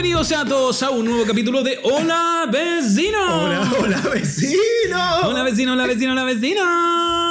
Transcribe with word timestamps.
Bienvenidos 0.00 0.30
a 0.30 0.44
todos 0.44 0.80
a 0.84 0.90
un 0.90 1.04
nuevo 1.06 1.24
capítulo 1.26 1.64
de 1.64 1.80
Hola 1.82 2.48
Vecino. 2.52 3.18
Hola, 3.46 3.72
hola 3.80 4.00
vecino. 4.14 5.16
Hola 5.24 5.42
vecino, 5.42 5.72
hola 5.72 5.86
vecino, 5.88 6.12
hola 6.12 6.22
vecino. 6.22 6.60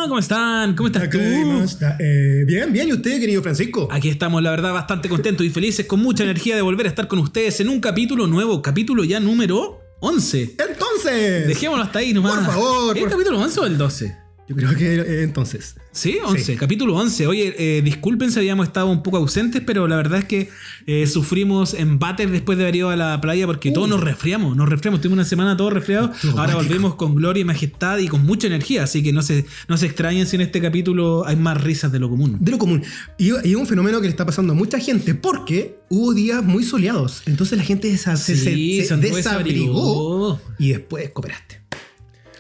¿Cómo 0.10 0.20
están? 0.20 0.76
¿Cómo 0.76 0.88
estás 0.88 1.10
tú? 1.10 1.18
¿Cómo 1.18 1.64
está? 1.64 1.96
Eh, 1.98 2.44
bien, 2.46 2.74
bien. 2.74 2.90
¿Y 2.90 2.92
usted, 2.92 3.22
querido 3.22 3.42
Francisco? 3.42 3.88
Aquí 3.90 4.10
estamos, 4.10 4.44
la 4.44 4.52
verdad, 4.52 4.74
bastante 4.74 5.08
contentos 5.08 5.46
y 5.46 5.50
felices, 5.50 5.86
con 5.86 6.02
mucha 6.02 6.26
energía 6.26 6.58
de 6.58 6.62
volver 6.62 6.88
a 6.88 6.90
estar 6.90 7.08
con 7.08 7.20
ustedes 7.20 7.58
en 7.62 7.70
un 7.70 7.80
capítulo 7.80 8.28
nuevo, 8.28 8.62
capítulo 8.62 9.06
ya 9.06 9.22
número 9.22 9.80
11. 10.02 10.56
Entonces. 10.60 11.48
Dejémoslo 11.48 11.86
hasta 11.86 12.00
ahí 12.00 12.14
nomás. 12.14 12.34
Por 12.36 12.46
favor, 12.48 12.98
¿Es 12.98 13.02
el 13.02 13.10
por- 13.10 13.18
capítulo 13.18 13.40
11 13.40 13.60
o 13.62 13.66
el 13.66 13.78
12? 13.78 14.18
Yo 14.50 14.56
creo 14.56 14.76
que 14.76 14.96
eh, 14.96 15.24
entonces. 15.24 15.76
Sí, 15.92 16.20
11, 16.24 16.42
Sí. 16.44 16.56
capítulo 16.56 16.96
11. 16.96 17.28
Oye, 17.28 17.54
eh, 17.58 17.82
disculpen 17.82 18.32
si 18.32 18.40
habíamos 18.40 18.68
estado 18.68 18.88
un 18.88 19.04
poco 19.04 19.18
ausentes, 19.18 19.62
pero 19.66 19.88
la 19.88 19.98
verdad 19.98 20.20
es 20.20 20.26
que 20.26 20.50
eh, 20.86 21.06
sufrimos 21.08 21.74
embates 21.74 22.32
después 22.32 22.58
de 22.58 22.64
haber 22.64 22.78
ido 22.78 22.90
a 22.90 22.96
la 22.96 23.20
playa 23.20 23.46
porque 23.46 23.72
todos 23.72 23.90
nos 23.90 24.00
resfriamos, 24.02 24.56
nos 24.56 24.70
resfriamos. 24.70 25.02
Tuvimos 25.02 25.18
una 25.18 25.26
semana 25.26 25.58
todos 25.58 25.74
resfriados. 25.74 26.16
Estuvo 26.16 26.32
Ahora 26.40 26.54
mágico. 26.54 26.64
volvemos 26.64 26.96
con 26.96 27.16
gloria 27.16 27.42
y 27.42 27.44
majestad 27.44 27.98
y 27.98 28.08
con 28.08 28.26
mucha 28.26 28.48
energía, 28.48 28.84
así 28.84 29.04
que 29.04 29.12
no 29.12 29.22
se, 29.22 29.46
no 29.68 29.76
se 29.76 29.86
extrañen 29.88 30.26
si 30.28 30.38
en 30.38 30.44
este 30.44 30.62
capítulo 30.62 31.26
hay 31.28 31.36
más 31.36 31.62
risas 31.62 31.92
de 31.92 32.00
lo 32.00 32.10
común. 32.10 32.38
De 32.40 32.52
lo 32.52 32.58
común. 32.58 32.84
Y, 33.18 33.32
y 33.46 33.52
es 33.52 33.56
un 33.56 33.68
fenómeno 33.68 34.00
que 34.00 34.08
le 34.08 34.12
está 34.12 34.26
pasando 34.26 34.54
a 34.54 34.56
mucha 34.56 34.80
gente 34.80 35.14
porque 35.14 35.80
hubo 35.90 36.14
días 36.14 36.42
muy 36.44 36.64
soleados. 36.64 37.22
Entonces 37.26 37.58
la 37.58 37.64
gente 37.66 37.98
se, 37.98 38.16
Sí, 38.16 38.86
se 38.86 38.96
desabrigó. 38.98 40.40
y 40.58 40.70
después 40.70 41.10
cooperaste. 41.10 41.57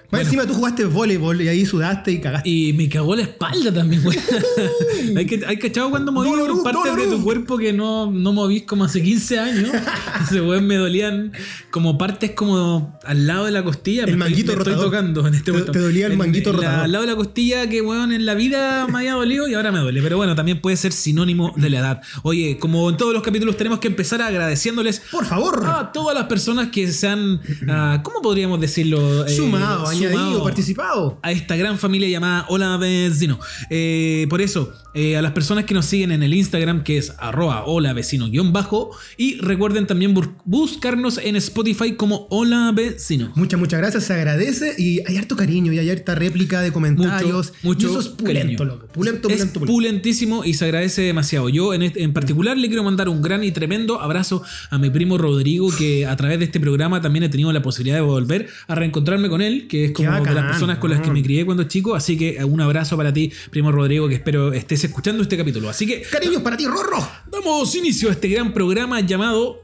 Más 0.09 0.21
Bueno. 0.21 0.25
encima 0.29 0.45
tú 0.47 0.53
jugaste 0.53 0.85
voleibol 0.85 1.41
y 1.41 1.49
ahí 1.49 1.65
sudaste 1.65 2.11
y 2.13 2.21
cagaste. 2.21 2.49
Y 2.49 2.71
me 2.71 2.87
cagó 2.87 3.13
la 3.13 3.23
espalda 3.23 3.73
también, 3.73 4.01
güey. 4.03 4.17
hay 5.17 5.25
que 5.25 5.45
hay 5.45 5.57
cachado 5.59 5.89
cuando 5.89 6.13
moví 6.13 6.29
Dolorú, 6.29 6.63
partes 6.63 6.95
de 6.95 7.07
tu 7.07 7.21
cuerpo 7.23 7.57
que 7.57 7.73
no, 7.73 8.09
no 8.09 8.31
movís 8.31 8.63
como 8.63 8.85
hace 8.85 9.03
15 9.03 9.37
años. 9.39 9.69
Ese 10.23 10.39
weón 10.41 10.65
me 10.65 10.75
dolían 10.75 11.33
como 11.71 11.97
partes 11.97 12.31
como 12.31 12.97
al 13.03 13.27
lado 13.27 13.45
de 13.47 13.51
la 13.51 13.63
costilla. 13.65 14.03
El 14.05 14.15
me 14.17 14.25
estoy- 14.25 14.29
manguito 14.31 14.53
me 14.53 14.57
estoy, 14.59 14.73
rotador. 14.73 14.85
tocando 14.91 15.27
en 15.27 15.33
este 15.33 15.43
Te- 15.45 15.51
momento. 15.51 15.71
te 15.73 15.79
dolía 15.79 16.05
el 16.05 16.11
En- 16.13 16.17
manguito 16.19 16.49
en 16.51 16.55
la- 16.55 16.61
rotador. 16.61 16.83
Al 16.85 16.91
lado 16.93 17.05
de 17.05 17.11
la 17.11 17.17
costilla 17.17 17.69
que, 17.69 17.81
weón, 17.81 18.13
en 18.13 18.25
la 18.25 18.33
vida 18.33 18.87
me 18.87 18.99
había 18.99 19.13
dolido 19.13 19.47
y 19.49 19.55
ahora 19.55 19.73
me 19.73 19.79
duele. 19.79 20.01
Pero 20.01 20.15
bueno, 20.15 20.35
también 20.35 20.61
puede 20.61 20.77
ser 20.77 20.93
sinónimo 20.93 21.53
de 21.57 21.69
la 21.69 21.79
edad. 21.79 22.01
Oye, 22.23 22.57
como 22.59 22.89
en 22.89 22.95
todos 22.95 23.13
los 23.13 23.23
capítulos 23.23 23.57
tenemos 23.57 23.79
que 23.79 23.89
empezar 23.89 24.21
agradeciéndoles 24.21 25.01
Por 25.11 25.25
favor. 25.25 25.65
a 25.67 25.91
todas 25.91 26.15
las 26.17 26.27
personas 26.27 26.69
que 26.69 26.89
se 26.93 27.07
han, 27.09 27.41
ah, 27.67 27.99
¿cómo 28.03 28.21
podríamos 28.21 28.61
decirlo? 28.61 29.25
Eh, 29.25 29.35
sumado, 29.35 29.96
añadido, 30.05 30.43
participado. 30.43 31.19
a 31.21 31.31
esta 31.31 31.55
gran 31.55 31.77
familia 31.77 32.07
llamada 32.09 32.45
Hola 32.49 32.77
Vecino. 32.77 33.39
Eh, 33.69 34.27
por 34.29 34.41
eso, 34.41 34.71
eh, 34.93 35.17
a 35.17 35.21
las 35.21 35.31
personas 35.33 35.65
que 35.65 35.73
nos 35.73 35.85
siguen 35.85 36.11
en 36.11 36.23
el 36.23 36.33
Instagram, 36.33 36.83
que 36.83 36.97
es 36.97 37.13
arroba 37.19 37.65
hola 37.65 37.93
vecino 37.93 38.29
guion 38.29 38.51
bajo, 38.53 38.91
y 39.17 39.37
recuerden 39.39 39.85
también 39.87 40.13
buscarnos 40.45 41.17
en 41.19 41.35
Spotify 41.35 41.93
como 41.95 42.27
Hola 42.31 42.71
Vecino. 42.73 43.31
Muchas, 43.35 43.59
muchas 43.59 43.79
gracias, 43.79 44.05
se 44.05 44.13
agradece 44.13 44.73
y 44.77 45.01
hay 45.07 45.17
harto 45.17 45.35
cariño 45.35 45.71
y 45.73 45.79
hay 45.79 45.89
harta 45.89 46.15
réplica 46.15 46.61
de 46.61 46.71
comentarios. 46.71 47.53
mucho 47.63 47.87
y 47.87 47.89
eso 47.91 47.99
es 47.99 48.07
pulento, 48.07 48.65
loco. 48.65 48.87
Pulento, 48.87 49.27
es 49.29 49.35
pulento, 49.35 49.53
pulento. 49.59 49.73
pulentísimo 49.73 50.43
y 50.45 50.53
se 50.55 50.65
agradece 50.65 51.01
demasiado. 51.03 51.49
Yo 51.49 51.73
en, 51.73 51.83
este- 51.83 52.01
en 52.03 52.13
particular 52.13 52.57
le 52.57 52.67
quiero 52.67 52.83
mandar 52.83 53.09
un 53.09 53.21
gran 53.21 53.43
y 53.43 53.51
tremendo 53.51 54.01
abrazo 54.01 54.41
a 54.69 54.77
mi 54.77 54.89
primo 54.89 55.17
Rodrigo, 55.17 55.69
que 55.77 56.05
a 56.05 56.15
través 56.15 56.39
de 56.39 56.45
este 56.45 56.59
programa 56.59 57.01
también 57.01 57.23
he 57.23 57.29
tenido 57.29 57.51
la 57.51 57.61
posibilidad 57.61 57.97
de 57.97 58.01
volver 58.01 58.47
a 58.67 58.75
reencontrarme 58.75 59.29
con 59.29 59.41
él, 59.41 59.67
que 59.67 59.85
es 59.87 59.91
como 59.91 60.11
de 60.11 60.33
las 60.33 60.45
personas 60.45 60.77
con 60.77 60.89
las 60.89 61.01
que 61.01 61.11
me 61.11 61.21
crié 61.21 61.45
cuando 61.45 61.63
chico. 61.63 61.95
Así 61.95 62.17
que 62.17 62.43
un 62.43 62.61
abrazo 62.61 62.95
para 62.97 63.11
ti, 63.13 63.31
primo 63.49 63.71
Rodrigo, 63.71 64.07
que 64.07 64.15
espero 64.15 64.53
estés 64.53 64.83
escuchando 64.83 65.23
este 65.23 65.37
capítulo. 65.37 65.69
Así 65.69 65.85
que 65.85 66.01
Cariños 66.01 66.41
para 66.41 66.57
ti, 66.57 66.65
Rorro. 66.65 67.07
damos 67.31 67.75
inicio 67.75 68.09
a 68.09 68.11
este 68.13 68.27
gran 68.27 68.53
programa 68.53 69.01
llamado 69.01 69.61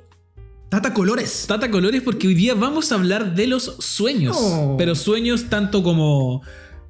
Tata 0.69 0.93
Colores. 0.93 1.45
Tata 1.47 1.69
Colores 1.69 2.01
porque 2.01 2.27
hoy 2.27 2.33
día 2.33 2.55
vamos 2.55 2.91
a 2.91 2.95
hablar 2.95 3.35
de 3.35 3.47
los 3.47 3.75
sueños. 3.79 4.35
Oh. 4.39 4.75
Pero 4.77 4.95
sueños 4.95 5.45
tanto 5.49 5.83
como 5.83 6.41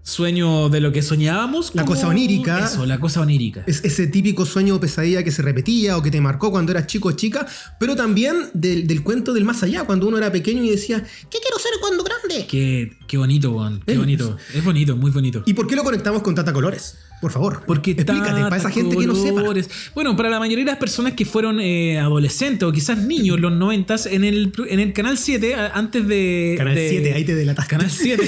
sueño 0.03 0.69
de 0.69 0.80
lo 0.81 0.91
que 0.91 1.02
soñábamos. 1.02 1.72
La 1.74 1.86
cosa 1.86 2.08
onírica. 2.08 2.66
Eso, 2.66 2.86
la 2.86 3.00
cosa 3.00 3.22
onírica. 3.22 3.64
Es 3.66 3.84
ese 3.84 4.08
típico 4.08 4.46
sueño 4.46 4.75
o 4.75 4.80
pesadilla 4.80 5.24
que 5.24 5.31
se 5.31 5.41
repetía 5.41 5.97
o 5.97 6.02
que 6.03 6.12
te 6.12 6.22
marcó 6.22 6.52
cuando 6.52 6.72
eras 6.72 6.88
chico 6.88 7.09
o 7.09 7.12
chica, 7.14 7.47
pero 7.80 7.96
también 7.96 8.50
del, 8.53 8.86
del 8.86 9.03
cuento 9.03 9.34
del 9.34 9.46
más 9.46 9.64
allá, 9.64 9.86
cuando 9.86 10.08
uno 10.08 10.18
era 10.18 10.31
pequeño 10.31 10.64
y 10.64 10.69
decía, 10.69 11.00
¿qué 11.02 11.40
quiero 11.40 11.58
ser 11.58 11.72
cuando 11.81 12.03
grande? 12.03 12.46
Qué, 12.47 12.97
qué 13.08 13.18
bonito, 13.18 13.52
weón. 13.52 13.81
Qué 13.86 13.94
Es- 13.94 13.97
bonito. 13.97 14.38
Es 14.53 14.64
bonito, 14.64 14.96
muy 14.97 15.12
bonito. 15.12 15.44
¿Y 15.46 15.53
por 15.53 15.68
qué 15.68 15.75
lo 15.75 15.84
conectamos 15.84 16.22
con 16.22 16.35
Tata 16.35 16.52
Colores? 16.53 16.96
Por 17.23 17.31
favor. 17.31 17.61
Porque 17.66 17.91
explícate, 17.91 18.41
para 18.41 18.57
esa 18.57 18.69
gente 18.69 18.97
que 18.97 19.07
no 19.07 19.16
sepa. 19.16 19.41
Bueno, 19.95 20.17
para 20.17 20.29
la 20.29 20.39
mayoría 20.39 20.66
de 20.66 20.72
las 20.72 20.78
personas 20.79 21.13
que 21.13 21.23
fueron 21.23 21.61
eh, 21.61 21.97
adolescentes 21.97 22.67
o 22.67 22.72
quizás 22.73 22.97
niños 22.97 23.38
en 23.38 23.41
los 23.44 23.53
noventas, 23.53 24.06
en 24.07 24.25
el, 24.25 24.51
en 24.67 24.81
el 24.81 24.91
Canal 24.91 25.17
7, 25.17 25.56
a- 25.56 25.67
antes 25.69 26.06
de... 26.06 26.56
Canal 26.57 26.75
de- 26.75 26.89
7, 26.89 27.13
ahí 27.13 27.23
te 27.23 27.34
delatas. 27.34 27.66
Canal 27.67 27.89
7. 27.89 28.22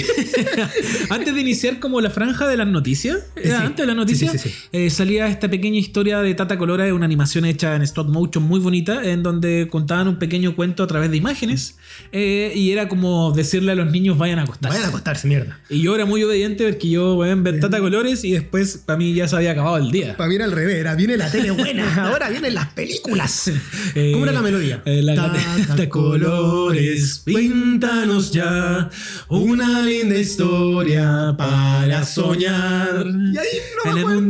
antes 1.10 1.34
de 1.34 1.40
iniciar 1.40 1.78
como 1.78 2.00
la 2.00 2.08
franja 2.08 2.46
de 2.48 2.56
las 2.56 2.66
noticias, 2.66 3.18
era 3.36 3.58
Sí. 3.60 3.66
antes 3.66 3.82
de 3.82 3.86
las 3.86 3.96
noticias, 3.96 4.32
Sí, 4.32 4.48
sí, 4.48 4.54
eh, 4.72 4.88
salía 4.90 5.26
esta 5.28 5.50
pequeña 5.50 5.78
historia 5.78 6.20
de 6.20 6.34
Tata 6.34 6.56
Colora, 6.56 6.92
una 6.94 7.04
animación 7.04 7.44
hecha 7.44 7.76
en 7.76 7.82
stop 7.82 8.08
motion 8.08 8.44
muy 8.44 8.60
bonita, 8.60 9.04
en 9.04 9.22
donde 9.22 9.68
contaban 9.70 10.08
un 10.08 10.18
pequeño 10.18 10.56
cuento 10.56 10.82
a 10.82 10.86
través 10.86 11.10
de 11.10 11.16
imágenes 11.18 11.76
eh, 12.12 12.52
y 12.54 12.70
era 12.70 12.88
como 12.88 13.32
decirle 13.32 13.72
a 13.72 13.74
los 13.74 13.90
niños 13.92 14.16
vayan 14.16 14.38
a 14.38 14.42
acostarse. 14.44 14.74
Vayan 14.76 14.86
a 14.86 14.88
acostarse, 14.88 15.28
mierda. 15.28 15.60
Y 15.68 15.82
yo 15.82 15.94
era 15.94 16.06
muy 16.06 16.22
obediente 16.22 16.66
porque 16.70 16.88
yo 16.88 17.22
a 17.22 17.34
ver 17.34 17.60
Tata 17.60 17.78
Colores 17.80 18.24
y 18.24 18.32
después 18.32 18.78
para 18.86 18.96
mí 18.98 19.12
ya 19.14 19.26
se 19.28 19.36
había 19.36 19.50
acabado 19.52 19.76
el 19.78 19.90
día. 19.90 20.16
Para 20.16 20.28
mí 20.28 20.36
era 20.36 20.44
al 20.44 20.52
revés, 20.52 20.76
era, 20.76 20.94
viene 20.94 21.16
la 21.16 21.30
tele 21.30 21.50
buena, 21.50 22.06
ahora 22.08 22.30
vienen 22.30 22.54
las 22.54 22.68
películas. 22.72 23.50
Eh, 23.94 24.12
¿Cómo 24.12 24.24
era 24.24 24.32
la 24.32 24.42
melodía? 24.42 24.80
eh, 24.86 25.02
la- 25.02 25.14
Tata 25.66 25.88
Colores, 25.88 27.22
píntanos 27.24 28.30
ya 28.32 28.88
una 29.28 29.82
linda 29.82 30.16
historia 30.18 31.34
para 31.36 32.04
soñar. 32.04 33.04
Y 33.06 33.36
ahí 33.36 33.46
no 33.84 33.92
me 33.94 34.00
acuerdo. 34.00 34.20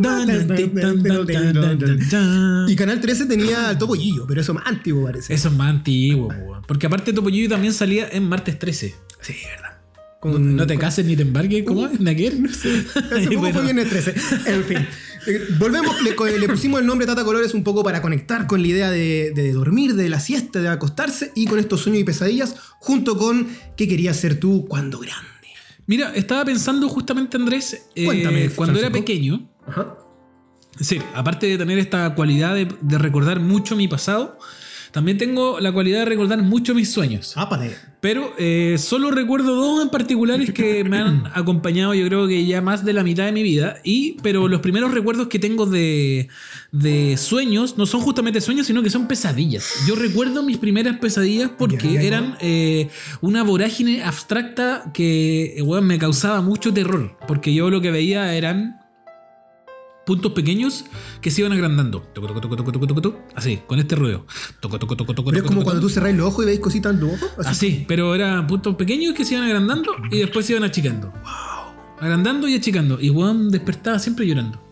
Y 2.69 2.77
Canal 2.77 3.01
13 3.01 3.27
tenía 3.27 3.69
al 3.69 3.79
Topollillo, 3.79 4.27
pero 4.27 4.41
eso 4.41 4.55
más 4.55 4.67
antiguo 4.67 5.05
parece. 5.05 5.35
Eso 5.35 5.49
es 5.49 5.55
más 5.55 5.69
antiguo, 5.71 6.33
porque 6.67 6.87
aparte 6.87 7.13
Topollillo 7.13 7.49
también 7.49 7.73
salía 7.73 8.09
en 8.11 8.29
martes 8.29 8.59
13. 8.59 8.95
Sí, 9.21 9.35
verdad. 9.51 9.66
No, 10.27 10.67
te 10.67 10.79
cases 10.79 11.05
ni 11.07 11.17
te 11.17 11.23
embarques, 11.23 11.65
¿cómo 11.65 11.87
es? 11.87 12.01
¿Naquer? 12.01 12.35
No 12.41 12.53
sé. 12.53 12.85
Hace 13.13 13.31
poco 13.31 13.53
fue 13.53 13.63
viernes 13.63 13.89
13. 13.89 14.15
En 14.47 14.65
fin. 14.65 14.79
Eh, 15.27 15.47
Volvemos, 15.59 15.97
le, 16.03 16.49
pusimos 16.49 16.81
el 16.81 16.87
nombre 16.87 17.07
Tata 17.07 17.25
Colores 17.25 17.55
un 17.55 17.65
poco 17.65 17.83
para 17.83 18.01
conectar 18.03 18.47
con 18.47 18.63
la 18.63 18.69
idea 18.69 18.91
de, 18.91 19.33
de 19.35 19.53
dormir, 19.53 19.95
de 19.95 20.09
la 20.09 20.21
siesta, 20.21 20.61
de 20.61 20.69
acostarse 20.69 21.33
y 21.35 21.47
con 21.47 21.59
estos 21.59 21.81
sueños 21.81 22.01
y 22.01 22.05
pesadillas, 22.05 22.55
junto 22.79 23.17
con 23.19 23.49
qué 23.77 23.89
querías 23.89 24.17
ser 24.17 24.39
tú 24.39 24.67
cuando 24.69 24.99
grande. 24.99 25.27
Mira, 25.87 26.13
estaba 26.15 26.45
pensando 26.45 26.89
justamente, 26.89 27.37
Andrés, 27.37 27.87
eh, 27.95 28.05
Cuéntame, 28.05 28.51
cuando 28.51 28.79
era 28.79 28.91
pequeño, 28.91 29.49
Ajá. 29.67 29.97
Sí, 30.81 31.01
aparte 31.15 31.47
de 31.47 31.57
tener 31.57 31.79
esta 31.79 32.15
cualidad 32.15 32.55
de, 32.55 32.69
de 32.81 32.99
recordar 32.99 33.41
mucho 33.41 33.77
mi 33.77 33.89
pasado, 33.89 34.39
también 34.97 35.19
tengo 35.19 35.61
la 35.61 35.73
cualidad 35.73 35.99
de 35.99 36.05
recordar 36.07 36.43
mucho 36.43 36.75
mis 36.75 36.91
sueños. 36.91 37.35
Ápale. 37.37 37.77
Pero 38.01 38.33
eh, 38.39 38.77
solo 38.79 39.11
recuerdo 39.11 39.55
dos 39.55 39.83
en 39.83 39.91
particulares 39.91 40.53
que 40.55 40.85
me 40.85 40.97
han 40.97 41.25
acompañado 41.35 41.93
yo 41.93 42.07
creo 42.07 42.27
que 42.27 42.47
ya 42.47 42.63
más 42.63 42.83
de 42.83 42.95
la 42.95 43.03
mitad 43.03 43.27
de 43.27 43.33
mi 43.33 43.43
vida. 43.43 43.77
Y, 43.85 44.17
pero 44.23 44.49
los 44.49 44.61
primeros 44.63 44.93
recuerdos 44.95 45.29
que 45.29 45.39
tengo 45.39 45.67
de, 45.67 46.29
de 46.73 47.19
sueños 47.19 47.77
no 47.77 47.85
son 47.85 48.01
justamente 48.01 48.41
sueños, 48.41 48.69
sino 48.69 48.83
que 48.83 48.89
son 48.89 49.07
pesadillas. 49.07 49.71
Yo 49.87 49.97
recuerdo 49.97 50.43
mis 50.43 50.57
primeras 50.57 50.97
pesadillas 50.97 51.51
porque 51.59 51.77
Ya, 51.89 51.93
ya, 51.93 52.01
ya. 52.01 52.07
eran 52.07 52.39
eh, 52.41 52.89
una 53.21 53.43
vorágine 53.43 54.03
abstracta 54.03 54.93
que 54.95 55.57
eh, 55.59 55.63
weón, 55.63 55.87
me 55.87 55.99
causaba 55.99 56.41
mucho 56.41 56.73
terror. 56.73 57.19
Porque 57.29 57.53
yo 57.53 57.69
lo 57.69 57.83
que 57.83 57.91
veía 57.91 58.35
eran 58.35 58.81
puntos 60.07 60.33
pequeños 60.33 60.85
que 61.21 61.31
se 61.31 61.41
iban 61.43 61.53
agrandando. 61.53 62.01
Toco, 62.15 62.29
toco, 62.29 62.41
toco, 62.41 62.57
toco, 62.57 62.73
toco, 62.73 62.87
toco, 62.87 63.03
toco. 63.03 63.19
Así, 63.35 63.61
con 63.67 63.79
este 63.81 63.97
ruido. 63.97 64.25
Toco, 64.61 64.79
toco, 64.79 64.97
toco, 64.97 65.15
toco, 65.15 65.31
Pero 65.31 65.43
es 65.43 65.49
como 65.49 65.65
cuando 65.65 65.83
tú 65.83 65.89
cerrás 65.89 66.15
los 66.15 66.29
ojos 66.29 66.45
y 66.45 66.47
veis 66.47 66.61
cositas 66.61 66.95
en. 66.95 67.11
Así. 67.39 67.49
Así, 67.49 67.85
pero 67.89 68.15
eran 68.15 68.47
puntos 68.47 68.77
pequeños 68.77 69.15
que 69.15 69.25
se 69.25 69.35
iban 69.35 69.47
agrandando 69.47 69.93
y 70.11 70.19
después 70.21 70.47
se 70.47 70.53
iban 70.53 70.65
achicando. 70.65 71.13
Agrandando 72.01 72.47
y 72.49 72.55
achicando. 72.55 73.01
Y 73.01 73.09
Juan 73.09 73.51
despertaba 73.51 73.99
siempre 73.99 74.27
llorando. 74.27 74.63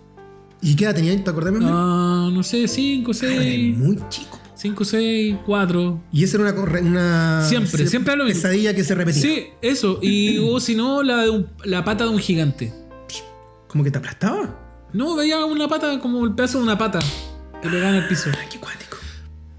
¿Y 0.63 0.77
qué 0.77 0.85
edad 0.85 0.95
tenías? 0.95 1.23
¿Te 1.23 1.29
acordás, 1.31 1.53
más 1.53 1.63
o 1.63 1.65
menos? 1.65 1.79
Ah, 1.79 2.31
no 2.33 2.43
sé, 2.43 2.67
5, 2.69 3.11
Ah, 3.13 3.27
eres 3.27 3.39
6. 3.39 3.77
muy 3.77 3.99
chico. 4.09 4.41
5, 4.57 4.85
6, 4.85 5.37
4. 5.45 6.03
Y 6.13 6.25
esa 6.25 6.37
era 6.41 6.53
una, 6.55 6.81
una 6.81 7.45
Siempre, 7.49 7.87
siempre 7.87 8.13
hablo 8.13 8.25
mismo. 8.25 8.41
pesadilla 8.41 8.73
que 8.75 8.83
se 8.85 8.95
repetía. 8.95 9.21
Sí, 9.21 9.47
eso. 9.61 9.99
Y 10.01 10.39
o 10.43 10.61
si 10.61 10.75
no, 10.75 11.03
la, 11.03 11.25
la 11.65 11.85
pata 11.85 12.05
de 12.05 12.11
un 12.11 12.19
gigante. 12.19 12.73
¿Como 13.69 13.83
que 13.85 13.91
te 13.91 13.99
aplastaba? 13.99 14.61
No, 14.95 15.15
veía 15.17 15.45
una 15.45 15.69
pata 15.69 15.99
como 16.01 16.25
el 16.25 16.35
pedazo 16.35 16.59
de 16.59 16.65
una 16.65 16.79
pata 16.79 17.01
que 17.63 17.69
pegaba 17.69 17.91
en 17.91 17.97
el 17.97 18.09
piso. 18.09 18.31
Ay, 18.41 18.47
qué 18.51 18.59
cuático. 18.59 18.97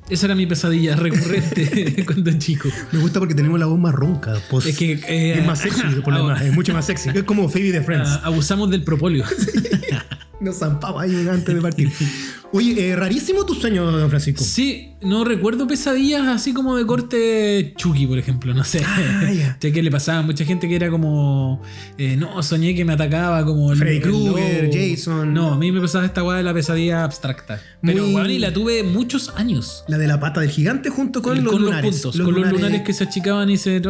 Esa 0.09 0.27
era 0.27 0.35
mi 0.35 0.45
pesadilla 0.45 0.95
recurrente 0.95 2.03
cuando 2.05 2.31
chico. 2.39 2.69
Me 2.91 2.99
gusta 2.99 3.19
porque 3.19 3.35
tenemos 3.35 3.59
la 3.59 3.65
voz 3.65 3.79
más 3.79 3.93
ronca. 3.93 4.33
pues. 4.49 4.65
Es 4.67 4.77
que. 4.77 4.93
eh, 4.93 5.39
es 5.39 5.45
más 5.45 5.59
sexy, 5.59 5.81
por 6.03 6.13
lo 6.13 6.19
ahora- 6.21 6.35
demás, 6.35 6.41
es 6.49 6.53
mucho 6.55 6.73
más 6.73 6.85
sexy. 6.85 7.09
Es 7.13 7.23
como 7.23 7.49
Phoebe 7.49 7.71
de 7.71 7.81
Friends. 7.81 8.09
ah, 8.09 8.21
abusamos 8.25 8.69
del 8.71 8.83
propóleo. 8.83 9.25
Nos 10.41 10.57
zampamos 10.59 11.01
ahí 11.01 11.27
antes 11.29 11.53
de 11.55 11.61
partir. 11.61 11.91
Oye, 12.55 12.87
eh, 12.89 12.95
rarísimo 12.95 13.45
tu 13.45 13.53
sueño, 13.53 13.91
don 13.91 14.09
Francisco. 14.09 14.41
Sí, 14.41 14.93
no 15.01 15.25
recuerdo 15.25 15.67
pesadillas 15.67 16.25
así 16.25 16.53
como 16.53 16.77
de 16.77 16.85
corte 16.85 17.73
Chucky, 17.75 18.07
por 18.07 18.17
ejemplo, 18.17 18.53
no 18.53 18.63
sé. 18.63 18.81
Ah, 18.85 19.57
que 19.59 19.83
le 19.83 19.91
pasaba 19.91 20.19
a 20.19 20.21
mucha 20.21 20.45
gente 20.45 20.69
que 20.69 20.77
era 20.77 20.89
como. 20.89 21.61
eh, 21.97 22.15
no, 22.15 22.41
soñé 22.43 22.73
que 22.73 22.85
me 22.85 22.93
atacaba 22.93 23.43
como. 23.43 23.73
el- 23.73 23.77
Freddy 23.77 23.97
el 23.97 24.01
Krueger. 24.03 24.69
Jason. 24.71 25.33
No, 25.33 25.55
a 25.55 25.57
mí 25.57 25.69
me 25.73 25.81
pasaba 25.81 26.05
esta 26.05 26.23
weá 26.23 26.37
de 26.37 26.43
la 26.43 26.53
pesadilla 26.53 27.03
abstracta. 27.03 27.61
Pero, 27.81 28.05
Muy- 28.05 28.15
weón, 28.15 28.31
y 28.31 28.39
la 28.39 28.53
tuve 28.53 28.83
muchos 28.83 29.33
años. 29.35 29.83
La 29.89 29.97
de 29.97 30.07
la 30.07 30.21
pata 30.21 30.39
del 30.39 30.49
gigante 30.49 30.89
junto 30.89 31.21
con, 31.21 31.43
los 31.43 31.59
lunares. 31.59 31.91
puntos, 32.03 32.15
con 32.17 32.35
los 32.35 32.51
lunares 32.53 32.83
que 32.83 32.93
se 32.93 33.03
achicaban 33.03 33.49
y 33.49 33.57
se. 33.57 33.81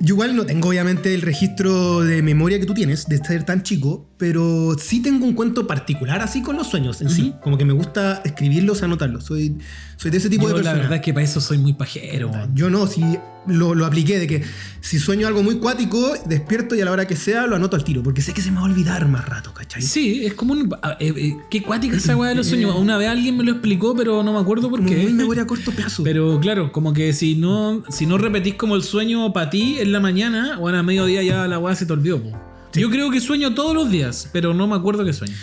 Yo 0.00 0.14
igual 0.14 0.36
no 0.36 0.46
tengo 0.46 0.68
obviamente 0.68 1.14
el 1.14 1.22
registro 1.22 2.00
de 2.00 2.22
memoria 2.22 2.58
que 2.58 2.66
tú 2.66 2.74
tienes 2.74 3.06
de 3.06 3.18
ser 3.18 3.44
tan 3.44 3.62
chico, 3.62 4.08
pero 4.16 4.76
sí 4.78 5.00
tengo 5.00 5.24
un 5.26 5.34
cuento 5.34 5.66
particular 5.66 6.20
así 6.22 6.42
con 6.42 6.56
los 6.56 6.68
sueños 6.68 7.00
en 7.02 7.10
sí. 7.10 7.34
Como 7.42 7.58
que 7.58 7.64
me 7.64 7.72
gusta 7.72 8.22
escribirlos, 8.24 8.82
anotarlos. 8.82 9.24
Soy, 9.24 9.58
soy 9.96 10.10
de 10.10 10.18
ese 10.18 10.28
tipo 10.30 10.42
Yo 10.42 10.48
de 10.48 10.54
la 10.54 10.58
persona. 10.62 10.82
verdad 10.82 10.96
es 10.96 11.02
que 11.02 11.14
para 11.14 11.24
eso 11.24 11.40
soy 11.40 11.58
muy 11.58 11.72
pajero. 11.74 12.30
Yo 12.54 12.70
no, 12.70 12.86
si 12.86 13.02
lo, 13.46 13.74
lo 13.74 13.86
apliqué 13.86 14.18
de 14.18 14.26
que 14.26 14.42
si 14.80 14.98
sueño 14.98 15.26
algo 15.26 15.42
muy 15.42 15.56
cuático, 15.56 16.12
despierto 16.26 16.74
y 16.74 16.80
a 16.80 16.84
la 16.84 16.92
hora 16.92 17.06
que 17.06 17.16
sea 17.16 17.46
lo 17.46 17.56
anoto 17.56 17.76
al 17.76 17.84
tiro, 17.84 18.02
porque 18.02 18.22
sé 18.22 18.32
que 18.32 18.42
se 18.42 18.50
me 18.50 18.56
va 18.56 18.62
a 18.62 18.64
olvidar 18.64 19.06
más 19.08 19.26
rato, 19.28 19.52
¿cachai? 19.52 19.82
Sí, 19.82 20.24
es 20.24 20.34
como 20.34 20.52
un. 20.52 20.74
ah, 20.82 20.96
eh, 21.00 21.12
eh, 21.16 21.36
qué 21.50 21.62
cuática 21.62 21.96
esa 21.96 22.16
weá 22.16 22.30
de 22.30 22.36
los 22.36 22.46
sueños. 22.46 22.74
Una 22.76 22.96
vez 22.96 23.08
alguien 23.08 23.36
me 23.36 23.44
lo 23.44 23.52
explicó, 23.52 23.94
pero 23.94 24.22
no 24.22 24.32
me 24.32 24.38
acuerdo 24.38 24.70
por 24.70 24.84
qué. 24.84 24.96
muy 24.96 25.12
memoria 25.12 25.42
a 25.42 25.46
corto 25.48 25.70
plazo. 25.72 26.02
Pero 26.02 26.38
claro, 26.40 26.72
como 26.72 26.92
que 26.92 27.12
si 27.12 27.36
no, 27.36 27.84
si 27.90 28.06
no 28.06 28.18
repetís 28.18 28.54
como 28.54 28.76
el 28.76 28.82
sueño 28.82 29.32
para 29.32 29.50
ti 29.50 29.76
en 29.78 29.92
la 29.92 30.00
mañana, 30.00 30.58
o 30.58 30.68
a 30.68 30.82
mediodía 30.82 31.22
ya 31.22 31.46
la 31.46 31.58
weá 31.58 31.74
se 31.74 31.86
te 31.86 31.92
olvidó. 31.92 32.22
po. 32.22 32.30
Yo 32.74 32.90
creo 32.90 33.10
que 33.10 33.20
sueño 33.20 33.54
todos 33.54 33.74
los 33.74 33.90
días, 33.90 34.28
pero 34.32 34.52
no 34.52 34.66
me 34.66 34.74
acuerdo 34.74 35.04
qué 35.04 35.12
sueño. 35.12 35.34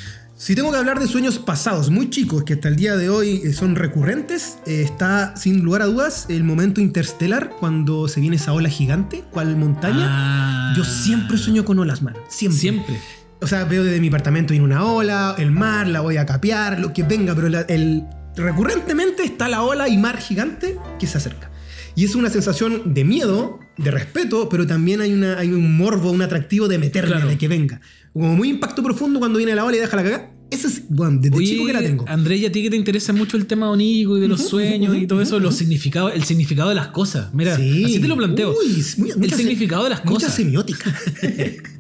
Si 0.42 0.56
tengo 0.56 0.72
que 0.72 0.78
hablar 0.80 1.00
de 1.00 1.06
sueños 1.06 1.38
pasados 1.38 1.92
muy 1.92 2.10
chicos 2.10 2.44
que 2.46 2.54
hasta 2.54 2.68
el 2.68 2.76
día 2.76 2.98
de 2.98 3.12
hoy 3.12 3.44
eh, 3.44 3.54
son 3.54 3.76
recurrentes, 3.76 4.58
eh, 4.66 4.82
está 4.82 5.38
sin 5.38 5.62
lugar 5.62 5.84
a 5.84 5.86
dudas 5.86 6.26
el 6.30 6.44
momento 6.44 6.82
interestelar 6.82 7.52
cuando 7.60 8.08
se 8.08 8.22
viene 8.22 8.38
esa 8.38 8.52
ola 8.52 8.68
gigante, 8.68 9.24
cual 9.30 9.56
montaña. 9.56 10.08
Ah. 10.10 10.74
Yo 10.76 10.84
siempre 10.84 11.38
sueño 11.38 11.64
con 11.64 11.78
olas, 11.78 12.02
man. 12.02 12.16
Siempre. 12.28 12.60
Siempre. 12.60 13.00
O 13.40 13.46
sea, 13.46 13.66
veo 13.66 13.84
desde 13.84 14.00
mi 14.02 14.08
apartamento 14.08 14.56
en 14.56 14.64
una 14.64 14.84
ola, 14.84 15.36
el 15.38 15.52
mar, 15.52 15.86
la 15.88 16.02
voy 16.02 16.18
a 16.18 16.26
capear, 16.26 16.80
lo 16.80 16.92
que 16.92 17.04
venga, 17.04 17.36
pero 17.36 17.48
la- 17.48 17.62
el, 17.62 18.04
recurrentemente 18.36 19.22
está 19.22 19.48
la 19.48 19.62
ola 19.62 19.90
y 19.90 20.00
mar 20.00 20.18
gigante 20.18 20.76
que 20.98 21.06
se 21.06 21.20
acerca. 21.20 21.52
Y 21.94 22.04
es 22.06 22.16
una 22.16 22.32
sensación 22.32 22.96
de 22.96 23.04
miedo, 23.04 23.60
de 23.84 23.92
respeto, 23.92 24.48
pero 24.50 24.66
también 24.68 25.02
hay, 25.02 25.14
una, 25.14 25.38
hay 25.38 25.52
un 25.52 25.76
morbo, 25.78 26.12
un 26.12 26.22
atractivo 26.22 26.68
de 26.68 26.78
meterme, 26.78 27.12
Claro. 27.12 27.28
de 27.28 27.38
que 27.38 27.48
venga. 27.48 27.82
Como 28.14 28.36
muy 28.36 28.50
impacto 28.50 28.84
profundo 28.84 29.20
cuando 29.20 29.38
viene 29.38 29.56
la 29.56 29.64
ola 29.66 29.78
y 29.78 29.80
deja 29.80 29.96
la 29.96 30.04
cagada. 30.04 30.32
Ese 30.52 30.68
es, 30.68 30.84
bueno, 30.90 31.18
desde 31.22 31.36
Oye, 31.36 31.48
chico 31.48 31.66
que 31.66 31.74
la 31.74 31.80
tengo. 31.82 32.06
Andrés, 32.08 32.42
¿y 32.42 32.46
a 32.46 32.52
ti 32.52 32.62
que 32.62 32.70
te 32.70 32.76
interesa 32.76 33.14
mucho 33.14 33.38
el 33.38 33.46
tema 33.48 33.70
onírico 33.72 34.18
y 34.18 34.22
de 34.22 34.28
los 34.28 34.42
sueños 34.48 34.96
y 34.98 35.08
todo 35.08 35.22
eso, 35.22 35.40
los 35.40 35.56
significados, 35.56 36.12
el 36.14 36.24
significado 36.26 36.68
de 36.70 36.76
las 36.76 36.88
cosas. 36.88 37.34
Mira, 37.34 37.56
Sí. 37.56 37.86
así 37.86 38.00
te 38.00 38.08
lo 38.10 38.18
planteo. 38.18 38.52
Uy, 38.52 38.84
muy- 38.98 39.12
el 39.12 39.18
mucha 39.18 39.38
significado 39.38 39.86
de 39.86 39.92
las 39.92 40.04
Mucha 40.06 40.14
cosas. 40.28 40.36
semiótica. 40.36 40.94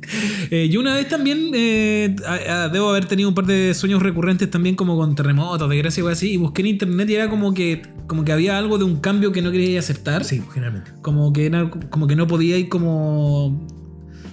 Eh, 0.50 0.68
yo 0.69 0.81
una 0.81 0.95
vez 0.95 1.07
también 1.07 1.51
eh, 1.53 2.15
a- 2.27 2.63
a- 2.63 2.69
debo 2.69 2.89
haber 2.89 3.06
tenido 3.06 3.29
un 3.29 3.35
par 3.35 3.45
de 3.45 3.73
sueños 3.73 4.01
recurrentes 4.01 4.50
también 4.50 4.75
como 4.75 4.97
con 4.97 5.15
terremotos, 5.15 5.69
desgracia 5.69 6.01
y 6.01 6.01
algo 6.01 6.09
así, 6.12 6.31
y 6.31 6.38
busqué 6.38 6.62
en 6.63 6.67
internet 6.67 7.09
y 7.09 7.15
era 7.15 7.29
como 7.29 7.53
que, 7.53 7.83
como 8.07 8.25
que 8.25 8.33
había 8.33 8.57
algo 8.57 8.77
de 8.77 8.83
un 8.83 8.97
cambio 9.00 9.31
que 9.31 9.41
no 9.41 9.51
quería 9.51 9.79
aceptar. 9.79 10.25
sí, 10.25 10.41
generalmente. 10.53 10.91
Como 11.01 11.31
que 11.31 11.45
era, 11.45 11.69
como 11.69 12.07
que 12.07 12.17
no 12.17 12.27
podía 12.27 12.57
ir 12.57 12.67
como. 12.67 13.65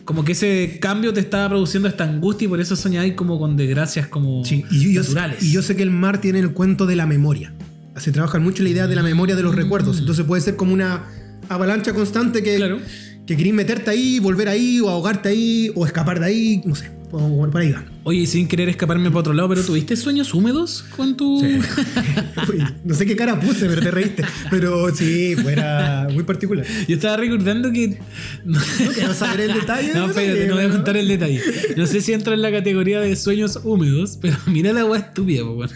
Como 0.08 0.24
que 0.24 0.32
ese 0.32 0.78
cambio 0.80 1.12
te 1.12 1.20
estaba 1.20 1.50
produciendo 1.50 1.86
esta 1.86 2.04
angustia 2.04 2.46
y 2.46 2.48
por 2.48 2.58
eso 2.62 2.74
soñáis 2.76 3.12
como 3.12 3.38
con 3.38 3.58
desgracias 3.58 4.06
como 4.06 4.42
Sí, 4.42 4.64
y 4.70 4.94
yo, 4.94 5.02
naturales. 5.02 5.42
y 5.42 5.52
yo 5.52 5.60
sé 5.60 5.76
que 5.76 5.82
el 5.82 5.90
mar 5.90 6.18
tiene 6.18 6.38
el 6.38 6.54
cuento 6.54 6.86
de 6.86 6.96
la 6.96 7.04
memoria. 7.04 7.52
Se 7.98 8.10
trabaja 8.10 8.38
mucho 8.38 8.62
la 8.62 8.70
idea 8.70 8.86
de 8.86 8.96
la 8.96 9.02
memoria 9.02 9.36
de 9.36 9.42
los 9.42 9.54
recuerdos. 9.54 9.98
Entonces 9.98 10.24
puede 10.24 10.40
ser 10.40 10.56
como 10.56 10.72
una 10.72 11.02
avalancha 11.50 11.92
constante 11.92 12.42
que, 12.42 12.56
Claro. 12.56 12.78
que 13.26 13.36
querís 13.36 13.52
meterte 13.52 13.90
ahí, 13.90 14.18
volver 14.18 14.48
ahí, 14.48 14.80
o 14.80 14.88
ahogarte 14.88 15.28
ahí, 15.28 15.70
o 15.74 15.84
escapar 15.84 16.20
de 16.20 16.24
ahí, 16.24 16.62
no 16.64 16.74
sé. 16.74 16.90
Por, 17.10 17.50
por 17.50 17.60
ahí 17.60 17.72
va. 17.72 17.84
Oye, 18.04 18.26
sin 18.26 18.48
querer 18.48 18.68
escaparme 18.68 19.08
para 19.10 19.20
otro 19.20 19.32
lado, 19.32 19.48
pero 19.48 19.62
¿tuviste 19.62 19.96
sueños 19.96 20.32
húmedos 20.34 20.84
con 20.96 21.16
tu. 21.16 21.40
Uy, 21.42 22.64
no 22.84 22.94
sé 22.94 23.06
qué 23.06 23.16
cara 23.16 23.38
puse, 23.40 23.66
pero 23.66 23.80
te 23.80 23.90
reíste. 23.90 24.24
Pero 24.50 24.94
sí, 24.94 25.34
fuera 25.36 26.08
muy 26.12 26.22
particular. 26.24 26.66
Yo 26.86 26.96
estaba 26.96 27.16
recordando 27.16 27.72
que. 27.72 27.98
No, 28.44 28.58
quiero 28.94 29.14
saber 29.14 29.50
el 29.50 29.54
detalle. 29.54 29.92
No, 29.94 30.06
espérate, 30.06 30.46
no 30.46 30.54
voy 30.56 30.64
a 30.64 30.70
contar 30.70 30.96
el 30.96 31.08
detalle. 31.08 31.42
No 31.76 31.86
sé 31.86 32.00
si 32.00 32.12
entra 32.12 32.34
en 32.34 32.42
la 32.42 32.50
categoría 32.50 33.00
de 33.00 33.16
sueños 33.16 33.58
húmedos, 33.64 34.18
pero 34.20 34.36
mira 34.46 34.72
la 34.72 34.84
weá 34.84 35.00
estúpida, 35.00 35.44
weón. 35.44 35.70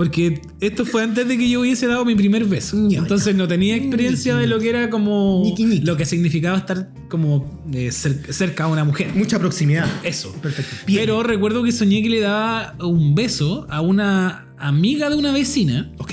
Porque 0.00 0.40
esto 0.62 0.86
fue 0.86 1.02
antes 1.02 1.28
de 1.28 1.36
que 1.36 1.46
yo 1.50 1.60
hubiese 1.60 1.86
dado 1.86 2.06
mi 2.06 2.14
primer 2.14 2.46
beso. 2.46 2.74
Entonces 2.90 3.34
no 3.36 3.46
tenía 3.46 3.76
experiencia 3.76 4.34
de 4.34 4.46
lo 4.46 4.58
que 4.58 4.70
era 4.70 4.88
como. 4.88 5.42
Lo 5.84 5.94
que 5.98 6.06
significaba 6.06 6.56
estar 6.56 6.88
como 7.10 7.62
eh, 7.74 7.88
cer- 7.90 8.32
cerca 8.32 8.64
a 8.64 8.68
una 8.68 8.82
mujer. 8.84 9.08
Mucha 9.14 9.38
proximidad. 9.38 9.86
Eso. 10.02 10.32
Perfecto. 10.40 10.74
Pero 10.86 11.22
recuerdo 11.22 11.62
que 11.62 11.70
soñé 11.70 12.02
que 12.02 12.08
le 12.08 12.20
daba 12.20 12.76
un 12.80 13.14
beso 13.14 13.66
a 13.68 13.82
una 13.82 14.46
amiga 14.56 15.10
de 15.10 15.16
una 15.16 15.32
vecina. 15.32 15.92
Ok. 15.98 16.12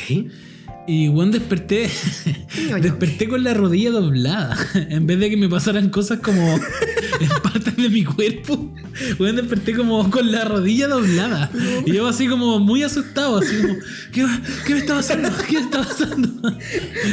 Y 0.89 1.09
bueno, 1.09 1.33
desperté. 1.33 1.89
Desperté 2.81 3.27
con 3.27 3.43
la 3.43 3.53
rodilla 3.53 3.91
doblada. 3.91 4.57
En 4.89 5.05
vez 5.05 5.19
de 5.19 5.29
que 5.29 5.35
me 5.37 5.49
pasaran 5.49 5.89
cosas 5.89 6.19
como 6.19 6.41
en 7.19 7.29
partes 7.43 7.75
de 7.75 7.89
mi 7.89 8.03
cuerpo. 8.05 8.73
Bueno, 9.17 9.41
desperté 9.41 9.75
como 9.75 10.09
con 10.09 10.31
la 10.31 10.45
rodilla 10.45 10.87
doblada. 10.87 11.51
Y 11.85 11.91
yo 11.93 12.07
así 12.07 12.27
como 12.27 12.59
muy 12.59 12.83
asustado, 12.83 13.39
así 13.39 13.55
como, 13.61 13.75
¿qué, 14.13 14.25
qué 14.65 14.73
me 14.73 14.79
está 14.79 14.95
pasando? 14.95 15.29
¿Qué 15.47 15.53
me 15.57 15.59
está 15.65 15.83
pasando? 15.83 16.29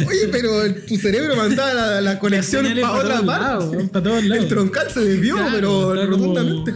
Oye, 0.08 0.28
pero 0.30 0.50
tu 0.86 0.96
cerebro 0.96 1.34
mandaba 1.36 1.74
la, 1.74 2.00
la 2.00 2.18
conexión 2.20 2.64
para 2.80 2.92
otra 2.92 3.22
parte. 3.22 3.64
weón, 3.76 3.88
para 3.88 4.02
todos 4.04 4.24
lados. 4.24 4.44
El 4.44 4.48
troncal 4.48 4.90
se 4.90 5.00
desvió, 5.00 5.34
Claro, 5.36 5.50
pero 5.52 5.94
está 5.94 6.10
como- 6.10 6.34
rotundamente. 6.34 6.74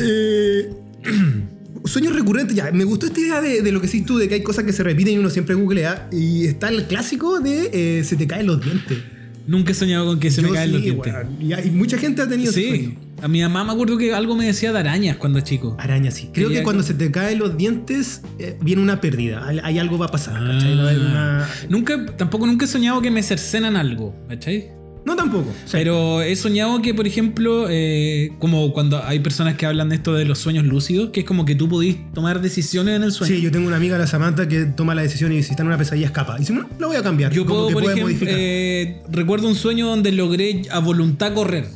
Eh, 0.00 0.70
sueños 1.84 2.14
recurrentes, 2.14 2.54
ya. 2.56 2.70
Me 2.72 2.84
gustó 2.84 3.06
esta 3.06 3.20
idea 3.20 3.40
de, 3.40 3.62
de 3.62 3.72
lo 3.72 3.80
que 3.80 3.88
sí 3.88 4.02
tú, 4.02 4.18
de 4.18 4.28
que 4.28 4.34
hay 4.34 4.42
cosas 4.42 4.64
que 4.64 4.72
se 4.72 4.82
repiten 4.82 5.14
y 5.14 5.18
uno 5.18 5.30
siempre 5.30 5.54
googlea. 5.54 6.08
Y 6.12 6.46
está 6.46 6.68
el 6.68 6.84
clásico 6.84 7.40
de 7.40 7.70
eh, 7.72 8.04
se 8.04 8.16
te 8.16 8.26
caen 8.26 8.46
los 8.46 8.62
dientes. 8.62 8.98
Nunca 9.46 9.72
he 9.72 9.74
soñado 9.74 10.06
con 10.06 10.20
que 10.20 10.30
se 10.30 10.42
me 10.42 10.50
caen 10.50 10.72
los 10.72 10.82
dientes. 10.82 11.12
Y 11.40 11.52
hay- 11.54 11.70
mucha 11.70 11.98
gente 11.98 12.22
ha 12.22 12.28
tenido 12.28 12.50
ese 12.50 12.60
Sí, 12.60 12.68
sueño. 12.68 12.94
a 13.20 13.26
mi 13.26 13.40
mamá 13.40 13.64
me 13.64 13.72
acuerdo 13.72 13.96
que 13.98 14.14
algo 14.14 14.36
me 14.36 14.44
decía 14.46 14.72
de 14.72 14.78
arañas 14.78 15.16
cuando 15.16 15.40
chico. 15.40 15.74
Araña, 15.80 16.10
sí. 16.12 16.30
Creo 16.32 16.50
que 16.50 16.62
cuando 16.62 16.82
que- 16.82 16.88
se 16.88 16.94
te 16.94 17.10
caen 17.10 17.38
los 17.38 17.56
dientes, 17.56 18.20
eh, 18.38 18.56
viene 18.62 18.80
una 18.82 19.00
pérdida. 19.00 19.44
Hay, 19.46 19.58
hay 19.62 19.78
algo 19.78 19.98
va 19.98 20.06
a 20.06 20.10
pasar, 20.10 20.34
¿cachai? 20.34 20.76
Va 20.76 20.82
a 20.84 20.88
haber 20.88 21.00
una- 21.00 21.48
Nunca, 21.68 22.06
tampoco 22.16 22.46
nunca 22.46 22.66
he 22.66 22.68
soñado 22.68 23.00
que 23.00 23.10
me 23.10 23.22
cercenan 23.24 23.76
algo, 23.76 24.14
¿cachai? 24.28 24.70
No 25.04 25.16
tampoco. 25.16 25.46
Pero 25.72 26.22
he 26.22 26.36
soñado 26.36 26.82
que, 26.82 26.94
por 26.94 27.06
ejemplo, 27.06 27.66
eh, 27.68 28.32
como 28.38 28.72
cuando 28.72 29.02
hay 29.02 29.20
personas 29.20 29.54
que 29.56 29.66
hablan 29.66 29.88
de 29.88 29.96
esto 29.96 30.14
de 30.14 30.24
los 30.24 30.38
sueños 30.38 30.64
lúcidos, 30.64 31.10
que 31.10 31.20
es 31.20 31.26
como 31.26 31.44
que 31.44 31.54
tú 31.54 31.68
podís 31.68 31.96
tomar 32.12 32.40
decisiones 32.40 32.96
en 32.96 33.04
el 33.04 33.12
sueño. 33.12 33.34
Sí, 33.34 33.40
yo 33.40 33.50
tengo 33.50 33.66
una 33.66 33.76
amiga, 33.76 33.96
la 33.98 34.06
Samantha, 34.06 34.46
que 34.48 34.66
toma 34.66 34.94
la 34.94 35.02
decisión 35.02 35.32
y 35.32 35.42
si 35.42 35.52
está 35.52 35.62
en 35.62 35.68
una 35.68 35.78
pesadilla 35.78 36.06
escapa. 36.06 36.36
Y 36.38 36.44
si 36.44 36.52
no, 36.52 36.68
lo 36.78 36.88
voy 36.88 36.96
a 36.96 37.02
cambiar. 37.02 37.32
Yo 37.32 37.46
Como 37.46 37.68
puedo, 37.70 37.94
que 37.94 38.00
por 38.02 38.10
ejemplo, 38.10 38.28
eh, 38.30 39.02
recuerdo 39.10 39.48
un 39.48 39.54
sueño 39.54 39.86
donde 39.86 40.12
logré 40.12 40.62
a 40.70 40.80
voluntad 40.80 41.32
correr. 41.32 41.66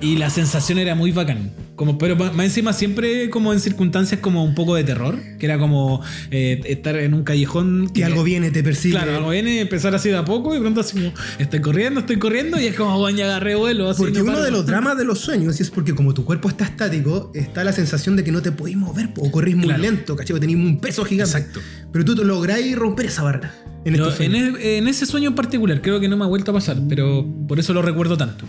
Y 0.00 0.16
la 0.16 0.30
sensación 0.30 0.78
era 0.78 0.94
muy 0.94 1.10
bacán. 1.10 1.50
Como, 1.74 1.96
pero 1.98 2.14
más 2.16 2.32
encima 2.44 2.72
siempre 2.72 3.30
como 3.30 3.52
en 3.52 3.58
circunstancias 3.60 4.20
como 4.20 4.44
un 4.44 4.54
poco 4.54 4.74
de 4.76 4.84
terror. 4.84 5.18
Que 5.40 5.46
era 5.46 5.58
como 5.58 6.02
eh, 6.30 6.60
estar 6.66 6.96
en 6.96 7.14
un 7.14 7.24
callejón. 7.24 7.90
que 7.92 8.04
algo 8.04 8.22
viene, 8.22 8.50
te 8.52 8.62
persigue. 8.62 8.94
Claro, 8.94 9.16
algo 9.16 9.30
viene, 9.30 9.60
empezar 9.60 9.94
así 9.96 10.08
de 10.08 10.16
a 10.16 10.24
poco 10.24 10.54
y 10.56 10.60
pronto 10.60 10.80
así 10.82 10.94
como, 10.98 11.12
estoy 11.38 11.60
corriendo, 11.60 12.00
estoy 12.00 12.16
corriendo 12.18 12.60
y 12.60 12.66
es 12.66 12.76
como, 12.76 12.96
bueno, 12.98 13.18
ya 13.18 13.24
agarré 13.26 13.56
vuelo. 13.56 13.90
Así, 13.90 14.02
Porque 14.02 14.18
no 14.18 14.24
uno 14.24 14.32
paro. 14.34 14.44
de 14.44 14.50
los 14.52 14.66
dramas 14.66 14.96
de 14.98 15.04
los 15.04 15.18
sueños, 15.18 15.60
es 15.60 15.70
porque 15.70 15.94
como 15.94 16.14
tu 16.14 16.24
cuerpo 16.24 16.48
está 16.48 16.64
estático, 16.64 17.32
está 17.34 17.64
la 17.64 17.72
sensación 17.72 18.14
de 18.14 18.22
que 18.22 18.30
no 18.32 18.40
te 18.40 18.52
podéis 18.52 18.76
mover 18.76 19.08
o 19.16 19.30
corrís 19.32 19.56
muy 19.56 19.66
Claro. 19.66 19.82
lento, 19.82 20.14
¿cachai? 20.16 20.34
Porque 20.34 20.46
Tenéis 20.46 20.64
un 20.64 20.80
peso 20.80 21.04
gigante. 21.04 21.36
Exacto. 21.38 21.60
Pero 21.92 22.04
tú 22.04 22.14
lográis 22.24 22.76
romper 22.76 23.06
esa 23.06 23.22
barrera. 23.24 23.52
En 23.84 23.94
en 24.34 24.88
ese 24.88 25.06
sueño 25.06 25.28
en 25.30 25.34
particular, 25.34 25.80
creo 25.82 25.98
que 25.98 26.08
no 26.08 26.16
me 26.16 26.24
ha 26.24 26.28
vuelto 26.28 26.50
a 26.50 26.54
pasar, 26.54 26.76
pero 26.88 27.26
por 27.48 27.58
eso 27.58 27.72
lo 27.72 27.82
recuerdo 27.82 28.16
tanto. 28.16 28.44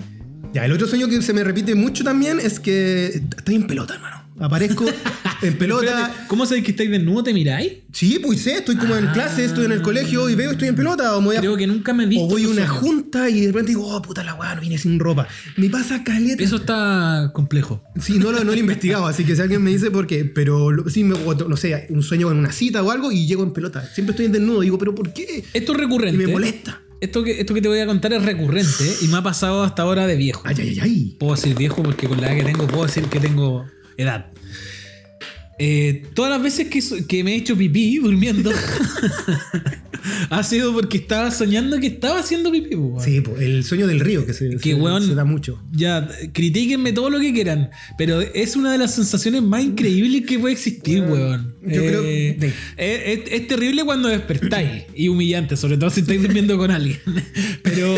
Ya, 0.54 0.66
el 0.66 0.72
otro 0.72 0.88
sueño 0.88 1.08
que 1.08 1.22
se 1.22 1.32
me 1.34 1.44
repite 1.44 1.76
mucho 1.76 2.04
también 2.04 2.40
es 2.40 2.60
que 2.60 3.08
estoy 3.38 3.56
en 3.56 3.68
pelota, 3.68 3.94
hermano. 3.96 4.18
Aparezco 4.40 4.86
en 5.44 5.58
pelota. 5.58 5.86
Espérate, 5.86 6.14
¿Cómo 6.28 6.46
sabéis 6.46 6.64
que 6.66 6.72
estáis 6.72 6.90
desnudo? 6.90 7.24
¿Te 7.24 7.34
miráis? 7.34 7.74
Sí, 7.92 8.20
pues 8.24 8.42
sé, 8.42 8.54
estoy 8.56 8.78
como 8.78 8.96
en 8.96 9.08
Ah. 9.08 9.14
clase, 9.14 9.46
estoy 9.46 9.66
en 9.66 9.74
el 9.74 9.82
colegio 9.84 10.28
y 10.30 10.34
veo 10.36 10.52
estoy 10.52 10.70
en 10.70 10.76
pelota. 10.76 11.16
O, 11.16 11.22
me 11.22 11.28
voy 11.28 11.36
a- 11.36 11.40
Creo 11.42 11.56
que 11.56 11.68
nunca 11.68 11.94
me 11.94 12.06
he 12.06 12.08
visto. 12.08 12.24
o 12.26 12.30
voy 12.30 12.46
a 12.46 12.48
una 12.48 12.68
junta 12.68 13.30
y 13.30 13.42
de 13.42 13.48
repente 13.48 13.70
digo, 13.70 13.86
oh 13.96 14.02
puta 14.02 14.24
la 14.24 14.34
weá, 14.34 14.56
no 14.56 14.62
vine 14.62 14.78
sin 14.80 14.98
ropa. 14.98 15.28
Me 15.58 15.70
pasa 15.70 16.04
caleta. 16.04 16.42
Eso 16.42 16.56
está 16.56 17.30
complejo. 17.34 17.84
Sí, 18.02 18.18
no 18.18 18.32
lo, 18.32 18.40
no 18.40 18.46
lo 18.46 18.54
he 18.54 18.60
investigado, 18.60 19.06
así 19.06 19.26
que 19.26 19.36
si 19.36 19.42
alguien 19.42 19.62
me 19.62 19.70
dice 19.70 19.92
por 19.92 20.08
qué, 20.08 20.26
pero 20.26 20.70
sí, 20.90 21.04
me, 21.04 21.16
no 21.48 21.58
sé, 21.58 21.86
un 21.90 22.02
sueño 22.02 22.32
en 22.32 22.38
una 22.38 22.52
cita 22.52 22.82
o 22.82 22.90
algo 22.90 23.12
y 23.12 23.28
llego 23.28 23.44
en 23.44 23.52
pelota. 23.54 23.86
Siempre 23.94 24.12
estoy 24.12 24.26
en 24.28 24.32
desnudo, 24.32 24.62
digo, 24.62 24.78
pero 24.80 24.96
¿por 24.96 25.14
qué? 25.14 25.44
Esto 25.54 25.74
es 25.74 25.78
Y 25.78 25.82
recurrente. 25.82 26.18
me 26.26 26.32
molesta. 26.32 26.82
Esto 27.02 27.24
que, 27.24 27.40
esto 27.40 27.54
que 27.54 27.62
te 27.62 27.68
voy 27.68 27.80
a 27.80 27.86
contar 27.86 28.14
es 28.14 28.24
recurrente 28.24 28.96
y 29.02 29.08
me 29.08 29.18
ha 29.18 29.24
pasado 29.24 29.64
hasta 29.64 29.84
ahora 29.84 30.08
de 30.08 30.16
viejo. 30.16 30.42
Ay, 30.46 30.56
ay, 30.60 30.70
ay, 30.70 30.80
ay. 30.82 31.16
Puedo 31.20 31.36
decir 31.36 31.56
viejo 31.56 31.82
porque 31.82 32.08
con 32.08 32.20
la 32.20 32.28
edad 32.28 32.38
que 32.38 32.44
tengo 32.44 32.68
puedo 32.68 32.86
decir 32.86 33.06
que 33.06 33.20
tengo 33.20 33.66
edad. 33.98 34.32
Eh, 35.62 36.04
todas 36.14 36.32
las 36.32 36.42
veces 36.42 36.68
que, 36.70 36.82
so- 36.82 37.06
que 37.06 37.24
me 37.24 37.34
he 37.34 37.36
hecho 37.36 37.58
pipí 37.58 37.98
durmiendo 37.98 38.50
ha 40.30 40.44
sido 40.44 40.74
porque 40.74 40.98
estaba 40.98 41.32
soñando 41.32 41.80
que 41.80 41.88
estaba 41.88 42.20
haciendo 42.20 42.52
pipí. 42.52 42.76
weón. 42.76 43.04
Sí, 43.04 43.22
el 43.40 43.64
sueño 43.64 43.88
del 43.88 44.00
río 44.00 44.26
que 44.26 44.34
se, 44.34 44.50
Que 44.52 44.60
se- 44.60 44.76
weón- 44.76 45.06
se 45.06 45.16
da 45.16 45.26
mucho. 45.26 45.62
Ya, 45.72 46.08
critíquenme 46.34 46.94
todo 46.94 47.10
lo 47.10 47.20
que 47.20 47.34
quieran, 47.34 47.70
pero 47.98 48.22
es 48.22 48.56
una 48.56 48.72
de 48.72 48.78
las 48.78 48.96
sensaciones 48.96 49.42
más 49.42 49.64
increíbles 49.64 50.26
que 50.26 50.40
puede 50.40 50.54
existir, 50.54 51.02
weón. 51.02 51.56
Yo 51.62 51.82
creo- 51.82 52.04
Eh, 52.06 52.38
sí. 52.40 52.48
es, 52.78 53.02
es- 53.28 53.32
es 53.32 53.48
terrible 53.48 53.84
cuando 53.84 54.08
despertáis 54.08 54.84
y 54.96 55.08
humillante, 55.10 55.58
sobre 55.58 55.78
todo 55.78 55.90
si 55.90 56.02
estáis 56.02 56.22
durmiendo 56.22 56.58
con 56.58 56.72
alguien. 56.72 57.00
Pero, 57.64 57.96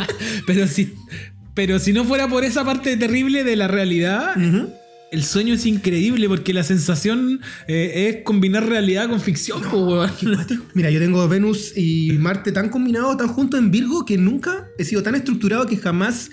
pero, 0.46 0.66
si, 0.66 0.92
pero 1.54 1.78
si 1.78 1.92
no 1.92 2.04
fuera 2.04 2.28
por 2.28 2.44
esa 2.44 2.64
parte 2.64 2.96
terrible 2.96 3.44
de 3.44 3.56
la 3.56 3.68
realidad, 3.68 4.32
Ujú. 4.36 4.72
El 5.12 5.24
sueño 5.24 5.54
es 5.54 5.66
increíble 5.66 6.26
porque 6.28 6.54
la 6.54 6.62
sensación 6.62 7.40
eh, 7.68 8.08
es 8.08 8.24
combinar 8.24 8.66
realidad 8.66 9.08
con 9.10 9.20
ficción, 9.20 9.62
po, 9.62 9.86
weón. 9.86 10.10
Mira, 10.74 10.90
yo 10.90 10.98
tengo 10.98 11.28
Venus 11.28 11.76
y 11.76 12.12
Marte 12.12 12.50
tan 12.50 12.70
combinados, 12.70 13.18
tan 13.18 13.28
juntos 13.28 13.60
en 13.60 13.70
Virgo, 13.70 14.06
que 14.06 14.16
nunca 14.16 14.68
he 14.78 14.84
sido 14.84 15.02
tan 15.02 15.14
estructurado 15.14 15.66
que 15.66 15.76
jamás 15.76 16.30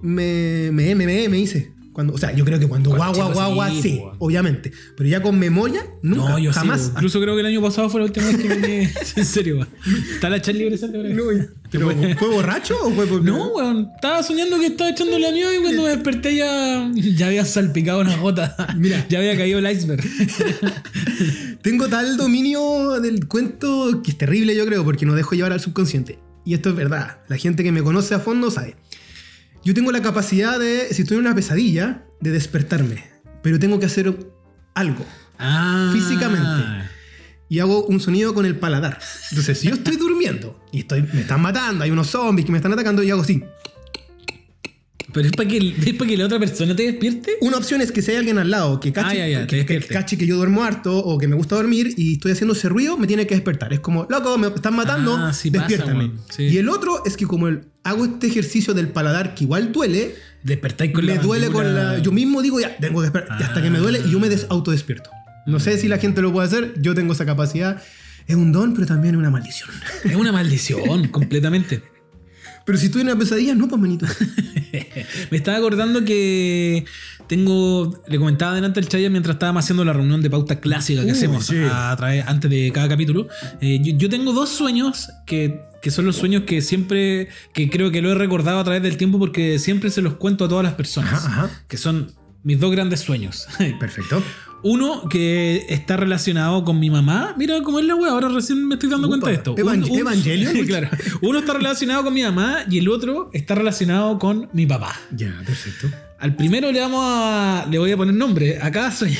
me, 0.00 0.70
me, 0.72 0.94
me, 0.94 1.06
me, 1.06 1.28
me 1.28 1.38
hice. 1.38 1.72
Cuando, 1.92 2.14
o 2.14 2.18
sea, 2.18 2.34
yo 2.34 2.44
creo 2.44 2.58
que 2.58 2.66
cuando 2.66 2.90
Cuando 2.90 3.18
guagua, 3.18 3.34
guagua, 3.48 3.70
sí, 3.82 4.00
obviamente. 4.18 4.72
Pero 4.96 5.08
ya 5.10 5.20
con 5.20 5.38
memoria, 5.38 5.84
nunca, 6.02 6.30
No, 6.30 6.38
yo 6.38 6.50
jamás. 6.52 6.80
sí. 6.82 6.90
Incluso 6.94 7.20
creo 7.20 7.34
que 7.34 7.40
el 7.40 7.46
año 7.46 7.60
pasado 7.60 7.90
fue 7.90 8.00
la 8.00 8.06
última 8.06 8.26
vez 8.26 8.36
que 8.38 8.48
me... 8.48 8.82
en 9.16 9.26
serio, 9.26 9.56
weón. 9.56 9.68
¿Está 10.14 10.30
la 10.30 10.40
Charlie 10.40 10.68
presente? 10.68 10.98
No, 10.98 11.24
¿Pero 11.70 11.90
fue 12.18 12.28
borracho 12.28 12.76
o 12.82 12.90
fue 12.92 13.06
por.? 13.06 13.22
No, 13.22 13.48
weón. 13.48 13.90
Estaba 13.94 14.22
soñando 14.22 14.58
que 14.58 14.66
estaba 14.66 14.90
echando 14.90 15.18
la 15.18 15.30
mía 15.32 15.54
y 15.54 15.60
cuando 15.60 15.82
me 15.82 15.88
desperté 15.90 16.34
ya, 16.34 16.90
ya 16.94 17.26
había 17.26 17.44
salpicado 17.44 18.00
una 18.00 18.16
gota. 18.16 18.56
Mira. 18.78 19.06
Ya 19.10 19.18
había 19.18 19.36
caído 19.36 19.58
el 19.58 19.70
iceberg. 19.70 20.02
Tengo 21.62 21.88
tal 21.88 22.16
dominio 22.16 23.00
del 23.00 23.26
cuento 23.28 24.00
que 24.02 24.12
es 24.12 24.18
terrible, 24.18 24.56
yo 24.56 24.64
creo, 24.66 24.84
porque 24.84 25.06
no 25.06 25.14
dejo 25.14 25.34
llevar 25.34 25.52
al 25.52 25.60
subconsciente. 25.60 26.18
Y 26.44 26.54
esto 26.54 26.70
es 26.70 26.74
verdad. 26.76 27.18
La 27.28 27.36
gente 27.36 27.62
que 27.62 27.70
me 27.70 27.82
conoce 27.82 28.14
a 28.14 28.18
fondo 28.18 28.50
sabe. 28.50 28.76
Yo 29.64 29.74
tengo 29.74 29.92
la 29.92 30.02
capacidad 30.02 30.58
de, 30.58 30.92
si 30.92 31.02
estoy 31.02 31.18
en 31.18 31.26
una 31.26 31.34
pesadilla, 31.34 32.04
de 32.20 32.30
despertarme. 32.30 33.04
Pero 33.42 33.58
tengo 33.58 33.78
que 33.78 33.86
hacer 33.86 34.14
algo. 34.74 35.06
Ah. 35.38 35.90
Físicamente. 35.92 36.90
Y 37.48 37.60
hago 37.60 37.84
un 37.84 38.00
sonido 38.00 38.34
con 38.34 38.46
el 38.46 38.56
paladar. 38.56 38.98
Entonces, 39.30 39.58
si 39.58 39.68
yo 39.68 39.74
estoy 39.74 39.96
durmiendo 39.96 40.64
y 40.72 40.80
estoy, 40.80 41.02
me 41.12 41.20
están 41.20 41.42
matando, 41.42 41.84
hay 41.84 41.90
unos 41.90 42.08
zombies 42.08 42.46
que 42.46 42.52
me 42.52 42.58
están 42.58 42.72
atacando 42.72 43.02
y 43.02 43.10
hago 43.10 43.22
así. 43.22 43.44
Pero 45.12 45.26
es 45.26 45.32
para 45.32 45.48
que, 45.48 45.58
es 45.58 45.94
para 45.94 46.08
que 46.10 46.16
la 46.16 46.26
otra 46.26 46.38
persona 46.38 46.74
te 46.74 46.84
despierte. 46.84 47.32
Una 47.40 47.56
opción 47.58 47.80
es 47.80 47.92
que 47.92 48.00
si 48.02 48.10
hay 48.12 48.16
alguien 48.18 48.38
al 48.38 48.50
lado 48.50 48.80
que 48.80 48.92
cache, 48.92 49.08
Ah, 49.22 49.28
ya, 49.28 49.40
ya, 49.40 49.46
que, 49.46 49.66
que 49.66 49.80
cache 49.80 50.16
que 50.16 50.26
yo 50.26 50.36
duermo 50.36 50.64
harto 50.64 50.96
o 50.98 51.18
que 51.18 51.28
me 51.28 51.36
gusta 51.36 51.56
dormir 51.56 51.92
y 51.96 52.14
estoy 52.14 52.32
haciendo 52.32 52.54
ese 52.54 52.68
ruido, 52.68 52.96
me 52.96 53.06
tiene 53.06 53.26
que 53.26 53.34
despertar. 53.34 53.72
Es 53.72 53.80
como, 53.80 54.06
loco, 54.08 54.38
me 54.38 54.46
están 54.48 54.74
matando, 54.74 55.16
Ah, 55.16 55.32
sí 55.32 55.50
pasa, 55.50 55.66
despiértame. 55.66 56.04
weón. 56.06 56.20
Sí. 56.30 56.44
Y 56.44 56.58
el 56.58 56.68
otro 56.68 57.02
es 57.04 57.16
que 57.16 57.26
como 57.26 57.48
el- 57.48 57.62
hago 57.84 58.04
este 58.04 58.26
ejercicio 58.28 58.74
del 58.74 58.88
paladar 58.88 59.34
que 59.34 59.44
igual 59.44 59.72
duele, 59.72 60.14
Despertáis 60.42 60.92
con 60.92 61.04
me 61.06 61.14
la 61.14 61.22
duele 61.22 61.50
con 61.50 61.72
la... 61.74 61.98
Yo 62.00 62.10
mismo 62.10 62.42
digo, 62.42 62.58
ya, 62.58 62.76
tengo 62.78 63.00
que 63.00 63.04
despertar. 63.04 63.40
Y 63.40 63.44
hasta 63.44 63.62
que 63.62 63.70
me 63.70 63.78
duele 63.78 64.00
y 64.04 64.10
yo 64.10 64.18
me 64.18 64.28
des 64.28 64.46
autodespierto. 64.50 65.08
No 65.46 65.60
sé 65.60 65.78
si 65.78 65.86
la 65.88 65.98
gente 65.98 66.20
lo 66.22 66.32
puede 66.32 66.46
hacer, 66.48 66.74
yo 66.80 66.94
tengo 66.94 67.12
esa 67.12 67.24
capacidad. 67.26 67.80
Es 68.26 68.34
un 68.36 68.50
don, 68.52 68.74
pero 68.74 68.86
también 68.86 69.14
es 69.14 69.18
una 69.18 69.30
maldición. 69.30 69.68
Es 70.04 70.14
una 70.16 70.32
maldición, 70.32 71.08
completamente. 71.10 71.82
Pero 72.64 72.78
si 72.78 72.86
en 72.86 73.00
una 73.00 73.16
pesadilla, 73.16 73.54
no, 73.54 73.68
pues 73.68 73.80
manito. 73.80 74.06
Me 75.30 75.36
estaba 75.36 75.58
acordando 75.58 76.04
que 76.04 76.84
tengo. 77.26 78.02
Le 78.06 78.18
comentaba 78.18 78.54
delante 78.54 78.80
al 78.80 78.88
Chaya 78.88 79.10
mientras 79.10 79.34
estábamos 79.34 79.64
haciendo 79.64 79.84
la 79.84 79.92
reunión 79.92 80.22
de 80.22 80.30
pauta 80.30 80.60
clásica 80.60 81.04
que 81.04 81.10
hacemos 81.12 81.46
sí. 81.46 81.56
a 81.70 81.94
través, 81.96 82.26
antes 82.26 82.50
de 82.50 82.70
cada 82.72 82.88
capítulo. 82.88 83.28
Eh, 83.60 83.80
yo, 83.82 83.96
yo 83.96 84.08
tengo 84.08 84.32
dos 84.32 84.48
sueños 84.48 85.10
que, 85.26 85.60
que 85.80 85.90
son 85.90 86.06
los 86.06 86.16
sueños 86.16 86.44
que 86.44 86.62
siempre. 86.62 87.28
que 87.52 87.68
creo 87.70 87.90
que 87.90 88.02
lo 88.02 88.12
he 88.12 88.14
recordado 88.14 88.60
a 88.60 88.64
través 88.64 88.82
del 88.82 88.96
tiempo 88.96 89.18
porque 89.18 89.58
siempre 89.58 89.90
se 89.90 90.02
los 90.02 90.14
cuento 90.14 90.44
a 90.44 90.48
todas 90.48 90.64
las 90.64 90.74
personas. 90.74 91.14
Ajá, 91.14 91.44
ajá. 91.44 91.64
Que 91.68 91.76
son 91.76 92.12
mis 92.42 92.58
dos 92.58 92.70
grandes 92.72 93.00
sueños. 93.00 93.46
Perfecto. 93.78 94.22
Uno 94.64 95.08
que 95.08 95.66
está 95.68 95.96
relacionado 95.96 96.64
con 96.64 96.78
mi 96.78 96.88
mamá. 96.90 97.34
Mira 97.36 97.60
cómo 97.62 97.78
es 97.80 97.84
la 97.86 97.94
wea, 97.96 98.12
ahora 98.12 98.28
recién 98.28 98.66
me 98.66 98.74
estoy 98.74 98.88
dando 98.90 99.08
Upa, 99.08 99.18
cuenta 99.18 99.28
de 99.28 99.34
esto. 99.34 99.54
Evan- 99.56 99.84
Evangelion. 99.84 100.66
claro. 100.66 100.88
Uno 101.20 101.38
está 101.40 101.54
relacionado 101.54 102.04
con 102.04 102.14
mi 102.14 102.22
mamá 102.22 102.58
y 102.70 102.78
el 102.78 102.88
otro 102.88 103.30
está 103.32 103.54
relacionado 103.54 104.18
con 104.18 104.48
mi 104.52 104.66
papá. 104.66 104.94
Ya, 105.10 105.34
perfecto. 105.44 105.88
Al 106.18 106.36
primero 106.36 106.70
le 106.70 106.78
vamos 106.80 107.00
a. 107.04 107.66
Le 107.68 107.78
voy 107.78 107.90
a 107.90 107.96
poner 107.96 108.14
nombre 108.14 108.60
a 108.62 108.70
cada 108.70 108.92
sueño. 108.92 109.18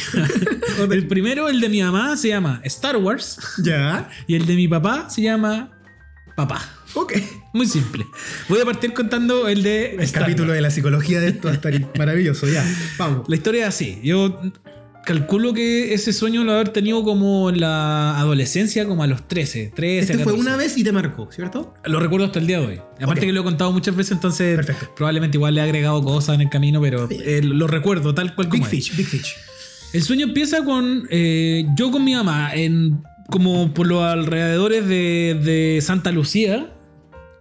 el 0.91 1.07
primero, 1.09 1.49
el 1.49 1.61
de 1.61 1.69
mi 1.69 1.83
mamá, 1.83 2.17
se 2.17 2.29
llama 2.29 2.61
Star 2.65 2.97
Wars. 2.97 3.39
Ya. 3.65 4.09
Y 4.29 4.37
el 4.37 4.47
de 4.47 4.55
mi 4.55 4.69
papá 4.69 5.11
se 5.11 5.23
llama 5.23 5.71
Papá. 6.37 6.63
Ok. 6.95 7.15
Muy 7.55 7.67
simple. 7.67 8.07
Voy 8.49 8.61
a 8.61 8.65
partir 8.65 8.93
contando 8.93 9.49
el 9.49 9.65
de. 9.65 9.95
El 9.97 10.01
Star 10.03 10.23
capítulo 10.23 10.51
Wars. 10.51 10.57
de 10.59 10.63
la 10.63 10.71
psicología 10.71 11.21
de 11.21 11.29
esto 11.29 11.49
va 11.49 11.53
a 11.53 11.55
estar 11.55 11.73
maravilloso. 11.99 12.47
Ya, 12.49 12.65
vamos. 12.99 13.29
La 13.29 13.35
historia 13.35 13.63
es 13.63 13.69
así. 13.71 13.99
Yo 14.05 14.41
calculo 15.05 15.53
que 15.53 15.95
ese 15.95 16.13
sueño 16.13 16.45
lo 16.45 16.53
haber 16.53 16.69
tenido 16.71 17.03
como 17.03 17.51
en 17.51 17.61
la 17.61 18.19
adolescencia, 18.19 18.87
como 18.87 19.03
a 19.03 19.07
los 19.07 19.27
13. 19.27 19.73
13 19.75 19.99
Este 20.01 20.15
fue 20.15 20.33
14. 20.33 20.41
una 20.41 20.57
vez 20.57 20.77
y 20.79 20.85
te 20.85 20.93
marcó, 20.93 21.29
¿cierto? 21.33 21.75
Lo 21.85 22.01
recuerdo 22.01 22.27
hasta 22.27 22.39
el 22.39 22.47
día 22.47 22.61
de 22.61 22.67
hoy. 22.67 22.81
Aparte 23.01 23.27
que 23.27 23.33
lo 23.33 23.41
he 23.41 23.45
contado 23.45 23.73
muchas 23.73 23.97
veces, 23.97 24.13
entonces 24.13 24.57
Perfecto. 24.57 24.93
probablemente 24.97 25.37
igual 25.37 25.55
le 25.55 25.61
he 25.61 25.65
agregado 25.65 26.03
cosas 26.03 26.37
en 26.37 26.43
el 26.43 26.51
camino, 26.51 26.81
pero 26.81 27.09
eh, 27.11 27.41
lo 27.43 27.67
recuerdo 27.67 28.15
tal 28.15 28.35
cual 28.35 28.49
como 28.49 28.65
Big 28.65 28.79
es. 28.79 28.89
Fish, 28.91 28.97
Big 28.97 29.07
Fish. 29.07 29.35
El 29.93 30.03
sueño 30.03 30.27
empieza 30.27 30.65
con 30.65 31.07
eh, 31.11 31.67
yo 31.77 31.91
con 31.91 32.05
mi 32.05 32.15
mamá 32.15 32.55
en 32.55 33.03
como 33.29 33.73
por 33.75 33.87
los 33.87 34.03
alrededores 34.03 34.87
de, 34.89 35.39
de 35.43 35.81
Santa 35.83 36.13
Lucía 36.13 36.73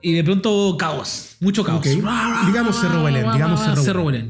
y 0.01 0.13
de 0.13 0.23
pronto 0.23 0.75
caos, 0.77 1.35
mucho 1.39 1.63
caos. 1.63 1.83
Digamos 1.83 2.79
Cerro 2.79 3.03
Belén, 3.03 3.25
digamos 3.33 3.59
Cerro 3.83 4.05
Belén. 4.05 4.29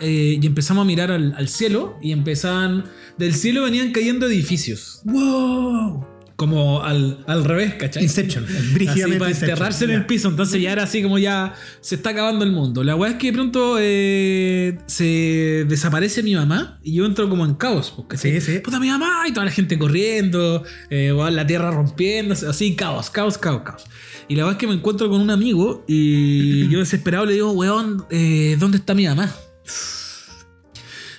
Eh, 0.00 0.38
y 0.40 0.46
empezamos 0.46 0.82
a 0.82 0.84
mirar 0.84 1.10
al, 1.10 1.34
al 1.36 1.48
cielo 1.48 1.96
y 2.02 2.12
empezaban 2.12 2.84
del 3.18 3.34
cielo 3.34 3.64
venían 3.64 3.92
cayendo 3.92 4.26
edificios, 4.26 5.00
¡Wow! 5.04 6.12
como 6.42 6.82
al, 6.82 7.22
al 7.28 7.44
revés, 7.44 7.74
¿cachai? 7.74 8.02
Inception. 8.02 8.44
Así 8.44 9.12
para 9.16 9.30
enterrarse 9.30 9.84
en 9.84 9.92
el 9.92 10.06
piso. 10.06 10.28
Entonces 10.28 10.60
ya 10.60 10.72
era 10.72 10.82
así 10.82 11.00
como 11.00 11.16
ya 11.18 11.54
se 11.80 11.94
está 11.94 12.10
acabando 12.10 12.44
el 12.44 12.50
mundo. 12.50 12.82
La 12.82 12.96
weá 12.96 13.12
es 13.12 13.16
que 13.18 13.28
de 13.28 13.32
pronto 13.32 13.76
eh, 13.78 14.76
se 14.86 15.64
desaparece 15.68 16.20
mi 16.24 16.34
mamá 16.34 16.80
y 16.82 16.94
yo 16.94 17.06
entro 17.06 17.28
como 17.28 17.44
en 17.44 17.54
caos. 17.54 17.92
Porque 17.94 18.16
Sí, 18.16 18.40
sí. 18.40 18.58
Puta 18.58 18.80
mi 18.80 18.88
mamá 18.88 19.22
y 19.28 19.32
toda 19.32 19.44
la 19.46 19.52
gente 19.52 19.78
corriendo, 19.78 20.64
eh, 20.90 21.14
la 21.30 21.46
tierra 21.46 21.70
rompiéndose, 21.70 22.48
así 22.48 22.74
caos, 22.74 23.08
caos, 23.10 23.38
caos, 23.38 23.62
caos. 23.62 23.84
Y 24.28 24.36
la 24.36 24.44
weá 24.44 24.52
es 24.52 24.58
que 24.58 24.66
me 24.66 24.74
encuentro 24.74 25.08
con 25.08 25.20
un 25.20 25.30
amigo 25.30 25.84
y 25.86 26.68
yo 26.70 26.78
desesperado 26.78 27.26
le 27.26 27.34
digo, 27.34 27.52
weón, 27.52 28.04
eh, 28.10 28.56
¿dónde 28.58 28.78
está 28.78 28.94
mi 28.94 29.06
mamá? 29.06 29.32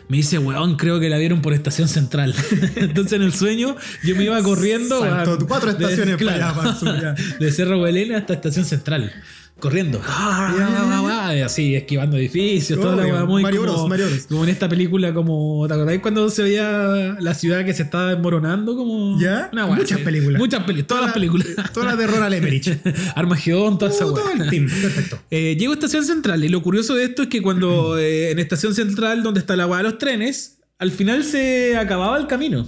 Me 0.10 0.18
dice, 0.18 0.38
weón, 0.38 0.76
creo 0.76 1.00
que 1.00 1.10
la 1.10 1.18
vieron 1.18 1.42
por 1.42 1.54
estación 1.54 1.88
central. 1.88 2.36
Entonces 2.76 3.14
en 3.14 3.22
el 3.24 3.34
sueño 3.34 3.76
yo 4.04 4.16
me 4.16 4.26
iba 4.26 4.42
corriendo. 4.44 5.00
Saltó 5.00 5.48
cuatro 5.48 5.74
de- 5.74 5.84
estaciones 5.84 6.22
para 6.24 6.50
allá, 6.50 6.76
para 6.80 7.02
ya. 7.02 7.16
de 7.40 7.52
Cerro 7.52 7.82
Belén 7.82 8.14
hasta 8.14 8.34
estación 8.34 8.66
central. 8.66 9.12
Corriendo. 9.60 10.02
Ah, 10.06 10.54
ya, 10.58 11.34
ya, 11.36 11.46
Así, 11.46 11.74
esquivando 11.76 12.18
edificios, 12.18 12.80
toda 12.80 12.96
la 12.98 13.26
muy 13.26 13.42
Mario 13.44 13.62
como, 13.62 13.74
Bros, 13.74 13.90
Mario 13.90 14.08
Bros. 14.08 14.26
como 14.28 14.44
en 14.44 14.50
esta 14.50 14.68
película, 14.68 15.14
como. 15.14 15.66
¿Te 15.68 15.74
acordáis 15.74 16.02
cuando 16.02 16.30
se 16.30 16.44
veía 16.44 17.16
la 17.20 17.34
ciudad 17.34 17.64
que 17.64 17.74
se 17.74 17.84
estaba 17.84 18.10
desmoronando? 18.14 18.76
Como. 18.76 19.18
¿Ya? 19.22 19.50
Una 19.54 19.68
Muchas 19.68 20.00
películas. 20.00 20.40
Muchas 20.40 20.64
películas. 20.64 20.88
Todas 20.88 21.04
las 21.06 21.14
películas. 21.14 21.48
Todas 21.74 21.90
las 21.90 21.98
de 21.98 22.08
Ronald 22.08 22.34
Emmerich. 22.34 22.78
Armagedón, 23.16 23.78
toda 23.78 23.92
esa 23.92 24.06
Uh, 24.06 24.14
weá. 24.14 24.24
todo 24.24 24.44
el 24.44 24.50
team. 24.50 24.68
Perfecto. 24.70 25.20
Eh, 25.32 25.56
llego 25.58 25.72
a 25.72 25.76
Estación 25.76 26.06
Central 26.06 26.44
y 26.44 26.50
lo 26.50 26.62
curioso 26.62 26.96
de 26.96 27.06
esto 27.06 27.24
es 27.24 27.28
que 27.30 27.42
cuando 27.42 27.98
eh, 28.00 28.32
en 28.32 28.40
Estación 28.40 28.76
Central, 28.76 29.24
donde 29.24 29.40
está 29.40 29.56
la 29.56 29.66
weá 29.66 29.78
de 29.78 29.84
los 29.86 29.98
trenes, 29.98 30.60
al 30.78 30.92
final 30.92 31.24
se 31.24 31.78
acababa 31.78 32.18
el 32.18 32.28
camino. 32.28 32.68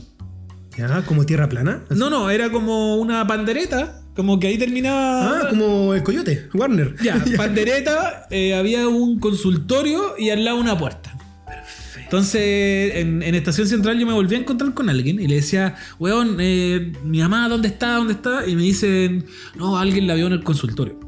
Ya, 0.78 1.02
como 1.04 1.26
tierra 1.26 1.48
plana. 1.50 1.84
No, 1.90 2.10
no, 2.10 2.30
era 2.30 2.50
como 2.52 2.96
una 2.98 3.26
pandereta, 3.28 4.02
como 4.16 4.40
que 4.40 4.48
ahí 4.48 4.58
terminaba. 4.58 5.42
Ah, 5.42 5.50
como 5.50 5.94
el 5.94 6.04
coyote, 6.04 6.48
Warner. 6.54 6.96
Ya, 7.04 7.24
pandereta, 7.36 8.28
eh, 8.32 8.56
había 8.56 8.88
un 8.88 9.20
consultorio 9.20 10.16
y 10.18 10.30
al 10.30 10.46
lado 10.46 10.58
una 10.58 10.78
puerta. 10.78 11.12
Entonces, 12.06 12.96
en, 12.96 13.24
en 13.24 13.36
Estación 13.36 13.68
Central 13.68 14.00
yo 14.00 14.06
me 14.06 14.14
volví 14.14 14.36
a 14.36 14.38
encontrar 14.38 14.74
con 14.74 14.90
alguien 14.90 15.20
y 15.20 15.28
le 15.28 15.36
decía, 15.36 15.76
weón, 16.00 16.38
eh, 16.40 16.94
mi 17.04 17.20
mamá, 17.20 17.50
¿dónde 17.50 17.68
está? 17.68 17.96
¿Dónde 17.96 18.14
está? 18.14 18.48
Y 18.48 18.56
me 18.56 18.62
dicen, 18.62 19.26
no, 19.56 19.78
alguien 19.78 20.06
la 20.06 20.14
vio 20.14 20.28
en 20.28 20.34
el 20.34 20.44
consultorio. 20.44 21.00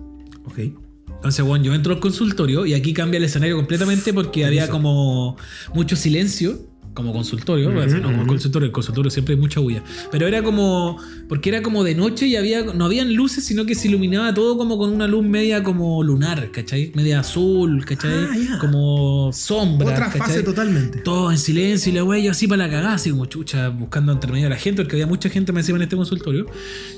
Ok. 0.46 0.60
Entonces, 1.08 1.46
bueno, 1.46 1.66
yo 1.66 1.74
entro 1.76 1.94
al 1.94 2.00
consultorio 2.00 2.66
y 2.66 2.74
aquí 2.74 2.94
cambia 2.94 3.20
el 3.20 3.24
escenario 3.24 3.56
completamente 3.56 4.14
porque 4.14 4.46
había 4.46 4.70
como 4.70 5.38
mucho 5.74 5.96
silencio, 5.96 6.68
como 6.98 7.14
consultorio, 7.14 7.70
no 7.70 8.02
como 8.02 8.26
consultorio, 8.26 8.66
el 8.66 8.72
consultorio 8.72 9.12
siempre 9.12 9.36
hay 9.36 9.40
mucha 9.40 9.60
bulla. 9.60 9.84
Pero 10.12 10.26
era 10.28 10.42
como, 10.42 10.98
porque 11.30 11.50
era 11.50 11.62
como 11.62 11.84
de 11.84 11.94
noche 11.94 12.26
y 12.26 12.36
había, 12.36 12.64
no 12.64 12.86
habían 12.86 13.14
luces, 13.14 13.46
sino 13.46 13.68
que 13.68 13.76
se 13.76 13.88
iluminaba 13.88 14.34
todo 14.34 14.58
como 14.58 14.80
con 14.80 14.90
una 14.92 15.06
luz 15.08 15.24
media 15.24 15.62
como 15.62 16.02
lunar, 16.04 16.50
¿cachai? 16.52 16.92
Media 16.96 17.20
azul, 17.20 17.86
¿cachai? 17.86 18.26
Ah. 18.50 18.58
Como 18.60 19.32
sombra. 19.32 19.88
Otra 19.92 20.06
¿cachai? 20.08 20.20
fase 20.22 20.42
totalmente. 20.44 21.00
Todo 21.02 21.32
en 21.32 21.38
silencio 21.38 21.92
y 21.92 21.96
la 21.96 22.04
wea, 22.04 22.20
yo 22.20 22.32
así 22.32 22.48
para 22.48 22.66
la 22.66 22.70
cagada, 22.72 22.96
así 22.96 23.12
como 23.12 23.28
chucha, 23.28 23.70
buscando 23.70 24.12
entre 24.12 24.32
medio 24.32 24.48
a 24.48 24.50
la 24.50 24.58
gente, 24.58 24.82
porque 24.82 24.96
había 24.96 25.06
mucha 25.08 25.30
gente 25.30 25.52
me 25.54 25.60
encima 25.60 25.78
en 25.78 25.84
este 25.84 25.96
consultorio. 25.96 26.48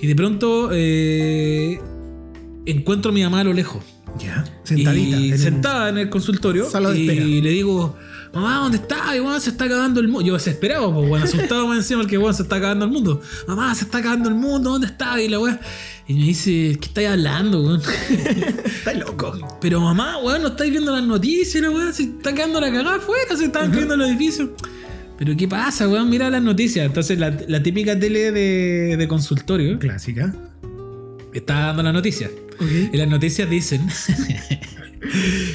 Y 0.01 0.07
de 0.07 0.15
pronto 0.15 0.69
eh, 0.71 1.77
encuentro 2.65 3.11
a 3.11 3.13
mi 3.13 3.21
mamá 3.23 3.41
a 3.41 3.43
lo 3.43 3.53
lejos. 3.53 3.83
Ya. 4.19 4.43
Sentadita. 4.63 5.17
Y 5.17 5.27
en 5.27 5.33
un- 5.33 5.39
sentada 5.39 5.89
en 5.89 5.97
el 5.97 6.09
consultorio. 6.09 6.69
Sala 6.69 6.91
de 6.91 6.99
y 6.99 7.07
espera. 7.09 7.25
le 7.43 7.49
digo, 7.51 7.95
mamá, 8.33 8.55
¿dónde 8.57 8.77
está? 8.77 9.15
Y 9.15 9.19
weón, 9.19 9.39
se 9.41 9.49
está 9.51 9.65
acabando 9.65 9.99
el 9.99 10.07
mundo. 10.07 10.25
Yo 10.27 10.33
desesperado, 10.33 10.93
pues, 10.93 11.07
bueno, 11.09 11.25
asustado 11.25 11.67
más 11.67 11.77
encima 11.77 12.01
porque 12.01 12.17
weón, 12.17 12.33
se 12.33 12.43
está 12.43 12.57
acabando 12.57 12.85
el 12.85 12.91
mundo. 12.91 13.21
Mamá, 13.47 13.73
se 13.75 13.85
está 13.85 13.99
acabando 13.99 14.29
el 14.29 14.35
mundo, 14.35 14.71
¿dónde 14.71 14.87
está? 14.87 15.21
Y 15.21 15.27
la 15.29 15.39
weá. 15.39 15.59
Y 16.07 16.13
me 16.15 16.23
dice, 16.23 16.77
¿qué 16.79 16.87
estáis 16.87 17.09
hablando, 17.09 17.61
weón? 17.61 17.81
Está 18.65 18.93
loco. 18.95 19.57
Pero 19.61 19.79
mamá, 19.79 20.17
weón, 20.17 20.41
no 20.41 20.47
estáis 20.49 20.71
viendo 20.71 20.91
las 20.91 21.03
noticias, 21.03 21.61
la 21.61 21.69
weá, 21.69 21.93
se 21.93 22.03
está 22.03 22.33
quedando 22.33 22.59
la 22.59 22.71
cagada 22.71 22.95
afuera, 22.95 23.35
se 23.37 23.45
están 23.45 23.69
cayendo 23.71 23.95
los 23.95 24.09
edificios. 24.09 24.49
Pero 25.19 25.35
¿qué 25.37 25.47
pasa, 25.47 25.87
weón? 25.87 26.09
Mira 26.09 26.29
las 26.31 26.41
noticias. 26.41 26.85
Entonces, 26.85 27.19
la, 27.19 27.29
la 27.47 27.61
típica 27.61 27.99
tele 27.99 28.31
de, 28.31 28.95
de 28.97 29.07
consultorio 29.07 29.77
Clásica. 29.77 30.33
está 31.33 31.59
dando 31.67 31.83
las 31.83 31.93
noticias. 31.93 32.31
Y 32.91 32.97
las 32.97 33.07
noticias 33.07 33.49
dicen: 33.49 33.87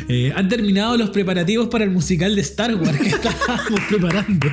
eh, 0.08 0.32
Han 0.34 0.48
terminado 0.48 0.96
los 0.96 1.10
preparativos 1.10 1.68
para 1.68 1.84
el 1.84 1.90
musical 1.90 2.34
de 2.34 2.40
Star 2.42 2.74
Wars 2.74 2.98
que 2.98 3.08
estábamos 3.10 3.80
preparando. 3.88 4.48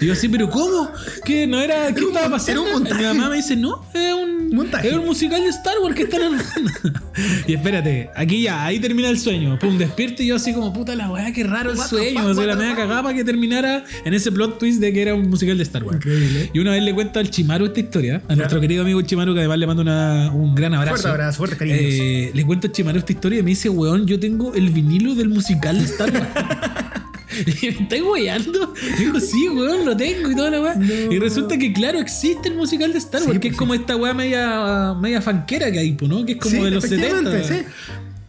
Y 0.00 0.06
yo 0.06 0.12
así, 0.12 0.28
pero 0.28 0.48
¿cómo? 0.50 0.90
¿Qué 1.24 1.46
no 1.46 1.60
era? 1.60 1.92
¿Qué 1.94 2.00
Era 2.00 2.08
estaba 2.08 2.30
pasando? 2.30 2.52
era 2.52 2.60
un 2.62 2.72
montaje. 2.82 3.02
Y 3.02 3.06
mi 3.06 3.14
mamá 3.14 3.30
me 3.30 3.36
dice, 3.36 3.56
no, 3.56 3.84
es 3.94 4.12
un 4.14 4.36
Montaje. 4.46 4.88
Es 4.88 4.94
un 4.94 5.04
musical 5.04 5.42
de 5.42 5.48
Star 5.48 5.74
Wars 5.82 5.94
que 5.96 6.02
están 6.04 6.20
y 7.48 7.54
espérate, 7.54 8.10
aquí 8.14 8.42
ya, 8.42 8.64
ahí 8.64 8.78
termina 8.78 9.08
el 9.08 9.18
sueño. 9.18 9.58
Pum, 9.58 9.76
despierto 9.76 10.22
y 10.22 10.28
yo 10.28 10.36
así 10.36 10.52
como, 10.54 10.72
puta 10.72 10.94
la 10.94 11.10
weá, 11.10 11.32
qué 11.32 11.42
raro 11.42 11.72
el 11.72 11.78
sueño. 11.78 12.20
fuck, 12.20 12.30
o 12.30 12.34
sea, 12.34 12.46
la 12.46 12.54
media 12.54 12.76
cagada 12.76 13.02
para 13.02 13.14
que 13.16 13.24
terminara 13.24 13.84
en 14.04 14.14
ese 14.14 14.30
plot 14.30 14.58
twist 14.60 14.80
de 14.80 14.92
que 14.92 15.02
era 15.02 15.14
un 15.14 15.28
musical 15.28 15.56
de 15.56 15.64
Star 15.64 15.82
Wars. 15.82 15.96
Increíble. 15.96 16.50
Y 16.54 16.58
una 16.60 16.70
vez 16.70 16.82
le 16.84 16.94
cuento 16.94 17.18
al 17.18 17.28
Chimaru 17.28 17.66
esta 17.66 17.80
historia, 17.80 18.22
a 18.28 18.36
nuestro 18.36 18.60
querido 18.60 18.82
amigo 18.82 19.02
Chimaru, 19.02 19.34
que 19.34 19.40
además 19.40 19.58
le 19.58 19.66
mando 19.66 19.82
una- 19.82 20.30
un 20.32 20.54
gran 20.54 20.74
abrazo. 20.74 20.92
Fuerte 20.96 21.08
abrazo, 21.08 21.36
fuerte 21.38 21.56
cariños. 21.56 21.80
Eh, 21.82 22.30
le 22.32 22.46
cuento 22.46 22.68
a 22.68 22.72
Chimaru 22.72 22.98
esta 22.98 23.12
historia 23.12 23.40
y 23.40 23.42
me 23.42 23.50
dice, 23.50 23.68
weón, 23.68 24.06
yo 24.06 24.20
tengo 24.20 24.54
el 24.54 24.70
vinilo 24.70 25.16
del 25.16 25.28
musical 25.28 25.76
de 25.78 25.84
Star 25.84 26.12
Wars. 26.12 26.26
Y 27.62 27.66
me 27.66 27.82
estáis 27.82 28.02
weyando. 28.02 28.74
Digo, 28.98 29.20
sí, 29.20 29.48
weón, 29.48 29.84
lo 29.84 29.96
tengo 29.96 30.30
y 30.30 30.34
toda 30.36 30.50
la 30.50 30.60
weá. 30.60 30.74
No. 30.76 31.12
Y 31.12 31.18
resulta 31.18 31.58
que, 31.58 31.72
claro, 31.72 31.98
existe 31.98 32.48
el 32.48 32.54
musical 32.54 32.92
de 32.92 32.98
Star 32.98 33.20
Sí, 33.22 33.26
Wars, 33.28 33.38
que 33.40 33.48
pues 33.48 33.52
es 33.52 33.58
como 33.58 33.74
esta 33.74 33.96
weá 33.96 34.14
media, 34.14 34.94
media 35.00 35.20
fanquera 35.20 35.70
que 35.72 35.78
hay, 35.80 35.92
pues, 35.92 36.10
¿no? 36.10 36.24
Que 36.24 36.32
es 36.32 36.38
como 36.38 36.54
Sí, 36.56 36.62
de 36.62 36.70
los 36.70 36.82
70. 36.84 37.06
efectivamente, 37.06 37.54
sí. 37.54 37.64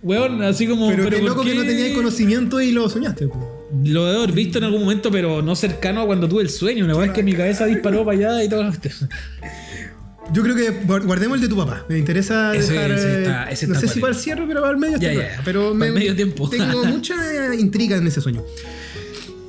Weón, 0.03 0.41
así 0.43 0.67
como. 0.67 0.87
Pero, 0.89 1.09
qué 1.09 1.17
¿por 1.17 1.29
loco 1.29 1.43
que 1.43 1.55
no 1.55 1.61
qué? 1.63 1.67
tenías 1.67 1.89
conocimiento 1.95 2.61
y 2.61 2.71
lo 2.71 2.87
soñaste. 2.89 3.27
po. 3.27 3.67
Lo 3.83 4.05
debo 4.05 4.23
haber 4.23 4.33
visto 4.33 4.57
en 4.59 4.63
algún 4.63 4.81
momento, 4.81 5.11
pero 5.11 5.41
no 5.41 5.55
cercano 5.55 6.01
a 6.01 6.05
cuando 6.05 6.29
tuve 6.29 6.43
el 6.43 6.49
sueño. 6.49 6.85
La 6.87 6.93
verdad 6.93 7.07
es 7.07 7.13
que 7.13 7.23
mi 7.23 7.33
cabeza 7.33 7.65
disparó 7.65 8.05
para 8.05 8.17
allá 8.17 8.43
y 8.43 8.47
todo. 8.49 8.71
Yo 10.33 10.43
creo 10.43 10.55
que 10.55 10.81
guard- 10.85 11.05
guardemos 11.05 11.35
el 11.35 11.41
de 11.41 11.47
tu 11.47 11.55
papá. 11.57 11.85
Me 11.89 11.97
interesa 11.97 12.53
Ese- 12.55 12.73
dejar. 12.73 12.91
ese 12.91 13.07
eh, 13.07 13.17
está- 13.23 13.49
ese 13.49 13.67
no 13.67 13.73
está 13.75 13.87
sé 13.87 13.93
si 13.93 13.99
para 13.99 14.13
el 14.13 14.19
cierre, 14.19 14.43
pero 14.47 14.59
para 14.61 14.73
el 14.73 14.77
medio 14.77 14.99
claro. 14.99 15.19
Pero 15.45 15.73
me- 15.73 15.91
medio 15.91 16.15
tiempo. 16.15 16.49
Tengo 16.49 16.83
mucha 16.85 17.15
intriga 17.55 17.97
en 17.97 18.07
ese 18.07 18.19
sueño. 18.21 18.43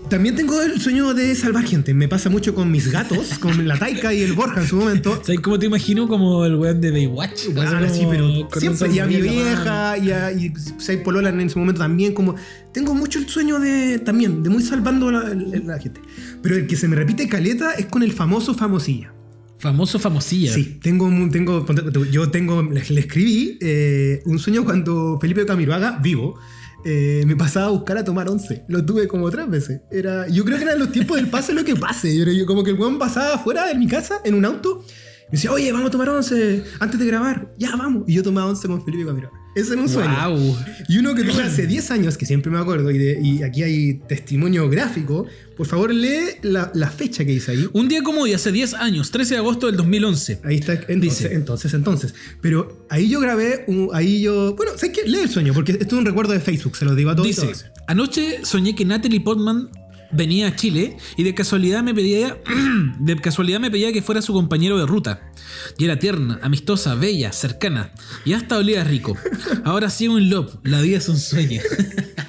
También 0.09 0.37
tengo 0.37 0.62
el 0.62 0.81
sueño 0.81 1.12
de 1.12 1.35
salvar 1.35 1.65
gente. 1.65 1.93
Me 1.93 2.09
pasa 2.09 2.31
mucho 2.31 2.55
con 2.55 2.71
mis 2.71 2.91
gatos, 2.91 3.38
con 3.38 3.69
la 3.69 3.79
Taika 3.79 4.15
y 4.15 4.23
el 4.23 4.33
Borja 4.33 4.62
en 4.62 4.67
su 4.67 4.77
momento. 4.77 5.17
¿Sabes 5.23 5.41
cómo 5.41 5.59
te 5.59 5.67
imagino? 5.67 6.09
Como 6.09 6.47
el 6.47 6.55
weón 6.55 6.81
de 6.81 6.91
Baywatch. 6.91 7.43
Ah, 7.59 7.83
Así 7.85 8.07
pero 8.09 8.49
siempre. 8.59 8.91
Y 8.91 9.00
a 9.00 9.07
mi 9.07 9.19
la 9.19 9.21
vieja, 9.21 9.99
y 9.99 10.11
a 10.11 10.33
y 10.33 10.53
Sai 10.79 11.03
Polola 11.03 11.29
en 11.29 11.41
ese 11.41 11.59
momento 11.59 11.81
también. 11.81 12.15
Como 12.15 12.37
tengo 12.73 12.95
mucho 12.95 13.19
el 13.19 13.29
sueño 13.29 13.59
de 13.61 13.99
también, 13.99 14.43
de 14.43 14.49
muy 14.49 14.62
salvando 14.62 15.09
a 15.09 15.12
la, 15.12 15.35
la 15.35 15.79
gente. 15.79 16.01
Pero 16.42 16.57
el 16.57 16.66
que 16.66 16.77
se 16.77 16.88
me 16.88 16.97
repite 16.97 17.29
caleta 17.29 17.75
es 17.75 17.87
con 17.87 18.03
el 18.03 18.12
famoso 18.12 18.55
famosilla. 18.55 19.12
Famoso 19.59 19.99
famosilla. 19.99 20.55
Sí, 20.55 20.79
tengo, 20.81 21.11
tengo, 21.31 21.66
yo 22.11 22.31
tengo, 22.31 22.62
le, 22.62 22.83
le 22.88 23.01
escribí 23.01 23.59
eh, 23.61 24.23
un 24.25 24.38
sueño 24.38 24.64
cuando 24.64 25.18
Felipe 25.21 25.44
Camiroaga, 25.44 25.99
vivo, 26.01 26.38
eh, 26.85 27.25
me 27.27 27.37
pasaba 27.37 27.67
a 27.67 27.71
buscar 27.71 27.99
a 27.99 28.05
tomar 28.05 28.29
once. 28.29 28.64
Lo 28.69 28.85
tuve 28.85 29.09
como 29.09 29.31
tres 29.31 29.49
veces. 29.49 29.81
Era, 29.91 30.29
yo 30.29 30.45
creo 30.45 30.59
que 30.59 30.64
eran 30.64 30.79
los 30.79 30.93
tiempos 30.93 31.17
del 31.17 31.29
pase 31.29 31.53
lo 31.53 31.64
que 31.64 31.77
pase. 31.77 32.17
Yo, 32.17 32.47
como 32.47 32.64
que 32.64 32.71
el 32.71 32.79
weón 32.79 32.99
pasaba 32.99 33.35
afuera 33.35 33.67
de 33.67 33.75
mi 33.75 33.87
casa 33.87 34.21
en 34.25 34.35
un 34.35 34.45
auto. 34.45 34.85
Me 35.27 35.33
decía, 35.33 35.53
oye, 35.53 35.71
vamos 35.73 35.88
a 35.88 35.91
tomar 35.91 36.09
once 36.09 36.64
antes 36.81 36.99
de 36.99 37.07
grabar. 37.07 37.53
Ya, 37.59 37.77
vamos. 37.77 38.05
Y 38.07 38.14
yo 38.14 38.23
tomaba 38.23 38.49
once 38.49 38.67
con 38.67 38.85
Felipe 38.85 39.05
Camiroaga. 39.05 39.37
Ese 39.59 39.73
era 39.75 39.83
un 39.83 39.88
sueño. 39.88 40.14
Wow. 40.31 40.57
Y 40.88 40.99
uno 40.99 41.14
que 41.14 41.25
tuve 41.25 41.42
hace 41.42 41.66
10 41.66 41.90
años, 41.90 42.16
que 42.16 42.27
siempre 42.27 42.51
me 42.51 42.59
acuerdo, 42.59 42.90
y, 42.90 42.99
de- 42.99 43.21
y 43.23 43.42
aquí 43.42 43.62
hay 43.62 43.94
testimonio 44.09 44.68
gráfico. 44.71 45.27
Por 45.57 45.66
favor, 45.66 45.92
lee 45.92 46.37
la, 46.42 46.71
la 46.75 46.88
fecha 46.90 47.25
que 47.25 47.33
dice 47.33 47.51
ahí. 47.51 47.68
Un 47.73 47.88
día 47.88 48.03
como 48.03 48.21
hoy, 48.23 48.33
hace 48.33 48.53
10 48.53 48.75
años, 48.75 49.11
13 49.11 49.35
de 49.35 49.38
agosto 49.38 49.66
del 49.66 49.77
2011. 49.77 50.40
Ahí 50.44 50.57
está, 50.57 50.75
entonces, 50.75 51.01
Dice. 51.01 51.35
entonces, 51.35 51.75
entonces. 51.75 52.14
Pero 52.40 52.87
ahí 52.88 53.09
yo 53.09 53.18
grabé, 53.21 53.64
un- 53.66 53.90
ahí 53.92 54.21
yo. 54.23 54.55
Bueno, 54.55 54.73
¿sabes 54.77 54.90
qué? 54.97 55.09
Lee 55.09 55.18
el 55.23 55.29
sueño, 55.31 55.53
porque 55.55 55.73
esto 55.73 55.87
es 55.97 56.01
un 56.01 56.05
recuerdo 56.07 56.33
de 56.33 56.40
Facebook, 56.40 56.77
se 56.77 56.85
lo 56.85 56.94
digo 56.94 57.11
a 57.11 57.16
todos. 57.16 57.27
y 57.27 57.31
Dice, 57.31 57.53
anoche 57.88 58.44
soñé 58.44 58.75
que 58.77 58.85
Natalie 58.85 59.21
Portman 59.21 59.68
venía 60.11 60.49
a 60.49 60.57
Chile 60.57 60.97
y 61.16 61.23
de 61.23 61.35
casualidad 61.35 61.83
me 61.83 61.94
pedía 61.94 62.38
de 63.01 63.16
casualidad 63.16 63.61
me 63.61 63.71
pedía 63.71 63.92
que 63.92 64.03
fuera 64.03 64.23
su 64.23 64.33
compañero 64.33 64.79
de 64.79 64.87
ruta. 64.87 65.33
Y 65.77 65.85
era 65.85 65.99
tierna, 65.99 66.38
amistosa, 66.42 66.94
bella, 66.94 67.33
cercana 67.33 67.92
y 68.25 68.33
hasta 68.33 68.59
olía 68.59 68.85
rico. 68.85 69.16
Ahora 69.64 69.90
sí 69.90 70.09
un 70.09 70.31
love, 70.31 70.57
la 70.62 70.81
vida 70.81 70.99
es 70.99 71.09
un 71.09 71.18
sueño. 71.18 71.61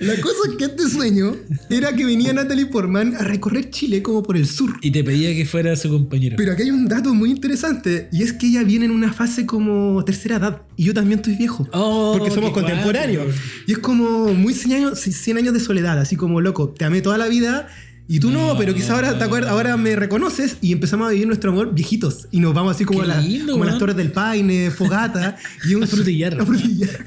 La 0.00 0.14
cosa 0.20 0.50
es 0.50 0.56
que 0.56 0.64
este 0.64 0.88
sueño 0.88 1.36
era 1.70 1.94
que 1.94 2.04
venía 2.04 2.32
Natalie 2.32 2.66
Portman 2.66 3.14
a 3.16 3.24
recorrer 3.24 3.70
Chile 3.70 4.02
como 4.02 4.22
por 4.22 4.36
el 4.36 4.46
sur. 4.46 4.74
y 4.82 4.90
te 4.90 5.02
pedía 5.02 5.34
que 5.34 5.46
fuera 5.46 5.74
su 5.76 5.88
compañero. 5.88 6.36
Pero 6.36 6.52
aquí 6.52 6.62
hay 6.62 6.70
un 6.70 6.86
dato 6.86 7.14
muy 7.14 7.30
interesante, 7.30 8.08
y 8.12 8.22
es 8.22 8.32
que 8.32 8.46
ella 8.46 8.62
viene 8.62 8.86
en 8.86 8.90
una 8.90 9.12
fase 9.12 9.46
como 9.46 10.04
tercera 10.04 10.36
edad, 10.36 10.62
y 10.76 10.84
yo 10.84 10.94
también 10.94 11.20
estoy 11.20 11.36
viejo. 11.36 11.66
Oh, 11.72 12.16
porque 12.18 12.32
somos 12.32 12.50
contemporáneos. 12.50 13.34
Y 13.66 13.72
es 13.72 13.78
como 13.78 14.34
muy 14.34 14.54
100 14.54 14.76
años, 14.76 15.00
100 15.00 15.38
años 15.38 15.54
de 15.54 15.60
soledad, 15.60 15.98
así 15.98 16.16
como 16.16 16.40
loco, 16.40 16.70
te 16.70 16.84
amé 16.84 17.00
toda 17.06 17.18
la 17.18 17.28
vida. 17.28 17.68
Y 18.08 18.18
tú 18.20 18.30
no, 18.30 18.52
No. 18.52 18.58
pero 18.58 18.72
quizá 18.74 18.94
ahora, 18.94 19.16
te 19.18 19.22
acuerdas, 19.24 19.50
ahora 19.50 19.76
me 19.76 19.94
reconoces 19.96 20.56
y 20.60 20.72
empezamos 20.72 21.06
a 21.08 21.10
vivir 21.10 21.26
nuestro 21.26 21.50
amor 21.52 21.72
viejitos. 21.74 22.26
Y 22.32 22.38
nos 22.40 22.52
vamos 22.54 22.74
así 22.74 22.84
como, 22.84 23.02
a, 23.02 23.06
la- 23.06 23.22
como 23.50 23.62
a 23.64 23.66
las. 23.66 23.78
Torres 23.78 23.96
del 23.96 24.10
Paine, 24.12 24.70
fogata. 24.72 25.36
y 25.68 25.74
un 25.74 25.82
A 25.84 25.86
frutillar. 25.86 26.40
a 26.40 26.44
frutillar. 26.46 27.04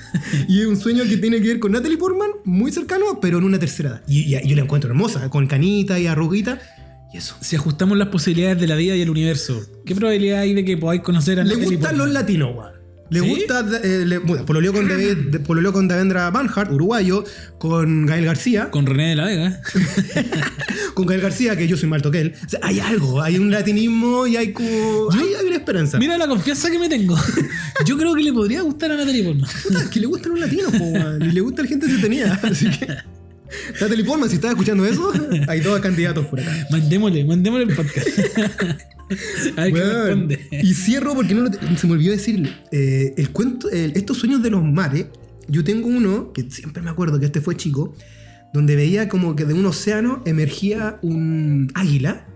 Y 0.47 0.61
es 0.61 0.67
un 0.67 0.77
sueño 0.79 1.03
que 1.03 1.17
tiene 1.17 1.41
que 1.41 1.47
ver 1.49 1.59
con 1.59 1.71
Natalie 1.73 1.97
Portman, 1.97 2.29
muy 2.45 2.71
cercano, 2.71 3.19
pero 3.21 3.37
en 3.39 3.43
una 3.45 3.59
tercera 3.59 3.89
edad. 3.89 4.01
Y, 4.07 4.35
y 4.35 4.47
yo 4.47 4.55
la 4.55 4.61
encuentro 4.63 4.89
hermosa, 4.89 5.29
con 5.29 5.47
canita 5.47 5.99
y 5.99 6.07
arruguita. 6.07 6.59
Y 7.13 7.17
eso. 7.17 7.35
Si 7.41 7.55
ajustamos 7.57 7.97
las 7.97 8.07
posibilidades 8.09 8.59
de 8.59 8.67
la 8.67 8.75
vida 8.75 8.95
y 8.95 9.01
el 9.01 9.09
universo, 9.09 9.61
¿qué 9.85 9.95
probabilidad 9.95 10.39
hay 10.41 10.53
de 10.53 10.63
que 10.65 10.77
podáis 10.77 11.01
conocer 11.01 11.39
a 11.39 11.43
Le 11.43 11.49
Natalie 11.55 11.65
gustan 11.77 11.81
Portman? 11.95 11.97
los 12.07 12.13
latinos, 12.13 12.55
weón. 12.55 12.78
Le 13.09 13.21
¿Sí? 13.21 13.27
gusta, 13.27 13.65
eh, 13.83 14.03
le, 14.05 14.19
bueno, 14.19 14.45
pololeó 14.45 14.71
con, 14.71 14.87
David, 14.87 15.41
pololeó 15.45 15.73
con 15.73 15.87
Davendra 15.87 16.29
Banhart, 16.29 16.71
uruguayo, 16.71 17.23
con 17.57 18.05
Gael 18.05 18.25
García, 18.25 18.69
Con 18.69 18.85
René 18.85 19.09
de 19.09 19.15
la 19.15 19.25
Vega. 19.25 19.61
con 20.93 21.07
Gael 21.07 21.21
García, 21.21 21.55
que 21.55 21.67
yo 21.67 21.75
soy 21.75 21.89
más 21.89 21.97
alto 21.97 22.11
que 22.11 22.21
él. 22.21 22.33
O 22.45 22.49
sea, 22.49 22.59
hay 22.61 22.79
algo, 22.79 23.21
hay 23.21 23.37
un 23.37 23.49
latinismo 23.49 24.27
y 24.27 24.37
hay 24.37 24.53
como. 24.53 25.11
hay, 25.11 25.33
hay 25.39 25.47
una 25.47 25.55
esperanza. 25.55 25.97
Mira 25.97 26.17
la 26.17 26.27
confianza 26.27 26.69
que 26.69 26.77
me 26.77 26.87
tengo. 26.87 27.17
Yo 27.85 27.97
creo 27.97 28.13
que 28.13 28.21
le 28.21 28.33
podría 28.33 28.61
gustar 28.61 28.91
a 28.91 28.97
Natalie 28.97 29.23
Portman. 29.23 29.49
Puta, 29.63 29.79
es 29.79 29.89
que 29.89 29.99
le 29.99 30.07
gustan 30.07 30.31
los 30.31 30.39
latinos, 30.41 30.71
po, 30.71 30.93
y 31.25 31.31
le 31.31 31.41
gusta 31.41 31.63
la 31.63 31.67
gente 31.67 31.85
entretenida. 31.85 32.39
Así 32.43 32.69
que. 32.69 32.87
Natalie 33.81 34.03
Portman, 34.03 34.29
si 34.29 34.35
estás 34.35 34.51
escuchando 34.51 34.85
eso, 34.85 35.11
hay 35.47 35.61
dos 35.61 35.79
candidatos 35.79 36.25
por 36.27 36.39
acá. 36.39 36.67
Mandémosle, 36.69 37.25
mandémosle 37.25 37.65
el 37.65 37.75
podcast. 37.75 38.07
A 39.57 39.63
ver 39.63 39.73
qué 39.73 39.79
responde. 39.83 40.47
Y 40.51 40.73
cierro 40.73 41.13
porque 41.15 41.33
no 41.35 41.41
lo 41.41 41.51
te- 41.51 41.77
se 41.77 41.87
me 41.87 41.93
olvidó 41.93 42.11
decirle. 42.11 42.51
eh, 42.71 43.13
el 43.17 43.29
cuento, 43.31 43.69
el- 43.69 43.91
estos 43.95 44.17
sueños 44.17 44.41
de 44.43 44.49
los 44.49 44.63
mares, 44.63 45.07
yo 45.47 45.63
tengo 45.63 45.87
uno 45.87 46.31
que 46.33 46.49
siempre 46.49 46.81
me 46.83 46.89
acuerdo 46.89 47.19
que 47.19 47.25
este 47.25 47.41
fue 47.41 47.55
chico, 47.57 47.95
donde 48.53 48.75
veía 48.75 49.09
como 49.09 49.35
que 49.35 49.45
de 49.45 49.53
un 49.53 49.65
océano 49.65 50.21
emergía 50.25 50.99
un 51.01 51.71
águila, 51.75 52.27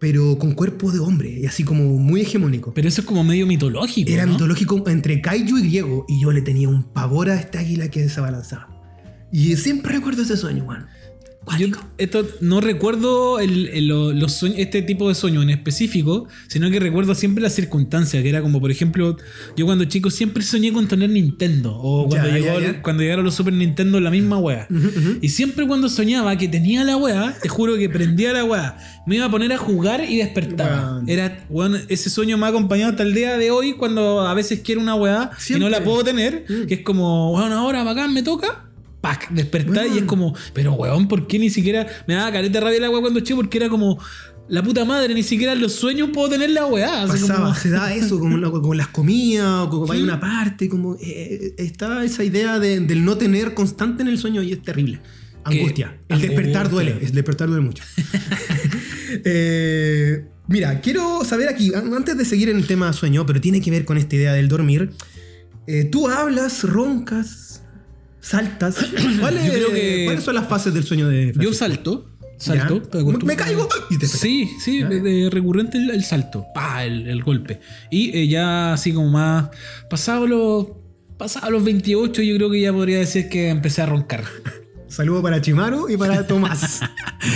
pero 0.00 0.38
con 0.38 0.52
cuerpo 0.52 0.92
de 0.92 1.00
hombre, 1.00 1.40
y 1.40 1.46
así 1.46 1.64
como 1.64 1.84
muy 1.98 2.20
hegemónico. 2.20 2.72
Pero 2.72 2.86
eso 2.88 3.00
es 3.00 3.06
como 3.06 3.24
medio 3.24 3.46
mitológico. 3.46 4.10
Era 4.10 4.26
¿no? 4.26 4.32
mitológico 4.32 4.88
entre 4.88 5.20
kaiju 5.20 5.58
y 5.58 5.62
griego, 5.62 6.06
y 6.08 6.20
yo 6.20 6.30
le 6.32 6.40
tenía 6.42 6.68
un 6.68 6.84
pavor 6.84 7.30
a 7.30 7.34
este 7.40 7.58
águila 7.58 7.88
que 7.90 8.08
se 8.08 8.20
abalanzaba. 8.20 8.68
Y 9.32 9.56
siempre 9.56 9.92
recuerdo 9.94 10.22
ese 10.22 10.36
sueño, 10.36 10.64
weón. 10.64 10.86
Yo 11.58 11.68
esto 11.98 12.26
no 12.40 12.60
recuerdo 12.60 13.38
el- 13.40 13.68
el- 13.68 13.88
lo- 13.88 14.12
los 14.12 14.32
sueños, 14.32 14.58
este 14.58 14.82
tipo 14.82 15.08
de 15.08 15.14
sueño 15.14 15.42
en 15.42 15.50
específico, 15.50 16.26
sino 16.48 16.70
que 16.70 16.80
recuerdo 16.80 17.14
siempre 17.14 17.42
las 17.42 17.54
circunstancias, 17.54 18.22
que 18.22 18.28
era 18.28 18.42
como, 18.42 18.60
por 18.60 18.70
ejemplo, 18.70 19.16
yo 19.56 19.66
cuando 19.66 19.84
chico 19.84 20.10
siempre 20.10 20.42
soñé 20.42 20.72
con 20.72 20.88
tener 20.88 21.10
Nintendo, 21.10 21.74
o 21.76 22.06
cuando, 22.08 22.28
Ya, 22.28 22.34
llegó, 22.38 22.60
ya, 22.60 22.72
ya. 22.72 22.82
cuando 22.82 23.02
llegaron 23.02 23.24
los 23.24 23.34
Super 23.34 23.52
Nintendo, 23.52 24.00
la 24.00 24.10
misma 24.10 24.38
wea. 24.38 24.66
Y 25.22 25.28
siempre 25.30 25.66
cuando 25.66 25.88
soñaba 25.88 26.36
que 26.36 26.48
tenía 26.48 26.84
la 26.84 26.96
wea, 26.96 27.36
te 27.42 27.48
juro 27.48 27.76
que 27.76 27.88
prendía 27.88 28.32
la 28.32 28.44
wea, 28.44 28.76
me 29.06 29.16
iba 29.16 29.26
a 29.26 29.30
poner 29.30 29.52
a 29.52 29.58
jugar 29.58 30.04
y 30.08 30.16
despertaba. 30.18 31.02
Era, 31.06 31.46
ese 31.88 32.10
sueño 32.10 32.36
me 32.38 32.46
ha 32.46 32.48
acompañado 32.50 32.90
hasta 32.90 33.02
el 33.02 33.14
día 33.14 33.36
de 33.38 33.50
hoy 33.50 33.74
cuando 33.74 34.20
a 34.20 34.34
veces 34.34 34.60
quiero 34.62 34.80
una 34.80 34.94
wea 34.94 35.30
y 35.48 35.58
no 35.58 35.68
la 35.68 35.82
puedo 35.84 36.04
tener, 36.04 36.44
Mm. 36.48 36.66
que 36.66 36.74
es 36.74 36.80
como, 36.82 37.32
bueno, 37.32 37.54
ahora 37.56 37.82
bacán, 37.84 38.12
me 38.12 38.22
toca. 38.22 38.67
Pac, 39.00 39.30
despertar 39.30 39.86
y 39.86 39.98
es 39.98 40.04
como, 40.04 40.34
pero 40.52 40.72
weón, 40.74 41.06
¿por 41.08 41.26
qué 41.26 41.38
ni 41.38 41.50
siquiera 41.50 41.86
me 42.08 42.14
daba 42.14 42.32
careta 42.32 42.58
de 42.58 42.64
rabia 42.64 42.80
la 42.80 42.90
weá 42.90 43.00
cuando 43.00 43.20
chico? 43.20 43.36
Porque 43.38 43.58
era 43.58 43.68
como, 43.68 43.98
la 44.48 44.62
puta 44.62 44.84
madre, 44.84 45.14
ni 45.14 45.22
siquiera 45.22 45.52
en 45.52 45.60
los 45.60 45.72
sueños 45.74 46.10
puedo 46.12 46.30
tener 46.30 46.50
la 46.50 46.66
weá. 46.66 47.06
Pasaba, 47.06 47.36
como- 47.44 47.54
se 47.54 47.70
da 47.70 47.94
eso, 47.94 48.18
como, 48.18 48.50
como 48.50 48.74
las 48.74 48.88
comidas, 48.88 49.66
o 49.66 49.70
como 49.70 49.92
hay 49.92 50.02
una 50.02 50.18
parte, 50.18 50.68
como 50.68 50.96
eh, 51.00 51.54
está 51.58 52.02
esa 52.04 52.24
idea 52.24 52.58
de- 52.58 52.80
del 52.80 53.04
no 53.04 53.16
tener 53.16 53.54
constante 53.54 54.02
en 54.02 54.08
el 54.08 54.18
sueño 54.18 54.42
y 54.42 54.52
es 54.52 54.62
terrible. 54.62 55.00
Que- 55.48 55.58
Angustia. 55.60 55.96
El 56.08 56.20
despertar 56.20 56.68
duele, 56.68 56.98
el 57.00 57.12
despertar 57.12 57.48
duele 57.48 57.64
mucho. 57.64 57.84
Eh, 59.24 60.24
mira, 60.48 60.80
quiero 60.80 61.24
saber 61.24 61.48
aquí, 61.48 61.72
an- 61.74 61.92
antes 61.94 62.16
de 62.16 62.24
seguir 62.24 62.48
en 62.50 62.56
el 62.58 62.66
tema 62.66 62.92
sueño, 62.92 63.24
pero 63.26 63.40
tiene 63.40 63.60
que 63.60 63.70
ver 63.70 63.84
con 63.84 63.96
esta 63.98 64.16
idea 64.16 64.32
del 64.32 64.48
dormir. 64.48 64.90
eh, 65.66 65.84
tú 65.84 66.08
hablas, 66.08 66.62
roncas, 66.64 67.62
saltas. 68.28 68.76
¿Cuáles, 69.20 69.46
Yo 69.46 69.52
creo 69.52 69.72
que- 69.72 70.04
¿Cuáles 70.06 70.24
son 70.24 70.34
las 70.34 70.46
fases 70.48 70.72
del 70.74 70.84
sueño 70.84 71.08
de 71.08 71.26
Yo 71.28 71.32
Francisco? 71.52 71.54
salto, 71.58 72.10
salto. 72.38 72.76
Acostumbras. 72.76 73.24
Me 73.24 73.36
caigo 73.36 73.68
y 73.90 73.98
te 73.98 74.06
Sí, 74.06 74.50
sí, 74.64 74.80
Ya. 74.80 74.88
de, 74.88 75.00
de 75.00 75.30
recurrente 75.30 75.78
el, 75.78 75.90
el 75.90 76.04
salto, 76.04 76.46
pa, 76.54 76.84
el, 76.84 77.06
el 77.08 77.22
golpe. 77.22 77.60
Y 77.90 78.16
eh, 78.16 78.28
ya 78.28 78.72
así 78.74 78.92
como 78.92 79.08
más, 79.08 79.48
pasado 79.90 80.26
los, 80.26 80.66
pasado 81.16 81.50
los 81.50 81.64
28, 81.64 82.22
yo 82.22 82.36
creo 82.36 82.50
que 82.50 82.60
ya 82.60 82.72
podría 82.72 82.98
decir 82.98 83.28
que 83.28 83.48
empecé 83.48 83.82
a 83.82 83.86
roncar. 83.86 84.24
Saludo 84.88 85.20
para 85.22 85.40
Chimaru 85.42 85.90
y 85.90 85.96
para 85.98 86.26
Tomás. 86.26 86.80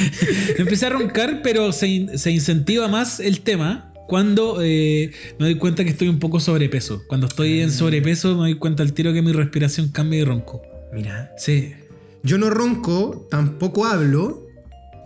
Empecé 0.57 0.87
a 0.87 0.91
roncar, 0.91 1.41
pero 1.43 1.71
se, 1.73 1.87
in- 1.87 2.19
se 2.19 2.31
incentiva 2.31 2.89
más 2.89 3.21
el 3.21 3.41
tema 3.41 3.93
cuando 4.09 4.59
eh, 4.63 5.13
me 5.39 5.47
doy 5.47 5.57
cuenta 5.57 5.85
que 5.85 5.91
estoy 5.91 6.09
un 6.09 6.19
poco 6.19 6.41
sobrepeso. 6.41 7.03
Cuando 7.09 7.27
estoy 7.27 7.61
en 7.61 7.71
sobrepeso 7.71 8.31
me 8.35 8.41
doy 8.41 8.55
cuenta 8.55 8.83
al 8.83 8.95
tiro 8.95 9.13
que 9.13 9.21
mi 9.21 9.33
respiración 9.33 9.89
cambia 9.89 10.21
y 10.21 10.25
ronco. 10.25 10.63
Mira, 10.93 11.33
Sí. 11.39 11.75
Yo 12.23 12.39
no 12.39 12.51
ronco, 12.51 13.27
tampoco 13.31 13.85
hablo, 13.85 14.47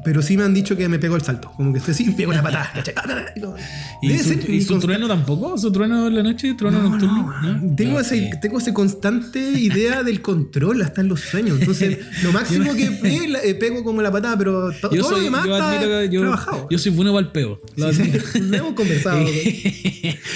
pero 0.06 0.22
sí 0.22 0.36
me 0.36 0.44
han 0.44 0.54
dicho 0.54 0.76
que 0.76 0.88
me 0.88 1.00
pego 1.00 1.16
el 1.16 1.22
salto. 1.22 1.50
Como 1.56 1.72
que 1.72 1.80
estoy 1.80 1.92
así, 1.92 2.10
pego 2.16 2.32
la 2.32 2.42
patada. 2.42 2.72
¿Y, 4.00 4.06
Debe 4.08 4.22
su, 4.22 4.28
ser 4.28 4.48
y 4.50 4.62
su 4.62 4.74
incons- 4.76 4.80
trueno 4.82 5.08
tampoco? 5.08 5.58
¿Su 5.58 5.72
trueno 5.72 6.06
en 6.06 6.14
la 6.14 6.22
noche? 6.22 6.54
¿Trueno 6.54 6.80
No, 6.80 6.90
nocturno? 6.90 7.34
no, 7.42 7.52
¿No? 7.58 7.74
Tengo, 7.74 7.98
ese, 7.98 8.18
sí. 8.18 8.30
tengo 8.40 8.58
ese 8.58 8.72
constante 8.72 9.40
idea 9.40 10.02
del 10.04 10.22
control 10.22 10.80
hasta 10.82 11.00
en 11.00 11.08
los 11.08 11.20
sueños. 11.20 11.58
Entonces, 11.58 11.98
lo 12.22 12.30
máximo 12.32 12.72
que 12.74 12.90
pe- 12.92 13.26
la- 13.28 13.42
eh, 13.42 13.54
pego 13.56 13.82
como 13.82 14.00
la 14.00 14.12
patada, 14.12 14.38
pero 14.38 14.70
to- 14.80 14.90
Yo 14.94 15.02
todo 15.02 15.10
lo 15.10 15.16
soy, 15.16 15.24
demás 15.24 15.44
yo 15.46 15.56
está 15.56 16.04
yo, 16.06 16.20
trabajado. 16.20 16.68
yo 16.70 16.78
soy 16.78 16.92
bueno 16.92 17.12
para 17.12 17.26
el 17.26 17.32
peo. 17.32 17.60
Lo 17.74 17.92
Sí, 17.92 18.02
sí, 18.32 18.40
hemos 18.52 18.74
conversado. 18.74 19.24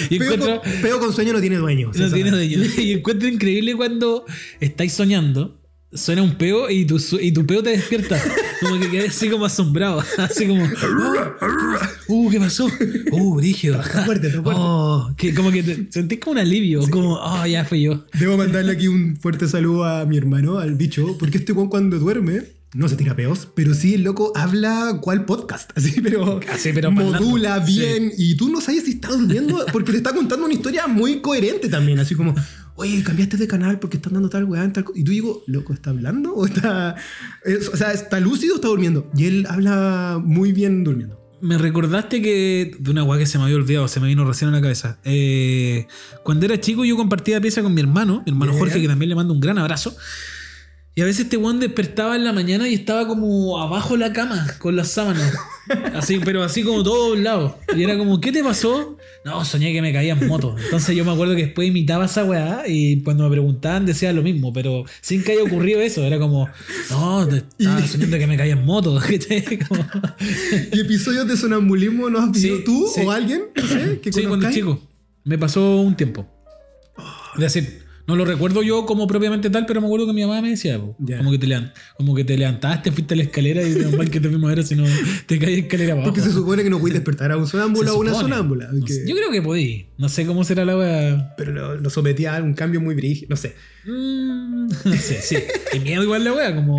Pego 0.09 0.23
encuentro, 0.33 0.61
con, 0.61 0.71
pego 0.81 0.99
con 0.99 1.13
sueño 1.13 1.31
no 1.33 1.39
tiene 1.39 1.55
dueño. 1.57 1.91
no 1.95 2.11
tiene 2.11 2.31
dueño. 2.31 2.59
Y 2.77 2.91
encuentro 2.91 3.27
increíble 3.29 3.75
cuando 3.75 4.25
estáis 4.59 4.91
soñando, 4.93 5.60
suena 5.93 6.21
un 6.21 6.35
peo 6.35 6.69
y 6.69 6.85
tu, 6.85 6.99
y 7.19 7.31
tu 7.31 7.45
peo 7.45 7.61
te 7.63 7.71
despierta. 7.71 8.21
Como 8.61 8.79
que 8.79 8.89
quedas 8.89 9.09
así 9.09 9.29
como 9.29 9.45
asombrado. 9.45 10.03
Así 10.17 10.47
como, 10.47 10.63
uh, 10.63 12.29
¿qué 12.29 12.39
pasó? 12.39 12.67
Uh, 13.11 13.39
rígido. 13.39 13.81
Fuerte. 14.05 14.31
Oh, 14.45 15.11
que 15.17 15.33
como 15.33 15.51
que 15.51 15.63
te 15.63 15.91
sentís 15.91 16.19
como 16.19 16.33
un 16.33 16.37
alivio, 16.37 16.87
como, 16.89 17.15
oh, 17.15 17.45
ya 17.45 17.65
fui 17.65 17.81
yo. 17.81 18.05
Debo 18.13 18.37
mandarle 18.37 18.71
aquí 18.71 18.87
un 18.87 19.17
fuerte 19.17 19.47
saludo 19.47 19.85
a 19.85 20.05
mi 20.05 20.17
hermano, 20.17 20.59
al 20.59 20.75
bicho, 20.75 21.17
porque 21.17 21.39
este 21.39 21.53
weón 21.53 21.69
cuando 21.69 21.97
duerme 21.97 22.43
no 22.73 22.87
se 22.87 22.95
tira 22.95 23.15
peos, 23.15 23.49
pero 23.53 23.73
sí 23.73 23.95
el 23.95 24.03
loco 24.03 24.31
habla 24.35 24.99
cual 25.01 25.25
podcast, 25.25 25.71
así, 25.75 25.99
pero, 26.01 26.39
Así, 26.51 26.71
pero 26.73 26.91
modula 26.91 27.59
bien 27.59 28.13
y 28.17 28.35
tú 28.35 28.49
no 28.49 28.61
sabes 28.61 28.85
si 28.85 28.91
está 28.91 29.09
durmiendo 29.09 29.65
porque 29.73 29.91
te 29.91 29.97
está 29.97 30.13
contando 30.13 30.45
una 30.45 30.53
historia 30.53 30.87
muy 30.87 31.19
coherente 31.19 31.67
también, 31.67 31.99
así 31.99 32.15
como, 32.15 32.33
oye, 32.81 33.03
cambiaste 33.03 33.37
de 33.37 33.47
canal 33.47 33.79
porque 33.79 33.97
están 33.97 34.13
dando 34.13 34.29
tal 34.29 34.43
weá, 34.45 34.71
tal 34.73 34.83
co-". 34.83 34.93
y 34.95 35.03
tú 35.03 35.11
digo, 35.11 35.43
loco, 35.47 35.73
¿está 35.73 35.91
hablando 35.91 36.33
o 36.33 36.45
está, 36.45 36.95
es- 37.45 37.69
o 37.69 37.77
sea, 37.77 37.93
está 37.93 38.19
lúcido 38.19 38.53
o 38.53 38.55
está 38.57 38.67
durmiendo? 38.67 39.09
Y 39.15 39.25
él 39.25 39.45
habla 39.49 40.19
muy 40.23 40.51
bien 40.51 40.83
durmiendo. 40.83 41.17
Me 41.41 41.57
recordaste 41.57 42.21
que. 42.21 42.75
De 42.77 42.91
una 42.91 43.03
weá 43.03 43.17
que 43.17 43.25
se 43.25 43.39
me 43.39 43.45
había 43.45 43.55
olvidado, 43.55 43.87
se 43.87 43.99
me 43.99 44.07
vino 44.07 44.23
recién 44.25 44.49
a 44.49 44.51
la 44.51 44.61
cabeza. 44.61 44.99
Eh, 45.03 45.87
cuando 46.23 46.45
era 46.45 46.59
chico, 46.59 46.85
yo 46.85 46.95
compartía 46.95 47.41
pieza 47.41 47.63
con 47.63 47.73
mi 47.73 47.81
hermano, 47.81 48.21
mi 48.25 48.31
hermano. 48.31 48.53
Jorge, 48.53 48.79
que 48.79 48.87
también 48.87 49.09
le 49.09 49.15
mando 49.15 49.33
un 49.33 49.39
gran 49.39 49.57
abrazo. 49.57 49.95
Y 50.93 51.01
a 51.01 51.05
veces 51.05 51.21
este 51.23 51.37
weón 51.37 51.61
despertaba 51.61 52.17
en 52.17 52.25
la 52.25 52.33
mañana 52.33 52.67
y 52.67 52.73
estaba 52.73 53.07
como 53.07 53.57
abajo 53.61 53.93
de 53.93 53.99
la 54.01 54.11
cama 54.11 54.45
con 54.59 54.75
las 54.75 54.89
sábanas. 54.89 55.33
Así, 55.95 56.19
pero 56.23 56.43
así 56.43 56.63
como 56.63 56.83
todo 56.83 57.09
doblado. 57.11 57.57
Y 57.77 57.83
era 57.83 57.97
como, 57.97 58.19
¿qué 58.19 58.33
te 58.33 58.43
pasó? 58.43 58.97
No, 59.23 59.45
soñé 59.45 59.71
que 59.71 59.81
me 59.81 59.93
caía 59.93 60.13
en 60.19 60.27
moto. 60.27 60.53
Entonces 60.61 60.93
yo 60.93 61.05
me 61.05 61.11
acuerdo 61.13 61.33
que 61.35 61.45
después 61.45 61.65
imitaba 61.69 62.05
esa 62.05 62.25
weá 62.25 62.63
y 62.67 63.01
cuando 63.03 63.23
me 63.23 63.29
preguntaban 63.29 63.85
decía 63.85 64.11
lo 64.11 64.21
mismo, 64.21 64.51
pero 64.51 64.83
sin 64.99 65.23
que 65.23 65.31
haya 65.31 65.43
ocurrido 65.43 65.79
eso. 65.79 66.03
Era 66.03 66.19
como, 66.19 66.49
no, 66.89 67.25
te- 67.25 67.43
estaba 67.57 67.87
soñando 67.87 68.17
que 68.17 68.27
me 68.27 68.35
caía 68.35 68.53
en 68.53 68.65
moto. 68.65 68.99
¿Y 70.73 70.79
episodios 70.79 71.27
de 71.27 71.37
sonambulismo 71.37 72.09
no 72.09 72.19
has 72.19 72.31
visto 72.31 72.57
Sí, 72.57 72.63
tú 72.65 72.91
sí. 72.93 73.01
o 73.05 73.11
alguien? 73.11 73.43
No 73.55 73.65
sé, 73.67 73.99
que 74.01 74.11
Sí, 74.11 74.23
cuando 74.23 74.51
chico. 74.51 74.81
Me 75.23 75.37
pasó 75.37 75.77
un 75.81 75.95
tiempo. 75.95 76.27
Es 77.35 77.39
decir, 77.41 77.83
no 78.07 78.15
lo 78.15 78.25
recuerdo 78.25 78.63
yo 78.63 78.85
como 78.85 79.07
propiamente 79.07 79.49
tal, 79.49 79.65
pero 79.65 79.81
me 79.81 79.87
acuerdo 79.87 80.07
que 80.07 80.13
mi 80.13 80.21
mamá 80.21 80.41
me 80.41 80.49
decía, 80.49 80.79
como, 80.79 81.31
que 81.31 81.37
te 81.37 81.47
lean- 81.47 81.71
como 81.97 82.15
que 82.15 82.23
te 82.23 82.37
levantaste, 82.37 82.91
fuiste 82.91 83.13
a 83.13 83.17
la 83.17 83.23
escalera 83.23 83.61
y 83.61 83.75
mal 83.95 84.09
que 84.09 84.19
te 84.19 84.29
fuimos 84.29 84.51
a 84.57 84.63
si 84.63 84.75
no 84.75 84.83
te 85.25 85.39
caes 85.39 85.59
escalera 85.59 85.93
abajo. 85.93 86.07
Porque 86.09 86.21
se 86.21 86.31
supone 86.31 86.63
que 86.63 86.69
no 86.69 86.79
puedes 86.79 86.93
despertar 86.95 87.31
a 87.31 87.37
un 87.37 87.47
sonámbulo 87.47 87.91
o 87.91 87.95
a 87.95 87.97
una 87.99 88.13
sonámbula. 88.13 88.69
No 88.71 88.85
que- 88.85 88.93
sé, 88.93 89.05
Yo 89.07 89.15
creo 89.15 89.31
que 89.31 89.41
podí. 89.41 89.87
No 89.97 90.09
sé 90.09 90.25
cómo 90.25 90.43
será 90.43 90.65
la 90.65 90.77
wea. 90.77 91.33
pero 91.37 91.51
lo, 91.51 91.75
lo 91.77 91.89
sometía 91.89 92.37
a 92.37 92.41
un 92.43 92.53
cambio 92.53 92.81
muy 92.81 92.95
brígido, 92.95 93.27
no 93.29 93.35
sé. 93.37 93.55
Mm, 93.85 94.67
no 94.85 94.93
sé, 94.97 95.21
sí. 95.21 95.35
Qué 95.71 95.79
miedo 95.79 96.03
igual 96.03 96.23
la 96.23 96.33
wea, 96.33 96.55
como. 96.55 96.77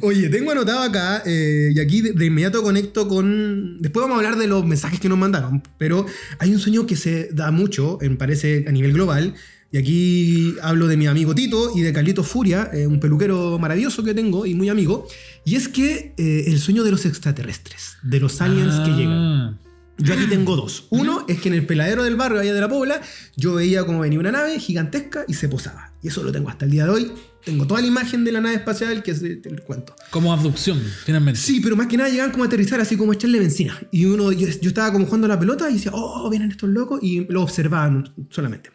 Oye, 0.00 0.28
tengo 0.28 0.50
anotado 0.50 0.80
acá, 0.80 1.22
eh, 1.24 1.70
y 1.74 1.78
aquí 1.78 2.00
de, 2.00 2.12
de 2.12 2.26
inmediato 2.26 2.62
conecto 2.64 3.06
con... 3.06 3.80
Después 3.80 4.02
vamos 4.02 4.16
a 4.16 4.18
hablar 4.18 4.36
de 4.38 4.48
los 4.48 4.66
mensajes 4.66 4.98
que 4.98 5.08
nos 5.08 5.16
mandaron, 5.16 5.62
pero 5.78 6.04
hay 6.40 6.52
un 6.52 6.58
sueño 6.58 6.84
que 6.84 6.96
se 6.96 7.28
da 7.32 7.52
mucho, 7.52 7.98
me 8.00 8.10
parece, 8.16 8.64
a 8.66 8.72
nivel 8.72 8.92
global, 8.92 9.34
y 9.74 9.76
aquí 9.76 10.54
hablo 10.62 10.86
de 10.86 10.96
mi 10.96 11.08
amigo 11.08 11.34
Tito 11.34 11.72
y 11.74 11.80
de 11.80 11.92
Carlito 11.92 12.22
Furia, 12.22 12.70
eh, 12.72 12.86
un 12.86 13.00
peluquero 13.00 13.58
maravilloso 13.58 14.04
que 14.04 14.14
tengo 14.14 14.46
y 14.46 14.54
muy 14.54 14.68
amigo, 14.68 15.08
y 15.44 15.56
es 15.56 15.66
que 15.66 16.14
eh, 16.16 16.44
el 16.46 16.60
sueño 16.60 16.84
de 16.84 16.92
los 16.92 17.04
extraterrestres, 17.04 17.96
de 18.04 18.20
los 18.20 18.40
aliens 18.40 18.76
que 18.86 18.92
llegan. 18.92 19.18
Ah. 19.18 19.58
Yo 19.98 20.14
aquí 20.14 20.26
tengo 20.28 20.54
dos. 20.54 20.86
Uno 20.90 21.24
es 21.26 21.40
que 21.40 21.48
en 21.48 21.54
el 21.54 21.66
peladero 21.66 22.04
del 22.04 22.14
barrio 22.14 22.38
allá 22.38 22.54
de 22.54 22.60
la 22.60 22.68
Pobla, 22.68 23.00
yo 23.34 23.54
veía 23.54 23.84
como 23.84 23.98
venía 23.98 24.20
una 24.20 24.30
nave 24.30 24.60
gigantesca 24.60 25.24
y 25.26 25.34
se 25.34 25.48
posaba. 25.48 25.90
Y 26.04 26.08
eso 26.08 26.22
lo 26.22 26.30
tengo 26.30 26.50
hasta 26.50 26.66
el 26.66 26.70
día 26.70 26.84
de 26.84 26.90
hoy. 26.90 27.12
Tengo 27.44 27.66
toda 27.66 27.80
la 27.80 27.88
imagen 27.88 28.22
de 28.22 28.30
la 28.30 28.40
nave 28.40 28.54
espacial 28.54 29.02
que 29.02 29.10
es 29.10 29.22
lo 29.22 29.64
cuento. 29.64 29.96
Como 30.10 30.32
abducción, 30.32 30.80
finalmente. 31.04 31.40
Sí, 31.40 31.60
pero 31.60 31.74
más 31.74 31.88
que 31.88 31.96
nada 31.96 32.08
llegaban 32.08 32.30
como 32.30 32.44
a 32.44 32.46
aterrizar 32.46 32.80
así 32.80 32.96
como 32.96 33.10
a 33.10 33.16
echarle 33.16 33.40
benzina. 33.40 33.76
Y 33.90 34.04
uno, 34.04 34.30
yo, 34.30 34.46
yo 34.46 34.68
estaba 34.68 34.92
como 34.92 35.06
jugando 35.06 35.24
a 35.24 35.30
la 35.30 35.38
pelota 35.38 35.68
y 35.68 35.74
decía, 35.74 35.90
oh, 35.94 36.30
vienen 36.30 36.52
estos 36.52 36.70
locos, 36.70 37.00
y 37.02 37.26
lo 37.26 37.42
observaban 37.42 38.14
solamente. 38.30 38.70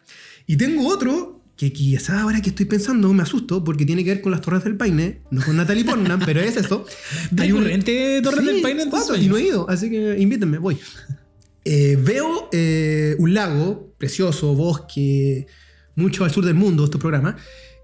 Y 0.50 0.56
tengo 0.56 0.88
otro 0.88 1.40
que 1.56 1.72
quizás 1.72 2.10
ahora 2.10 2.42
que 2.42 2.48
estoy 2.48 2.66
pensando 2.66 3.12
me 3.14 3.22
asusto 3.22 3.62
porque 3.62 3.86
tiene 3.86 4.02
que 4.02 4.10
ver 4.14 4.20
con 4.20 4.32
las 4.32 4.40
Torres 4.40 4.64
del 4.64 4.76
Paine, 4.76 5.20
no 5.30 5.40
con 5.44 5.56
Natalie 5.56 5.84
Portman, 5.84 6.20
pero 6.26 6.40
es 6.40 6.56
esto. 6.56 6.84
Hay 7.38 7.52
un- 7.52 7.58
Recurrente 7.58 8.20
Torres 8.20 8.40
Sí, 8.40 8.46
del 8.46 8.60
Paine 8.60 8.82
en 8.82 8.90
cuatro. 8.90 9.14
Y 9.14 9.28
no 9.28 9.36
he 9.36 9.42
ido, 9.44 9.70
así 9.70 9.88
que 9.88 10.16
invítenme, 10.18 10.58
voy. 10.58 10.76
Eh, 11.64 11.96
veo 12.02 12.48
eh, 12.50 13.14
un 13.20 13.32
lago 13.32 13.94
precioso, 13.96 14.52
bosque, 14.56 15.46
mucho 15.94 16.24
al 16.24 16.32
sur 16.32 16.44
del 16.44 16.54
mundo, 16.56 16.84
este 16.84 16.98
programa, 16.98 17.36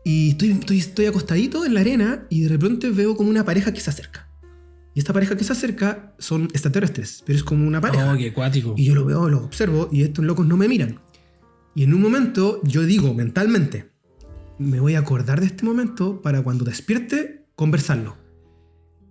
y 0.04 0.30
estoy, 0.30 0.50
estoy, 0.50 0.78
estoy 0.78 1.06
acostadito 1.06 1.64
en 1.64 1.74
la 1.74 1.80
arena 1.82 2.26
y 2.30 2.40
de 2.40 2.48
repente 2.48 2.90
veo 2.90 3.16
como 3.16 3.30
una 3.30 3.44
pareja 3.44 3.72
que 3.72 3.80
se 3.80 3.90
acerca. 3.90 4.28
Y 4.92 4.98
esta 4.98 5.12
pareja 5.12 5.36
que 5.36 5.44
se 5.44 5.52
acerca 5.52 6.14
son 6.18 6.44
extraterrestres, 6.44 7.22
pero 7.26 7.36
es 7.38 7.44
como 7.44 7.64
una 7.68 7.80
pareja. 7.82 8.12
Oh, 8.12 8.16
qué 8.16 8.30
acuático. 8.30 8.74
Y 8.76 8.86
yo 8.86 8.94
lo 8.96 9.04
veo, 9.04 9.28
lo 9.28 9.44
observo 9.44 9.88
y 9.92 10.02
estos 10.02 10.24
locos 10.24 10.46
no 10.46 10.56
me 10.56 10.66
miran. 10.68 10.98
Y 11.76 11.82
en 11.82 11.92
un 11.92 12.00
momento 12.00 12.62
yo 12.64 12.84
digo 12.84 13.12
mentalmente, 13.12 13.90
me 14.58 14.80
voy 14.80 14.94
a 14.94 15.00
acordar 15.00 15.40
de 15.40 15.46
este 15.46 15.62
momento 15.62 16.22
para 16.22 16.42
cuando 16.42 16.64
despierte 16.64 17.44
conversarlo. 17.54 18.16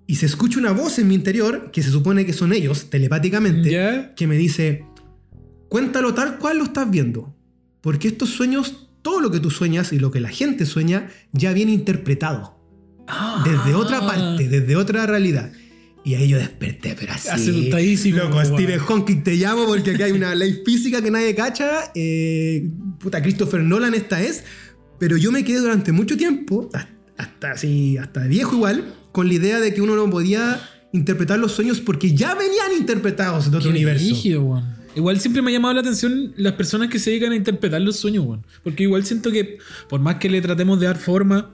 Y 0.07 0.15
se 0.15 0.25
escucha 0.25 0.57
una 0.57 0.71
voz 0.71 0.97
en 0.97 1.07
mi 1.07 1.13
interior, 1.13 1.69
que 1.71 1.83
se 1.83 1.91
supone 1.91 2.25
que 2.25 2.33
son 2.33 2.53
ellos, 2.53 2.89
telepáticamente, 2.89 4.13
que 4.15 4.27
me 4.27 4.35
dice, 4.35 4.83
cuéntalo 5.69 6.15
tal 6.15 6.39
cual 6.39 6.57
lo 6.57 6.63
estás 6.63 6.89
viendo. 6.89 7.35
Porque 7.81 8.07
estos 8.07 8.29
sueños, 8.29 8.89
todo 9.03 9.21
lo 9.21 9.29
que 9.29 9.39
tú 9.39 9.51
sueñas 9.51 9.93
y 9.93 9.99
lo 9.99 10.09
que 10.09 10.19
la 10.19 10.29
gente 10.29 10.65
sueña, 10.65 11.11
ya 11.33 11.53
viene 11.53 11.71
interpretado. 11.71 12.59
Desde 13.43 13.75
otra 13.75 14.01
parte, 14.01 14.49
desde 14.49 14.75
otra 14.75 15.05
realidad. 15.05 15.51
Y 16.05 16.13
ahí 16.13 16.27
yo 16.27 16.37
desperté, 16.37 16.95
pero 16.97 17.13
así. 17.13 17.29
Asustadísimo, 17.29 18.19
Loco, 18.19 18.37
weón. 18.37 18.53
Stephen 18.53 18.79
Hawking 18.79 19.23
te 19.23 19.35
llamo 19.35 19.65
porque 19.65 19.91
aquí 19.91 20.03
hay 20.03 20.11
una 20.11 20.35
ley 20.35 20.61
física 20.63 21.01
que 21.01 21.09
nadie 21.09 21.33
cacha. 21.33 21.91
Eh, 21.95 22.69
puta, 22.99 23.23
Christopher 23.23 23.61
Nolan 23.61 23.95
esta 23.95 24.21
es. 24.21 24.43
Pero 24.99 25.17
yo 25.17 25.31
me 25.31 25.43
quedé 25.43 25.57
durante 25.59 25.91
mucho 25.91 26.15
tiempo, 26.15 26.69
hasta, 26.73 26.93
hasta 27.17 27.51
así, 27.51 27.97
hasta 27.97 28.23
viejo 28.27 28.55
igual, 28.55 28.93
con 29.11 29.27
la 29.27 29.33
idea 29.33 29.59
de 29.59 29.73
que 29.73 29.81
uno 29.81 29.95
no 29.95 30.09
podía 30.09 30.61
interpretar 30.93 31.39
los 31.39 31.51
sueños 31.51 31.81
porque 31.81 32.13
ya 32.13 32.35
venían 32.35 32.71
interpretados 32.77 33.51
de 33.51 33.57
otro 33.57 33.71
Qué 33.71 33.75
universo. 33.75 34.15
Igual 34.95 35.19
siempre 35.19 35.41
me 35.41 35.49
ha 35.49 35.53
llamado 35.53 35.73
la 35.73 35.81
atención 35.81 36.33
las 36.37 36.53
personas 36.53 36.89
que 36.89 36.99
se 36.99 37.09
dedican 37.09 37.33
a 37.33 37.35
interpretar 37.35 37.81
los 37.81 37.97
sueños, 37.97 38.25
weón. 38.25 38.45
Porque 38.63 38.83
igual 38.83 39.05
siento 39.05 39.31
que, 39.31 39.57
por 39.89 39.99
más 39.99 40.15
que 40.15 40.29
le 40.29 40.39
tratemos 40.39 40.79
de 40.79 40.85
dar 40.85 40.97
forma 40.97 41.51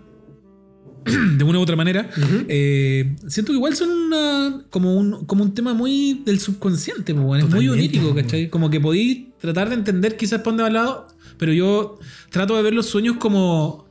de 1.37 1.43
una 1.43 1.59
u 1.59 1.61
otra 1.61 1.75
manera, 1.75 2.09
eh, 2.47 3.15
siento 3.27 3.51
que 3.51 3.57
igual 3.57 3.75
son 3.75 3.89
una, 3.89 4.61
como, 4.69 4.95
un, 4.95 5.25
como 5.25 5.43
un 5.43 5.53
tema 5.53 5.73
muy 5.73 6.21
del 6.25 6.39
subconsciente, 6.39 7.13
pues, 7.13 7.25
weón. 7.25 7.45
Es 7.45 7.49
muy 7.49 7.67
onírico, 7.69 8.05
weón. 8.05 8.15
¿cachai? 8.21 8.49
Como 8.49 8.69
que 8.69 8.79
podéis 8.79 9.25
tratar 9.39 9.69
de 9.69 9.75
entender 9.75 10.17
quizás 10.17 10.39
para 10.39 10.51
dónde 10.51 10.63
va 10.63 10.67
al 10.67 10.73
lado, 10.73 11.07
pero 11.37 11.53
yo 11.53 11.99
trato 12.29 12.55
de 12.55 12.63
ver 12.63 12.73
los 12.73 12.85
sueños 12.85 13.17
como 13.17 13.87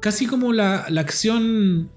casi 0.00 0.26
como 0.26 0.52
la, 0.52 0.86
la 0.88 1.00
acción 1.00 1.90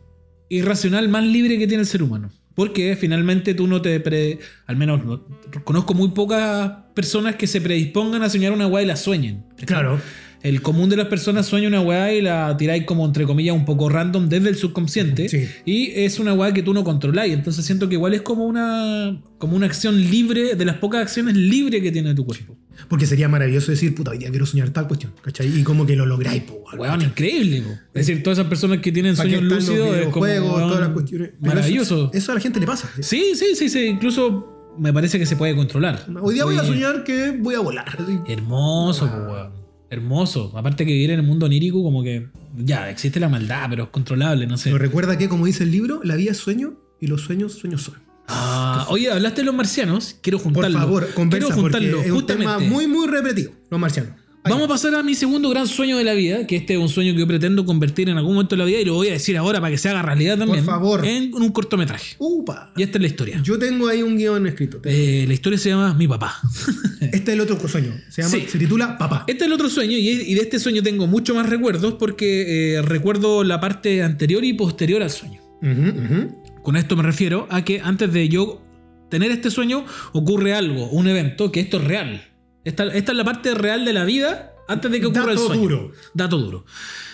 irracional 0.49 1.09
más 1.09 1.23
libre 1.23 1.57
que 1.57 1.67
tiene 1.67 1.81
el 1.81 1.87
ser 1.87 2.03
humano. 2.03 2.31
Porque 2.53 2.95
finalmente 2.95 3.53
tú 3.53 3.67
no 3.67 3.81
te 3.81 3.99
pre... 3.99 4.39
Al 4.65 4.77
menos 4.77 5.03
no- 5.03 5.25
conozco 5.65 5.93
muy 5.93 6.09
pocas 6.11 6.71
personas 6.93 7.35
que 7.35 7.47
se 7.47 7.59
predispongan 7.59 8.23
a 8.23 8.29
soñar 8.29 8.53
una 8.53 8.65
weá 8.67 8.81
y 8.83 8.85
la 8.85 8.95
sueñen. 8.95 9.43
¿cachai? 9.57 9.65
Claro. 9.65 9.99
El 10.45 10.61
común 10.61 10.91
de 10.91 10.95
las 10.95 11.07
personas 11.07 11.47
sueña 11.47 11.67
una 11.69 11.81
weá 11.81 12.13
y 12.13 12.21
la 12.21 12.55
tiráis 12.55 12.85
como 12.85 13.03
entre 13.03 13.25
comillas 13.25 13.55
un 13.55 13.65
poco 13.65 13.89
random 13.89 14.29
desde 14.29 14.49
el 14.49 14.55
subconsciente. 14.55 15.27
Sí. 15.27 15.49
Y 15.65 15.91
es 15.95 16.19
una 16.19 16.35
weá 16.35 16.53
que 16.53 16.61
tú 16.61 16.71
no 16.71 16.83
controláis. 16.83 17.33
Entonces 17.33 17.65
siento 17.65 17.89
que 17.89 17.95
igual 17.95 18.13
es 18.13 18.21
como 18.21 18.45
una, 18.45 19.19
como 19.39 19.55
una 19.55 19.65
acción 19.65 19.99
libre, 19.99 20.53
de 20.53 20.65
las 20.65 20.77
pocas 20.77 21.01
acciones 21.01 21.35
libres 21.35 21.81
que 21.81 21.91
tiene 21.91 22.13
tu 22.13 22.27
cuerpo. 22.27 22.55
Porque 22.87 23.07
sería 23.07 23.27
maravilloso 23.27 23.71
decir, 23.71 23.95
puta, 23.95 24.11
hoy 24.11 24.19
día 24.19 24.29
quiero 24.29 24.45
soñar 24.45 24.69
tal 24.69 24.87
cuestión, 24.87 25.13
¿cachai? 25.23 25.47
Y 25.47 25.63
como 25.63 25.83
que 25.83 25.95
lo 25.95 26.05
lográis, 26.05 26.43
po, 26.43 26.61
weón. 26.77 26.79
Weón, 26.79 27.01
increíble. 27.01 27.63
po. 27.63 27.71
Es 27.95 28.05
decir, 28.05 28.21
todas 28.21 28.37
esas 28.37 28.47
personas 28.47 28.81
que 28.81 28.91
tienen 28.91 29.15
¿Para 29.15 29.27
qué 29.27 29.37
sueños 29.37 29.51
lúcidos 29.51 29.97
es 29.97 30.07
como 30.09 30.25
weón, 30.25 30.45
todas 30.45 30.79
las 30.79 30.89
cuestiones? 30.89 31.31
Maravilloso. 31.39 31.95
Eso, 31.95 32.11
eso 32.13 32.31
a 32.33 32.35
la 32.35 32.41
gente 32.41 32.59
le 32.59 32.67
pasa. 32.67 32.87
Sí, 32.99 33.31
sí, 33.33 33.55
sí, 33.55 33.67
sí. 33.67 33.85
Incluso 33.85 34.75
me 34.77 34.93
parece 34.93 35.17
que 35.17 35.25
se 35.25 35.37
puede 35.37 35.55
controlar. 35.55 36.05
Hoy 36.21 36.35
día 36.35 36.45
voy 36.45 36.57
a 36.57 36.63
soñar 36.63 37.03
que 37.03 37.31
voy 37.31 37.55
a 37.55 37.61
volar. 37.61 37.87
así. 37.99 38.19
Hermoso, 38.27 39.09
po, 39.09 39.17
weón. 39.33 39.64
Hermoso. 39.95 40.51
Aparte 40.57 40.85
que 40.85 40.91
vivir 40.93 41.11
en 41.11 41.19
el 41.19 41.25
mundo 41.25 41.45
onírico, 41.45 41.81
como 41.83 42.03
que 42.03 42.27
ya 42.57 42.89
existe 42.89 43.19
la 43.19 43.29
maldad, 43.29 43.67
pero 43.69 43.83
es 43.85 43.89
controlable, 43.89 44.47
no 44.47 44.57
sé. 44.57 44.69
Pero 44.69 44.77
recuerda 44.77 45.17
que, 45.17 45.27
como 45.29 45.45
dice 45.45 45.63
el 45.63 45.71
libro, 45.71 46.01
la 46.03 46.15
vida 46.15 46.31
es 46.31 46.37
sueño 46.37 46.73
y 47.01 47.07
los 47.07 47.21
sueños, 47.21 47.53
sueños 47.53 47.81
son. 47.83 47.95
Ah, 48.27 48.87
oye, 48.89 49.11
hablaste 49.11 49.41
de 49.41 49.45
los 49.45 49.55
marcianos. 49.55 50.15
Quiero 50.21 50.37
Por 50.39 50.53
juntarlo. 50.53 50.79
favor, 50.79 51.13
conversa, 51.13 51.47
Quiero 51.47 51.61
porque 51.61 51.77
juntarlo, 51.77 52.01
es 52.01 52.11
un 52.11 52.25
tema 52.25 52.43
justamente. 52.45 52.73
muy, 52.73 52.87
muy 52.87 53.07
repetido, 53.07 53.51
los 53.69 53.79
marcianos. 53.79 54.13
Vamos 54.47 54.65
a 54.65 54.67
pasar 54.67 54.93
a 54.95 55.01
mi 55.03 55.15
segundo 55.15 55.49
gran 55.49 55.67
sueño 55.67 55.97
de 55.97 56.03
la 56.03 56.13
vida, 56.13 56.45
que 56.45 56.55
este 56.55 56.73
es 56.73 56.79
un 56.79 56.87
sueño 56.89 57.13
que 57.13 57.19
yo 57.19 57.27
pretendo 57.27 57.65
convertir 57.65 58.09
en 58.09 58.17
algún 58.17 58.33
momento 58.35 58.55
de 58.55 58.59
la 58.59 58.65
vida 58.65 58.79
y 58.79 58.85
lo 58.85 58.93
voy 58.93 59.07
a 59.07 59.13
decir 59.13 59.35
ahora 59.37 59.59
para 59.59 59.71
que 59.71 59.77
se 59.79 59.89
haga 59.89 60.01
realidad 60.03 60.37
también. 60.37 60.63
favor. 60.63 61.05
En 61.05 61.33
un 61.33 61.51
cortometraje. 61.51 62.15
Upa. 62.19 62.71
Y 62.77 62.83
esta 62.83 62.97
es 62.97 63.01
la 63.01 63.07
historia. 63.07 63.39
Yo 63.43 63.57
tengo 63.57 63.87
ahí 63.87 64.03
un 64.03 64.17
guion 64.17 64.45
escrito. 64.45 64.81
Eh, 64.83 65.25
la 65.27 65.33
historia 65.33 65.57
se 65.57 65.69
llama 65.69 65.93
Mi 65.95 66.07
papá. 66.07 66.35
Este 67.01 67.31
es 67.31 67.35
el 67.35 67.41
otro 67.41 67.67
sueño. 67.67 67.93
Se, 68.09 68.21
llama, 68.23 68.35
Sí. 68.35 68.45
se 68.47 68.57
titula 68.59 68.97
Papá. 68.97 69.23
Este 69.27 69.43
es 69.43 69.47
el 69.47 69.53
otro 69.53 69.69
sueño 69.69 69.97
y, 69.97 70.09
y 70.09 70.33
de 70.35 70.41
este 70.41 70.59
sueño 70.59 70.83
tengo 70.83 71.07
mucho 71.07 71.33
más 71.35 71.49
recuerdos 71.49 71.93
porque 71.95 72.75
eh, 72.75 72.81
recuerdo 72.81 73.43
la 73.43 73.59
parte 73.59 74.03
anterior 74.03 74.43
y 74.43 74.53
posterior 74.53 75.01
al 75.01 75.09
sueño. 75.11 75.41
Ujú, 75.61 75.71
ujú. 75.71 76.43
Con 76.63 76.75
esto 76.75 76.95
me 76.95 77.03
refiero 77.03 77.47
a 77.49 77.63
que 77.63 77.79
antes 77.81 78.11
de 78.11 78.27
yo 78.29 78.61
tener 79.09 79.31
este 79.31 79.49
sueño 79.51 79.85
ocurre 80.13 80.53
algo, 80.53 80.87
un 80.89 81.07
evento, 81.07 81.51
que 81.51 81.59
esto 81.61 81.77
es 81.77 81.83
real. 81.83 82.21
Esta, 82.65 82.83
esta 82.87 83.11
es 83.11 83.17
la 83.17 83.23
parte 83.23 83.53
real 83.53 83.85
de 83.85 83.93
la 83.93 84.03
vida 84.03 84.53
antes 84.67 84.91
de 84.91 84.99
que 84.99 85.05
ocurra 85.05 85.31
el 85.31 85.37
Dato 85.37 85.47
sueño. 85.47 85.61
duro. 85.61 85.91
Dato 86.13 86.37
duro. 86.37 86.65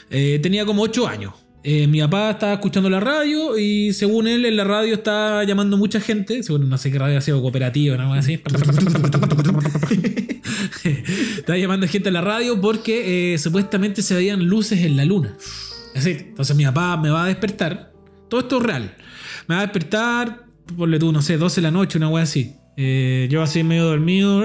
Eh, 0.10 0.40
tenía 0.42 0.66
como 0.66 0.82
8 0.82 1.08
años. 1.08 1.34
Eh, 1.64 1.86
mi 1.86 2.00
papá 2.02 2.32
estaba 2.32 2.54
escuchando 2.54 2.90
la 2.90 3.00
radio 3.00 3.56
y 3.58 3.94
según 3.94 4.28
él 4.28 4.46
en 4.46 4.56
la 4.58 4.64
radio 4.64 4.96
estaba 4.96 5.44
llamando 5.44 5.78
mucha 5.78 6.02
gente, 6.02 6.42
según 6.42 6.68
no 6.68 6.78
sé 6.80 6.92
qué 6.92 6.98
radio 6.98 7.20
ha 7.20 7.22
sido 7.22 7.40
cooperativa, 7.40 7.96
nada 7.98 8.10
más 8.10 8.26
así. 8.26 8.42
estaba 11.38 11.58
llamando 11.58 11.88
gente 11.88 12.10
a 12.10 12.12
la 12.12 12.22
radio 12.22 12.60
porque 12.60 13.34
eh, 13.34 13.38
supuestamente 13.38 14.02
se 14.02 14.16
veían 14.16 14.44
luces 14.46 14.80
en 14.80 14.98
la 14.98 15.06
luna. 15.06 15.38
Así, 15.94 16.12
entonces 16.12 16.56
mi 16.56 16.66
papá 16.66 16.98
me 16.98 17.10
va 17.10 17.26
a 17.26 17.28
despertar. 17.28 17.92
Todo 18.30 18.42
esto 18.42 18.58
es 18.58 18.64
real. 18.64 18.96
Me 19.48 19.56
va 19.56 19.62
a 19.62 19.66
despertar, 19.66 20.46
ponle 20.76 20.98
tú, 20.98 21.12
no 21.12 21.22
sé, 21.22 21.38
12 21.38 21.62
de 21.62 21.64
la 21.64 21.72
noche, 21.72 21.98
una 21.98 22.10
wea 22.10 22.24
así. 22.24 22.56
Eh, 22.78 23.28
yo 23.30 23.42
así 23.42 23.64
medio 23.64 23.86
dormido. 23.86 24.42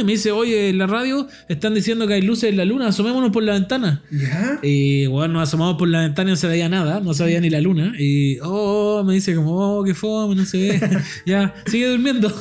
Y 0.00 0.04
me 0.04 0.12
dice, 0.12 0.32
oye, 0.32 0.70
en 0.70 0.78
la 0.78 0.86
radio 0.86 1.28
están 1.48 1.74
diciendo 1.74 2.06
que 2.06 2.14
hay 2.14 2.22
luces 2.22 2.50
en 2.50 2.56
la 2.56 2.64
luna, 2.64 2.88
asomémonos 2.88 3.30
por 3.30 3.42
la 3.42 3.52
ventana. 3.52 4.02
¿Ya? 4.10 4.58
Y 4.62 5.06
bueno, 5.06 5.34
nos 5.34 5.48
asomamos 5.48 5.76
por 5.76 5.88
la 5.88 6.00
ventana 6.00 6.30
y 6.30 6.32
no 6.32 6.36
se 6.36 6.48
veía 6.48 6.68
nada, 6.68 7.00
no 7.00 7.14
se 7.14 7.24
veía 7.24 7.40
ni 7.40 7.50
la 7.50 7.60
luna. 7.60 7.94
Y 7.98 8.38
oh, 8.42 9.04
me 9.04 9.14
dice 9.14 9.34
como, 9.34 9.78
oh, 9.78 9.84
qué 9.84 9.94
fome, 9.94 10.34
no 10.34 10.44
se 10.44 10.58
ve. 10.58 10.80
ya, 11.26 11.54
sigue 11.66 11.88
durmiendo. 11.88 12.32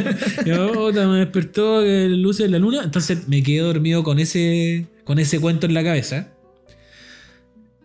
y 0.46 0.50
oh, 0.52 0.92
me 0.92 1.18
despertó 1.18 1.82
que 1.82 2.08
luces 2.08 2.46
en 2.46 2.52
la 2.52 2.58
luna. 2.58 2.82
Entonces 2.84 3.26
me 3.28 3.42
quedé 3.42 3.60
dormido 3.60 4.04
con 4.04 4.18
ese, 4.18 4.86
con 5.04 5.18
ese 5.18 5.40
cuento 5.40 5.66
en 5.66 5.74
la 5.74 5.82
cabeza. 5.82 6.32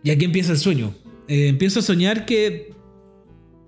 Y 0.02 0.10
aquí 0.10 0.24
empieza 0.26 0.52
el 0.52 0.58
sueño. 0.58 0.94
Eh, 1.26 1.48
empiezo 1.48 1.80
a 1.80 1.82
soñar 1.82 2.26
que 2.26 2.74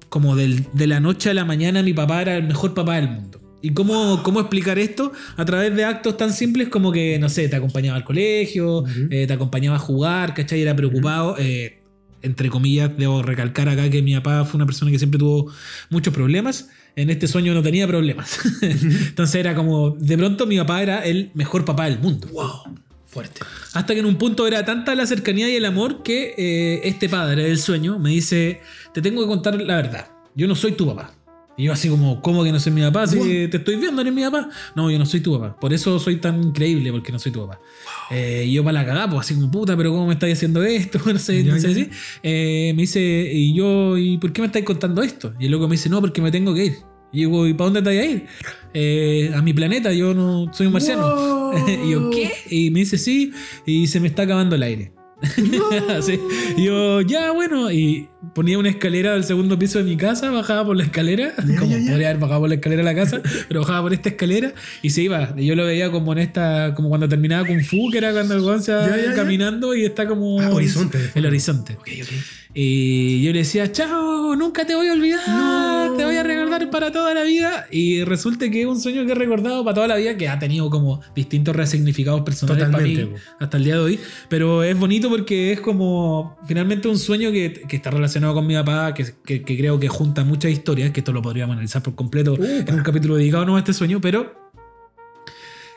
como 0.09 0.37
del- 0.37 0.67
de 0.73 0.87
la 0.87 1.01
noche 1.01 1.31
a 1.31 1.35
la 1.35 1.45
mañana 1.45 1.83
mi 1.83 1.93
papá 1.93 2.23
era 2.23 2.37
el 2.37 2.45
mejor 2.45 2.75
papá 2.75 2.97
del 2.97 3.09
mundo. 3.11 3.41
¿Y 3.63 3.71
cómo, 3.71 4.23
cómo 4.23 4.41
explicar 4.41 4.79
esto? 4.79 5.13
A 5.37 5.45
través 5.45 5.75
de 5.75 5.85
actos 5.85 6.17
tan 6.17 6.33
simples 6.33 6.69
como 6.69 6.93
que, 6.93 7.19
no 7.19 7.29
sé, 7.29 7.49
te 7.49 7.57
acompañaba 7.57 7.97
al 7.97 8.05
colegio, 8.05 8.85
eh, 9.11 9.27
te 9.27 9.33
acompañaba 9.33 9.77
a 9.77 9.81
jugar, 9.81 10.35
¿cachai? 10.35 10.61
Era 10.63 10.77
preocupado. 10.77 11.37
eh, 11.39 11.83
entre 12.23 12.49
comillas, 12.49 12.91
debo 12.97 13.23
recalcar 13.23 13.69
acá 13.69 13.89
que 13.89 14.03
mi 14.03 14.15
papá 14.15 14.45
fue 14.45 14.59
una 14.59 14.67
persona 14.67 14.91
que 14.91 14.99
siempre 14.99 15.19
tuvo 15.19 15.53
muchos 15.91 16.13
problemas. 16.13 16.69
En 16.97 17.11
este 17.11 17.29
sueño 17.29 17.55
no 17.55 17.63
tenía 17.63 17.87
problemas. 17.87 18.39
Entonces 18.63 19.35
era 19.37 19.55
como, 19.55 19.91
de 19.91 20.17
pronto 20.19 20.47
mi 20.47 20.57
papá 20.59 20.83
era 20.83 21.01
el 21.05 21.31
mejor 21.35 21.65
papá 21.65 21.85
del 21.85 21.99
mundo. 22.01 22.27
Wow. 22.33 22.75
Fuerte. 23.17 23.41
Hasta 23.73 23.95
que 23.95 24.01
en 24.01 24.05
un 24.07 24.17
punto 24.17 24.47
era 24.47 24.63
tanta 24.67 24.95
la 24.95 25.07
cercanía 25.07 25.49
y 25.49 25.57
el 25.57 25.65
amor 25.65 26.03
que 26.03 26.35
eh, 26.37 26.81
este 26.85 27.09
padre 27.09 27.45
del 27.45 27.59
sueño 27.59 27.99
me 27.99 28.11
dice, 28.11 28.61
te 28.93 29.01
tengo 29.01 29.23
que 29.23 29.27
contar 29.27 29.59
la 29.63 29.77
verdad, 29.77 30.09
yo 30.35 30.47
no 30.47 30.55
soy 30.55 30.73
tu 30.73 30.87
papá. 30.87 31.15
Y 31.57 31.65
yo 31.65 31.73
así 31.73 31.89
como, 31.89 32.21
¿cómo 32.21 32.45
que 32.45 32.53
no 32.53 32.61
soy 32.61 32.73
mi 32.73 32.83
papá? 32.83 33.07
Si 33.07 33.19
te 33.49 33.57
estoy 33.57 33.77
viendo, 33.77 34.03
eres 34.03 34.13
mi 34.13 34.23
papá. 34.23 34.51
No, 34.75 34.91
yo 34.91 34.99
no 34.99 35.07
soy 35.07 35.21
tu 35.21 35.33
papá. 35.41 35.59
Por 35.59 35.73
eso 35.73 35.99
soy 35.99 36.17
tan 36.17 36.43
increíble, 36.45 36.93
porque 36.93 37.11
no 37.11 37.19
soy 37.19 37.33
tu 37.33 37.41
papá. 37.47 37.59
Eh, 38.11 38.45
y 38.47 38.53
yo 38.53 38.63
para 38.63 38.75
la 38.83 38.85
cagada, 38.85 39.09
pues 39.09 39.21
así 39.23 39.35
como, 39.35 39.51
puta, 39.51 39.75
pero 39.75 39.91
¿cómo 39.93 40.07
me 40.07 40.13
estáis 40.13 40.35
haciendo 40.35 40.63
esto? 40.63 40.99
No 41.11 41.19
sé, 41.19 41.43
Ya, 41.43 41.55
no 41.55 41.59
sé 41.59 41.73
ya. 41.75 41.81
así. 41.81 41.91
Eh, 42.23 42.73
me 42.77 42.83
dice, 42.83 43.01
y 43.33 43.55
yo, 43.55 43.97
¿y 43.97 44.19
por 44.19 44.35
qué 44.35 44.43
me 44.43 44.49
estáis 44.49 44.67
contando 44.67 45.01
esto? 45.03 45.33
Y 45.41 45.47
el 45.47 45.53
loco 45.53 45.67
me 45.67 45.77
dice, 45.77 45.89
no, 45.89 46.03
porque 46.03 46.21
me 46.21 46.31
tengo 46.31 46.53
que 46.53 46.65
ir. 46.67 46.77
Y 47.13 47.23
yo 47.23 47.47
¿y 47.47 47.55
para 47.55 47.71
dónde 47.71 47.83
te 47.83 47.97
vas 47.97 48.05
a 48.07 48.11
ir? 48.11 48.27
"Eh, 48.75 49.31
a 49.35 49.41
mi 49.43 49.53
planeta, 49.55 49.93
yo 49.93 50.13
no 50.15 50.53
soy 50.53 50.67
un 50.67 50.73
marciano. 50.73 51.03
Wow. 51.15 51.53
y 51.87 51.91
yo, 51.91 52.11
¿qué? 52.11 52.31
Y 52.51 52.71
me 52.71 52.81
dice, 52.81 52.99
sí, 52.99 53.33
y 53.65 53.87
se 53.87 54.01
me 54.01 54.09
está 54.09 54.23
acabando 54.23 54.57
el 54.57 54.63
aire. 54.63 54.93
Así. 55.97 56.19
Y 56.59 56.65
yo, 56.65 57.01
ya, 57.01 57.31
bueno, 57.31 57.73
y 57.73 58.07
ponía 58.35 58.59
una 58.59 58.69
escalera 58.69 59.15
del 59.15 59.25
segundo 59.25 59.59
piso 59.59 59.79
de 59.79 59.85
mi 59.85 59.97
casa, 59.97 60.31
bajaba 60.31 60.67
por 60.67 60.77
la 60.77 60.83
escalera, 60.85 61.33
Ya, 61.39 61.57
como 61.59 61.71
ya, 61.73 61.79
ya. 61.79 61.91
podría 61.91 62.09
haber 62.11 62.21
bajado 62.21 62.41
por 62.41 62.49
la 62.51 62.55
escalera 62.57 62.83
de 62.83 62.95
la 62.95 62.95
casa, 62.95 63.23
pero 63.49 63.61
bajaba 63.61 63.81
por 63.83 63.95
esta 63.95 64.11
escalera 64.11 64.53
y 64.83 64.91
se 64.91 65.03
iba. 65.03 65.33
Y 65.39 65.47
yo 65.47 65.55
lo 65.55 65.65
veía 65.65 65.91
como 65.91 66.13
en 66.13 66.19
esta, 66.19 66.75
como 66.75 66.91
cuando 66.91 67.09
terminaba 67.09 67.47
Kung 67.47 67.63
Fu, 67.65 67.91
que 67.91 67.97
era 67.99 68.13
cuando 68.13 68.35
el 68.35 68.43
weón 68.43 68.63
se 68.63 68.73
va 68.75 68.87
caminando 69.15 69.75
y 69.75 69.85
está 69.87 70.07
como 70.07 70.39
Ah, 70.39 70.51
horizonte. 70.51 70.99
el 71.15 71.25
horizonte. 71.25 71.75
Ok, 71.81 71.89
ok. 72.03 72.09
Y 72.59 73.23
yo 73.23 73.33
le 73.35 73.41
decía, 73.41 73.71
chao, 73.71 74.35
nunca 74.35 74.67
te 74.67 74.75
voy 74.75 74.89
a 74.89 74.95
olvidar, 74.95 75.21
No. 75.29 75.95
te 75.95 76.07
voy 76.07 76.17
a 76.17 76.23
recordar 76.23 76.71
para 76.71 76.91
toda 76.91 77.13
la 77.13 77.23
vida. 77.23 77.67
Y 77.71 78.03
resulta 78.05 78.49
que 78.51 78.63
es 78.63 78.67
un 78.67 78.81
sueño 78.81 79.05
que 79.05 79.13
he 79.13 79.15
recordado 79.15 79.63
para 79.63 79.75
toda 79.75 79.89
la 79.89 79.97
vida, 79.97 80.17
que 80.17 80.27
ha 80.27 80.39
tenido 80.39 80.71
como 80.71 81.03
distintos 81.15 81.55
resignificados 81.55 82.23
personales 82.23 82.71
para 82.71 82.83
mí 82.83 82.97
po. 82.97 83.11
hasta 83.41 83.59
el 83.59 83.65
día 83.65 83.75
de 83.75 83.81
hoy. 83.81 84.01
Pero 84.31 84.63
es 84.63 84.75
bonito 84.79 85.11
porque 85.11 85.53
es 85.53 85.61
como 85.61 86.39
finalmente 86.49 86.89
un 86.89 86.97
sueño 86.99 87.31
que, 87.31 87.63
que 87.69 87.77
está 87.77 87.91
relacionado 87.91 88.33
con 88.33 88.47
mi 88.47 88.55
papá, 88.55 88.95
que, 88.95 89.05
que- 89.23 89.43
que 89.43 89.57
creo 89.59 89.79
que 89.79 89.89
junta 89.89 90.25
muchas 90.25 90.51
historias, 90.51 90.93
que 90.93 91.01
esto 91.01 91.13
lo 91.13 91.21
podríamos 91.21 91.53
analizar 91.53 91.83
por 91.83 91.95
completo 91.95 92.33
Upa. 92.33 92.47
en 92.47 92.75
un 92.75 92.83
capítulo 92.83 93.17
dedicado 93.17 93.45
no 93.45 93.57
a 93.57 93.59
este 93.59 93.75
sueño, 93.75 94.01
pero 94.01 94.33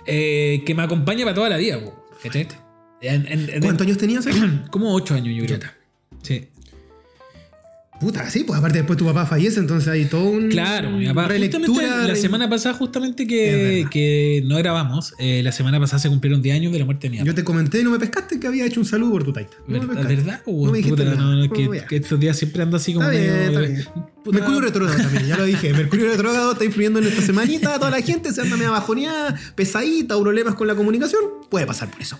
eh, 0.05 0.63
que 0.65 0.73
me 0.73 0.83
acompaña 0.83 1.25
para 1.25 1.35
toda 1.35 1.49
la 1.49 1.57
vida. 1.57 1.77
po, 1.83 2.05
¿cachai? 2.23 2.47
En- 3.01 3.27
en- 3.27 3.49
en- 3.49 3.61
¿Cuántos 3.61 3.85
años 3.85 3.97
tenías 3.97 4.25
como 4.71 4.93
ocho 4.93 5.13
años, 5.13 5.35
yo 5.35 5.45
creo. 5.45 5.69
Sí. 6.21 6.47
Puta, 7.99 8.29
sí, 8.29 8.43
pues 8.45 8.57
aparte 8.57 8.77
después 8.77 8.97
tu 8.97 9.05
papá 9.05 9.25
fallece, 9.25 9.59
entonces 9.59 9.89
hay 9.89 10.05
todo 10.05 10.23
un. 10.23 10.47
Claro, 10.49 10.89
mi 10.91 11.05
papá, 11.07 11.27
relectura. 11.27 12.07
la 12.07 12.15
semana 12.15 12.49
pasada, 12.49 12.73
justamente 12.75 13.27
que, 13.27 13.85
que 13.91 14.41
no 14.45 14.55
grabamos, 14.57 15.13
eh, 15.19 15.41
la 15.43 15.51
semana 15.51 15.79
pasada 15.79 15.99
se 15.99 16.07
cumplieron 16.09 16.41
10 16.41 16.55
años 16.55 16.71
de 16.71 16.79
la 16.79 16.85
muerte 16.85 17.07
de 17.07 17.11
mi 17.11 17.17
papá. 17.17 17.27
Yo 17.27 17.35
te 17.35 17.43
comenté 17.43 17.83
no 17.83 17.91
me 17.91 17.99
pescaste 17.99 18.39
que 18.39 18.47
había 18.47 18.65
hecho 18.65 18.79
un 18.79 18.85
saludo 18.85 19.11
por 19.11 19.23
tu 19.25 19.33
taita. 19.33 19.57
No 19.67 19.79
me 19.81 19.85
¿Verdad? 19.85 20.07
¿Verdad? 20.07 20.41
No 20.47 20.71
me 20.71 20.77
dijiste 20.77 20.95
Puta, 21.03 21.03
nada. 21.15 21.17
no, 21.17 21.35
no, 21.35 21.45
No, 21.47 21.51
que, 21.87 21.95
estos 21.97 22.19
días 22.19 22.37
siempre 22.37 22.63
ando 22.63 22.77
así 22.77 22.93
como 22.93 23.09
Está 23.09 23.19
bien, 23.19 23.33
medio- 23.33 23.59
está 23.59 23.73
bien. 23.73 23.85
Puta, 24.23 24.37
Mercurio 24.37 24.61
retrógrado 24.61 24.97
también, 25.01 25.27
ya 25.27 25.37
lo 25.37 25.45
dije. 25.45 25.73
Mercurio 25.73 26.07
retrógrado 26.07 26.51
está 26.53 26.65
influyendo 26.65 26.99
en 26.99 27.05
esta 27.07 27.21
semanita. 27.21 27.79
Toda 27.79 27.89
la 27.91 28.01
gente 28.01 28.31
se 28.33 28.41
anda 28.41 28.55
media 28.57 28.69
bajoneada, 28.71 29.39
pesadita 29.55 30.15
o 30.17 30.21
problemas 30.21 30.55
con 30.55 30.67
la 30.67 30.75
comunicación. 30.75 31.21
Puede 31.49 31.65
pasar 31.65 31.89
por 31.89 32.01
eso. 32.01 32.17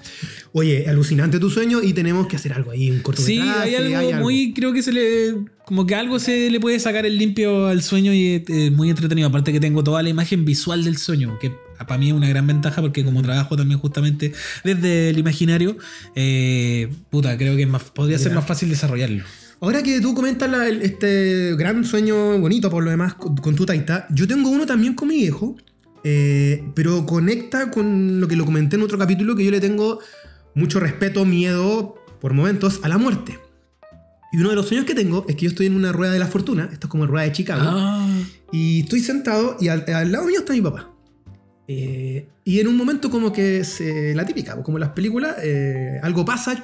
Oye, 0.53 0.85
alucinante 0.89 1.39
tu 1.39 1.49
sueño 1.49 1.81
y 1.83 1.93
tenemos 1.93 2.27
que 2.27 2.35
hacer 2.37 2.53
algo 2.53 2.71
ahí, 2.71 2.89
un 2.89 2.97
Sí, 2.97 3.01
cortometraje. 3.03 3.77
hay 3.77 3.93
algo, 3.93 4.21
muy, 4.21 4.53
creo 4.53 4.73
que 4.73 4.81
se 4.81 4.91
le, 4.93 5.35
como 5.69 5.86
que 5.86 5.93
algo 5.93 6.17
se 6.17 6.49
le 6.49 6.60
puede 6.60 6.79
sacar 6.79 7.05
el 7.05 7.19
limpio 7.19 7.67
al 7.67 7.84
sueño 7.84 8.12
y 8.12 8.43
es 8.47 8.71
muy 8.71 8.89
entretenido. 8.89 9.27
Aparte 9.27 9.51
que 9.53 9.60
tengo 9.60 9.84
toda 9.84 10.01
la 10.01 10.10
imagen 10.10 10.43
visual 10.43 10.84
del 10.84 10.97
sueño, 10.97 11.38
que 11.39 11.51
para 11.77 11.99
mí 11.99 12.08
es 12.08 12.13
una 12.13 12.27
gran 12.27 12.47
ventaja 12.47 12.82
porque 12.82 13.05
como 13.05 13.21
trabajo 13.21 13.55
también 13.55 13.79
justamente 13.79 14.34
desde 14.63 15.12
el 15.12 15.19
imaginario, 15.19 15.77
eh, 16.15 16.89
puta, 17.12 17.38
creo 17.38 17.55
que 17.55 17.67
más, 17.67 17.84
podría 17.84 18.17
ser 18.17 18.34
más 18.34 18.47
fácil 18.47 18.67
desarrollarlo. 18.69 19.23
Ahora 19.62 19.84
que 19.84 20.01
tú 20.01 20.15
comentas 20.15 20.49
la- 20.49 20.67
el- 20.67 20.82
este 20.82 21.55
gran 21.55 21.86
sueño 21.86 22.39
bonito 22.39 22.71
por 22.71 22.84
lo 22.84 22.89
demás 22.89 23.13
con, 23.13 23.38
con 23.38 23.53
tu 23.55 23.67
taita, 23.67 24.08
yo 24.10 24.27
tengo 24.27 24.49
uno 24.49 24.65
también 24.65 24.95
con 24.95 25.08
mi 25.10 25.17
viejo, 25.17 25.55
eh, 26.03 26.63
pero 26.73 27.05
conecta 27.05 27.69
con 27.69 28.19
lo 28.19 28.27
que 28.27 28.36
lo 28.36 28.45
comenté 28.45 28.75
en 28.75 28.82
otro 28.82 28.97
capítulo, 28.97 29.36
que 29.36 29.45
yo 29.45 29.51
le 29.51 29.60
tengo 29.60 29.99
mucho 30.55 30.79
respeto, 30.79 31.25
miedo, 31.25 31.93
por 32.19 32.34
momentos, 32.34 32.79
a 32.82 32.89
la 32.89 32.97
muerte. 32.97 33.38
Y 34.31 34.37
uno 34.37 34.49
de 34.49 34.55
los 34.55 34.67
sueños 34.67 34.85
que 34.85 34.93
tengo 34.93 35.25
es 35.27 35.35
que 35.35 35.45
yo 35.45 35.49
estoy 35.49 35.65
en 35.65 35.75
una 35.75 35.91
rueda 35.91 36.13
de 36.13 36.19
la 36.19 36.27
fortuna, 36.27 36.69
esto 36.71 36.87
es 36.87 36.91
como 36.91 37.07
rueda 37.07 37.25
de 37.25 37.31
Chicago, 37.31 37.63
Ah, 37.65 38.07
y 38.51 38.81
estoy 38.81 38.99
sentado 38.99 39.57
y 39.59 39.69
al, 39.69 39.85
al 39.91 40.11
lado 40.11 40.25
mío 40.25 40.39
está 40.39 40.53
mi 40.53 40.61
papá. 40.61 40.91
Eh, 41.67 42.27
y 42.45 42.59
en 42.59 42.67
un 42.67 42.75
momento 42.75 43.11
como 43.11 43.31
que 43.31 43.63
se, 43.63 44.15
la 44.15 44.25
típica, 44.25 44.61
como 44.63 44.77
en 44.77 44.81
las 44.81 44.91
películas, 44.91 45.35
eh, 45.43 45.99
algo 46.01 46.25
pasa 46.25 46.59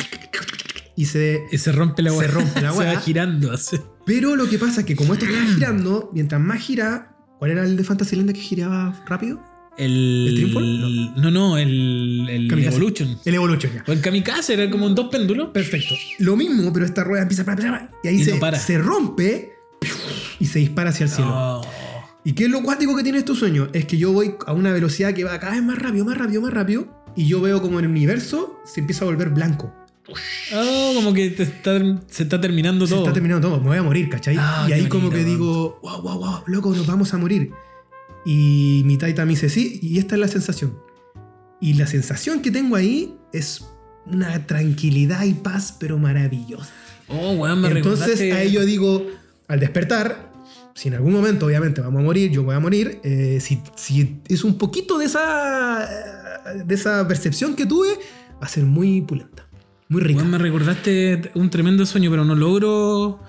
y 0.95 1.05
se, 1.05 1.43
y 1.51 1.57
se 1.59 1.71
rompe 1.71 2.01
la 2.01 2.11
Se 2.11 2.27
rompe 2.27 2.61
la 2.61 2.71
se 2.73 2.85
va 2.85 2.95
girando 2.99 3.51
así. 3.51 3.77
Pero 4.05 4.35
lo 4.35 4.49
que 4.49 4.57
pasa 4.57 4.81
es 4.81 4.87
que 4.87 4.95
como 4.95 5.13
esto 5.13 5.25
está 5.25 5.53
girando, 5.53 6.09
mientras 6.13 6.41
más 6.41 6.59
gira, 6.59 7.15
¿cuál 7.37 7.51
era 7.51 7.63
el 7.63 7.77
de 7.77 7.83
Fantasyland 7.83 8.31
que 8.33 8.39
giraba 8.39 9.03
rápido? 9.05 9.43
El, 9.77 10.27
¿El 10.29 10.35
Dreamfall? 10.35 11.13
No, 11.21 11.31
no, 11.31 11.57
el, 11.57 12.27
el 12.29 12.47
Kamikaze. 12.47 12.75
Evolution. 12.75 13.17
El 13.25 13.35
Evolution 13.35 13.73
ya. 13.73 13.83
O 13.87 13.91
el 13.91 14.01
Kamikaze, 14.01 14.53
era 14.53 14.69
como 14.69 14.85
un 14.85 14.95
dos 14.95 15.09
péndulos. 15.09 15.49
Perfecto. 15.49 15.93
Lo 16.19 16.35
mismo, 16.35 16.71
pero 16.71 16.85
esta 16.85 17.03
rueda 17.03 17.23
empieza 17.23 17.43
a 17.43 17.89
y 18.03 18.07
ahí 18.07 18.15
Y 18.15 18.23
se, 18.23 18.33
no 18.35 18.39
para. 18.39 18.57
se 18.59 18.77
rompe 18.77 19.51
y 20.39 20.45
se 20.45 20.59
dispara 20.59 20.89
hacia 20.91 21.05
el 21.05 21.09
cielo. 21.09 21.61
¿Y 22.23 22.33
qué 22.33 22.45
es 22.45 22.49
lo 22.49 22.63
cuático 22.63 22.95
que 22.95 23.03
tiene 23.03 23.19
estos 23.19 23.37
sueños? 23.37 23.69
Es 23.73 23.85
que 23.85 23.97
yo 23.97 24.11
voy 24.11 24.35
a 24.47 24.53
una 24.53 24.71
velocidad 24.71 25.13
que 25.13 25.23
va 25.23 25.39
cada 25.39 25.53
vez 25.53 25.63
más 25.63 25.77
rápido, 25.77 26.05
más 26.05 26.17
rápido, 26.17 26.41
más 26.41 26.53
rápido, 26.53 26.87
y 27.15 27.27
yo 27.27 27.39
veo 27.41 27.61
como 27.61 27.79
el 27.79 27.85
universo 27.87 28.59
se 28.65 28.79
empieza 28.79 29.05
a 29.05 29.07
volver 29.07 29.29
blanco. 29.29 29.73
Oh, 30.53 30.91
como 30.95 31.13
que 31.13 31.29
te 31.31 31.43
está- 31.43 31.79
se 32.07 32.23
está 32.23 32.39
terminando 32.39 32.85
Se 32.87 32.93
todo. 32.93 33.03
está 33.03 33.13
terminando 33.13 33.47
todo, 33.49 33.59
me 33.59 33.67
voy 33.67 33.77
a 33.77 33.83
morir, 33.83 34.09
¿cachai? 34.09 34.37
Ah, 34.39 34.65
y 34.69 34.73
ahí 34.73 34.87
como 34.87 35.09
que 35.09 35.23
digo, 35.23 35.79
wow, 35.83 36.01
wow, 36.01 36.17
wow, 36.19 36.39
loco, 36.47 36.73
nos 36.75 36.85
vamos 36.87 37.13
a 37.13 37.17
morir. 37.17 37.51
Y 38.25 38.81
mi 38.85 38.97
taita 38.97 39.23
me 39.25 39.31
dice, 39.31 39.49
sí, 39.49 39.79
y 39.81 39.99
esta 39.99 40.15
es 40.15 40.21
la 40.21 40.27
sensación. 40.27 40.77
Y 41.61 41.73
la 41.75 41.87
sensación 41.87 42.41
que 42.41 42.51
tengo 42.51 42.75
ahí 42.75 43.15
es 43.31 43.65
una 44.05 44.45
tranquilidad 44.47 45.23
y 45.25 45.33
paz, 45.33 45.75
pero 45.79 45.97
maravillosa. 45.97 46.69
Oh, 47.07 47.31
weón, 47.33 47.61
me 47.61 47.69
Entonces 47.69 48.19
recordaste- 48.19 48.33
ahí 48.33 48.51
yo 48.51 48.65
digo, 48.65 49.05
al 49.47 49.59
despertar, 49.59 50.31
si 50.73 50.87
en 50.89 50.95
algún 50.95 51.13
momento 51.13 51.45
obviamente 51.45 51.81
vamos 51.81 52.01
a 52.01 52.03
morir, 52.03 52.31
yo 52.31 52.43
voy 52.43 52.55
a 52.55 52.59
morir, 52.59 52.99
eh, 53.03 53.39
si, 53.41 53.61
si 53.75 54.21
es 54.27 54.43
un 54.43 54.57
poquito 54.57 54.97
de 54.97 55.05
esa, 55.05 55.83
eh, 55.85 56.63
de 56.65 56.75
esa 56.75 57.07
percepción 57.07 57.55
que 57.55 57.65
tuve, 57.65 57.89
va 58.41 58.45
a 58.45 58.49
ser 58.49 58.63
muy 58.65 59.01
pulenta, 59.01 59.47
muy 59.87 60.01
rica. 60.01 60.19
Weón, 60.19 60.31
me 60.31 60.37
recordaste 60.39 61.31
un 61.35 61.49
tremendo 61.49 61.85
sueño, 61.85 62.09
pero 62.11 62.25
no 62.25 62.35
logro. 62.35 63.21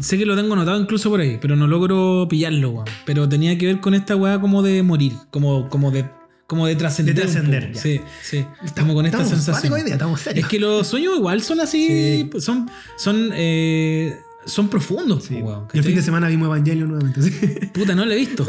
Sé 0.00 0.16
que 0.18 0.24
lo 0.26 0.34
tengo 0.34 0.54
anotado 0.54 0.80
incluso 0.80 1.10
por 1.10 1.20
ahí, 1.20 1.38
pero 1.40 1.56
no 1.56 1.66
logro 1.66 2.26
pillarlo, 2.28 2.70
weón. 2.70 2.86
Pero 3.04 3.28
tenía 3.28 3.56
que 3.58 3.66
ver 3.66 3.80
con 3.80 3.94
esta 3.94 4.16
weá 4.16 4.40
como 4.40 4.62
de 4.62 4.82
morir, 4.82 5.12
como, 5.30 5.68
como 5.68 5.90
de. 5.90 6.04
Como 6.46 6.66
de 6.66 6.76
trascender. 6.76 7.14
De 7.14 7.22
trascender, 7.22 7.72
ya. 7.72 7.80
Sí, 7.80 8.00
sí. 8.22 8.44
Estamos 8.64 8.94
con 8.94 9.06
esta 9.06 9.22
estamos 9.22 9.44
sensación. 9.44 9.84
día, 9.84 9.94
estamos 9.94 10.20
serios. 10.20 10.44
Es 10.44 10.50
que 10.50 10.58
los 10.58 10.86
sueños 10.86 11.16
igual 11.16 11.42
son 11.42 11.60
así. 11.60 11.86
Sí. 12.32 12.40
Son. 12.40 12.68
Son. 12.96 13.30
eh, 13.34 14.14
son 14.46 14.68
profundos, 14.68 15.24
Sí. 15.24 15.36
weón, 15.36 15.68
y 15.72 15.78
el 15.78 15.84
fin 15.84 15.94
de 15.94 16.02
semana 16.02 16.28
vimos 16.28 16.44
Evangelion 16.48 16.88
nuevamente. 16.90 17.22
sí. 17.22 17.30
Puta, 17.72 17.94
no 17.94 18.04
lo 18.04 18.12
he 18.12 18.16
visto. 18.16 18.46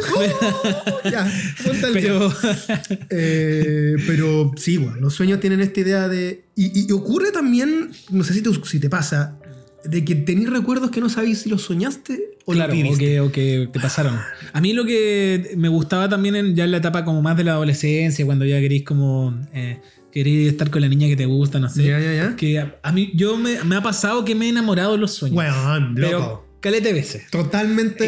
ya, 1.10 1.24
al 1.24 1.94
día. 1.94 2.02
pero. 2.02 2.34
Eh, 3.10 3.96
pero 4.06 4.52
sí, 4.58 4.78
bueno, 4.78 4.98
los 5.00 5.14
sueños 5.14 5.40
tienen 5.40 5.62
esta 5.62 5.80
idea 5.80 6.08
de. 6.10 6.46
Y, 6.56 6.88
y 6.88 6.92
ocurre 6.92 7.32
también, 7.32 7.92
no 8.12 8.24
sé 8.24 8.34
si 8.34 8.42
te, 8.42 8.50
si 8.66 8.80
te 8.80 8.90
pasa, 8.90 9.40
de 9.88 10.04
que 10.06 10.16
tenés 10.16 10.50
recuerdos 10.50 10.92
que 10.92 11.00
no 11.02 11.10
sabéis 11.10 11.42
si 11.42 11.50
los 11.50 11.62
soñaste 11.64 12.38
o 12.46 12.52
Claro, 12.54 12.74
los 12.74 12.80
o 12.80 12.84
viviste. 12.84 13.06
que, 13.06 13.20
o 13.22 13.32
que 13.32 13.70
te 13.72 13.80
pasaron. 13.80 14.18
A 14.54 14.62
mí 14.62 14.74
lo 14.74 14.86
que 14.86 15.52
me 15.58 15.68
gustaba 15.70 16.08
también 16.10 16.36
en, 16.36 16.56
ya 16.56 16.64
en 16.66 16.72
la 16.72 16.78
etapa 16.78 17.04
como 17.06 17.22
más 17.22 17.38
de 17.38 17.44
la 17.44 17.54
adolescencia, 17.54 18.26
cuando 18.26 18.46
ya 18.46 18.60
queréis 18.60 18.84
como 18.84 19.36
eh, 19.54 19.80
queréis 20.12 20.50
estar 20.50 20.70
con 20.70 20.82
la 20.82 20.88
niña 20.88 21.08
que 21.08 21.16
te 21.16 21.26
gusta, 21.26 21.60
no 21.60 21.70
sé. 21.70 21.84
Ya, 21.86 22.00
ya, 22.00 22.14
ya. 22.14 22.36
Que 22.36 22.60
a, 22.60 22.76
a 22.84 22.92
mí 22.92 23.12
yo 23.16 23.38
me, 23.38 23.64
me 23.64 23.76
ha 23.76 23.82
pasado 23.82 24.24
que 24.26 24.36
me 24.36 24.46
he 24.46 24.50
enamorado 24.50 24.94
de 24.94 24.98
los 25.00 25.12
sueños. 25.14 25.38
Weón, 25.38 25.94
pero 25.96 26.45
loco. 26.72 26.82
calete 26.84 26.94
veces. 26.94 27.30
Totalmente. 27.30 28.04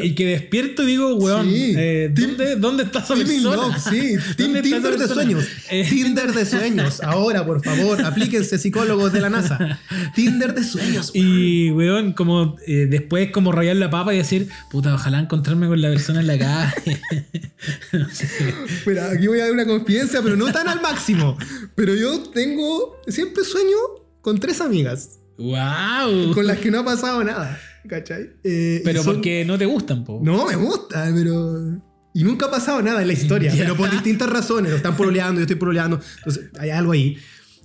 Eh, 0.00 0.06
y 0.06 0.14
que 0.14 0.26
despierto 0.26 0.82
y 0.82 0.86
digo, 0.86 1.14
weón, 1.16 1.50
Sí. 1.50 1.74
eh, 1.76 2.10
¿dónde, 2.12 2.56
¿dónde 2.56 2.82
está 2.84 3.00
esa 3.00 3.14
persona? 3.14 3.56
Love, 3.56 3.76
sí. 3.78 4.14
Team 4.36 4.52
¿Dónde 4.52 4.58
está 4.60 4.76
esa 4.76 4.88
Tinder 4.90 4.98
de 4.98 5.14
sueños. 5.14 5.44
Eh, 5.70 5.86
Tinder 5.88 6.32
de 6.32 6.46
sueños. 6.46 7.00
Ahora, 7.02 7.46
por 7.46 7.62
favor, 7.64 8.00
aplíquense 8.04 8.58
psicólogos 8.58 9.12
de 9.12 9.20
la 9.20 9.30
NASA. 9.30 9.78
Tinder 10.14 10.54
de 10.54 10.64
sueños. 10.64 11.10
Y, 11.14 11.70
weón, 11.70 12.12
como 12.12 12.56
eh, 12.66 12.86
después 12.90 13.30
como 13.30 13.52
rayar 13.52 13.76
la 13.76 13.90
papa 13.90 14.14
y 14.14 14.18
decir, 14.18 14.48
puta, 14.70 14.94
ojalá 14.94 15.20
encontrarme 15.20 15.68
con 15.68 15.80
la 15.80 15.88
persona 15.90 16.20
en 16.20 16.26
la 16.26 16.38
calle. 16.38 17.00
No 17.92 18.08
sé. 18.08 18.26
Mira, 18.86 19.10
aquí 19.10 19.26
voy 19.26 19.38
a 19.40 19.44
dar 19.44 19.52
una 19.52 19.66
confidencia, 19.66 20.22
pero 20.22 20.34
no 20.34 20.50
tan 20.50 20.66
al 20.66 20.80
máximo. 20.80 21.36
Pero 21.74 21.94
yo 21.94 22.20
tengo. 22.30 23.00
Siempre 23.06 23.44
sueño 23.44 23.76
con 24.22 24.40
tres 24.40 24.62
amigas. 24.62 25.18
¡Wow! 25.36 26.32
Con 26.32 26.46
las 26.46 26.58
que 26.58 26.70
no 26.70 26.80
ha 26.80 26.84
pasado 26.84 27.22
nada. 27.22 27.60
¿Cachai? 27.88 28.30
Eh, 28.44 28.80
Pero 28.84 29.02
son- 29.02 29.14
porque 29.16 29.44
no 29.44 29.56
te 29.58 29.66
gustan, 29.66 30.04
po. 30.04 30.20
No, 30.22 30.46
me 30.46 30.56
gusta, 30.56 31.10
pero. 31.14 31.80
Y 32.12 32.24
nunca 32.24 32.46
ha 32.46 32.50
pasado 32.50 32.82
nada 32.82 33.00
en 33.02 33.06
la 33.06 33.12
historia, 33.12 33.52
pero 33.56 33.76
por 33.76 33.90
distintas 33.90 34.28
razones. 34.30 34.72
Están 34.72 34.96
pololeando, 34.96 35.36
yo 35.40 35.42
estoy 35.42 35.56
pololeando. 35.56 36.00
Entonces, 36.18 36.50
hay 36.58 36.70
algo 36.70 36.92
ahí. 36.92 37.16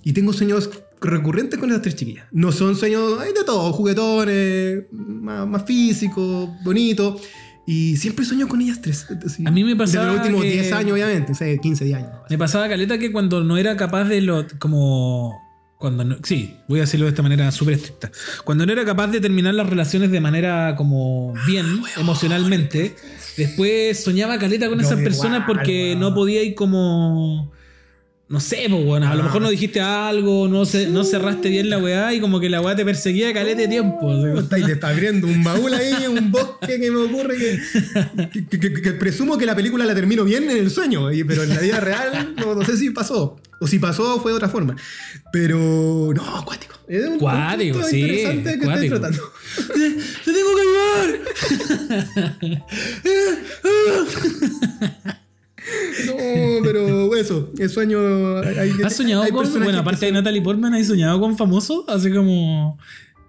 Y 0.02 0.12
tengo 0.12 0.32
sueños 0.32 0.70
recurrentes 1.00 1.58
con 1.58 1.68
esas 1.70 1.82
tres 1.82 1.96
chiquillas. 1.96 2.26
No 2.32 2.52
son 2.52 2.76
sueños, 2.76 3.20
hay 3.20 3.32
de 3.32 3.44
todo, 3.44 3.72
juguetones, 3.72 4.84
más, 4.92 5.46
más 5.46 5.64
físicos, 5.64 6.48
bonitos. 6.64 7.20
Y 7.66 7.96
siempre 7.96 8.24
sueño 8.24 8.46
con 8.46 8.60
ellas 8.60 8.80
tres. 8.80 9.06
Así, 9.26 9.42
A 9.44 9.50
mí 9.50 9.64
me 9.64 9.74
pasaba 9.74 10.04
Desde 10.06 10.16
los 10.18 10.26
últimos 10.26 10.42
que- 10.44 10.52
10 10.52 10.72
años, 10.72 10.92
obviamente, 10.92 11.32
o 11.32 11.34
sea, 11.34 11.58
15, 11.58 11.84
10 11.84 11.96
años. 11.98 12.10
Me 12.30 12.38
pasaba 12.38 12.68
caleta 12.68 12.96
que 12.98 13.10
cuando 13.10 13.42
no 13.42 13.56
era 13.58 13.76
capaz 13.76 14.04
de 14.04 14.20
lo. 14.20 14.46
como. 14.60 15.34
Cuando 15.78 16.04
no, 16.04 16.16
sí, 16.22 16.56
voy 16.68 16.78
a 16.78 16.82
decirlo 16.82 17.04
de 17.04 17.10
esta 17.10 17.22
manera 17.22 17.50
súper 17.52 17.74
estricta. 17.74 18.10
Cuando 18.44 18.64
no 18.64 18.72
era 18.72 18.84
capaz 18.86 19.08
de 19.08 19.20
terminar 19.20 19.52
las 19.54 19.68
relaciones 19.68 20.10
de 20.10 20.20
manera 20.20 20.74
como 20.76 21.34
bien, 21.46 21.66
emocionalmente, 21.98 22.96
después 23.36 24.02
soñaba 24.02 24.38
caleta 24.38 24.68
con 24.68 24.80
esas 24.80 24.92
igual, 24.92 25.04
personas 25.04 25.42
porque 25.46 25.88
weón. 25.90 26.00
no 26.00 26.14
podía 26.14 26.42
ir 26.42 26.54
como. 26.54 27.52
No 28.28 28.40
sé, 28.40 28.66
pues 28.68 28.84
bueno, 28.84 29.06
a 29.08 29.14
lo 29.14 29.20
Ah. 29.20 29.26
mejor 29.26 29.40
no 29.42 29.50
dijiste 29.50 29.80
algo, 29.80 30.48
no, 30.48 30.64
ce- 30.64 30.88
no 30.88 31.04
cerraste 31.04 31.48
bien 31.48 31.70
la 31.70 31.78
weá 31.78 32.12
y 32.12 32.18
como 32.20 32.40
que 32.40 32.48
la 32.48 32.60
weá 32.60 32.74
te 32.74 32.84
perseguía 32.84 33.32
caleta 33.32 33.60
de 33.60 33.68
tiempo. 33.68 34.10
así. 34.10 34.40
Estáis 34.42 34.66
está 34.68 34.88
abriendo 34.88 35.28
un 35.28 35.44
baúl 35.44 35.72
ahí, 35.74 36.06
un 36.08 36.32
bosque 36.32 36.80
que 36.80 36.90
me 36.90 36.96
ocurre 37.04 37.36
que, 37.36 38.48
que, 38.50 38.58
que- 38.58 38.82
que 38.82 38.92
presumo 38.94 39.38
que 39.38 39.46
la 39.46 39.54
película 39.54 39.84
la 39.84 39.94
termino 39.94 40.24
bien 40.24 40.50
en 40.50 40.56
el 40.56 40.70
sueño, 40.72 41.12
y- 41.12 41.22
pero 41.22 41.44
en 41.44 41.50
la 41.50 41.60
vida 41.60 41.78
real 41.78 42.34
no, 42.36 42.54
no 42.56 42.64
sé 42.64 42.76
si 42.76 42.90
pasó. 42.90 43.38
O 43.60 43.66
si 43.66 43.78
pasó 43.78 44.20
fue 44.20 44.32
de 44.32 44.36
otra 44.36 44.48
forma. 44.48 44.76
Pero 45.32 46.12
no, 46.14 46.36
acuático. 46.36 46.74
Es 46.88 47.04
un 47.06 47.18
Cuático, 47.18 47.82
sí, 47.82 48.00
interesante 48.00 48.58
que 48.58 48.64
cuático. 48.64 49.00
tratando. 49.00 49.22
¡Te 50.24 50.32
tengo 50.32 50.50
que 50.54 50.62
ayudar! 50.62 51.20
No, 56.06 56.12
pero 56.62 57.16
eso, 57.16 57.50
el 57.58 57.68
sueño. 57.70 57.98
hay- 58.38 58.70
¿Has 58.84 58.94
soñado 58.96 59.22
hay 59.24 59.32
con.? 59.32 59.52
Bueno, 59.62 59.78
aparte 59.78 60.06
de 60.06 60.12
Natalie 60.12 60.40
Portman, 60.42 60.74
¿has 60.74 60.86
soñado 60.86 61.18
con 61.20 61.36
famosos? 61.36 61.84
Así 61.88 62.10
como. 62.12 62.78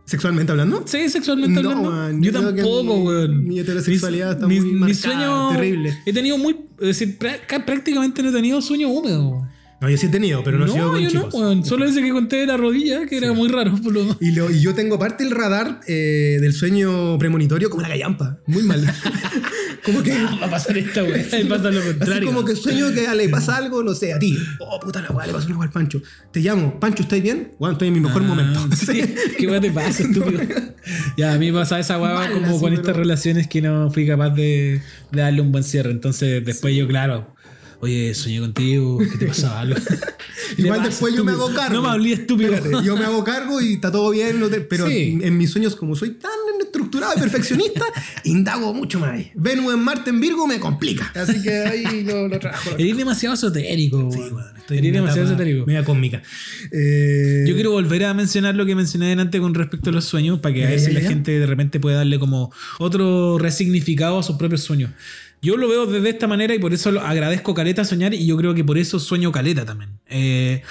¿Sexualmente 0.05 0.51
hablando? 0.51 0.83
Sí, 0.85 1.09
sexualmente 1.09 1.61
No, 1.61 1.71
hablando. 1.71 1.91
man, 1.91 2.21
yo 2.21 2.31
tampoco, 2.31 2.83
mi- 2.83 3.07
weón. 3.07 3.43
mi 3.43 3.59
heterosexualidad 3.59 4.33
está 4.33 4.47
muy 4.47 4.59
marcada, 4.61 4.93
sueños- 5.01 5.53
terrible. 5.53 5.97
He 6.05 6.13
tenido 6.13 6.37
muy. 6.37 6.55
Es 6.79 6.87
decir, 6.99 7.17
prá- 7.17 7.39
ca- 7.47 7.65
prácticamente 7.65 8.21
no 8.21 8.29
he 8.29 8.31
tenido 8.31 8.61
sueños 8.61 8.91
húmedos. 8.93 9.43
No, 9.80 9.90
yo 9.90 9.98
sí 9.98 10.08
he 10.08 10.10
tenido, 10.10 10.44
pero 10.44 10.58
no, 10.58 10.65
he 10.65 10.69
sido 10.69 10.92
con 10.92 11.00
yo 11.02 11.10
chicos. 11.10 11.34
no, 11.36 11.40
weón. 11.40 11.63
Solo 11.65 11.86
ese 11.86 12.02
que 12.02 12.10
conté 12.12 12.38
de 12.38 12.48
la 12.48 12.58
rodilla, 12.58 13.06
que 13.06 13.15
era 13.17 13.32
muy 13.34 13.48
raro. 13.48 13.75
Por 13.84 13.94
lo... 13.94 14.17
Y, 14.19 14.32
lo- 14.32 14.50
y 14.50 14.60
yo 14.60 14.73
tengo 14.73 14.98
parte 14.98 15.23
del 15.23 15.32
radar 15.36 15.82
eh, 15.88 16.40
del 16.42 16.54
sueño 16.54 17.17
premonitorio 17.19 17.69
como 17.69 17.84
la 17.84 17.90
gallampa. 17.90 18.40
Muy 18.48 18.63
mal. 18.63 18.84
como 19.86 20.02
que. 20.02 20.12
Va 20.19 20.48
a 20.48 20.50
pasar 20.50 20.78
esta 20.80 21.04
weá. 21.04 21.23
Pasa 21.50 21.69
lo 21.69 21.80
Así 21.80 21.90
contrario. 21.90 22.25
como 22.28 22.44
que 22.44 22.56
sueño 22.56 22.92
que 22.92 23.08
le 23.15 23.30
pasa 23.30 23.56
algo, 23.58 23.84
no 23.84 23.94
sé, 23.94 24.13
a 24.13 24.19
ti. 24.19 24.36
Oh, 24.60 24.80
puta 24.80 25.02
la 25.02 25.12
weá, 25.12 25.28
le 25.28 25.34
pasó 25.34 25.46
una 25.48 25.58
weá 25.58 25.67
al 25.67 25.71
Pancho. 25.73 26.02
Te 26.32 26.40
llamo, 26.40 26.80
Pancho, 26.80 27.04
¿estáis 27.04 27.21
bien? 27.21 27.52
Bueno, 27.60 27.73
estoy 27.73 27.90
en 27.90 27.94
mi 27.94 28.00
mejor 28.00 28.23
Ah, 28.23 28.28
momento. 28.28 28.60
sí. 28.75 29.02
¿Qué 29.38 29.46
weá 29.48 29.62
te 29.62 29.69
pasa, 29.71 30.02
estúpido? 30.04 30.42
Ya, 31.17 31.34
a 31.34 31.38
mí 31.38 31.52
me 31.52 31.60
pasa 31.60 31.80
esa 31.80 32.00
weá 32.02 32.32
como 32.32 32.48
así, 32.48 32.60
con 32.60 32.73
estas 32.73 32.96
relaciones 32.96 33.48
que 33.48 33.62
no 33.62 33.92
fui 33.92 34.08
capaz 34.08 34.32
de, 34.32 34.82
de 35.12 35.21
darle 35.21 35.42
un 35.42 35.52
buen 35.52 35.63
cierre. 35.63 35.92
Entonces, 35.92 36.44
después 36.44 36.75
yo, 36.75 36.88
claro. 36.88 37.36
Oye, 37.80 38.13
soñé 38.15 38.40
contigo, 38.40 38.98
¿qué 38.98 39.17
te 39.17 39.25
pasaba 39.28 39.60
algo? 39.62 39.80
¿Qué 40.56 40.62
Igual 40.63 40.84
después 40.84 41.13
yo 41.15 41.23
me 41.23 41.32
hago 41.34 41.54
cargo. 41.54 41.75
No 41.75 41.82
me 41.84 41.90
hablé 41.90 42.13
estúpido. 42.13 42.54
Espérate, 42.54 42.86
yo 42.86 42.98
me 42.98 43.06
hago 43.06 43.23
cargo 43.23 43.62
y 43.62 43.73
está 43.73 43.92
todo 43.92 44.10
bien, 44.12 44.42
pero 44.69 44.88
Sí. 44.88 45.19
en 45.21 45.38
mis 45.38 45.52
sueños, 45.52 45.75
como 45.75 45.96
soy 45.96 46.12
tan 46.12 46.32
estructurado 46.62 47.13
y 47.15 47.19
perfeccionista, 47.19 47.86
indago 48.23 48.73
mucho 48.73 49.00
más. 49.00 49.12
ahí. 49.12 49.32
Venus 49.36 49.73
en 49.73 49.80
Marte 49.82 50.10
en 50.10 50.19
Virgo 50.19 50.48
me 50.48 50.60
complica. 50.60 51.12
Así 51.15 51.42
que 51.42 51.52
ahí 51.52 52.04
lo, 52.04 52.28
lo 52.28 52.40
trabajo. 52.40 52.71
Eres 52.78 52.98
demasiado 52.98 53.36
esotérico, 53.36 54.10
Sí, 54.12 54.17
bueno, 54.32 54.48
estoy 54.58 54.78
Eres 54.80 54.94
demasiado 54.94 55.28
esotérico. 55.28 55.65
Media 55.67 55.84
cósmica. 55.86 56.21
Eh, 56.71 57.46
Yo 57.48 57.54
quiero 57.54 57.71
volver 57.71 58.06
a 58.06 58.13
mencionar 58.13 58.56
lo 58.56 58.65
que 58.65 58.73
mencioné 58.75 59.10
delante 59.10 59.40
con 59.40 59.54
respecto 59.54 59.90
a 59.92 59.94
los 59.94 60.06
sueños, 60.06 60.40
para 60.40 60.56
que 60.56 60.65
a 60.65 60.69
veces 60.69 60.88
ya, 60.88 60.94
la 60.96 61.02
ya. 61.02 61.10
gente 61.10 61.38
de 61.40 61.46
repente 61.46 61.80
pueda 61.80 61.98
darle 61.98 62.17
como 62.19 62.52
otro 62.80 63.38
resignificado 63.38 64.17
a 64.19 64.23
sus 64.23 64.38
propios 64.38 64.62
sueños. 64.62 64.92
Yo 65.42 65.56
lo 65.58 65.67
veo 65.69 65.85
desde 65.85 66.10
esta 66.10 66.27
manera 66.27 66.54
y 66.56 66.60
por 66.60 66.73
eso 66.73 66.92
lo 66.92 67.02
agradezco 67.02 67.54
caleta 67.54 67.85
soñar 67.85 68.13
y 68.13 68.25
yo 68.25 68.35
creo 68.38 68.54
que 68.56 68.63
por 68.63 68.77
eso 68.77 69.00
sueño 69.00 69.31
caleta 69.31 69.65
también. 69.65 69.92
Eh, 70.08 70.62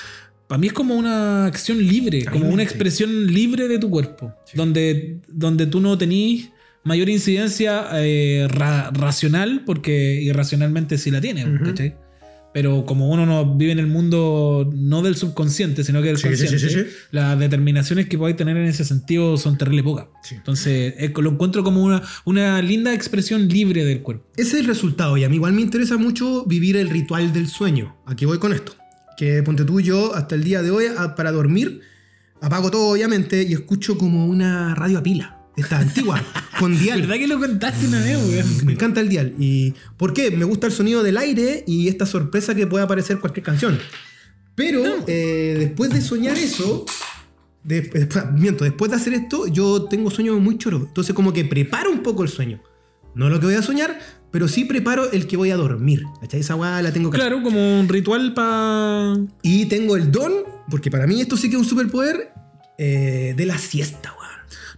para 0.48 0.58
mí 0.58 0.66
es 0.68 0.72
como 0.72 0.94
una 0.94 1.46
acción 1.46 1.78
libre, 1.78 2.24
como 2.24 2.48
una 2.48 2.62
expresión 2.62 3.26
libre 3.32 3.68
de 3.68 3.78
tu 3.78 3.90
cuerpo, 3.90 4.32
donde, 4.54 5.18
donde 5.28 5.66
tú 5.66 5.80
no 5.80 5.96
tenís 5.98 6.50
mayor 6.84 7.08
incidencia 7.08 7.86
eh, 7.94 8.46
ra- 8.48 8.90
racional, 8.92 9.62
porque 9.66 10.20
irracionalmente 10.22 10.98
sí 10.98 11.10
la 11.10 11.20
tiene, 11.20 11.44
Ujú. 11.46 11.64
¿cachai? 11.64 11.96
Pero 12.56 12.86
como 12.86 13.10
uno 13.10 13.26
no 13.26 13.54
vive 13.54 13.72
en 13.72 13.78
el 13.78 13.86
mundo 13.86 14.72
no 14.74 15.02
del 15.02 15.14
subconsciente, 15.14 15.84
sino 15.84 16.00
que 16.00 16.08
del 16.08 16.16
Sí, 16.16 16.28
consciente, 16.28 16.58
sí, 16.58 16.70
sí. 16.70 16.86
las 17.10 17.38
determinaciones 17.38 18.08
que 18.08 18.16
podáis 18.16 18.34
tener 18.34 18.56
en 18.56 18.64
ese 18.64 18.82
sentido 18.82 19.36
son 19.36 19.58
terrible 19.58 19.82
pocas. 19.82 20.06
Entonces, 20.30 20.94
lo 21.16 21.30
encuentro 21.32 21.62
como 21.62 21.82
una, 21.82 22.02
una 22.24 22.62
linda 22.62 22.94
expresión 22.94 23.46
libre 23.46 23.84
del 23.84 24.00
cuerpo. 24.00 24.24
Ese 24.38 24.52
es 24.52 24.60
el 24.60 24.66
resultado 24.68 25.18
y 25.18 25.24
a 25.24 25.28
mí 25.28 25.36
igual 25.36 25.52
me 25.52 25.60
interesa 25.60 25.98
mucho 25.98 26.46
vivir 26.46 26.78
el 26.78 26.88
ritual 26.88 27.30
del 27.34 27.46
sueño. 27.46 27.94
Aquí 28.06 28.24
voy 28.24 28.38
con 28.38 28.54
esto. 28.54 28.72
Que 29.18 29.42
ponte 29.42 29.66
tú 29.66 29.78
y 29.80 29.82
yo 29.82 30.14
hasta 30.14 30.34
el 30.34 30.42
día 30.42 30.62
de 30.62 30.70
hoy 30.70 30.86
para 31.14 31.32
dormir 31.32 31.82
apago 32.40 32.70
todo 32.70 32.88
obviamente 32.88 33.42
y 33.42 33.52
escucho 33.52 33.98
como 33.98 34.24
una 34.28 34.74
radio 34.74 34.96
a 35.00 35.02
pila. 35.02 35.35
Esta 35.56 35.78
antigua, 35.78 36.22
con 36.58 36.78
dial. 36.78 37.00
¿Verdad 37.02 37.14
que 37.16 37.26
lo 37.26 37.38
contaste 37.38 37.86
una 37.86 38.00
vez, 38.02 38.18
weón? 38.28 38.66
Me 38.66 38.72
encanta 38.72 39.00
el 39.00 39.08
dial. 39.08 39.34
¿Y 39.38 39.72
por 39.96 40.12
qué? 40.12 40.30
Me 40.30 40.44
gusta 40.44 40.66
el 40.66 40.72
sonido 40.72 41.02
del 41.02 41.16
aire 41.16 41.64
y 41.66 41.88
esta 41.88 42.04
sorpresa 42.04 42.54
que 42.54 42.66
puede 42.66 42.84
aparecer 42.84 43.20
cualquier 43.20 43.44
canción. 43.44 43.78
Pero 44.54 44.82
eh, 45.06 45.56
después 45.58 45.90
de 45.90 46.00
soñar 46.02 46.36
eso, 46.36 46.84
de- 47.64 47.80
después, 47.82 48.24
miento, 48.34 48.64
después 48.64 48.90
de 48.90 48.96
hacer 48.98 49.14
esto, 49.14 49.46
yo 49.46 49.84
tengo 49.84 50.10
sueños 50.10 50.38
muy 50.40 50.58
choros. 50.58 50.82
Entonces 50.88 51.14
como 51.14 51.32
que 51.32 51.44
preparo 51.44 51.90
un 51.90 52.02
poco 52.02 52.22
el 52.22 52.28
sueño. 52.28 52.62
No 53.14 53.30
lo 53.30 53.40
que 53.40 53.46
voy 53.46 53.54
a 53.54 53.62
soñar, 53.62 53.98
pero 54.30 54.48
sí 54.48 54.66
preparo 54.66 55.10
el 55.10 55.26
que 55.26 55.38
voy 55.38 55.50
a 55.50 55.56
dormir. 55.56 56.02
¿Cachai? 56.20 56.40
Esa 56.40 56.54
weá 56.54 56.82
la 56.82 56.92
tengo 56.92 57.10
que 57.10 57.16
Claro, 57.16 57.42
como 57.42 57.80
un 57.80 57.88
ritual 57.88 58.34
para... 58.34 59.14
Y 59.42 59.64
tengo 59.66 59.96
el 59.96 60.12
don, 60.12 60.32
porque 60.70 60.90
para 60.90 61.06
mí 61.06 61.18
esto 61.22 61.34
sí 61.38 61.48
que 61.48 61.56
es 61.56 61.62
un 61.62 61.68
superpoder, 61.68 62.30
eh, 62.76 63.32
de 63.34 63.46
la 63.46 63.56
siesta. 63.56 64.12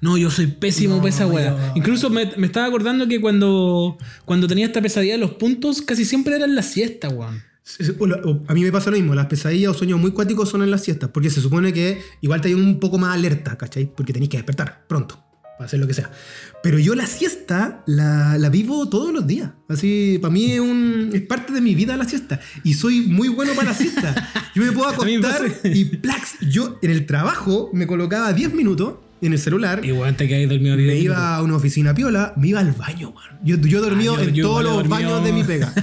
No, 0.00 0.16
yo 0.16 0.30
soy 0.30 0.46
pésimo 0.46 0.96
No, 0.96 1.02
para 1.02 1.14
esa 1.14 1.26
weá. 1.26 1.72
Incluso 1.74 2.10
me, 2.10 2.30
me 2.36 2.46
estaba 2.46 2.66
acordando 2.66 3.08
que 3.08 3.20
cuando, 3.20 3.98
cuando 4.24 4.46
tenía 4.46 4.66
esta 4.66 4.80
pesadilla 4.80 5.14
de 5.14 5.18
los 5.18 5.32
puntos, 5.32 5.82
casi 5.82 6.04
siempre 6.04 6.36
era 6.36 6.44
en 6.44 6.54
la 6.54 6.62
siesta, 6.62 7.08
weón. 7.08 7.42
A 8.48 8.54
mí 8.54 8.62
me 8.62 8.72
pasa 8.72 8.90
lo 8.90 8.96
mismo, 8.96 9.14
las 9.14 9.26
pesadillas 9.26 9.72
o 9.72 9.74
sueños 9.74 10.00
muy 10.00 10.12
cuáticos 10.12 10.48
son 10.48 10.62
en 10.62 10.70
las 10.70 10.82
siestas, 10.82 11.10
porque 11.12 11.28
se 11.28 11.40
supone 11.40 11.72
que 11.72 12.00
igual 12.22 12.40
te 12.40 12.48
hay 12.48 12.54
un 12.54 12.80
poco 12.80 12.96
más 12.98 13.14
alerta, 13.14 13.58
¿cachai? 13.58 13.92
Porque 13.94 14.12
tenéis 14.12 14.30
que 14.30 14.38
despertar 14.38 14.86
pronto 14.88 15.22
para 15.58 15.66
hacer 15.66 15.78
lo 15.78 15.86
que 15.86 15.92
sea. 15.92 16.10
Pero 16.62 16.78
yo 16.78 16.94
la 16.94 17.06
siesta 17.06 17.82
la, 17.86 18.38
la 18.38 18.48
vivo 18.48 18.88
todos 18.88 19.12
los 19.12 19.26
días. 19.26 19.50
Así, 19.68 20.18
para 20.20 20.32
mí 20.32 20.52
es, 20.52 20.60
un, 20.60 21.10
es 21.12 21.22
parte 21.22 21.52
de 21.52 21.60
mi 21.60 21.74
vida 21.74 21.96
la 21.96 22.04
siesta. 22.04 22.40
Y 22.64 22.74
soy 22.74 23.02
muy 23.02 23.28
bueno 23.28 23.52
para 23.54 23.70
la 23.70 23.74
siesta. 23.74 24.30
Yo 24.54 24.62
me 24.62 24.72
puedo 24.72 24.88
me 25.04 25.16
acostar 25.16 25.50
y 25.64 25.84
plax. 25.84 26.38
Yo 26.48 26.78
en 26.80 26.90
el 26.90 27.06
trabajo 27.06 27.70
me 27.74 27.86
colocaba 27.86 28.32
10 28.32 28.54
minutos 28.54 28.94
en 29.20 29.32
el 29.32 29.38
celular. 29.38 29.80
Weón, 29.82 30.16
te 30.16 30.28
caes 30.28 30.48
dormido. 30.48 30.76
Me 30.76 30.96
iba 30.96 31.36
a 31.36 31.42
una 31.42 31.56
oficina 31.56 31.94
piola, 31.94 32.32
me 32.36 32.48
iba 32.48 32.60
al 32.60 32.72
baño, 32.72 33.12
man. 33.12 33.38
Yo, 33.44 33.56
yo 33.56 33.78
he 33.78 33.80
dormido 33.82 34.16
Ah, 34.16 34.22
en 34.22 34.34
yo 34.34 34.44
todos 34.48 34.60
igual 34.62 34.64
los 34.64 34.88
dormido- 34.88 35.10
baños 35.12 35.24
de 35.24 35.32
mi 35.32 35.44
pega. 35.44 35.72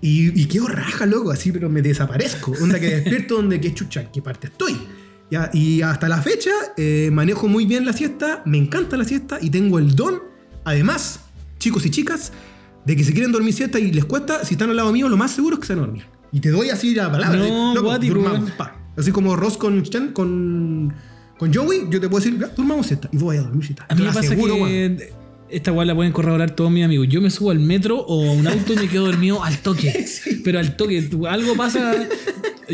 Y, 0.00 0.38
y 0.38 0.44
quedo 0.48 0.66
raja, 0.68 1.06
loco, 1.06 1.30
así, 1.30 1.50
pero 1.50 1.70
me 1.70 1.80
desaparezco. 1.80 2.52
Onda 2.60 2.78
que 2.78 2.88
despierto 2.96 3.36
donde 3.36 3.58
que 3.58 3.72
chucha, 3.72 4.02
¿en 4.02 4.08
qué 4.12 4.20
parte 4.20 4.48
estoy? 4.48 4.76
Ya, 5.30 5.48
y 5.54 5.80
hasta 5.80 6.10
la 6.10 6.20
fecha 6.20 6.50
eh, 6.76 7.08
manejo 7.10 7.48
muy 7.48 7.64
bien 7.64 7.86
la 7.86 7.94
siesta, 7.94 8.42
me 8.44 8.58
encanta 8.58 8.98
la 8.98 9.04
siesta 9.06 9.38
y 9.40 9.48
tengo 9.48 9.78
el 9.78 9.96
don, 9.96 10.20
además, 10.64 11.20
chicos 11.58 11.86
y 11.86 11.90
chicas, 11.90 12.32
de 12.84 12.96
que 12.96 13.02
si 13.02 13.14
quieren 13.14 13.32
dormir 13.32 13.54
siesta 13.54 13.78
y 13.78 13.92
les 13.92 14.04
cuesta, 14.04 14.44
si 14.44 14.54
están 14.54 14.68
al 14.68 14.76
lado 14.76 14.92
mío, 14.92 15.08
lo 15.08 15.16
más 15.16 15.30
seguro 15.30 15.54
es 15.54 15.60
que 15.60 15.66
se 15.68 15.74
van 15.74 15.84
a 15.84 15.86
dormir. 15.86 16.04
Y 16.32 16.40
te 16.40 16.50
doy 16.50 16.68
así 16.68 16.94
la 16.94 17.10
palabra. 17.10 17.38
No, 17.38 17.72
eh, 17.72 17.74
loco, 17.74 17.88
weón. 17.88 18.52
pa. 18.58 18.76
Así 18.98 19.10
como 19.10 19.36
Ross 19.36 19.56
con 19.56 19.82
con, 20.12 20.92
con 21.38 21.52
Joey, 21.52 21.86
yo 21.90 22.00
te 22.00 22.08
puedo 22.08 22.24
decir, 22.24 22.38
ya, 22.40 22.48
durmamos 22.48 22.86
siesta. 22.86 23.08
Y 23.12 23.16
voy 23.16 23.36
a 23.36 23.42
dormir 23.42 23.64
siesta. 23.64 23.86
A 23.88 23.94
mí 23.94 24.02
me 24.02 24.08
pasa 24.08 24.20
aseguro, 24.20 24.56
que 24.66 25.12
esta 25.50 25.72
weá 25.72 25.84
la 25.84 25.94
pueden 25.94 26.12
corroborar 26.12 26.50
todos 26.56 26.70
mis 26.70 26.84
amigos. 26.84 27.06
Yo 27.08 27.20
me 27.20 27.30
subo 27.30 27.50
al 27.50 27.58
metro 27.60 27.98
o 28.00 28.28
a 28.28 28.32
un 28.32 28.46
auto 28.46 28.72
y 28.72 28.76
me 28.76 28.88
quedo 28.88 29.06
dormido 29.06 29.42
al 29.44 29.58
toque. 29.58 30.04
Pero 30.44 30.58
al 30.58 30.76
toque. 30.76 31.08
Algo 31.28 31.54
pasa. 31.56 31.94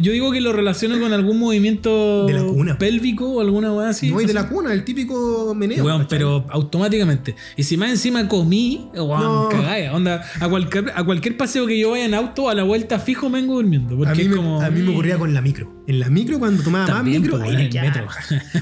Yo 0.00 0.12
digo 0.12 0.30
que 0.30 0.40
lo 0.40 0.52
relaciono 0.52 1.00
con 1.00 1.12
algún 1.12 1.36
movimiento 1.40 2.24
De 2.26 2.34
la 2.34 2.44
cuna. 2.44 2.78
pélvico 2.78 3.28
o 3.28 3.40
alguna 3.40 3.72
weá 3.74 3.88
así. 3.88 4.08
No, 4.10 4.20
y 4.20 4.24
de 4.24 4.32
la 4.34 4.48
cuna, 4.48 4.72
el 4.72 4.84
típico 4.84 5.52
meneo. 5.54 6.06
Pero 6.08 6.46
automáticamente. 6.48 7.34
Y 7.56 7.64
si 7.64 7.76
más 7.76 7.90
encima 7.90 8.28
comí, 8.28 8.88
weón, 8.94 9.20
No. 9.20 9.48
cagaya. 9.50 9.92
Onda, 9.92 10.22
a 10.40 10.48
cualquier, 10.48 10.92
a 10.94 11.02
cualquier 11.04 11.36
paseo 11.36 11.66
que 11.66 11.76
yo 11.78 11.90
vaya 11.90 12.04
en 12.04 12.14
auto, 12.14 12.48
a 12.48 12.54
la 12.54 12.62
vuelta 12.62 13.00
fijo 13.00 13.28
me 13.28 13.40
vengo 13.40 13.54
durmiendo. 13.56 13.96
Porque 13.96 14.12
A 14.12 14.14
mí, 14.14 14.22
es 14.22 14.28
me, 14.28 14.36
como. 14.36 14.60
a 14.62 14.70
mí 14.70 14.80
me 14.80 14.92
ocurría 14.92 15.18
con 15.18 15.34
la 15.34 15.40
micro. 15.42 15.79
En 15.90 15.98
la 15.98 16.08
micro, 16.08 16.38
cuando 16.38 16.62
tomaba 16.62 16.86
También, 16.86 17.20
más 17.22 17.30
micro, 17.32 17.42
ahí 17.42 17.50
en 17.50 17.56
me 17.56 17.64
el 17.66 17.72
metro. 17.82 18.06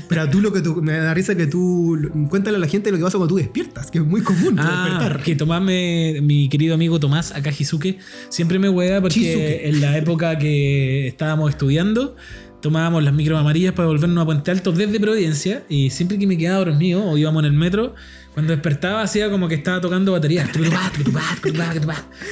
Pero 0.08 0.30
tú 0.30 0.40
lo 0.40 0.52
que 0.52 0.60
tú, 0.62 0.76
me 0.82 0.92
da 0.98 1.12
risa 1.12 1.34
que 1.36 1.46
tú 1.46 1.98
cuéntale 2.30 2.56
a 2.56 2.60
la 2.60 2.66
gente 2.66 2.90
lo 2.90 2.96
que 2.96 3.04
pasa 3.04 3.18
cuando 3.18 3.34
tú 3.34 3.38
despiertas, 3.38 3.90
que 3.90 3.98
es 3.98 4.04
muy 4.04 4.22
común 4.22 4.56
tú 4.56 4.62
Ah, 4.64 4.86
despertar. 4.88 5.22
que 5.22 5.36
Tomás, 5.36 5.60
me- 5.62 6.20
mi 6.22 6.48
querido 6.48 6.74
amigo 6.74 6.98
Tomás 6.98 7.32
Akajisuke, 7.32 7.98
siempre 8.30 8.58
me 8.58 8.68
hueá 8.70 9.00
porque 9.00 9.14
Chisuke. 9.20 9.68
en 9.68 9.80
la 9.80 9.96
época 9.98 10.38
que 10.38 11.06
estábamos 11.06 11.50
estudiando, 11.50 12.16
tomábamos 12.62 13.04
las 13.04 13.12
micros 13.14 13.38
amarillas 13.38 13.72
para 13.74 13.88
volvernos 13.88 14.22
a 14.22 14.24
Puente 14.24 14.50
Alto 14.50 14.72
desde 14.72 14.98
Providencia 14.98 15.64
y 15.68 15.90
siempre 15.90 16.18
que 16.18 16.26
me 16.26 16.36
quedaba 16.38 16.64
dormido 16.64 17.04
o 17.04 17.16
íbamos 17.18 17.42
en 17.42 17.46
el 17.46 17.52
metro, 17.52 17.94
cuando 18.34 18.52
despertaba 18.52 19.02
hacía 19.02 19.30
como 19.30 19.48
que 19.48 19.56
estaba 19.56 19.80
tocando 19.80 20.12
batería. 20.12 20.48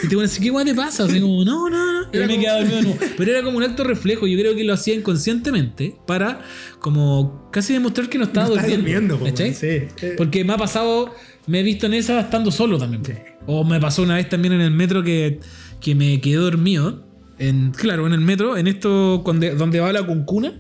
Y 0.03 0.09
te 0.09 0.15
pones, 0.15 0.39
¿qué 0.39 0.51
guay 0.51 0.65
te 0.65 0.75
pasa? 0.75 1.05
Así 1.05 1.21
como, 1.21 1.45
no, 1.45 1.69
no, 1.69 1.93
no. 2.03 2.09
Era 2.13 2.27
me 2.27 2.33
como- 2.35 2.41
quedaba 2.43 2.59
dormido 2.61 2.83
nuevo. 2.83 2.99
Pero 3.17 3.31
era 3.33 3.43
como 3.43 3.57
un 3.59 3.63
acto 3.65 3.85
reflejo. 3.85 4.27
Yo 4.27 4.39
creo 4.39 4.55
que 4.55 4.65
lo 4.65 4.75
hacía 4.75 4.95
inconscientemente 4.95 5.97
para 6.07 6.41
como 6.81 7.49
casi 7.51 7.73
demostrar 7.73 8.09
que 8.09 8.19
no 8.19 8.25
estaba 8.25 8.49
No 8.49 8.55
durmiendo. 8.55 8.83
durmiendo, 9.17 9.21
¿cachai? 9.25 9.55
sí. 9.55 9.67
Eh, 9.67 10.15
Porque 10.17 10.45
me 10.45 10.53
ha 10.53 10.57
pasado, 10.57 11.15
me 11.47 11.61
he 11.61 11.63
visto 11.63 11.87
en 11.87 11.95
esa 11.95 12.21
estando 12.21 12.51
solo 12.51 12.79
también. 12.79 13.05
Sí. 13.05 13.13
O 13.47 13.65
me 13.65 13.81
pasó 13.81 14.03
una 14.03 14.15
vez 14.17 14.29
también 14.29 14.55
en 14.55 14.61
el 14.61 14.71
metro 14.71 15.03
que, 15.03 15.41
que 15.81 15.95
me 15.95 16.21
quedé 16.21 16.37
dormido. 16.37 17.05
En, 17.39 17.73
claro, 17.73 18.07
en 18.07 18.13
el 18.15 18.21
metro, 18.21 18.57
en 18.57 18.67
esto 18.67 19.19
donde 19.59 19.81
va 19.81 19.93
la 19.93 20.03
cuncuna. 20.05 20.53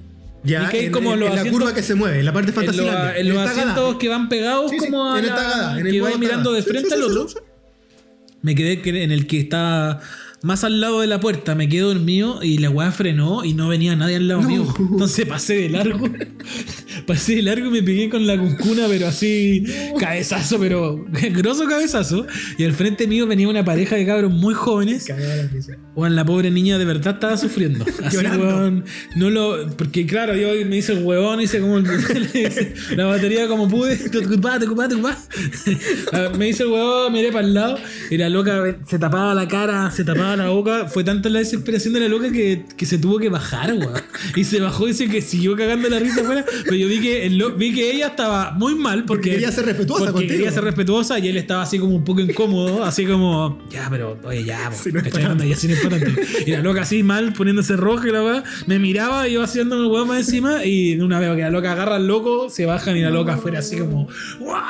Ya, 0.46 0.64
y 0.64 0.68
que 0.70 0.78
hay 0.78 0.86
en, 0.86 0.92
como 0.92 1.12
en- 1.14 1.20
los 1.20 1.28
en 1.28 1.34
la 1.34 1.40
asientos- 1.42 1.60
curva 1.60 1.74
que 1.74 1.82
se 1.82 1.94
mueve, 1.94 2.18
en 2.20 2.24
la 2.24 2.32
parte 2.32 2.52
fantasía. 2.52 3.16
en 3.18 3.28
los 3.28 3.38
asientos 3.38 3.96
que 3.96 4.08
van 4.08 4.28
pegados 4.28 4.70
Sí, 4.70 4.78
sí, 4.78 4.86
como 4.86 5.12
a 5.12 5.18
en 5.18 5.24
el 5.24 5.30
tagada, 5.34 5.78
en 5.80 5.86
el 5.86 5.92
que 5.92 6.00
va 6.00 6.16
mirando 6.16 6.52
de 6.52 6.62
frente 6.62 6.94
al 6.94 7.02
otro. 7.08 7.26
Me 8.42 8.54
quedé 8.54 8.80
que- 8.80 9.02
en 9.02 9.10
el 9.12 9.26
que 9.26 9.40
está 9.40 10.00
más 10.46 10.64
al 10.64 10.80
lado 10.80 11.00
de 11.00 11.06
la 11.06 11.20
puerta, 11.20 11.54
me 11.54 11.68
quedé 11.68 11.80
dormido 11.82 12.42
y 12.42 12.58
la 12.58 12.70
weá 12.70 12.92
frenó 12.92 13.44
y 13.44 13.52
no 13.52 13.68
venía 13.68 13.96
nadie 13.96 14.16
al 14.16 14.28
lado 14.28 14.42
No. 14.42 14.48
mío. 14.48 14.74
Entonces 14.78 15.26
pasé 15.26 15.54
de 15.56 15.68
largo. 15.70 16.08
pasé 17.06 17.36
de 17.36 17.42
largo 17.42 17.66
y 17.66 17.70
me 17.70 17.82
pegué 17.82 18.08
con 18.08 18.26
la 18.26 18.38
cuncuna, 18.38 18.84
pero 18.88 19.08
así, 19.08 19.64
cabezazo, 19.98 20.58
pero 20.58 21.04
grosso 21.32 21.66
cabezazo. 21.66 22.26
Y 22.58 22.64
al 22.64 22.72
frente 22.72 23.06
mío 23.06 23.26
venía 23.26 23.48
una 23.48 23.64
pareja 23.64 23.96
de 23.96 24.06
cabros 24.06 24.32
muy 24.32 24.54
jóvenes. 24.54 25.04
Cagada 25.04 25.48
la 25.96 26.24
pobre 26.24 26.50
niña 26.50 26.78
de 26.78 26.84
verdad 26.84 27.14
estaba 27.14 27.36
sufriendo. 27.36 27.84
Así, 28.04 28.16
weón, 28.16 28.84
no 29.16 29.30
lo. 29.30 29.66
Porque, 29.76 30.06
claro, 30.06 30.34
yo 30.36 30.48
me 30.66 30.76
hice 30.78 30.92
el 30.92 31.02
huevón, 31.04 31.40
hice 31.40 31.60
como. 31.60 31.78
el- 31.78 31.86
la 32.96 33.06
batería 33.06 33.48
como 33.48 33.68
pude. 33.68 33.96
tucupá, 34.10 34.58
tucupá. 34.58 34.88
Ah, 36.12 36.30
Me 36.36 36.48
hice 36.48 36.62
el 36.62 36.70
huevón, 36.70 37.12
miré 37.12 37.32
para 37.32 37.46
el 37.46 37.54
lado. 37.54 37.78
Y 38.10 38.16
la 38.16 38.28
loca 38.28 38.76
se 38.86 38.98
tapaba 38.98 39.34
la 39.34 39.48
cara, 39.48 39.90
se 39.90 40.04
tapaba 40.04 40.35
boca. 40.48 40.86
Fue 40.86 41.04
tanta 41.04 41.28
la 41.28 41.40
desesperación 41.40 41.94
de 41.94 42.00
la 42.00 42.08
loca 42.08 42.30
que, 42.30 42.64
que 42.76 42.86
se 42.86 42.98
tuvo 42.98 43.18
que 43.18 43.28
bajar, 43.28 43.72
weón. 43.72 43.92
Y 44.34 44.44
se 44.44 44.60
bajó 44.60 44.86
y 44.86 44.92
dice 44.92 45.08
que 45.08 45.22
siguió 45.22 45.56
cagando 45.56 45.88
la 45.88 45.98
risa 45.98 46.20
afuera. 46.20 46.44
Pero 46.64 46.76
yo 46.76 46.88
vi 46.88 47.00
que, 47.00 47.26
el 47.26 47.42
vi 47.56 47.74
que 47.74 47.90
ella 47.90 48.08
estaba 48.08 48.52
muy 48.52 48.74
mal 48.74 49.04
porque, 49.04 49.16
Porque 49.16 49.30
quería 49.30 49.52
ser 49.52 49.66
respetuosa 49.66 50.04
porque 50.04 50.12
contigo. 50.12 50.32
quería 50.32 50.52
ser 50.52 50.64
respetuosa 50.64 51.18
y 51.18 51.28
él 51.28 51.36
estaba 51.36 51.62
así 51.62 51.78
como 51.78 51.94
un 51.94 52.04
poco 52.04 52.20
incómodo, 52.20 52.84
así 52.84 53.04
como, 53.06 53.58
ya, 53.70 53.88
pero 53.90 54.18
oye, 54.24 54.44
ya, 54.44 54.70
po, 54.70 54.76
Sí, 54.76 54.92
no 54.92 55.44
ya 55.44 55.56
sin. 55.56 55.72
Y 56.46 56.50
la 56.50 56.60
loca 56.60 56.82
así 56.82 57.02
mal, 57.02 57.32
poniéndose 57.32 57.76
roja 57.76 58.08
y 58.08 58.12
la 58.12 58.22
weá, 58.22 58.44
me 58.66 58.78
miraba 58.78 59.28
y 59.28 59.34
yo 59.34 59.42
haciéndome 59.42 59.82
el 59.82 59.90
weón 59.90 60.08
más 60.08 60.18
encima 60.18 60.64
y 60.64 60.98
una 61.00 61.18
vez 61.18 61.34
que 61.34 61.42
la 61.42 61.50
loca 61.50 61.72
agarra 61.72 61.96
al 61.96 62.06
loco, 62.06 62.50
se 62.50 62.66
bajan 62.66 62.96
y 62.96 63.00
la 63.00 63.10
loca 63.10 63.34
afuera 63.34 63.60
así 63.60 63.78
como, 63.78 64.08
¡guau! 64.38 64.62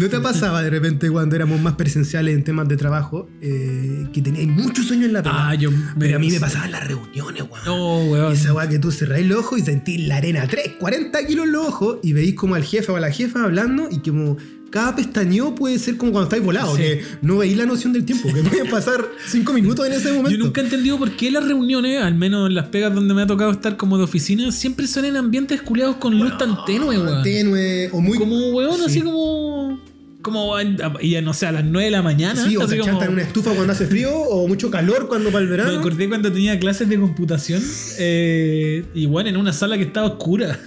¿No 0.00 0.08
te 0.08 0.18
pasaba 0.18 0.62
de 0.62 0.70
repente 0.70 1.10
cuando 1.10 1.36
éramos 1.36 1.60
más 1.60 1.74
presenciales 1.74 2.34
en 2.34 2.42
temas 2.42 2.66
de 2.68 2.76
trabajo 2.78 3.28
eh, 3.42 4.06
que 4.14 4.22
teníais 4.22 4.48
mucho 4.48 4.82
sueño 4.82 5.04
en 5.04 5.12
la 5.12 5.22
pega? 5.22 5.50
Ah, 5.50 5.54
yo 5.54 5.70
Pero 5.98 6.16
a 6.16 6.18
mí 6.18 6.30
me 6.30 6.40
pasaba 6.40 6.64
en 6.64 6.72
las 6.72 6.86
reuniones, 6.88 7.42
weón. 7.42 7.64
No, 7.66 8.04
weón. 8.10 8.32
Esa 8.32 8.54
weá 8.54 8.66
que 8.66 8.78
tú 8.78 8.90
cerráis 8.90 9.26
los 9.26 9.40
ojos 9.40 9.58
y 9.58 9.62
sentís 9.62 10.08
la 10.08 10.16
arena 10.16 10.46
3, 10.48 10.76
40 10.80 11.26
kilos 11.26 11.44
en 11.44 11.52
los 11.52 11.66
ojos 11.66 11.98
y 12.02 12.14
veis 12.14 12.34
como 12.34 12.54
al 12.54 12.64
jefe 12.64 12.90
o 12.92 12.96
a 12.96 13.00
la 13.00 13.10
jefa 13.10 13.44
hablando 13.44 13.88
y 13.90 13.98
como 13.98 14.38
cada 14.70 14.94
pestañeo 14.96 15.54
puede 15.56 15.78
ser 15.80 15.96
como 15.96 16.12
cuando 16.12 16.28
estáis 16.28 16.44
volados, 16.44 16.76
Sí. 16.76 16.82
que 16.82 17.02
no 17.22 17.38
veis 17.38 17.56
la 17.56 17.66
noción 17.66 17.92
del 17.92 18.04
tiempo, 18.04 18.32
que 18.32 18.40
pueden 18.42 18.70
pasar 18.70 19.04
5 19.26 19.52
minutos 19.52 19.84
en 19.86 19.92
ese 19.92 20.12
momento. 20.12 20.30
Yo 20.30 20.38
nunca 20.38 20.60
he 20.60 20.64
entendido 20.64 20.96
por 20.96 21.10
qué 21.16 21.30
las 21.30 21.44
reuniones, 21.44 22.00
al 22.00 22.14
menos 22.14 22.48
en 22.48 22.54
las 22.54 22.66
pegas 22.68 22.94
donde 22.94 23.12
me 23.12 23.22
ha 23.22 23.26
tocado 23.26 23.50
estar 23.50 23.76
como 23.76 23.98
de 23.98 24.04
oficina, 24.04 24.50
siempre 24.52 24.86
son 24.86 25.04
en 25.04 25.16
ambientes 25.16 25.60
culeados 25.60 25.96
con 25.96 26.16
luz 26.18 26.38
tan 26.38 26.64
tenue, 26.64 26.96
weón. 26.98 27.22
Tenue 27.22 27.90
o 27.92 28.00
muy. 28.00 28.16
Como 28.16 28.36
weón, 28.50 28.76
Sí. 28.78 28.84
así 28.86 29.00
como. 29.02 29.89
Como, 30.22 30.54
y 31.00 31.20
no 31.22 31.32
sé, 31.32 31.46
a 31.46 31.52
las 31.52 31.64
9 31.64 31.86
de 31.86 31.90
la 31.90 32.02
mañana. 32.02 32.46
Sí, 32.46 32.56
o 32.56 32.68
se 32.68 32.76
como- 32.78 33.02
en 33.02 33.12
una 33.12 33.22
estufa 33.22 33.52
cuando 33.52 33.72
hace 33.72 33.86
frío 33.86 34.12
o 34.14 34.46
mucho 34.48 34.70
calor 34.70 35.08
cuando 35.08 35.30
para 35.30 35.42
el 35.44 35.50
Me 35.50 35.56
verano. 35.56 35.78
acordé 35.78 36.08
cuando 36.08 36.30
tenía 36.30 36.58
clases 36.60 36.88
de 36.88 36.98
computación, 37.00 37.62
eh, 37.98 38.84
y 38.94 39.06
bueno, 39.06 39.30
en 39.30 39.36
una 39.36 39.52
sala 39.52 39.76
que 39.78 39.84
estaba 39.84 40.06
oscura. 40.08 40.58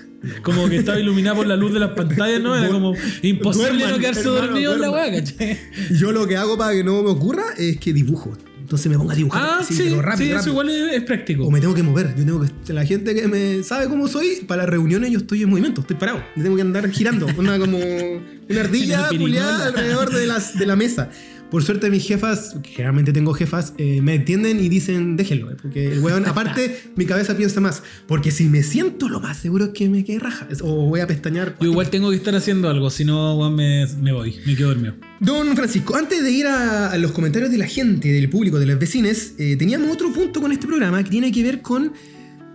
Como 0.41 0.69
que 0.69 0.77
estaba 0.77 0.97
iluminada 0.97 1.35
por 1.35 1.45
la 1.47 1.57
luz 1.57 1.73
de 1.73 1.81
las 1.81 1.89
pantallas, 1.91 2.41
¿no? 2.41 2.55
Era 2.55 2.69
como 2.69 2.93
imposible 3.23 3.71
Duerman, 3.71 3.91
no 3.91 3.97
quedarse 3.99 4.21
hermano, 4.21 4.45
dormido 4.47 4.73
en 4.75 4.81
la 4.81 4.89
weá, 4.89 5.11
¿cachai? 5.11 5.59
Yo 5.99 6.13
lo 6.13 6.25
que 6.25 6.37
hago 6.37 6.57
para 6.57 6.71
que 6.71 6.81
no 6.81 7.03
me 7.03 7.09
ocurra 7.09 7.43
es 7.57 7.77
que 7.77 7.91
dibujo. 7.91 8.31
Entonces 8.63 8.89
me 8.89 8.97
pongo 8.97 9.11
a 9.11 9.15
dibujar. 9.15 9.43
Ah, 9.43 9.57
así, 9.59 9.73
sí, 9.73 9.83
pero 9.83 10.01
rápido, 10.01 10.17
sí, 10.17 10.23
eso 10.23 10.35
rápido. 10.37 10.51
igual 10.53 10.69
es, 10.69 10.93
es 10.93 11.03
práctico. 11.03 11.43
O 11.45 11.51
me 11.51 11.59
tengo 11.59 11.73
que 11.73 11.83
mover. 11.83 12.15
Yo 12.15 12.23
tengo 12.23 12.45
que. 12.45 12.73
La 12.73 12.85
gente 12.85 13.13
que 13.13 13.27
me 13.27 13.61
sabe 13.61 13.89
cómo 13.89 14.07
soy, 14.07 14.45
para 14.47 14.63
las 14.63 14.69
reuniones 14.69 15.11
yo 15.11 15.19
estoy 15.19 15.43
en 15.43 15.49
movimiento, 15.49 15.81
estoy 15.81 15.97
parado. 15.97 16.23
Yo 16.37 16.43
tengo 16.43 16.55
que 16.55 16.61
andar 16.61 16.89
girando. 16.89 17.27
Una 17.37 17.59
como. 17.59 17.77
Una 17.77 18.59
ardilla 18.61 19.09
puleada 19.09 19.67
alrededor 19.67 20.13
de, 20.13 20.27
las, 20.27 20.57
de 20.57 20.65
la 20.65 20.77
mesa. 20.77 21.09
Por 21.53 21.63
suerte, 21.63 21.89
mis 21.91 22.05
jefas, 22.05 22.55
que 22.63 22.71
generalmente 22.71 23.13
tengo 23.13 23.31
jefas, 23.33 23.73
eh, 23.77 24.01
me 24.01 24.15
entienden 24.15 24.59
y 24.59 24.69
dicen, 24.69 25.15
déjenlo. 25.17 25.51
eh, 25.51 25.55
Porque 25.61 25.93
el 25.93 25.99
weón, 25.99 26.25
aparte, 26.25 26.79
mi 26.95 27.05
cabeza 27.05 27.37
piensa 27.37 27.61
más. 27.61 27.83
Porque 28.07 28.31
si 28.31 28.45
me 28.49 28.63
siento, 28.63 29.07
lo 29.07 29.19
más 29.19 29.37
seguro 29.37 29.65
es 29.65 29.71
que 29.71 29.87
me 29.87 30.03
quede 30.03 30.17
raja. 30.17 30.47
O 30.61 30.87
voy 30.89 30.99
a 31.01 31.05
pestañear. 31.07 31.55
Yo 31.61 31.67
igual 31.69 31.91
tengo 31.91 32.09
que 32.09 32.15
estar 32.17 32.33
haciendo 32.35 32.67
algo, 32.69 32.89
si 32.89 33.05
no, 33.05 33.37
weón, 33.37 33.55
me, 33.55 33.85
me 34.01 34.11
voy, 34.11 34.35
me 34.47 34.55
quedo 34.55 34.69
dormido. 34.69 34.95
Don 35.19 35.55
Francisco, 35.55 35.95
antes 35.95 36.23
de 36.23 36.31
ir 36.31 36.47
a, 36.47 36.91
a 36.91 36.97
los 36.97 37.11
comentarios 37.11 37.51
de 37.51 37.57
la 37.59 37.67
gente, 37.67 38.11
del 38.11 38.29
público, 38.29 38.59
de 38.59 38.65
los 38.65 38.79
vecinos, 38.79 39.33
eh, 39.37 39.55
teníamos 39.55 39.91
otro 39.93 40.11
punto 40.11 40.41
con 40.41 40.51
este 40.51 40.65
programa 40.67 41.03
que 41.03 41.11
tiene 41.11 41.31
que 41.31 41.43
ver 41.43 41.61
con 41.61 41.93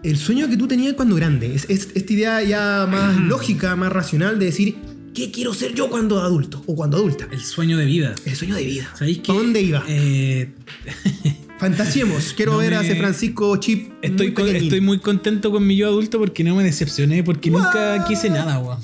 el 0.03 0.17
sueño 0.17 0.49
que 0.49 0.57
tú 0.57 0.67
tenías 0.67 0.95
cuando 0.95 1.15
grande. 1.15 1.55
Es, 1.55 1.67
es- 1.69 1.89
esta 1.95 2.13
idea 2.13 2.43
ya 2.43 2.89
más 2.91 3.17
lógica, 3.21 3.77
más 3.77 3.93
racional 3.93 4.39
de 4.41 4.47
decir, 4.47 4.77
¿qué 5.15 5.31
quiero 5.31 5.55
ser 5.55 5.75
yo 5.75 5.89
cuando 5.91 6.21
adulto 6.21 6.63
o 6.67 6.75
cuando 6.75 6.97
adulta? 6.97 7.29
El 7.31 7.41
sueño 7.41 7.77
de 7.79 7.85
vida. 7.87 8.15
El 8.25 8.37
sueño 8.37 8.55
de 8.55 8.65
vida. 8.65 8.89
¿Sabéis 8.99 9.19
qué? 9.19 9.33
¿A 9.33 9.35
dónde 9.35 9.63
iba? 9.63 9.85
Eh, 9.89 10.51
Fantasiemos. 11.59 12.35
Quiero 12.37 12.53
no 12.53 12.59
ver 12.59 12.75
a 12.75 12.83
ese 12.83 12.95
Francisco 12.97 13.57
Chip. 13.57 13.91
estoy, 14.03 14.27
muy 14.29 14.35
con- 14.35 14.45
pequeñín. 14.47 14.65
estoy 14.65 14.81
muy 14.81 14.99
contento 15.01 15.51
con 15.51 15.67
mi 15.67 15.77
yo 15.77 15.89
adulto 15.89 16.19
porque 16.19 16.45
no 16.45 16.55
me 16.55 16.63
decepcioné, 16.63 17.25
porque 17.25 17.51
nunca 17.51 18.05
quise 18.07 18.31
nada, 18.31 18.59
weón. 18.61 18.79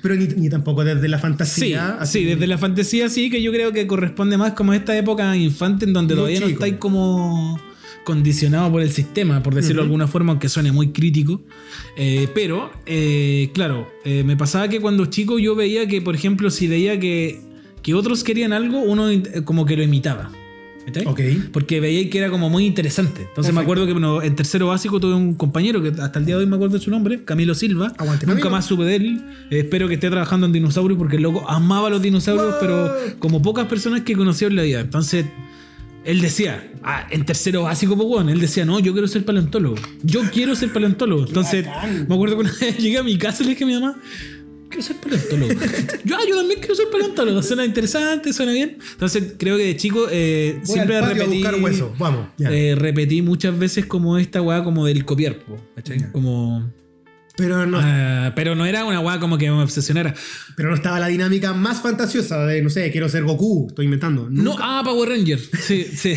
Pero 0.00 0.14
ni, 0.16 0.26
ni 0.26 0.48
tampoco 0.50 0.84
desde 0.84 1.08
la 1.08 1.16
Sí, 1.16 1.22
fantasía. 1.22 1.96
así- 1.98 2.18
sí, 2.20 2.24
desde 2.24 2.46
la 2.46 2.58
fantasía 2.58 3.08
sí, 3.08 3.30
que 3.30 3.42
yo 3.42 3.50
creo 3.50 3.72
que 3.72 3.86
corresponde 3.86 4.36
más 4.36 4.52
como 4.52 4.72
a 4.72 4.76
esta 4.76 4.96
época 4.96 5.34
infante 5.36 5.86
en 5.86 5.92
donde 5.92 6.14
Muy 6.14 6.20
todavía 6.20 6.40
no 6.40 6.46
estáis 6.46 6.74
como 6.76 7.58
condicionado 8.04 8.70
por 8.70 8.82
el 8.82 8.90
sistema, 8.92 9.42
por 9.42 9.54
decirlo 9.54 9.82
de 9.82 9.86
alguna 9.86 10.06
forma, 10.06 10.32
aunque 10.32 10.48
suene 10.48 10.70
muy 10.72 10.92
crítico. 10.92 11.42
Eh, 11.96 12.28
pero, 12.34 12.70
eh, 12.86 13.50
claro, 13.54 13.88
eh, 14.04 14.22
me 14.24 14.36
pasaba 14.36 14.68
que 14.68 14.80
cuando 14.80 15.06
chico 15.06 15.38
yo 15.38 15.54
veía 15.54 15.88
que, 15.88 16.00
por 16.02 16.14
ejemplo, 16.14 16.50
si 16.50 16.68
veía 16.68 17.00
que, 17.00 17.40
que 17.82 17.94
otros 17.94 18.22
querían 18.24 18.52
algo, 18.52 18.78
uno 18.80 19.08
como 19.44 19.64
que 19.66 19.76
lo 19.76 19.82
imitaba. 19.82 20.30
¿Cachai? 20.86 21.06
Ok. 21.06 21.20
Porque 21.50 21.80
veía 21.80 22.10
que 22.10 22.18
era 22.18 22.28
como 22.30 22.50
muy 22.50 22.66
interesante. 22.66 23.22
Entonces 23.22 23.54
me 23.54 23.62
acuerdo 23.62 23.86
que 23.86 23.92
bueno, 23.92 24.20
en 24.22 24.36
tercero 24.36 24.66
básico 24.66 25.00
tuve 25.00 25.14
un 25.14 25.32
compañero 25.32 25.82
que 25.82 25.88
hasta 25.98 26.18
el 26.18 26.26
día 26.26 26.36
de 26.36 26.42
hoy 26.42 26.46
me 26.46 26.56
acuerdo 26.56 26.76
de 26.76 26.84
su 26.84 26.90
nombre, 26.90 27.24
Camilo 27.24 27.54
Silva. 27.54 27.94
Aguante, 27.96 28.26
Nunca 28.26 28.40
Camilo. 28.40 28.50
más 28.50 28.66
supe 28.66 28.84
de 28.84 28.96
él. 28.96 29.24
Eh, 29.50 29.60
espero 29.60 29.88
que 29.88 29.94
esté 29.94 30.10
trabajando 30.10 30.44
en 30.44 30.52
dinosaurios 30.52 30.98
porque 30.98 31.16
el 31.16 31.22
loco 31.22 31.48
amaba 31.48 31.88
los 31.88 32.02
dinosaurios, 32.02 32.50
Wow. 32.50 32.60
pero 32.60 32.94
como 33.18 33.40
pocas 33.40 33.66
personas 33.66 34.02
que 34.02 34.14
conoció 34.14 34.48
en 34.48 34.56
la 34.56 34.62
vida. 34.62 34.80
Entonces 34.80 35.24
él 36.04 36.20
decía, 36.20 36.70
ah, 36.82 37.06
en 37.10 37.24
tercero 37.24 37.62
básico, 37.62 37.96
pues 37.96 38.08
bueno, 38.08 38.30
él 38.30 38.40
decía, 38.40 38.64
no, 38.64 38.78
yo 38.80 38.92
quiero 38.92 39.08
ser 39.08 39.24
paleontólogo. 39.24 39.76
Yo 40.02 40.22
quiero 40.32 40.54
ser 40.54 40.72
paleontólogo. 40.72 41.26
Entonces 41.26 41.66
me 42.08 42.14
acuerdo 42.14 42.36
que 42.36 42.42
una 42.42 42.52
vez 42.60 42.78
llegué 42.78 42.98
a 42.98 43.02
mi 43.02 43.16
casa 43.18 43.42
y 43.42 43.46
le 43.46 43.50
dije 43.52 43.64
a 43.64 43.66
mi 43.66 43.74
mamá, 43.74 44.00
quiero 44.68 44.82
ser 44.82 44.96
paleontólogo. 44.96 45.52
yo, 46.04 46.16
ah, 46.16 46.20
yo 46.28 46.36
también 46.36 46.60
quiero 46.60 46.74
ser 46.74 46.90
paleontólogo. 46.90 47.42
Suena 47.42 47.64
interesante, 47.64 48.32
suena 48.32 48.52
bien. 48.52 48.78
Entonces 48.92 49.34
creo 49.38 49.56
que 49.56 49.64
de 49.64 49.76
chico 49.76 50.06
eh, 50.10 50.60
Voy 50.64 50.74
siempre 50.74 50.96
al 50.96 51.06
repetí, 51.06 51.24
a 51.24 51.50
buscar 51.50 51.62
huesos. 51.62 51.98
Vamos. 51.98 52.26
ya. 52.36 52.50
eh, 52.52 52.74
repetí 52.74 53.22
muchas 53.22 53.58
veces 53.58 53.86
como 53.86 54.18
esta 54.18 54.42
weá 54.42 54.62
como 54.62 54.84
del 54.86 55.04
copiar, 55.04 55.38
¿cachai? 55.74 56.12
Como... 56.12 56.70
pero, 57.36 57.66
no, 57.66 57.78
ah, 57.80 58.32
pero 58.36 58.54
no 58.54 58.64
era 58.64 58.84
una 58.84 59.00
weá 59.00 59.18
como 59.18 59.36
que 59.38 59.50
me 59.50 59.60
obsesionara. 59.62 60.14
pero 60.56 60.68
no 60.70 60.74
estaba 60.76 61.00
la 61.00 61.08
dinámica 61.08 61.52
más 61.52 61.80
fantasiosa 61.82 62.46
de, 62.46 62.62
no 62.62 62.70
sé, 62.70 62.90
quiero 62.92 63.08
ser 63.08 63.24
Goku. 63.24 63.66
Estoy 63.68 63.86
inventando. 63.86 64.28
No, 64.30 64.56
ah, 64.60 64.82
Power 64.84 65.08
Ranger. 65.08 65.38
Sí, 65.40 65.84
sí. 65.94 66.14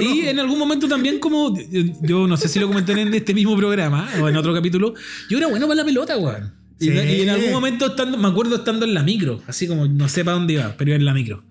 Y 0.00 0.20
en 0.28 0.38
algún 0.38 0.58
momento 0.58 0.88
también 0.88 1.18
como, 1.18 1.56
yo, 2.02 2.26
no 2.26 2.36
sé 2.36 2.48
si 2.48 2.58
lo 2.60 2.68
comenté 2.68 2.92
en 2.92 3.12
este 3.14 3.34
mismo 3.34 3.56
programa 3.56 4.08
o 4.20 4.28
en 4.28 4.36
otro 4.36 4.54
capítulo, 4.54 4.94
yo 5.28 5.38
era 5.38 5.48
bueno 5.48 5.66
para 5.66 5.78
la 5.80 5.84
pelota, 5.84 6.16
weón. 6.16 6.52
Y, 6.78 6.86
Sí. 6.86 6.90
y 6.92 7.20
en 7.22 7.30
algún 7.30 7.50
momento 7.52 7.86
estando, 7.86 8.18
me 8.18 8.28
acuerdo 8.28 8.56
estando 8.56 8.84
en 8.84 8.92
la 8.92 9.02
micro, 9.02 9.42
así 9.46 9.66
como 9.66 9.86
no 9.86 10.08
sé 10.10 10.24
para 10.24 10.36
dónde 10.36 10.52
iba, 10.54 10.74
pero 10.76 10.90
iba 10.90 10.96
en 10.96 11.04
la 11.06 11.14
micro. 11.14 11.42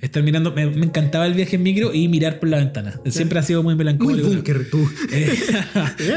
Estar 0.00 0.22
mirando, 0.22 0.52
me, 0.54 0.64
me 0.64 0.86
encantaba 0.86 1.26
el 1.26 1.34
viaje 1.34 1.56
en 1.56 1.62
micro 1.62 1.92
y 1.92 2.08
mirar 2.08 2.40
por 2.40 2.48
la 2.48 2.56
ventana. 2.56 2.98
Siempre 3.10 3.38
ha 3.38 3.42
sido 3.42 3.62
muy 3.62 3.74
Muy 3.74 3.84
melancólico. 3.84 4.28
búnker 4.28 4.70
tú. 4.70 4.90
Eh, 5.12 5.38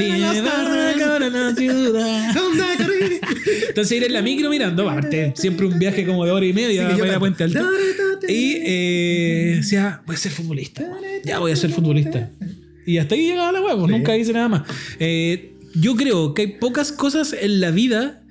barra 1.29 1.49
la 1.49 1.55
ciudad. 1.55 2.35
Entonces 3.69 3.97
ir 3.97 4.03
en 4.03 4.13
la 4.13 4.21
micro 4.21 4.49
mirando, 4.49 4.89
aparte 4.89 5.33
siempre 5.35 5.65
un 5.65 5.79
viaje 5.79 6.05
como 6.05 6.25
de 6.25 6.31
hora 6.31 6.45
y 6.45 6.53
media 6.53 6.93
Sí, 6.93 6.99
para. 6.99 7.19
Puente 7.19 7.43
Alto. 7.43 7.65
Y 8.27 8.57
eh, 8.65 9.53
decía, 9.57 10.01
voy 10.05 10.15
a 10.15 10.19
ser 10.19 10.31
futbolista. 10.31 10.83
Ya 11.25 11.39
voy 11.39 11.51
a 11.51 11.55
ser 11.55 11.71
futbolista. 11.71 12.31
Y 12.85 12.97
hasta 12.97 13.15
ahí 13.15 13.27
llegaba 13.27 13.51
la 13.51 13.61
hueá, 13.61 13.77
pues 13.77 13.91
nunca 13.91 14.17
hice 14.17 14.33
nada 14.33 14.49
más. 14.49 14.63
Eh, 14.99 15.53
yo 15.75 15.95
creo 15.95 16.33
que 16.33 16.43
hay 16.43 16.47
pocas 16.59 16.91
cosas 16.91 17.35
en 17.39 17.59
la 17.61 17.71
vida, 17.71 18.23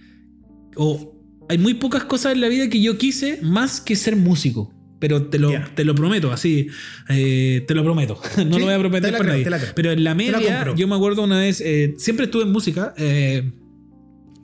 o 0.77 1.15
hay 1.49 1.59
muy 1.59 1.75
pocas 1.75 2.05
cosas 2.05 2.33
en 2.33 2.41
la 2.41 2.49
vida 2.49 2.69
que 2.69 2.81
yo 2.81 2.99
quise 2.99 3.39
más 3.43 3.81
que 3.81 3.97
ser 3.97 4.17
músico. 4.17 4.72
Pero 5.03 5.25
te 5.25 5.41
lo, 5.41 5.51
te 5.75 5.85
lo 5.85 5.97
prometo, 5.97 6.31
así. 6.33 6.69
eh, 7.09 7.65
te 7.67 7.75
lo 7.75 7.83
prometo. 7.83 8.21
no 8.37 8.55
Sí, 8.55 8.61
lo 8.61 8.67
voy 8.67 8.69
a 8.69 8.75
te 8.75 8.79
prometer 8.79 9.15
creo, 9.19 9.25
nadie. 9.25 9.67
Pero 9.75 9.91
en 9.91 10.05
la 10.05 10.15
media, 10.15 10.73
yo 10.77 10.87
me 10.87 10.95
acuerdo 10.95 11.25
una 11.25 11.41
vez, 11.41 11.61
eh, 11.61 11.95
siempre 11.99 12.27
estuve 12.27 12.45
en 12.45 12.53
música. 12.53 12.95
eh, 12.97 13.51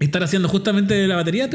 estar 0.01 0.23
haciendo 0.25 0.49
justamente 0.49 1.07
la 1.07 1.15
batería 1.15 1.49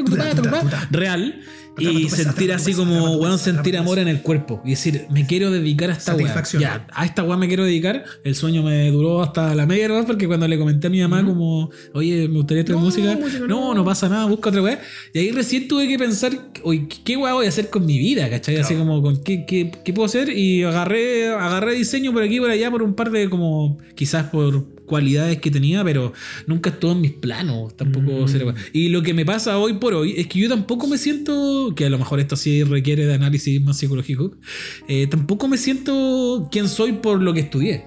real 0.91 1.41
y 1.77 2.09
sentir 2.09 2.53
así 2.53 2.73
como 2.73 3.15
atrapa 3.15 3.37
sentir 3.37 3.77
amor 3.77 3.97
en 3.99 4.07
el 4.07 4.21
cuerpo 4.21 4.61
y 4.63 4.71
decir 4.71 5.07
me 5.11 5.25
quiero 5.25 5.49
dedicar 5.51 5.89
a 5.89 5.93
esta 5.93 6.13
weá 6.13 6.27
Satisfacción. 6.27 6.61
ya 6.61 6.87
a 6.93 7.05
esta 7.05 7.23
weá 7.23 7.37
me 7.37 7.47
quiero 7.47 7.63
dedicar. 7.65 8.03
El 8.23 8.35
sueño 8.35 8.61
me 8.63 8.89
duró 8.91 9.21
hasta 9.23 9.55
la 9.55 9.65
media 9.65 9.87
nomás 9.87 10.05
porque 10.05 10.27
cuando 10.27 10.47
le 10.47 10.57
comenté 10.57 10.87
a 10.87 10.89
mi 10.89 11.01
mamá 11.01 11.25
como 11.25 11.71
oye 11.93 12.27
me 12.27 12.35
gustaría 12.37 12.63
No, 12.63 12.79
música 12.79 13.15
música 13.19 13.47
no, 13.47 13.73
no. 13.73 13.83
pasa 13.83 14.07
nada 14.09 14.25
busca 14.25 14.49
otra 14.49 14.61
weá 14.61 14.79
y 15.13 15.19
ahí 15.19 15.31
recién 15.31 15.67
tuve 15.67 15.87
que 15.87 15.97
pensar 15.97 16.31
oye 16.63 16.87
qué 17.03 17.17
weá 17.17 17.33
voy 17.33 17.45
a 17.45 17.49
hacer 17.49 17.69
con 17.69 17.85
mi 17.85 17.97
vida 17.97 18.29
¿cachai? 18.29 18.57
así 18.57 18.75
como 18.75 19.01
con 19.01 19.23
qué, 19.23 19.45
qué, 19.45 19.71
qué 19.83 19.93
puedo 19.93 20.05
hacer 20.05 20.29
y 20.29 20.63
agarré 20.63 21.29
agarré 21.29 21.73
diseño 21.73 22.13
por 22.13 22.23
aquí 22.23 22.37
y 22.37 22.39
por 22.39 22.49
allá 22.49 22.69
por 22.69 22.83
un 22.83 22.93
par 22.93 23.09
de 23.11 23.29
como 23.29 23.77
quizás 23.95 24.25
por 24.29 24.65
cualidades 24.85 25.39
que 25.39 25.51
tenía, 25.51 25.83
pero 25.83 26.13
nunca 26.47 26.69
estuvo 26.71 26.91
en 26.91 27.01
mis 27.01 27.13
planos, 27.13 27.75
tampoco 27.75 28.03
Mm. 28.03 28.55
Y 28.73 28.89
lo 28.89 29.01
que 29.03 29.13
me 29.13 29.25
pasa 29.25 29.57
hoy 29.57 29.73
por 29.73 29.93
hoy 29.93 30.13
es 30.17 30.27
que 30.27 30.39
yo 30.39 30.49
tampoco 30.49 30.87
me 30.87 30.97
siento, 30.97 31.73
que 31.75 31.85
a 31.85 31.89
lo 31.89 31.97
mejor 31.97 32.19
esto 32.19 32.35
sí 32.35 32.63
requiere 32.63 33.05
de 33.05 33.13
análisis 33.13 33.61
más 33.61 33.77
psicológico, 33.77 34.35
eh, 34.87 35.07
tampoco 35.07 35.47
me 35.47 35.57
siento 35.57 36.47
quien 36.51 36.67
soy 36.67 36.93
por 36.93 37.21
lo 37.21 37.33
que 37.33 37.41
estudié. 37.41 37.85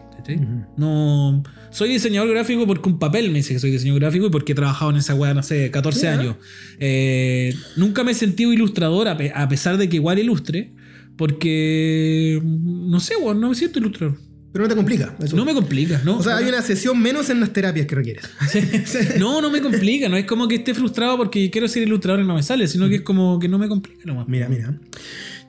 No. 0.77 1.43
Soy 1.71 1.91
diseñador 1.91 2.31
gráfico 2.31 2.67
porque 2.67 2.89
un 2.89 2.99
papel 2.99 3.29
me 3.31 3.39
dice 3.39 3.55
que 3.55 3.61
soy 3.61 3.71
diseñador 3.71 4.01
gráfico 4.01 4.27
y 4.27 4.31
porque 4.31 4.53
he 4.53 4.55
trabajado 4.57 4.91
en 4.91 4.97
esa 4.97 5.15
weá, 5.15 5.35
no 5.35 5.43
sé, 5.43 5.71
14 5.71 6.01
Ya. 6.03 6.19
años. 6.19 6.37
Eh, 6.81 7.55
nunca 7.77 8.03
me 8.03 8.11
he 8.13 8.15
sentido 8.15 8.53
ilustrador, 8.53 9.07
a 9.09 9.49
pesar 9.49 9.77
de 9.79 9.89
que 9.89 9.97
igual 9.97 10.19
ilustre, 10.19 10.73
Porque. 11.17 12.41
No 12.45 13.01
sé, 13.01 13.17
weón, 13.17 13.41
no 13.41 13.49
me 13.49 13.55
siento 13.55 13.79
ilustrador. 13.79 14.19
Pero 14.57 14.65
no 14.65 14.69
te 14.71 14.75
complica. 14.77 15.15
eso. 15.23 15.37
No 15.37 15.45
me 15.45 15.53
complica, 15.53 16.01
¿no? 16.03 16.17
O 16.17 16.23
sea, 16.23 16.39
hay 16.39 16.47
una 16.49 16.63
sesión 16.63 16.99
menos 16.99 17.29
en 17.29 17.41
las 17.41 17.53
terapias 17.53 17.87
que 17.87 17.95
requieres. 17.95 18.25
No, 19.19 19.43
no 19.43 19.51
me 19.51 19.61
complica, 19.61 20.09
no 20.09 20.17
es 20.17 20.25
como 20.25 20.49
que 20.49 20.55
esté 20.55 20.73
frustrado 20.73 21.19
porque 21.19 21.51
quiero 21.51 21.69
ser 21.69 21.83
ilustrador 21.83 22.21
y 22.23 22.27
no 22.27 22.35
me 22.37 22.43
sale, 22.43 22.67
sino 22.67 22.89
que 22.89 22.97
es 22.97 23.03
como 23.03 23.39
que 23.39 23.49
no 23.49 23.59
me 23.59 23.69
complica 23.69 24.01
nomás. 24.07 24.27
Mira, 24.29 24.49
mira. 24.49 24.79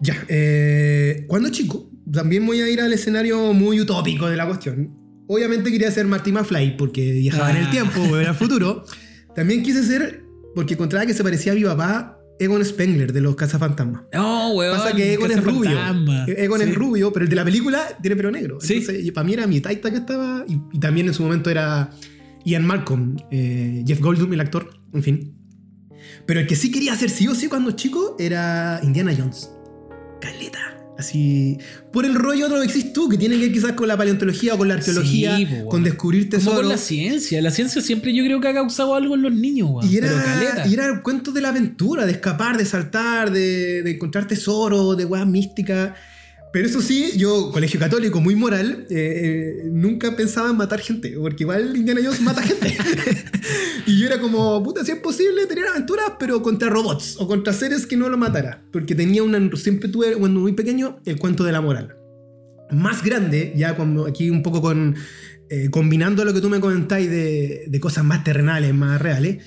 Ya. 0.01 0.25
eh, 0.27 1.23
cuando 1.27 1.47
chico, 1.49 1.89
también 2.11 2.45
voy 2.45 2.59
a 2.59 2.69
ir 2.69 2.81
al 2.81 2.91
escenario 2.91 3.53
muy 3.53 3.79
utópico 3.79 4.27
de 4.29 4.35
la 4.35 4.45
cuestión. 4.45 4.93
Obviamente 5.27 5.71
quería 5.71 5.89
ser 5.89 6.05
Marty 6.05 6.33
McFly 6.33 6.75
porque 6.75 7.13
viajaba 7.13 7.51
en 7.51 7.57
el 7.57 7.65
Ah. 7.67 7.71
tiempo, 7.71 8.01
volver 8.01 8.27
al 8.27 8.35
futuro. 8.35 8.83
También 9.35 9.63
quise 9.63 9.83
ser, 9.83 10.23
porque 10.53 10.73
encontraba 10.73 11.05
que 11.05 11.13
se 11.13 11.23
parecía 11.23 11.53
a 11.53 11.55
mi 11.55 11.63
papá, 11.63 12.16
Egon 12.39 12.63
Spengler 12.63 13.11
de 13.13 13.21
los 13.21 13.35
Cazafantasmas. 13.35 14.03
No, 14.13 14.51
weón. 14.51 14.77
Pasa 14.77 14.93
que 14.95 15.13
Egon 15.13 15.31
es 15.31 15.43
rubio. 15.43 15.77
Egon 16.27 16.61
Sí. 16.61 16.69
es 16.69 16.75
rubio, 16.75 17.11
pero 17.11 17.23
el 17.23 17.29
de 17.29 17.35
la 17.35 17.43
película 17.43 17.83
tiene 18.01 18.15
pelo 18.15 18.31
negro. 18.31 18.59
Sí. 18.61 18.75
Entonces, 18.77 19.05
y 19.05 19.11
para 19.11 19.25
mí 19.25 19.33
era 19.33 19.47
mi 19.47 19.59
taita 19.61 19.89
que 19.91 19.97
estaba. 19.97 20.45
Y, 20.47 20.59
y 20.73 20.79
también 20.79 21.07
en 21.07 21.13
su 21.13 21.23
momento 21.23 21.49
era 21.49 21.89
Ian 22.45 22.65
Malcolm, 22.65 23.17
eh, 23.31 23.83
Jeff 23.87 23.99
Goldblum, 24.01 24.33
el 24.33 24.39
actor. 24.41 24.69
En 24.93 25.03
fin. 25.03 25.33
Pero 26.25 26.39
el 26.39 26.47
que 26.47 26.55
sí 26.55 26.71
quería 26.71 26.93
hacer 26.93 27.09
sí 27.09 27.27
o 27.27 27.35
sí 27.35 27.47
cuando 27.47 27.71
chico 27.71 28.15
era 28.19 28.79
Indiana 28.83 29.13
Jones. 29.17 29.51
Caleta. 30.21 30.76
Así. 30.97 31.57
Por 31.91 32.05
el 32.05 32.15
rollo 32.15 32.47
de 32.49 32.55
lo 32.55 32.59
que 32.61 32.65
existes 32.65 32.93
tú, 32.93 33.07
que 33.07 33.17
tiene 33.17 33.35
que 33.35 33.41
ver 33.41 33.51
quizás 33.51 33.73
con 33.73 33.87
la 33.87 33.95
paleontología 33.95 34.55
o 34.55 34.57
con 34.57 34.67
la 34.67 34.73
arqueología, 34.75 35.37
Sí, 35.37 35.45
po, 35.45 35.53
weón. 35.55 35.67
con 35.69 35.83
descubrir 35.83 36.29
tesoros. 36.29 36.59
con 36.61 36.69
la 36.69 36.77
ciencia. 36.77 37.41
La 37.41 37.51
ciencia 37.51 37.81
siempre 37.81 38.13
yo 38.15 38.23
creo 38.23 38.41
que 38.41 38.47
ha 38.47 38.53
causado 38.53 38.95
algo 38.95 39.15
en 39.15 39.21
los 39.21 39.33
niños, 39.33 39.69
weón. 39.71 39.85
Y 39.87 39.95
y 39.95 40.73
era 40.73 40.87
el 40.87 41.01
cuento 41.01 41.31
de 41.31 41.41
la 41.41 41.49
aventura, 41.49 42.05
de 42.05 42.13
escapar, 42.13 42.57
de 42.57 42.65
saltar, 42.65 43.31
de, 43.31 43.83
de 43.83 43.91
encontrar 43.91 44.27
tesoro, 44.27 44.95
de 44.95 45.05
weas 45.05 45.27
místicas. 45.27 45.91
Pero 46.53 46.67
eso 46.67 46.81
sí, 46.81 47.11
yo, 47.17 47.51
colegio 47.51 47.79
católico 47.79 48.21
muy 48.21 48.35
moral, 48.35 48.87
eh, 48.89 48.95
eh, 48.95 49.69
nunca 49.69 50.15
pensaba 50.15 50.49
en 50.49 50.57
matar 50.57 50.79
gente, 50.79 51.15
porque 51.19 51.43
igual 51.43 51.75
Indiana 51.75 52.01
Jones 52.03 52.21
mata 52.21 52.41
gente. 52.41 52.75
y 53.85 53.99
yo 53.99 54.07
era 54.07 54.19
como, 54.19 54.63
puta, 54.63 54.83
si 54.85 54.91
es 54.91 54.99
posible 54.99 55.45
tener 55.45 55.67
aventuras, 55.67 56.13
pero 56.19 56.41
contra 56.41 56.69
robots 56.69 57.17
o 57.19 57.27
contra 57.27 57.53
seres 57.53 57.85
que 57.85 57.97
no 57.97 58.09
lo 58.09 58.17
matara. 58.17 58.63
Porque 58.71 58.95
tenía 58.95 59.23
una, 59.23 59.39
siempre 59.55 59.89
tuve, 59.89 60.13
cuando 60.15 60.39
muy 60.39 60.53
pequeño, 60.53 60.99
el 61.05 61.17
cuento 61.17 61.43
de 61.43 61.51
la 61.51 61.61
moral. 61.61 61.95
Más 62.71 63.03
grande, 63.03 63.53
ya 63.55 63.75
cuando 63.75 64.07
aquí 64.07 64.29
un 64.29 64.41
poco 64.41 64.61
con, 64.61 64.95
eh, 65.49 65.69
combinando 65.69 66.23
lo 66.25 66.33
que 66.33 66.41
tú 66.41 66.49
me 66.49 66.59
comentáis 66.59 67.09
de, 67.09 67.65
de 67.67 67.79
cosas 67.79 68.03
más 68.03 68.23
terrenales, 68.23 68.73
más 68.73 69.01
reales, 69.01 69.43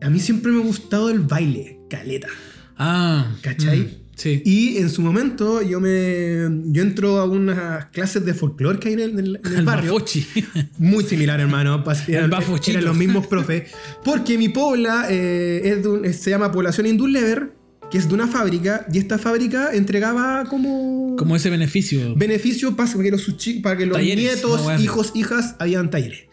a 0.00 0.10
mí 0.10 0.20
siempre 0.20 0.52
me 0.52 0.62
ha 0.62 0.64
gustado 0.64 1.10
el 1.10 1.20
baile, 1.20 1.80
caleta. 1.90 2.28
Ah. 2.76 3.36
¿Cachai? 3.42 3.80
mm, 3.80 4.07
sí. 4.18 4.42
Y 4.44 4.76
en 4.76 4.90
su 4.90 5.00
momento 5.00 5.62
yo 5.62 5.80
me 5.80 6.42
yo 6.66 6.82
entro 6.82 7.18
a 7.18 7.24
unas 7.24 7.86
clases 7.86 8.24
de 8.26 8.34
folclore 8.34 8.78
que 8.78 8.88
hay 8.88 8.94
en 8.94 9.00
el, 9.00 9.10
en 9.12 9.18
el- 9.20 9.36
en 9.36 9.46
el 9.52 9.58
El 9.60 9.64
barrio. 9.64 9.92
bafochi. 9.94 10.26
Muy 10.78 11.04
similar, 11.04 11.40
hermano. 11.40 11.82
Eran, 12.08 12.30
eran 12.66 12.84
los 12.84 12.96
mismos 12.96 13.26
profes. 13.26 13.70
Porque 14.04 14.36
mi 14.36 14.50
pobla 14.50 15.06
eh, 15.08 15.62
es 15.64 15.82
de 15.82 15.88
un- 15.88 16.04
es- 16.04 16.16
se 16.20 16.28
llama 16.30 16.52
Población 16.52 16.86
Indullever, 16.86 17.52
que 17.90 17.96
es 17.96 18.06
de 18.08 18.12
una 18.14 18.26
fábrica, 18.26 18.86
y 18.92 18.98
esta 18.98 19.16
fábrica 19.16 19.70
entregaba 19.72 20.44
como, 20.44 21.16
Como 21.16 21.34
ese 21.36 21.48
beneficio. 21.48 22.14
beneficios 22.16 22.74
para 22.74 22.92
que 22.92 23.10
los, 23.10 23.22
sus 23.22 23.38
chi- 23.38 23.60
para 23.60 23.78
que 23.78 23.86
los 23.86 23.96
Talleres, 23.96 24.24
nietos, 24.24 24.60
hijos, 24.80 25.12
hijas, 25.14 25.54
habían 25.58 25.88
talleres. 25.90 26.24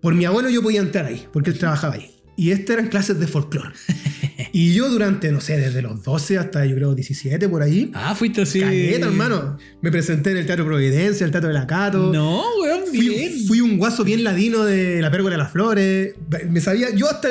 Por 0.00 0.14
mi 0.14 0.24
abuelo 0.26 0.48
yo 0.48 0.62
podía 0.62 0.80
entrar 0.80 1.06
ahí, 1.06 1.26
porque 1.32 1.50
él 1.50 1.58
trabajaba 1.58 1.94
ahí. 1.94 2.12
Y 2.36 2.50
estas 2.50 2.74
eran 2.76 2.88
clases 2.88 3.18
de 3.18 3.26
folclore. 3.26 3.70
y 4.52 4.74
yo 4.74 4.88
durante, 4.90 5.32
no 5.32 5.40
sé, 5.40 5.58
desde 5.58 5.80
los 5.82 6.02
12 6.02 6.38
hasta 6.38 6.64
yo 6.66 6.76
creo 6.76 6.94
17 6.94 7.48
por 7.48 7.62
ahí, 7.62 7.90
Ah, 7.94 8.14
fuiste 8.14 8.42
así. 8.42 8.60
Caleta, 8.60 9.06
hermano. 9.06 9.56
Me 9.80 9.90
presenté 9.90 10.32
en 10.32 10.36
el 10.38 10.46
Teatro 10.46 10.64
Providencia, 10.66 11.24
el 11.24 11.30
Teatro 11.30 11.48
de 11.48 11.54
la 11.54 11.66
Cato. 11.66 12.12
No, 12.12 12.42
weón, 12.60 12.80
bien. 12.92 13.32
Fui, 13.32 13.46
fui 13.46 13.60
un 13.60 13.78
guaso 13.78 14.04
bien 14.04 14.22
ladino 14.24 14.64
de 14.64 15.00
la 15.00 15.10
pérgola 15.10 15.36
de 15.36 15.38
las 15.38 15.52
flores. 15.52 16.14
Me 16.50 16.60
sabía, 16.60 16.90
yo 16.94 17.08
hasta, 17.08 17.28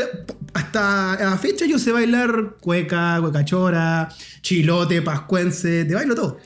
hasta 0.53 1.18
la 1.20 1.38
fecha 1.38 1.66
yo 1.66 1.78
sé 1.78 1.91
bailar 1.91 2.56
cueca, 2.60 3.18
cuecachora, 3.22 4.10
chilote, 4.41 5.01
pascuense, 5.01 5.86
te 5.86 5.93
bailo 5.93 6.16
todo. 6.16 6.39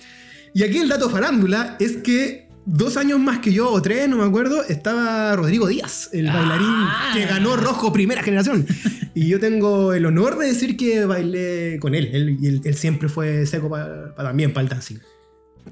Y 0.53 0.63
aquí 0.63 0.79
el 0.79 0.89
dato 0.89 1.09
farándula 1.09 1.77
es 1.79 1.97
que 1.97 2.48
dos 2.71 2.97
años 2.97 3.19
más 3.19 3.39
que 3.39 3.51
yo, 3.51 3.71
o 3.71 3.81
tres, 3.81 4.07
no 4.07 4.17
me 4.17 4.23
acuerdo, 4.23 4.63
estaba 4.63 5.35
Rodrigo 5.35 5.67
Díaz, 5.67 6.09
el 6.13 6.27
Ah. 6.29 6.33
bailarín 6.37 6.75
que 7.13 7.25
ganó 7.31 7.55
Rojo 7.55 7.91
primera 7.91 8.21
generación. 8.23 8.65
Y 9.15 9.27
yo 9.27 9.39
tengo 9.39 9.93
el 9.93 10.05
honor 10.05 10.37
de 10.37 10.47
decir 10.47 10.77
que 10.77 11.03
bailé 11.05 11.77
con 11.81 11.95
él. 11.95 12.09
Él, 12.13 12.37
él, 12.43 12.61
él 12.63 12.75
siempre 12.75 13.09
fue 13.09 13.45
seco 13.45 13.69
para 13.69 14.13
también 14.15 14.53
para 14.53 14.63
el 14.63 14.69
dancing. 14.69 14.97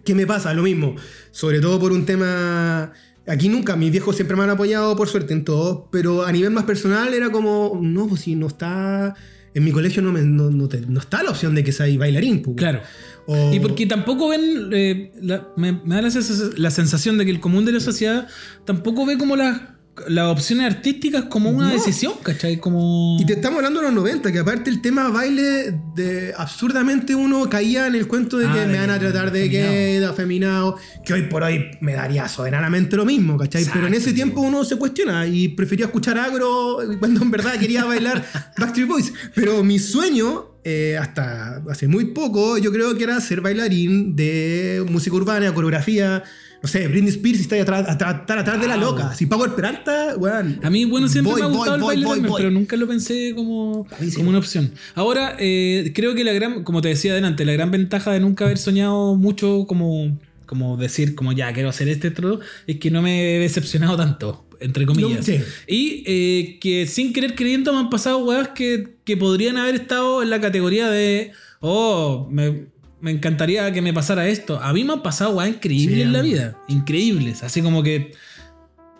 ¿Qué 0.03 0.15
me 0.15 0.25
pasa? 0.27 0.53
Lo 0.53 0.63
mismo. 0.63 0.95
Sobre 1.31 1.59
todo 1.61 1.79
por 1.79 1.91
un 1.91 2.05
tema. 2.05 2.91
Aquí 3.27 3.49
nunca, 3.49 3.75
mis 3.75 3.91
viejos 3.91 4.15
siempre 4.15 4.35
me 4.37 4.43
han 4.43 4.49
apoyado 4.51 4.95
por 4.95 5.07
suerte 5.07 5.33
en 5.33 5.43
todo, 5.43 5.89
pero 5.91 6.25
a 6.25 6.31
nivel 6.31 6.51
más 6.51 6.63
personal 6.63 7.13
era 7.13 7.29
como, 7.29 7.77
no, 7.81 8.07
pues 8.07 8.21
si 8.21 8.35
no 8.35 8.47
está. 8.47 9.15
En 9.53 9.63
mi 9.63 9.71
colegio 9.71 10.01
no, 10.01 10.11
me- 10.11 10.21
no, 10.21 10.49
no 10.51 10.67
te- 10.67 10.81
no 10.81 10.99
está 10.99 11.23
la 11.23 11.31
opción 11.31 11.55
de 11.55 11.63
que 11.63 11.71
sea 11.71 11.87
bailarín. 11.97 12.41
pues. 12.41 12.55
Claro. 12.57 12.81
O- 13.27 13.53
Y 13.53 13.59
porque 13.59 13.85
tampoco 13.85 14.29
ven, 14.29 14.69
eh, 14.73 15.11
la- 15.21 15.47
me, 15.57 15.73
me 15.73 15.95
da 15.95 16.01
la, 16.01 16.07
sens- 16.09 16.53
la 16.57 16.71
sensación 16.71 17.17
de 17.17 17.25
que 17.25 17.31
el 17.31 17.39
común 17.39 17.65
de 17.65 17.73
la 17.73 17.79
sociedad 17.79 18.27
tampoco 18.65 19.05
ve 19.05 19.17
como 19.17 19.35
las, 19.35 19.59
las 20.07 20.27
opciones 20.31 20.65
artísticas 20.75 21.23
como 21.25 21.49
una 21.49 21.67
No. 21.67 21.73
decisión, 21.73 22.13
¿cachai? 22.23 22.57
Como... 22.57 23.17
Y 23.19 23.25
te 23.25 23.33
estamos 23.33 23.57
hablando 23.57 23.79
de 23.81 23.87
los 23.87 23.95
90, 23.95 24.31
que 24.31 24.39
aparte 24.39 24.69
el 24.69 24.79
tema 24.81 25.09
baile, 25.09 25.73
de 25.95 26.33
absurdamente 26.37 27.15
uno 27.15 27.49
caía 27.49 27.87
en 27.87 27.95
el 27.95 28.07
cuento 28.07 28.37
de 28.37 28.45
que 28.45 28.59
Ah, 28.61 28.65
me 28.67 28.73
de 28.73 28.77
van 28.79 28.91
a 28.91 28.99
tratar 28.99 29.31
de 29.31 29.49
de 29.49 30.05
afeminado, 30.05 30.77
que 31.03 31.13
hoy 31.13 31.23
por 31.23 31.41
hoy 31.43 31.65
me 31.81 31.93
daría 31.95 32.27
soberanamente 32.29 32.95
lo 32.95 33.05
mismo, 33.05 33.37
¿cachai? 33.37 33.65
Pero 33.73 33.87
en 33.87 33.95
ese 33.95 34.13
tiempo 34.13 34.39
uno 34.41 34.63
se 34.63 34.75
cuestiona 34.77 35.25
y 35.25 35.47
prefería 35.49 35.87
escuchar 35.87 36.17
agro 36.19 36.77
cuando 36.99 37.21
en 37.23 37.31
verdad 37.31 37.59
quería 37.59 37.83
bailar 37.83 38.23
Backstreet 38.57 38.87
Boys. 38.87 39.11
Pero 39.33 39.63
mi 39.63 39.79
sueño, 39.79 40.56
eh, 40.69 40.97
hasta 40.97 41.61
hace 41.69 41.87
muy 41.87 42.05
poco, 42.07 42.57
yo 42.57 42.73
creo 42.73 42.93
que 42.97 43.05
era 43.05 43.21
ser 43.21 43.39
bailarín 43.39 44.17
de 44.17 44.83
música 44.89 45.15
urbana, 45.15 45.53
coreografía. 45.53 46.23
No 46.61 46.67
sé, 46.67 46.87
Britney 46.89 47.09
Spears 47.11 47.39
está 47.39 47.61
atrás, 47.61 47.85
atrás, 47.87 48.15
atrás 48.27 48.59
de 48.59 48.67
la 48.67 48.75
Wow. 48.75 48.85
loca. 48.85 49.13
Si 49.13 49.27
Power 49.27 49.51
Peralta, 49.55 50.15
weón. 50.17 50.59
A 50.63 50.69
mí, 50.69 50.83
bueno, 50.83 51.07
siempre 51.07 51.35
me 51.35 51.43
ha 51.43 51.45
gustado 51.45 51.75
el 51.75 51.81
voy, 52.03 52.03
baile 52.03 52.29
pero 52.35 52.51
nunca 52.51 52.75
lo 52.75 52.85
pensé 52.85 53.31
como, 53.33 53.87
como 54.15 54.29
una 54.29 54.39
opción. 54.39 54.71
Ahora, 54.95 55.37
eh, 55.39 55.93
creo 55.95 56.15
que 56.15 56.25
la 56.25 56.33
gran, 56.33 56.63
como 56.65 56.81
te 56.81 56.89
decía 56.89 57.13
adelante, 57.13 57.45
la 57.45 57.53
gran 57.53 57.71
ventaja 57.71 58.11
de 58.11 58.19
nunca 58.19 58.43
haber 58.45 58.57
soñado 58.57 59.15
mucho 59.15 59.65
como, 59.67 60.17
como 60.47 60.75
decir, 60.75 61.15
como 61.15 61.31
ya, 61.31 61.53
quiero 61.53 61.69
hacer 61.69 61.87
este 61.87 62.09
otro, 62.09 62.39
es 62.65 62.77
que 62.77 62.91
no 62.91 63.01
me 63.01 63.35
he 63.35 63.39
decepcionado 63.39 63.95
tanto, 63.95 64.43
entre 64.59 64.85
comillas. 64.85 65.17
No, 65.19 65.23
sí. 65.23 65.39
Y 65.67 66.03
eh, 66.05 66.57
que 66.59 66.87
sin 66.87 67.13
querer 67.13 67.35
queriendo 67.35 67.73
me 67.73 67.79
han 67.79 67.89
pasado 67.89 68.19
weas 68.19 68.49
que, 68.49 68.95
que 69.03 69.17
podrían 69.17 69.57
haber 69.57 69.75
estado 69.75 70.23
en 70.23 70.29
la 70.29 70.39
categoría 70.41 70.89
de, 70.89 71.31
oh, 71.59 72.27
me, 72.31 72.65
me 73.01 73.11
encantaría 73.11 73.71
que 73.71 73.81
me 73.81 73.93
pasara 73.93 74.27
esto. 74.27 74.59
A 74.61 74.73
mí 74.73 74.83
me 74.83 74.93
han 74.93 75.03
pasado 75.03 75.31
weas 75.35 75.49
increíbles 75.49 75.95
Sí, 75.95 76.01
en 76.01 76.13
la 76.13 76.21
vida, 76.21 76.57
increíbles, 76.67 77.43
así 77.43 77.61
como 77.61 77.83
que... 77.83 78.11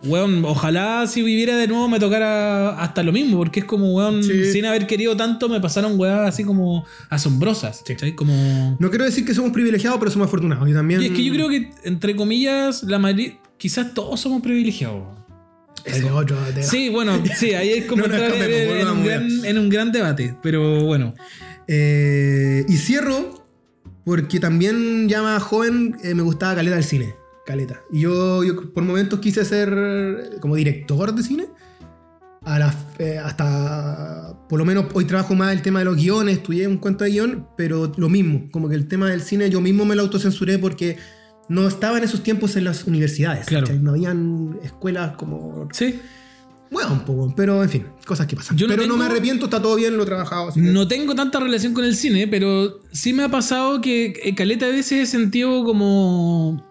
Weón, 0.04 0.44
ojalá 0.44 1.08
si 1.08 1.22
viviera 1.22 1.56
de 1.56 1.66
nuevo 1.66 1.88
me 1.88 1.98
tocara 1.98 2.80
hasta 2.80 3.02
lo 3.02 3.10
mismo, 3.10 3.36
porque 3.36 3.58
es 3.58 3.66
como, 3.66 3.94
weón, 3.96 4.22
Sí. 4.22 4.52
sin 4.52 4.64
haber 4.64 4.86
querido 4.86 5.16
tanto 5.16 5.48
me 5.48 5.60
pasaron 5.60 5.98
weas 5.98 6.20
así 6.28 6.44
como 6.44 6.86
asombrosas. 7.10 7.82
Como... 8.14 8.76
No 8.78 8.90
quiero 8.90 9.04
decir 9.04 9.24
que 9.24 9.34
somos 9.34 9.50
privilegiados, 9.50 9.98
pero 9.98 10.08
somos 10.12 10.28
afortunados. 10.28 10.68
Y 10.70 10.72
también. 10.72 11.02
Y 11.02 11.06
es 11.06 11.10
que 11.10 11.24
yo 11.24 11.32
creo 11.32 11.48
que, 11.48 11.70
entre 11.82 12.14
comillas, 12.14 12.84
la 12.84 13.00
mayoría, 13.00 13.38
quizás 13.56 13.92
todos 13.92 14.20
somos 14.20 14.40
privilegiados. 14.40 15.02
Es 15.96 16.04
otro 16.04 16.36
tema. 16.54 16.66
Sí, 16.66 16.88
bueno, 16.88 17.22
sí, 17.36 17.52
ahí 17.54 17.70
es 17.70 17.84
como 17.86 18.06
No 18.06 18.14
entrar 18.14 18.30
en, 18.34 18.42
escapemos, 18.42 18.80
en 18.80 18.88
un 18.98 19.04
gran, 19.04 19.44
en 19.44 19.58
un 19.58 19.68
gran 19.68 19.92
debate, 19.92 20.34
pero 20.42 20.84
bueno. 20.84 21.14
Eh, 21.66 22.64
y 22.68 22.76
cierro 22.76 23.46
porque 24.04 24.40
también 24.40 25.08
ya 25.08 25.22
más 25.22 25.42
joven 25.42 25.96
eh, 26.02 26.14
me 26.14 26.22
gustaba 26.22 26.54
Caleta 26.54 26.76
del 26.76 26.84
cine. 26.84 27.14
Caleta. 27.44 27.80
Y 27.92 28.00
yo, 28.00 28.42
yo 28.44 28.72
por 28.72 28.82
momentos 28.84 29.20
quise 29.20 29.44
ser 29.44 29.72
eh, 29.76 30.30
como 30.40 30.54
director 30.56 31.14
de 31.14 31.22
cine. 31.22 31.46
A 32.44 32.58
la- 32.58 32.74
eh, 32.98 33.18
hasta 33.18 34.34
por 34.48 34.58
lo 34.58 34.64
menos 34.64 34.86
hoy 34.94 35.04
trabajo 35.04 35.34
más 35.34 35.52
el 35.52 35.60
tema 35.60 35.80
de 35.80 35.84
los 35.86 35.96
guiones, 35.96 36.38
estudié 36.38 36.66
un 36.66 36.78
cuento 36.78 37.04
de 37.04 37.10
guion, 37.10 37.46
pero 37.56 37.92
lo 37.96 38.08
mismo, 38.08 38.48
como 38.50 38.68
que 38.70 38.74
el 38.74 38.88
tema 38.88 39.10
del 39.10 39.20
cine 39.20 39.50
yo 39.50 39.60
mismo 39.60 39.84
me 39.84 39.94
lo 39.94 40.02
autocensuré 40.02 40.58
porque 40.58 40.96
no 41.48 41.66
estaba 41.66 41.98
en 41.98 42.04
esos 42.04 42.22
tiempos 42.22 42.56
en 42.56 42.64
las 42.64 42.84
universidades. 42.84 43.46
Claro. 43.46 43.66
¿cachai? 43.66 43.80
No 43.82 43.92
habían 43.92 44.58
escuelas 44.62 45.16
como 45.16 45.68
Sí. 45.72 46.00
Bueno, 46.70 46.92
un 46.92 47.00
poco, 47.00 47.32
pero 47.34 47.62
en 47.62 47.70
fin, 47.70 47.86
cosas 48.06 48.26
que 48.26 48.36
pasan. 48.36 48.54
Yo 48.58 48.66
no 48.66 48.74
pero 48.74 48.86
no 48.86 48.98
me 48.98 49.06
arrepiento, 49.06 49.46
está 49.46 49.62
todo 49.62 49.74
bien, 49.76 49.96
lo 49.96 50.02
he 50.02 50.06
trabajado. 50.06 50.48
así 50.48 50.60
que- 50.60 50.66
No 50.68 50.86
tengo 50.86 51.14
tanta 51.14 51.40
relación 51.40 51.72
con 51.72 51.84
el 51.84 51.96
cine, 51.96 52.28
pero 52.28 52.80
sí 52.92 53.14
me 53.14 53.22
ha 53.22 53.30
pasado 53.30 53.80
que 53.80 54.12
eh, 54.22 54.34
caleta 54.34 54.66
a 54.66 54.68
veces 54.68 54.92
he 54.92 55.06
sentido 55.06 55.64
como... 55.64 56.62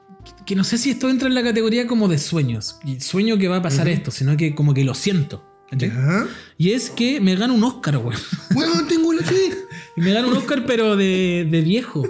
Que 0.45 0.55
no 0.55 0.63
sé 0.63 0.77
si 0.77 0.91
esto 0.91 1.09
entra 1.09 1.27
en 1.27 1.33
la 1.33 1.41
categoría 1.41 1.87
como 1.87 2.07
de 2.07 2.19
sueños. 2.19 2.77
Y 2.85 2.99
sueño 2.99 3.37
que 3.39 3.47
va 3.47 3.57
a 3.57 3.61
pasar 3.63 3.87
esto, 3.87 4.11
sino 4.11 4.37
que 4.37 4.53
como 4.53 4.73
que 4.75 4.83
lo 4.83 4.93
siento. 4.93 5.43
Y 6.57 6.71
es 6.71 6.89
que 6.89 7.19
me 7.19 7.35
gano 7.35 7.53
un 7.55 7.63
Oscar, 7.63 7.97
weón. 7.97 8.19
Bueno, 8.51 8.73
tengo 8.87 9.13
la. 9.13 9.21
Y 9.97 10.01
me 10.01 10.13
gano 10.13 10.27
un 10.27 10.37
Oscar, 10.37 10.63
pero 10.67 10.95
de, 10.95 11.47
de 11.49 11.61
viejo. 11.61 12.03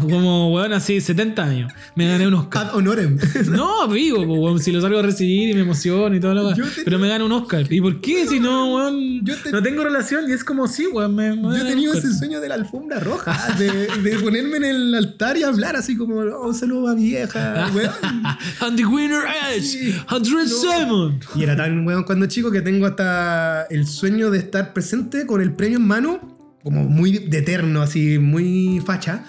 Como, 0.00 0.52
weón, 0.54 0.72
así, 0.72 1.00
70 1.00 1.44
años. 1.44 1.72
Me 1.94 2.08
gané 2.08 2.26
un 2.26 2.34
Oscar. 2.34 2.66
Ad 2.68 2.74
honorem. 2.76 3.18
No, 3.50 3.86
vivo, 3.88 4.16
pues, 4.26 4.38
weón, 4.40 4.58
si 4.60 4.72
lo 4.72 4.80
salgo 4.80 4.98
a 4.98 5.02
recibir 5.02 5.50
y 5.50 5.54
me 5.54 5.60
emociono 5.60 6.14
y 6.16 6.20
todo 6.20 6.34
lo 6.34 6.50
Yo 6.50 6.56
demás. 6.56 6.74
te- 6.76 6.82
Pero 6.84 6.98
me 6.98 7.08
gano 7.08 7.26
un 7.26 7.32
Oscar. 7.32 7.66
¿Y 7.70 7.80
por 7.80 8.00
qué? 8.00 8.26
Si 8.26 8.40
no, 8.40 8.74
weón, 8.76 9.24
Yo 9.24 9.36
te- 9.36 9.52
no 9.52 9.62
tengo 9.62 9.84
relación 9.84 10.28
y 10.28 10.32
es 10.32 10.44
como 10.44 10.66
sí, 10.66 10.86
weón, 10.86 11.14
me, 11.14 11.36
me 11.36 11.82
Yo 11.82 11.90
Oscar. 11.92 12.10
ese 12.10 12.18
sueño 12.18 12.40
de 12.40 12.48
la 12.48 12.54
alfombra 12.54 13.00
roja, 13.00 13.54
de, 13.58 13.88
de 14.02 14.18
ponerme 14.20 14.56
en 14.58 14.64
el 14.64 14.94
altar 14.94 15.36
y 15.36 15.42
hablar 15.42 15.76
así 15.76 15.96
como, 15.96 16.16
oh, 16.16 16.46
un 16.48 16.54
saludo 16.54 16.88
a 16.88 16.94
vieja, 16.94 17.70
weón. 17.74 17.90
And 18.60 18.76
the 18.76 18.86
winner 18.86 19.22
is 19.56 19.72
Sí. 19.72 19.94
Andrés 20.08 20.60
Simon. 20.60 21.20
Y 21.34 21.42
era 21.42 21.56
tan 21.56 21.86
weón 21.86 22.04
cuando 22.04 22.26
chico 22.26 22.50
que 22.50 22.62
tengo 22.62 22.86
hasta 22.86 23.62
el 23.70 23.86
sueño 23.86 24.30
de 24.30 24.38
estar 24.38 24.72
presente 24.72 25.26
con 25.26 25.40
el 25.42 25.52
premio 25.52 25.78
en 25.78 25.86
mano, 25.86 26.38
como 26.62 26.84
muy 26.84 27.18
de 27.18 27.38
eterno, 27.38 27.82
así, 27.82 28.18
muy 28.18 28.80
facha, 28.84 29.24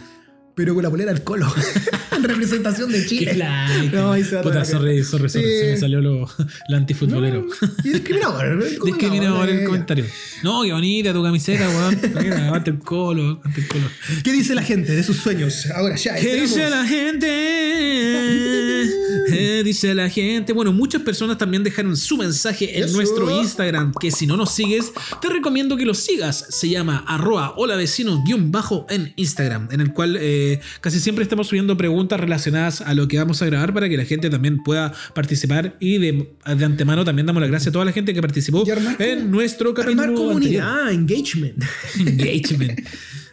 pero 0.55 0.73
con 0.73 0.83
la 0.83 0.89
polera 0.89 1.11
del 1.13 1.23
colo, 1.23 1.51
en 2.15 2.23
representación 2.23 2.91
de 2.91 3.05
Chile. 3.05 3.31
Qué. 3.33 3.89
No, 3.91 4.11
ahí 4.11 4.23
se 4.23 4.35
va 4.35 4.41
Puta, 4.41 4.63
sorry, 4.65 5.03
sorry, 5.03 5.29
sorry. 5.29 5.45
Se 5.45 5.71
me 5.71 5.77
salió 5.77 6.01
lo, 6.01 6.29
lo 6.69 6.77
antifutbolero. 6.77 7.45
Y 7.83 7.89
discriminador. 7.89 8.45
¿no? 8.55 8.65
¿Cómo 8.79 8.85
Discriminador 8.85 9.47
no? 9.47 9.51
el 9.51 9.65
comentario. 9.65 10.05
No, 10.43 10.63
qué 10.63 10.73
bonita 10.73 11.13
tu 11.13 11.23
camiseta, 11.23 11.67
weón. 11.69 11.99
El 12.65 12.79
colo, 12.79 13.41
el 13.55 13.67
colo. 13.67 13.85
¿Qué 14.23 14.31
dice 14.31 14.53
la 14.53 14.63
gente 14.63 14.95
de 14.95 15.03
sus 15.03 15.17
sueños? 15.17 15.67
Ahora 15.73 15.95
ya. 15.95 16.15
¿Qué 16.15 16.41
dice 16.41 16.69
la 16.69 16.85
gente? 16.85 17.27
¿Qué 19.27 19.63
dice 19.63 19.95
la 19.95 20.09
gente? 20.09 20.53
Bueno, 20.53 20.71
muchas 20.71 21.01
personas 21.01 21.37
también 21.37 21.63
dejaron 21.63 21.95
su 21.97 22.17
mensaje 22.17 22.77
en 22.77 22.85
Eso. 22.85 22.95
nuestro 22.95 23.29
Instagram, 23.41 23.93
que 23.99 24.11
si 24.11 24.27
no 24.27 24.37
nos 24.37 24.51
sigues, 24.53 24.91
te 25.21 25.29
recomiendo 25.29 25.77
que 25.77 25.85
lo 25.85 25.93
sigas. 25.93 26.45
Se 26.49 26.69
llama 26.69 27.03
arroba 27.07 27.53
hola 27.57 27.75
vecino 27.75 28.23
guion 28.25 28.51
bajo 28.51 28.85
en 28.89 29.13
Instagram, 29.15 29.69
en 29.71 29.81
el 29.81 29.93
cual 29.93 30.17
eh, 30.19 30.42
casi 30.81 30.99
siempre 30.99 31.23
estamos 31.23 31.47
subiendo 31.47 31.75
preguntas 31.77 32.19
relacionadas 32.19 32.81
a 32.81 32.93
lo 32.93 33.07
que 33.07 33.17
vamos 33.17 33.41
a 33.41 33.45
grabar 33.45 33.73
para 33.73 33.89
que 33.89 33.97
la 33.97 34.05
gente 34.05 34.29
también 34.29 34.61
pueda 34.63 34.93
participar 35.13 35.75
y 35.79 35.97
de, 35.97 36.29
de 36.55 36.65
antemano 36.65 37.03
también 37.05 37.25
damos 37.25 37.41
las 37.41 37.49
gracias 37.49 37.69
a 37.69 37.71
toda 37.73 37.85
la 37.85 37.91
gente 37.91 38.13
que 38.13 38.21
participó 38.21 38.63
armar 38.71 39.01
en 39.01 39.29
nuestro 39.31 39.73
capítulo 39.73 40.01
Armar 40.03 40.09
anterior. 40.09 40.27
comunidad, 40.33 40.91
engagement. 40.91 41.63
Engagement. 41.99 42.79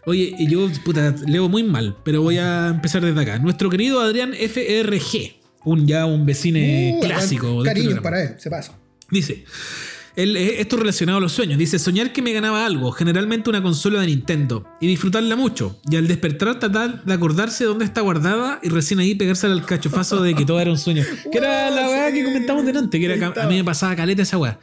Oye, 0.07 0.35
yo, 0.49 0.69
puta, 0.85 1.15
leo 1.27 1.49
muy 1.49 1.63
mal, 1.63 1.97
pero 2.05 2.23
voy 2.23 2.39
a 2.39 2.69
empezar 2.69 3.05
desde 3.05 3.21
acá. 3.21 3.39
Nuestro 3.39 3.69
querido 3.69 4.01
Adrián 4.01 4.33
FRG, 4.33 5.35
un 5.65 5.87
ya 5.87 6.07
un 6.07 6.25
vecino 6.25 6.59
Uh, 6.59 7.01
clásico. 7.03 7.65
este 7.65 7.75
Cariño 7.83 8.03
para 8.03 8.23
él, 8.23 8.31
se 8.39 8.49
pasa. 8.51 8.79
Dice. 9.11 9.45
Él, 10.23 10.37
esto 10.37 10.77
relacionado 10.77 11.19
a 11.19 11.21
los 11.21 11.33
sueños. 11.33 11.59
Dice, 11.59 11.79
soñar 11.79 12.13
que 12.13 12.23
me 12.23 12.33
ganaba 12.33 12.67
algo, 12.67 12.93
generalmente 12.93 13.51
una 13.51 13.63
consola 13.63 14.01
de 14.01 14.07
Nintendo, 14.07 14.67
y 14.81 14.87
disfrutarla 14.87 15.37
mucho. 15.37 15.79
Y 15.91 15.97
al 15.97 16.09
despertar 16.09 16.59
tratar 16.59 17.05
de 17.05 17.13
acordarse 17.13 17.65
dónde 17.65 17.85
está 17.85 18.01
guardada 18.01 18.61
y 18.63 18.69
recién 18.69 19.01
ahí 19.01 19.15
pegarse 19.15 19.47
al 19.47 19.65
cachofazo 19.65 20.23
de 20.23 20.35
que 20.35 20.45
todo 20.45 20.61
era 20.61 20.71
un 20.71 20.79
sueño. 20.79 21.05
Que 21.31 21.39
era 21.39 21.71
la 21.71 21.89
weá 21.89 22.13
que 22.13 22.25
comentamos 22.25 22.65
delante, 22.65 22.99
que 22.99 23.07
era 23.07 23.27
a 23.29 23.47
mí 23.47 23.57
me 23.57 23.65
pasaba 23.65 23.95
caleta 23.95 24.23
esa 24.23 24.37
weá. 24.39 24.59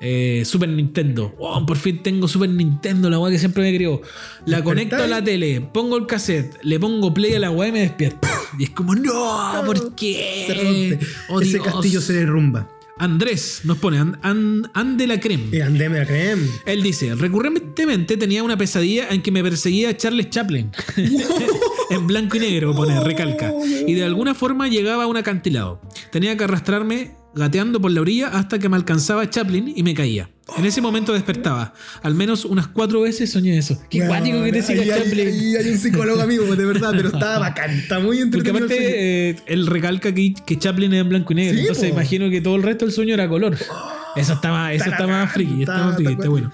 Eh, 0.00 0.42
Super 0.44 0.68
Nintendo. 0.68 1.34
Oh, 1.38 1.64
por 1.64 1.76
fin 1.76 2.02
tengo 2.02 2.26
Super 2.26 2.48
Nintendo, 2.48 3.08
la 3.08 3.18
weá 3.18 3.30
que 3.30 3.38
siempre 3.38 3.62
me 3.62 3.74
crió. 3.74 4.00
La 4.46 4.64
conecto 4.64 4.96
a 4.96 5.06
la 5.06 5.22
tele, 5.22 5.60
pongo 5.60 5.96
el 5.96 6.06
cassette, 6.06 6.58
le 6.62 6.80
pongo 6.80 7.14
play 7.14 7.34
a 7.34 7.38
la 7.38 7.50
weá 7.50 7.68
y 7.68 7.72
me 7.72 7.80
despierto. 7.80 8.26
Y 8.58 8.64
es 8.64 8.70
como, 8.70 8.94
no, 8.94 9.62
¿por 9.66 9.94
qué? 9.94 10.44
Se 10.46 10.54
rompe. 10.54 11.06
Oh, 11.28 11.40
Ese 11.40 11.60
castillo 11.60 12.00
se 12.00 12.14
derrumba. 12.14 12.66
Andrés 12.98 13.60
nos 13.64 13.78
pone, 13.78 13.98
and, 13.98 14.16
and- 14.22 14.70
ande 14.74 15.06
la 15.06 15.20
creme. 15.20 15.56
Y 15.56 15.60
andeme 15.60 15.98
la 16.00 16.06
creme. 16.06 16.48
Él 16.66 16.82
dice, 16.82 17.14
recurrentemente 17.14 18.16
tenía 18.16 18.42
una 18.42 18.56
pesadilla 18.56 19.08
en 19.10 19.22
que 19.22 19.30
me 19.30 19.42
perseguía 19.42 19.96
Charles 19.96 20.30
Chaplin. 20.30 20.70
en 21.90 22.06
blanco 22.06 22.36
y 22.36 22.40
negro, 22.40 22.74
pone, 22.74 22.98
recalca. 23.02 23.52
Y 23.86 23.94
de 23.94 24.04
alguna 24.04 24.34
forma 24.34 24.68
llegaba 24.68 25.04
a 25.04 25.06
un 25.06 25.16
acantilado. 25.16 25.80
Tenía 26.10 26.36
que 26.36 26.44
arrastrarme 26.44 27.12
gateando 27.38 27.80
por 27.80 27.90
la 27.90 28.00
orilla 28.02 28.28
hasta 28.28 28.58
que 28.58 28.68
me 28.68 28.76
alcanzaba 28.76 29.28
Chaplin 29.30 29.72
y 29.74 29.82
me 29.82 29.94
caía. 29.94 30.28
En 30.56 30.64
ese 30.64 30.80
momento 30.80 31.12
despertaba. 31.12 31.74
Al 32.02 32.14
menos 32.14 32.44
unas 32.46 32.68
cuatro 32.68 33.02
veces 33.02 33.30
soñé 33.30 33.58
eso. 33.58 33.78
Qué 33.90 33.98
Bueno, 33.98 34.12
cuático 34.14 34.42
que 34.44 34.52
te 34.52 34.62
siga 34.62 34.96
Chaplin. 34.96 35.28
ahí 35.28 35.56
hay 35.56 35.68
un 35.70 35.78
psicólogo 35.78 36.20
amigo, 36.22 36.56
de 36.56 36.64
verdad, 36.64 36.92
pero 36.96 37.08
está 37.10 37.38
bacán, 37.38 37.70
está 37.70 37.98
muy 38.00 38.18
Porque 38.30 38.48
entretenido. 38.50 38.66
sueño. 38.68 38.84
aparte, 38.84 39.30
eh, 39.30 39.36
él 39.46 39.66
recalca 39.66 40.12
que, 40.14 40.34
que 40.34 40.58
Chaplin 40.58 40.92
es 40.94 41.00
en 41.02 41.08
blanco 41.10 41.32
y 41.32 41.36
negro. 41.36 41.54
Sí, 41.54 41.60
entonces 41.60 41.90
po. 41.90 41.94
imagino 41.96 42.30
que 42.30 42.40
todo 42.40 42.56
el 42.56 42.62
resto 42.62 42.84
del 42.86 42.94
sueño 42.94 43.14
era 43.14 43.28
color. 43.28 43.56
Eso 44.16 44.32
está 44.32 44.50
más, 44.50 44.72
eso 44.74 44.90
está 44.90 45.06
más 45.06 45.30
friki, 45.30 45.60
está, 45.60 45.74
está- 45.74 45.84
más 45.86 45.94
friki, 45.96 46.10
está 46.12 46.22
está 46.22 46.30
bueno. 46.30 46.52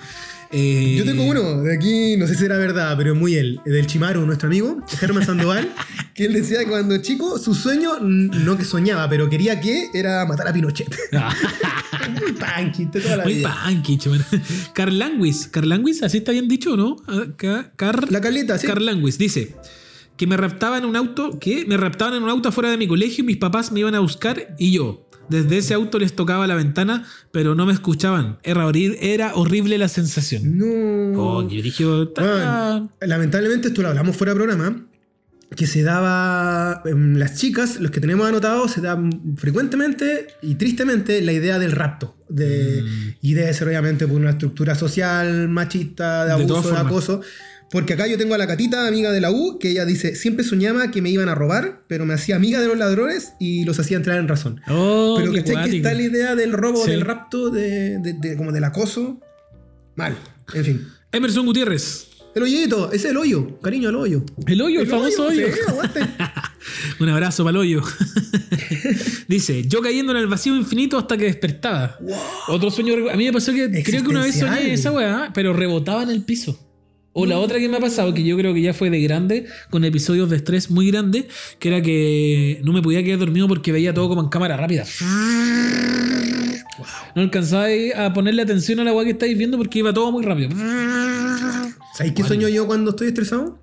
Eh, 0.56 0.94
Yo 0.96 1.04
tengo 1.04 1.24
uno 1.24 1.62
de 1.64 1.74
aquí, 1.74 2.16
no 2.16 2.28
sé 2.28 2.36
si 2.36 2.44
era 2.44 2.56
verdad, 2.58 2.94
pero 2.96 3.14
muy 3.16 3.34
él, 3.34 3.60
del 3.66 3.86
Chimaru, 3.88 4.24
nuestro 4.24 4.46
amigo, 4.46 4.78
Germán 5.00 5.26
Sandoval, 5.26 5.68
que 6.14 6.26
él 6.26 6.32
decía 6.32 6.60
que 6.60 6.66
cuando 6.70 6.96
chico 6.98 7.38
su 7.38 7.54
sueño, 7.54 7.98
no 8.00 8.56
que 8.56 8.64
soñaba, 8.64 9.08
pero 9.08 9.28
quería 9.28 9.60
que 9.60 9.88
era 9.92 10.24
matar 10.26 10.46
a 10.46 10.52
Pinochet. 10.52 10.94
muy 12.20 12.32
punky, 12.32 12.84
de 12.84 13.00
toda 13.00 13.16
la 13.16 13.24
Muy 13.24 13.34
vida. 13.34 13.56
punky, 13.66 13.98
chaval. 13.98 14.24
Carl 14.74 14.96
Languis. 14.98 15.48
Carl 15.48 15.68
Languis, 15.68 16.02
así 16.04 16.18
está 16.18 16.30
bien 16.32 16.46
dicho, 16.48 16.76
¿no? 16.76 16.96
Ah, 17.08 17.24
Ca- 17.36 17.72
Car- 17.76 18.10
La 18.12 18.20
Carlita, 18.20 18.56
sí. 18.58 18.66
Carl 18.66 18.84
Languis 18.86 19.18
dice 19.18 19.54
que 20.16 20.28
me 20.28 20.36
raptaban 20.36 20.84
en 20.84 20.88
un 20.88 20.94
auto, 20.94 21.40
que 21.40 21.64
me 21.66 21.76
raptaban 21.76 22.14
en 22.14 22.22
un 22.22 22.30
auto 22.30 22.48
afuera 22.50 22.70
de 22.70 22.76
mi 22.76 22.86
colegio 22.86 23.24
y 23.24 23.26
mis 23.26 23.36
papás 23.38 23.72
me 23.72 23.80
iban 23.80 23.96
a 23.96 23.98
buscar 24.00 24.54
y 24.60 24.70
yo. 24.70 25.03
Desde 25.28 25.58
ese 25.58 25.74
auto 25.74 25.98
les 25.98 26.14
tocaba 26.14 26.46
la 26.46 26.54
ventana, 26.54 27.04
pero 27.32 27.54
no 27.54 27.66
me 27.66 27.72
escuchaban. 27.72 28.38
Era, 28.42 28.66
horri- 28.66 28.96
era 29.00 29.34
horrible 29.34 29.78
la 29.78 29.88
sensación. 29.88 30.58
No. 30.58 30.66
Oh, 31.20 31.42
yo 31.48 31.62
dije, 31.62 31.84
está- 32.02 32.22
Bueno, 32.22 32.92
lamentablemente 33.00 33.68
esto 33.68 33.82
lo 33.82 33.88
hablamos 33.88 34.16
fuera 34.16 34.32
de 34.32 34.36
programa, 34.40 34.86
que 35.56 35.66
se 35.68 35.82
daba, 35.82 36.82
en 36.84 37.18
las 37.20 37.36
chicas, 37.36 37.78
los 37.80 37.90
que 37.92 38.00
tenemos 38.00 38.26
anotados, 38.28 38.72
se 38.72 38.80
da 38.80 38.98
frecuentemente 39.36 40.26
y 40.42 40.56
tristemente 40.56 41.20
la 41.22 41.32
idea 41.32 41.58
del 41.58 41.72
rapto. 41.72 42.16
De, 42.28 42.82
Mm. 42.82 43.14
Y 43.20 43.34
debe 43.34 43.52
ser 43.54 43.68
obviamente 43.68 44.06
por 44.08 44.16
una 44.16 44.30
estructura 44.30 44.74
social, 44.74 45.48
machista, 45.48 46.22
de 46.22 46.28
De 46.28 46.32
abuso, 46.32 46.56
de, 46.56 46.62
formas. 46.62 46.86
acoso. 46.86 47.20
Porque 47.70 47.94
acá 47.94 48.06
yo 48.06 48.16
tengo 48.16 48.34
a 48.34 48.38
la 48.38 48.46
Catita, 48.46 48.86
amiga 48.86 49.10
de 49.10 49.20
la 49.20 49.30
U, 49.32 49.58
que 49.58 49.70
ella 49.70 49.84
dice, 49.84 50.14
siempre 50.14 50.44
soñaba 50.44 50.90
que 50.90 51.02
me 51.02 51.10
iban 51.10 51.28
a 51.28 51.34
robar, 51.34 51.82
pero 51.88 52.06
me 52.06 52.14
hacía 52.14 52.36
amiga 52.36 52.60
de 52.60 52.68
los 52.68 52.78
ladrones 52.78 53.32
y 53.40 53.64
los 53.64 53.80
hacía 53.80 53.96
entrar 53.96 54.18
en 54.18 54.28
razón. 54.28 54.60
Oh, 54.68 55.16
pero 55.18 55.32
que 55.32 55.40
está 55.40 55.92
la 55.94 56.02
idea 56.02 56.34
del 56.36 56.52
robo, 56.52 56.84
Sí. 56.84 56.92
del 56.92 57.00
rapto, 57.00 57.50
de, 57.50 57.98
de- 57.98 58.12
de- 58.12 58.36
como 58.36 58.52
del 58.52 58.62
acoso. 58.64 59.20
Mal. 59.96 60.16
En 60.52 60.64
fin. 60.64 60.88
Emerson 61.10 61.46
Gutiérrez. 61.46 62.08
El 62.34 62.42
hoyito, 62.44 62.88
ese 62.88 62.96
es 63.06 63.10
el 63.12 63.16
hoyo. 63.16 63.60
Cariño, 63.60 63.88
el 63.90 63.94
hoyo. 63.96 64.24
El 64.46 64.60
hoyo, 64.60 64.80
el, 64.80 64.86
famoso 64.88 65.26
hoyo. 65.26 65.46
sí. 65.46 66.00
Un 67.00 67.08
abrazo 67.08 67.44
para 67.44 67.52
el 67.52 67.56
hoyo. 67.58 67.82
Dice, 69.28 69.64
yo 69.66 69.80
cayendo 69.80 70.12
en 70.12 70.18
el 70.18 70.26
vacío 70.26 70.54
infinito 70.56 70.98
hasta 70.98 71.16
que 71.16 71.24
despertaba. 71.24 71.96
Otro 72.48 72.70
sueño. 72.70 72.94
A 73.10 73.16
mí 73.16 73.24
me 73.26 73.32
pasó 73.32 73.52
que 73.52 73.82
creo 73.82 74.02
que 74.02 74.08
una 74.08 74.22
vez 74.22 74.38
soñé 74.38 74.72
esa 74.72 74.90
weá, 74.92 75.30
pero 75.34 75.52
rebotaba 75.52 76.02
en 76.02 76.10
el 76.10 76.24
piso. 76.24 76.58
O 77.16 77.26
la 77.26 77.38
otra 77.38 77.60
que 77.60 77.68
me 77.68 77.76
ha 77.76 77.80
pasado, 77.80 78.12
que 78.12 78.24
yo 78.24 78.36
creo 78.36 78.52
que 78.52 78.60
ya 78.60 78.74
fue 78.74 78.90
de 78.90 79.00
grande, 79.00 79.46
con 79.70 79.84
episodios 79.84 80.28
de 80.30 80.36
estrés 80.36 80.68
muy 80.68 80.90
grandes, 80.90 81.26
que 81.60 81.68
era 81.68 81.80
que 81.80 82.60
no 82.64 82.72
me 82.72 82.82
podía 82.82 83.04
quedar 83.04 83.20
dormido 83.20 83.46
porque 83.46 83.70
veía 83.70 83.94
todo 83.94 84.08
como 84.08 84.20
en 84.20 84.28
cámara 84.28 84.56
rápida. 84.56 84.84
No 87.14 87.22
alcanzaba 87.22 87.68
a 87.96 88.12
ponerle 88.12 88.42
atención 88.42 88.80
a 88.80 88.84
la 88.84 88.92
weá 88.92 89.04
que 89.04 89.12
estáis 89.12 89.38
viendo 89.38 89.56
porque 89.56 89.78
iba 89.78 89.94
todo 89.94 90.10
muy 90.10 90.24
rápido. 90.24 90.50
¿Sabéis 91.96 92.14
qué 92.16 92.24
sueño 92.24 92.48
yo 92.48 92.66
cuando 92.66 92.90
estoy 92.90 93.06
estresado? 93.06 93.60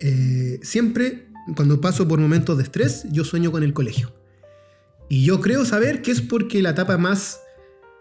Eh, 0.00 0.58
siempre, 0.62 1.28
cuando 1.54 1.80
paso 1.80 2.08
por 2.08 2.18
momentos 2.18 2.56
de 2.56 2.64
estrés, 2.64 3.06
yo 3.12 3.24
sueño 3.24 3.52
con 3.52 3.62
el 3.62 3.72
colegio. 3.72 4.12
Y 5.08 5.24
yo 5.24 5.40
creo 5.40 5.64
saber 5.64 6.02
que 6.02 6.10
es 6.10 6.20
porque 6.20 6.60
la 6.60 6.70
etapa 6.70 6.98
más 6.98 7.40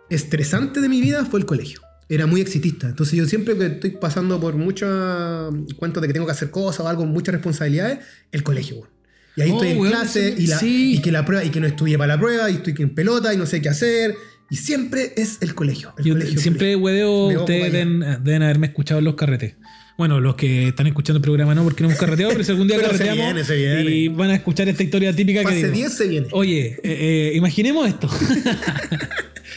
estresante 0.09 0.81
de 0.81 0.89
mi 0.89 0.99
vida 0.99 1.25
fue 1.25 1.39
el 1.39 1.45
colegio. 1.45 1.81
Era 2.09 2.25
muy 2.25 2.39
exitista. 2.41 2.87
Entonces 2.87 3.15
yo 3.17 3.25
siempre 3.25 3.57
que 3.57 3.65
estoy 3.65 3.91
pasando 3.91 4.39
por 4.39 4.55
muchos 4.55 5.53
cuentos 5.75 6.01
de 6.01 6.07
que 6.07 6.13
tengo 6.13 6.25
que 6.25 6.31
hacer 6.31 6.49
cosas 6.51 6.81
o 6.85 6.87
algo, 6.87 7.05
muchas 7.05 7.33
responsabilidades, 7.33 7.99
el 8.31 8.43
colegio. 8.43 8.77
weón. 8.77 8.89
Y 9.35 9.41
ahí 9.41 9.51
Oh, 9.51 9.55
estoy 9.55 9.69
en 9.71 9.77
weón, 9.79 9.91
clase 9.93 10.35
sí, 10.37 10.43
y, 10.43 10.47
la- 10.47 10.59
sí. 10.59 10.93
y 10.95 11.01
que 11.01 11.11
la 11.11 11.25
prueba 11.25 11.43
y 11.43 11.49
que 11.49 11.59
no 11.59 11.67
estudié 11.67 11.97
para 11.97 12.15
la 12.15 12.19
prueba 12.19 12.49
y 12.49 12.55
estoy 12.55 12.73
en 12.79 12.95
pelota 12.95 13.33
y 13.33 13.37
no 13.37 13.45
sé 13.45 13.61
qué 13.61 13.69
hacer. 13.69 14.15
Y 14.49 14.55
siempre 14.55 15.13
es 15.17 15.39
el 15.41 15.53
colegio. 15.53 15.93
el 15.97 16.05
Yo 16.05 16.13
colegio, 16.13 16.39
siempre 16.39 16.75
hueveo, 16.77 17.27
ustedes 17.39 17.59
para 17.59 17.65
allá. 17.65 17.77
deben, 17.85 18.23
deben 18.23 18.43
haberme 18.43 18.67
escuchado 18.67 18.99
en 18.99 19.05
los 19.05 19.15
carretes. 19.15 19.55
Bueno, 19.97 20.21
los 20.21 20.35
que 20.35 20.69
están 20.69 20.87
escuchando 20.87 21.17
el 21.17 21.23
programa 21.23 21.53
no, 21.55 21.63
porque 21.63 21.81
no 21.83 21.89
hemos 21.89 21.99
carreteado, 21.99 22.31
pero 22.31 22.43
si 22.45 22.51
algún 22.51 22.67
día 22.67 22.77
se 22.79 22.83
carreteamos 22.83 23.17
viene, 23.25 23.43
se 23.43 23.55
viene. 23.57 23.83
y 23.91 24.07
van 24.07 24.29
a 24.29 24.35
escuchar 24.35 24.69
esta 24.69 24.83
historia 24.83 25.13
típica 25.13 25.43
que 25.43 25.55
digo. 25.55 25.69
10 25.71 25.93
se 25.93 26.07
viene. 26.07 26.27
Oye, 26.31 26.67
eh, 26.67 26.79
eh, 26.83 27.31
imaginemos 27.35 27.87
esto. 27.87 28.07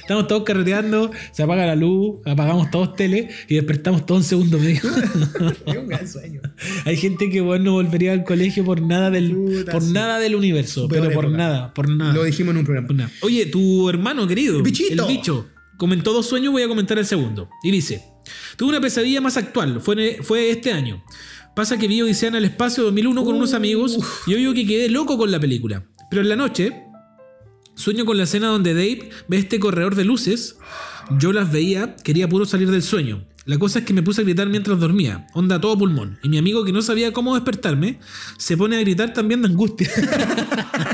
Estamos 0.00 0.26
todos 0.26 0.42
carreteando, 0.44 1.10
se 1.32 1.42
apaga 1.42 1.66
la 1.66 1.76
luz, 1.76 2.16
apagamos 2.26 2.70
todos 2.70 2.96
tele 2.96 3.28
y 3.48 3.54
despertamos 3.54 4.06
todos 4.06 4.22
en 4.22 4.28
segundo 4.28 4.58
medio. 4.58 4.80
Es 5.66 5.76
un 5.76 5.88
gran 5.88 6.08
sueño. 6.08 6.40
Hay 6.84 6.96
gente 6.96 7.30
que 7.30 7.40
bueno, 7.40 7.64
no 7.66 7.72
volvería 7.72 8.12
al 8.12 8.24
colegio 8.24 8.64
por 8.64 8.80
nada 8.82 9.10
del, 9.10 9.32
Puta, 9.34 9.72
por 9.72 9.82
sí. 9.82 9.92
nada 9.92 10.18
del 10.18 10.34
universo, 10.34 10.88
pero 10.88 11.10
por 11.12 11.24
época. 11.24 11.38
nada, 11.38 11.74
por 11.74 11.88
nada. 11.88 12.12
Lo 12.12 12.24
dijimos 12.24 12.52
en 12.52 12.58
un 12.58 12.64
programa. 12.64 12.88
Nada. 12.92 13.10
Oye, 13.22 13.46
tu 13.46 13.88
hermano 13.88 14.26
querido, 14.26 14.56
El 14.56 14.62
bichito. 14.62 15.06
el 15.06 15.16
bicho, 15.16 15.46
comentó 15.76 16.12
dos 16.12 16.26
sueños, 16.26 16.52
voy 16.52 16.62
a 16.62 16.68
comentar 16.68 16.98
el 16.98 17.06
segundo. 17.06 17.48
Y 17.62 17.70
dice, 17.70 18.02
tuve 18.56 18.70
una 18.70 18.80
pesadilla 18.80 19.20
más 19.20 19.36
actual, 19.36 19.80
fue, 19.80 20.18
fue 20.22 20.50
este 20.50 20.72
año. 20.72 21.02
Pasa 21.54 21.78
que 21.78 21.88
vi 21.88 22.00
Odisea 22.02 22.28
en 22.28 22.36
el 22.36 22.44
espacio 22.44 22.84
2001 22.84 23.24
con 23.24 23.34
unos 23.34 23.54
amigos 23.54 23.98
y 24.26 24.30
yo 24.30 24.36
digo 24.36 24.54
que 24.54 24.66
quedé 24.66 24.88
loco 24.88 25.18
con 25.18 25.30
la 25.30 25.40
película. 25.40 25.84
Pero 26.08 26.22
en 26.22 26.28
la 26.28 26.36
noche 26.36 26.72
sueño 27.80 28.04
con 28.04 28.16
la 28.16 28.24
escena 28.24 28.48
donde 28.48 28.74
Dave 28.74 29.10
ve 29.26 29.38
este 29.38 29.58
corredor 29.58 29.94
de 29.94 30.04
luces. 30.04 30.56
Yo 31.18 31.32
las 31.32 31.50
veía, 31.50 31.96
quería 31.96 32.28
puro 32.28 32.44
salir 32.44 32.70
del 32.70 32.82
sueño. 32.82 33.24
La 33.46 33.58
cosa 33.58 33.80
es 33.80 33.84
que 33.86 33.94
me 33.94 34.02
puse 34.02 34.20
a 34.20 34.24
gritar 34.24 34.48
mientras 34.48 34.78
dormía, 34.78 35.26
onda 35.32 35.60
todo 35.60 35.76
pulmón. 35.76 36.18
Y 36.22 36.28
mi 36.28 36.38
amigo 36.38 36.64
que 36.64 36.72
no 36.72 36.82
sabía 36.82 37.12
cómo 37.12 37.34
despertarme, 37.34 37.98
se 38.36 38.56
pone 38.56 38.76
a 38.76 38.80
gritar 38.80 39.12
también 39.12 39.42
de 39.42 39.48
angustia. 39.48 39.90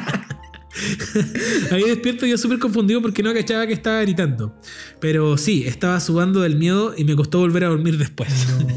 Ahí 1.70 1.84
despierto 1.84 2.26
yo 2.26 2.36
súper 2.38 2.58
confundido 2.58 3.00
porque 3.02 3.22
no 3.22 3.32
cachaba 3.32 3.66
que 3.66 3.72
estaba 3.72 4.00
gritando. 4.02 4.58
Pero 5.00 5.36
sí, 5.38 5.64
estaba 5.66 5.98
sudando 6.00 6.40
del 6.40 6.56
miedo 6.56 6.94
y 6.96 7.04
me 7.04 7.16
costó 7.16 7.38
volver 7.38 7.64
a 7.64 7.68
dormir 7.68 7.98
después. 7.98 8.28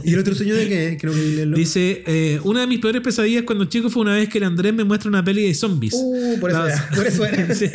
¿Y 0.04 0.14
el 0.14 0.20
otro 0.20 0.36
sueño 0.36 0.56
de 0.56 0.68
qué? 0.68 0.97
Que 1.00 1.08
quería 1.08 1.24
leerlo. 1.36 1.58
Dice, 1.58 2.04
eh, 2.08 2.39
una 2.43 2.62
de 2.62 2.68
mis 2.68 2.80
peores 2.80 3.02
pesadillas 3.02 3.43
cuando 3.43 3.66
chico 3.66 3.89
fue 3.89 4.02
una 4.02 4.16
vez 4.16 4.30
que 4.30 4.38
el 4.38 4.45
Andrés 4.45 4.74
me 4.74 4.84
muestra 4.84 5.10
una 5.10 5.24
peli 5.24 5.43
de 5.47 5.54
zombies. 5.54 5.93
Uh, 5.95 6.38
por 6.39 6.52
eso 6.52 6.68
era. 6.68 6.89
Por 6.95 7.08
eso 7.08 7.26
era. 7.26 7.50
Sí. 7.60 7.66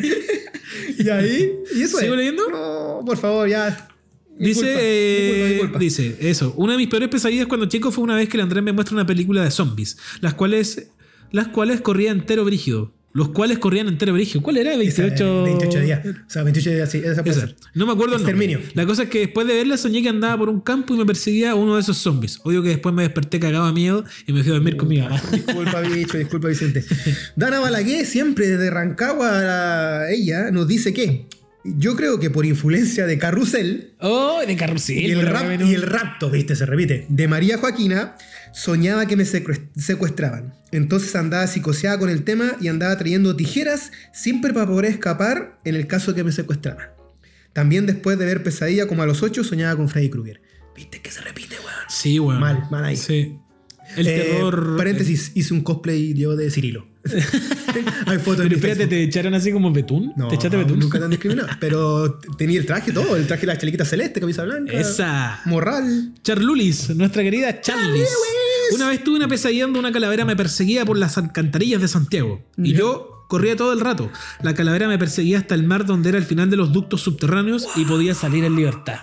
¿Y 0.98 1.08
ahí? 1.08 1.52
¿Y 1.74 1.82
eso 1.82 1.98
¿Sigo 1.98 2.14
es? 2.14 2.18
leyendo? 2.18 2.48
No, 2.48 3.02
por 3.04 3.16
favor, 3.18 3.48
ya. 3.48 3.88
Dice, 4.38 5.48
Disculpa, 5.48 5.76
eh, 5.76 5.80
dice, 5.80 6.16
eso. 6.20 6.54
Una 6.56 6.72
de 6.72 6.78
mis 6.78 6.88
peores 6.88 7.08
pesadillas 7.08 7.46
cuando 7.46 7.66
chico 7.66 7.90
fue 7.92 8.02
una 8.02 8.16
vez 8.16 8.28
que 8.28 8.36
el 8.36 8.42
Andrés 8.42 8.64
me 8.64 8.72
muestra 8.72 8.94
una 8.94 9.06
película 9.06 9.44
de 9.44 9.50
zombies, 9.50 9.96
las 10.20 10.34
cuales, 10.34 10.88
las 11.30 11.48
cuales 11.48 11.80
corrían 11.80 12.20
entero 12.20 12.44
brígido. 12.44 12.92
Los 13.14 13.28
cuales 13.28 13.58
corrían 13.60 13.86
entero 13.86 14.12
brígido. 14.12 14.42
¿Cuál 14.42 14.56
era? 14.56 14.74
Esa, 14.74 15.02
28, 15.02 15.44
28 15.44 15.80
días. 15.80 16.00
O 16.04 16.30
sea, 16.30 16.42
28 16.42 16.70
días, 16.70 16.90
sí. 16.90 16.98
Esa 16.98 17.22
puede 17.22 17.36
Esa. 17.38 17.46
ser. 17.46 17.56
No 17.72 17.86
me 17.86 17.92
acuerdo 17.92 18.16
el. 18.16 18.22
Exterminio. 18.22 18.58
La 18.74 18.84
cosa 18.86 19.04
es 19.04 19.08
que 19.08 19.20
después 19.20 19.46
de 19.46 19.54
verla 19.54 19.76
soñé 19.76 20.02
que 20.02 20.08
andaba 20.08 20.36
por 20.36 20.48
un 20.48 20.60
campo 20.60 20.94
y 20.94 20.98
me 20.98 21.06
perseguía 21.06 21.54
uno 21.54 21.76
de 21.76 21.80
esos 21.82 21.96
zombies. 21.96 22.40
Odio 22.42 22.60
que 22.64 22.70
después 22.70 22.92
me 22.92 23.02
desperté 23.02 23.38
cagado 23.38 23.66
de 23.66 23.72
miedo 23.72 24.04
y 24.26 24.32
me 24.32 24.42
fui 24.42 24.50
a 24.50 24.54
dormir 24.54 24.76
con 24.76 24.88
mi 24.88 24.98
mamá. 24.98 25.22
Disculpa, 25.32 25.80
bicho, 25.82 26.18
disculpa, 26.18 26.48
Vicente. 26.48 26.84
Dana 27.36 27.60
Balaguer, 27.60 28.04
siempre 28.04 28.48
desde 28.48 28.68
Rancagua, 28.70 30.10
ella 30.10 30.50
nos 30.50 30.66
dice 30.66 30.92
que 30.92 31.28
yo 31.64 31.96
creo 31.96 32.20
que 32.20 32.30
por 32.30 32.44
influencia 32.46 33.06
de 33.06 33.18
Carrusel 33.18 33.94
Oh, 34.00 34.40
de 34.46 34.54
carrusel. 34.56 34.98
y 34.98 35.10
el, 35.10 35.22
rap, 35.26 35.60
y 35.60 35.74
el 35.74 35.82
rapto, 35.82 36.30
viste, 36.30 36.54
se 36.56 36.66
repite, 36.66 37.06
de 37.08 37.28
María 37.28 37.56
Joaquina, 37.58 38.16
soñaba 38.52 39.06
que 39.06 39.16
me 39.16 39.24
secue- 39.24 39.68
secuestraban. 39.76 40.54
Entonces 40.72 41.14
andaba 41.16 41.46
psicoseada 41.46 41.98
con 41.98 42.10
el 42.10 42.22
tema 42.24 42.56
y 42.60 42.68
andaba 42.68 42.96
trayendo 42.98 43.34
tijeras 43.36 43.92
siempre 44.12 44.52
para 44.52 44.66
poder 44.66 44.86
escapar 44.86 45.58
en 45.64 45.74
el 45.74 45.86
caso 45.86 46.12
de 46.12 46.16
que 46.16 46.24
me 46.24 46.32
secuestraban. 46.32 46.88
También 47.52 47.86
después 47.86 48.18
de 48.18 48.26
ver 48.26 48.42
pesadilla 48.42 48.86
como 48.86 49.02
a 49.02 49.06
los 49.06 49.22
8 49.22 49.42
soñaba 49.44 49.76
con 49.76 49.88
Freddy 49.88 50.10
Krueger. 50.10 50.42
Viste 50.76 51.00
que 51.00 51.10
se 51.10 51.20
repite, 51.20 51.54
weón. 51.56 51.70
Sí, 51.88 52.18
weón. 52.18 52.40
Mal, 52.40 52.64
mal 52.70 52.84
ahí. 52.84 52.96
Sí. 52.96 53.38
El 53.96 54.06
Eh, 54.08 54.30
terror. 54.32 54.76
Paréntesis, 54.76 55.30
hice 55.34 55.54
un 55.54 55.60
cosplay 55.62 56.14
yo 56.14 56.34
de 56.36 56.50
Cirilo. 56.50 56.88
Hay 58.06 58.18
fotos 58.18 58.44
Pero 58.44 58.54
espérate. 58.56 58.86
¿te 58.86 59.02
echaron 59.02 59.34
así 59.34 59.52
como 59.52 59.70
betún? 59.72 60.12
No, 60.16 60.28
¿Te 60.28 60.36
echaste 60.36 60.56
betún? 60.56 60.78
nunca 60.78 60.98
tan 60.98 61.10
discriminado. 61.10 61.48
Pero 61.60 62.18
tenía 62.38 62.58
el 62.60 62.66
traje 62.66 62.92
todo, 62.92 63.16
el 63.16 63.26
traje 63.26 63.42
de 63.42 63.46
la 63.48 63.58
chalequita 63.58 63.84
celeste, 63.84 64.20
camisa 64.20 64.44
blanca. 64.44 64.72
Esa. 64.72 65.40
Morral. 65.44 66.12
Charlulis, 66.22 66.90
nuestra 66.96 67.22
querida 67.22 67.60
Charlis. 67.60 68.08
Una 68.74 68.88
vez 68.88 69.04
tuve 69.04 69.16
una 69.16 69.28
pesadilla 69.28 69.64
donde 69.64 69.78
una 69.78 69.92
calavera 69.92 70.24
me 70.24 70.34
perseguía 70.36 70.84
por 70.84 70.96
las 70.96 71.18
alcantarillas 71.18 71.80
de 71.82 71.88
Santiago. 71.88 72.42
Y 72.56 72.72
yo 72.72 73.26
corría 73.28 73.56
todo 73.56 73.72
el 73.72 73.80
rato. 73.80 74.10
La 74.42 74.54
calavera 74.54 74.88
me 74.88 74.98
perseguía 74.98 75.38
hasta 75.38 75.54
el 75.54 75.64
mar 75.64 75.84
donde 75.84 76.08
era 76.08 76.18
el 76.18 76.24
final 76.24 76.48
de 76.50 76.56
los 76.56 76.72
ductos 76.72 77.02
subterráneos 77.02 77.68
y 77.76 77.84
podía 77.84 78.14
salir 78.14 78.44
en 78.44 78.56
libertad. 78.56 79.00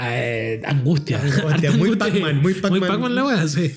Eh, 0.00 0.62
angustia. 0.64 1.20
Angustia, 1.20 1.72
muy. 1.72 1.96
Pac-Man, 1.96 2.36
muy 2.36 2.52
Muy 2.54 2.54
Pac-Man. 2.54 2.80
Pac-Man 2.88 3.14
la 3.14 3.24
wea, 3.24 3.48
sí. 3.48 3.74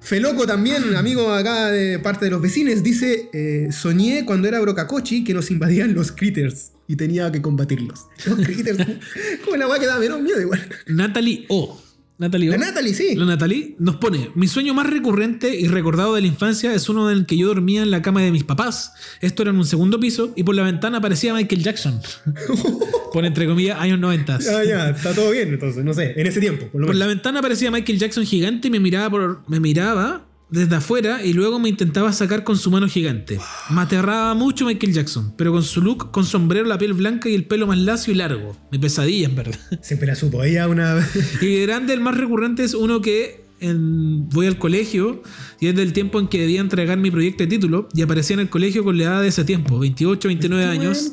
Feloco 0.00 0.46
también, 0.46 0.82
amigo 0.96 1.32
acá 1.32 1.70
de 1.70 1.98
parte 1.98 2.26
de 2.26 2.30
los 2.30 2.40
vecinos, 2.40 2.82
dice: 2.82 3.30
eh, 3.32 3.68
Soñé 3.72 4.24
cuando 4.24 4.48
era 4.48 4.60
Brocacochi 4.60 5.24
que 5.24 5.34
nos 5.34 5.50
invadían 5.50 5.94
los 5.94 6.12
critters 6.12 6.72
y 6.86 6.96
tenía 6.96 7.30
que 7.30 7.42
combatirlos. 7.42 8.06
Los 8.26 8.38
critters, 8.40 8.78
como 9.44 9.56
la 9.56 9.68
weá 9.68 9.78
que 9.78 9.86
da 9.86 9.98
menos 9.98 10.22
miedo 10.22 10.40
igual. 10.40 10.66
Natalie 10.86 11.44
O. 11.48 11.78
Natalie. 12.18 12.50
La 12.50 12.58
Natalie, 12.58 12.94
sí. 12.94 13.14
La 13.14 13.24
Natalie 13.24 13.76
nos 13.78 13.96
pone, 13.96 14.30
mi 14.34 14.48
sueño 14.48 14.74
más 14.74 14.88
recurrente 14.88 15.54
y 15.56 15.68
recordado 15.68 16.16
de 16.16 16.20
la 16.20 16.26
infancia 16.26 16.74
es 16.74 16.88
uno 16.88 17.08
en 17.08 17.16
el 17.16 17.26
que 17.26 17.36
yo 17.36 17.46
dormía 17.46 17.82
en 17.82 17.92
la 17.92 18.02
cama 18.02 18.22
de 18.22 18.32
mis 18.32 18.42
papás. 18.42 18.92
Esto 19.20 19.42
era 19.42 19.52
en 19.52 19.58
un 19.58 19.64
segundo 19.64 20.00
piso 20.00 20.32
y 20.34 20.42
por 20.42 20.56
la 20.56 20.64
ventana 20.64 20.98
aparecía 20.98 21.32
Michael 21.32 21.62
Jackson. 21.62 22.00
pone 23.12 23.28
entre 23.28 23.46
comillas 23.46 23.78
años 23.80 24.00
90. 24.00 24.34
Ah, 24.34 24.64
ya, 24.64 24.90
está 24.90 25.14
todo 25.14 25.30
bien, 25.30 25.50
entonces, 25.50 25.84
no 25.84 25.94
sé, 25.94 26.14
en 26.16 26.26
ese 26.26 26.40
tiempo, 26.40 26.66
por 26.66 26.80
lo 26.80 26.86
Por 26.88 26.96
la 26.96 27.06
ventana 27.06 27.38
aparecía 27.38 27.70
Michael 27.70 27.98
Jackson 27.98 28.26
gigante 28.26 28.66
y 28.66 28.70
me 28.72 28.80
miraba, 28.80 29.10
por, 29.10 29.42
me 29.48 29.60
miraba 29.60 30.27
desde 30.50 30.76
afuera 30.76 31.22
y 31.24 31.32
luego 31.34 31.58
me 31.58 31.68
intentaba 31.68 32.12
sacar 32.12 32.42
con 32.44 32.56
su 32.56 32.70
mano 32.70 32.88
gigante. 32.88 33.38
Me 33.70 33.82
aterraba 33.82 34.34
mucho 34.34 34.64
Michael 34.66 34.92
Jackson, 34.94 35.34
pero 35.36 35.52
con 35.52 35.62
su 35.62 35.82
look, 35.82 36.10
con 36.10 36.24
sombrero, 36.24 36.64
la 36.66 36.78
piel 36.78 36.94
blanca 36.94 37.28
y 37.28 37.34
el 37.34 37.44
pelo 37.44 37.66
más 37.66 37.78
lacio 37.78 38.12
y 38.12 38.16
largo. 38.16 38.56
Mi 38.72 38.78
pesadilla, 38.78 39.26
en 39.28 39.34
verdad. 39.36 39.58
Siempre 39.82 40.06
la 40.06 40.14
supo. 40.14 40.42
Ella 40.42 40.66
una. 40.68 41.06
Y 41.42 41.46
de 41.46 41.62
grande, 41.66 41.92
el 41.92 42.00
más 42.00 42.16
recurrente 42.16 42.64
es 42.64 42.72
uno 42.74 43.00
que 43.02 43.46
en- 43.60 44.28
voy 44.30 44.46
al 44.46 44.56
colegio 44.58 45.22
y 45.60 45.66
es 45.66 45.74
del 45.74 45.92
tiempo 45.92 46.20
en 46.20 46.28
que 46.28 46.40
debía 46.40 46.60
entregar 46.60 46.96
mi 46.96 47.10
proyecto 47.10 47.42
de 47.42 47.48
título 47.48 47.88
y 47.92 48.02
aparecía 48.02 48.34
en 48.34 48.40
el 48.40 48.48
colegio 48.48 48.84
con 48.84 48.96
la 48.96 49.04
edad 49.04 49.22
de 49.22 49.28
ese 49.28 49.44
tiempo, 49.44 49.78
28, 49.80 50.28
29 50.28 50.64
años, 50.64 51.12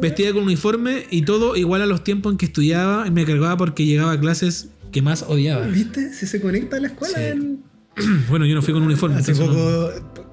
vestida 0.00 0.32
con 0.34 0.42
uniforme 0.42 1.06
y 1.10 1.22
todo 1.22 1.56
igual 1.56 1.80
a 1.82 1.86
los 1.86 2.04
tiempos 2.04 2.32
en 2.32 2.38
que 2.38 2.44
estudiaba 2.46 3.06
y 3.06 3.10
me 3.10 3.24
cargaba 3.24 3.56
porque 3.56 3.86
llegaba 3.86 4.12
a 4.12 4.20
clases 4.20 4.68
que 4.92 5.00
más 5.02 5.22
odiaba. 5.22 5.66
¿Viste? 5.66 6.12
Si 6.12 6.26
se 6.26 6.40
conecta 6.40 6.76
a 6.76 6.80
la 6.80 6.88
escuela. 6.88 7.16
Sí. 7.18 7.24
en- 7.24 7.68
Bueno, 8.28 8.46
yo 8.46 8.54
no 8.54 8.62
fui 8.62 8.72
con 8.74 8.82
uniforme. 8.82 9.16
Hace 9.16 9.32
entonces 9.32 9.56
no- 9.56 9.62
poco. 9.62 10.26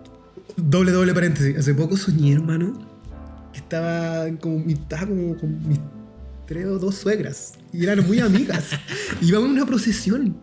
Doble, 0.57 0.91
doble 0.91 1.13
paréntesis. 1.13 1.57
Hace 1.57 1.73
poco 1.73 1.97
soñé, 1.97 2.33
hermano, 2.33 2.79
que 3.51 3.59
estaba 3.59 4.25
como, 4.39 4.63
estaba 4.69 5.07
como 5.07 5.35
con 5.37 5.67
mis 5.67 5.79
tres 6.47 6.65
o 6.67 6.79
dos 6.79 6.95
suegras. 6.95 7.53
Y 7.73 7.83
eran 7.83 8.05
muy 8.07 8.19
amigas. 8.19 8.63
Íbamos 9.21 9.49
a 9.49 9.51
una 9.51 9.65
procesión. 9.65 10.37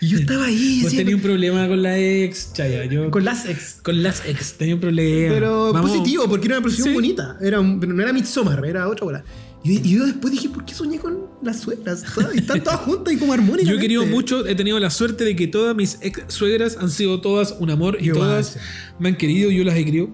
Y 0.00 0.08
yo 0.08 0.18
estaba 0.18 0.44
ahí. 0.46 0.80
Vos 0.82 0.90
siempre- 0.92 0.98
tenías 0.98 1.14
un 1.16 1.22
problema 1.22 1.68
con 1.68 1.82
la 1.82 1.98
ex, 1.98 2.52
Chaya. 2.54 2.84
Yo 2.86 3.10
con 3.10 3.24
las 3.24 3.46
ex. 3.46 3.80
con 3.82 4.02
las 4.02 4.24
ex 4.26 4.54
tenía 4.54 4.74
un 4.76 4.80
problema. 4.80 5.34
Pero 5.34 5.72
Vamos- 5.72 5.90
positivo, 5.90 6.26
porque 6.28 6.46
era 6.46 6.56
una 6.56 6.62
procesión 6.62 6.88
Sí. 6.88 6.94
bonita. 6.94 7.36
Era 7.42 7.60
un- 7.60 7.80
pero 7.80 7.92
no 7.92 8.02
era 8.02 8.12
Midsommar, 8.14 8.64
era 8.64 8.88
otra 8.88 9.04
bola. 9.04 9.24
Y, 9.62 9.94
yo 9.94 10.06
después 10.06 10.32
dije, 10.32 10.48
¿por 10.48 10.64
qué 10.64 10.74
soñé 10.74 10.98
con 10.98 11.18
las 11.42 11.60
suegras? 11.60 12.04
Todas- 12.14 12.34
Están 12.34 12.62
todas 12.62 12.80
juntas 12.80 13.12
y 13.14 13.18
como 13.18 13.32
armónicas. 13.32 13.68
Yo 13.68 13.76
he 13.76 13.80
querido 13.80 14.06
mucho, 14.06 14.46
he 14.46 14.54
tenido 14.54 14.78
la 14.80 14.90
suerte 14.90 15.24
de 15.24 15.36
que 15.36 15.46
todas 15.46 15.76
mis 15.76 15.98
ex 16.00 16.22
suegras 16.28 16.76
han 16.80 16.90
sido 16.90 17.20
todas 17.20 17.56
un 17.58 17.70
amor 17.70 17.98
y 18.00 18.10
todas 18.10 18.58
me 18.98 19.10
han 19.10 19.16
querido, 19.16 19.50
yo 19.50 19.64
las 19.64 19.76
he 19.76 19.84
querido. 19.84 20.08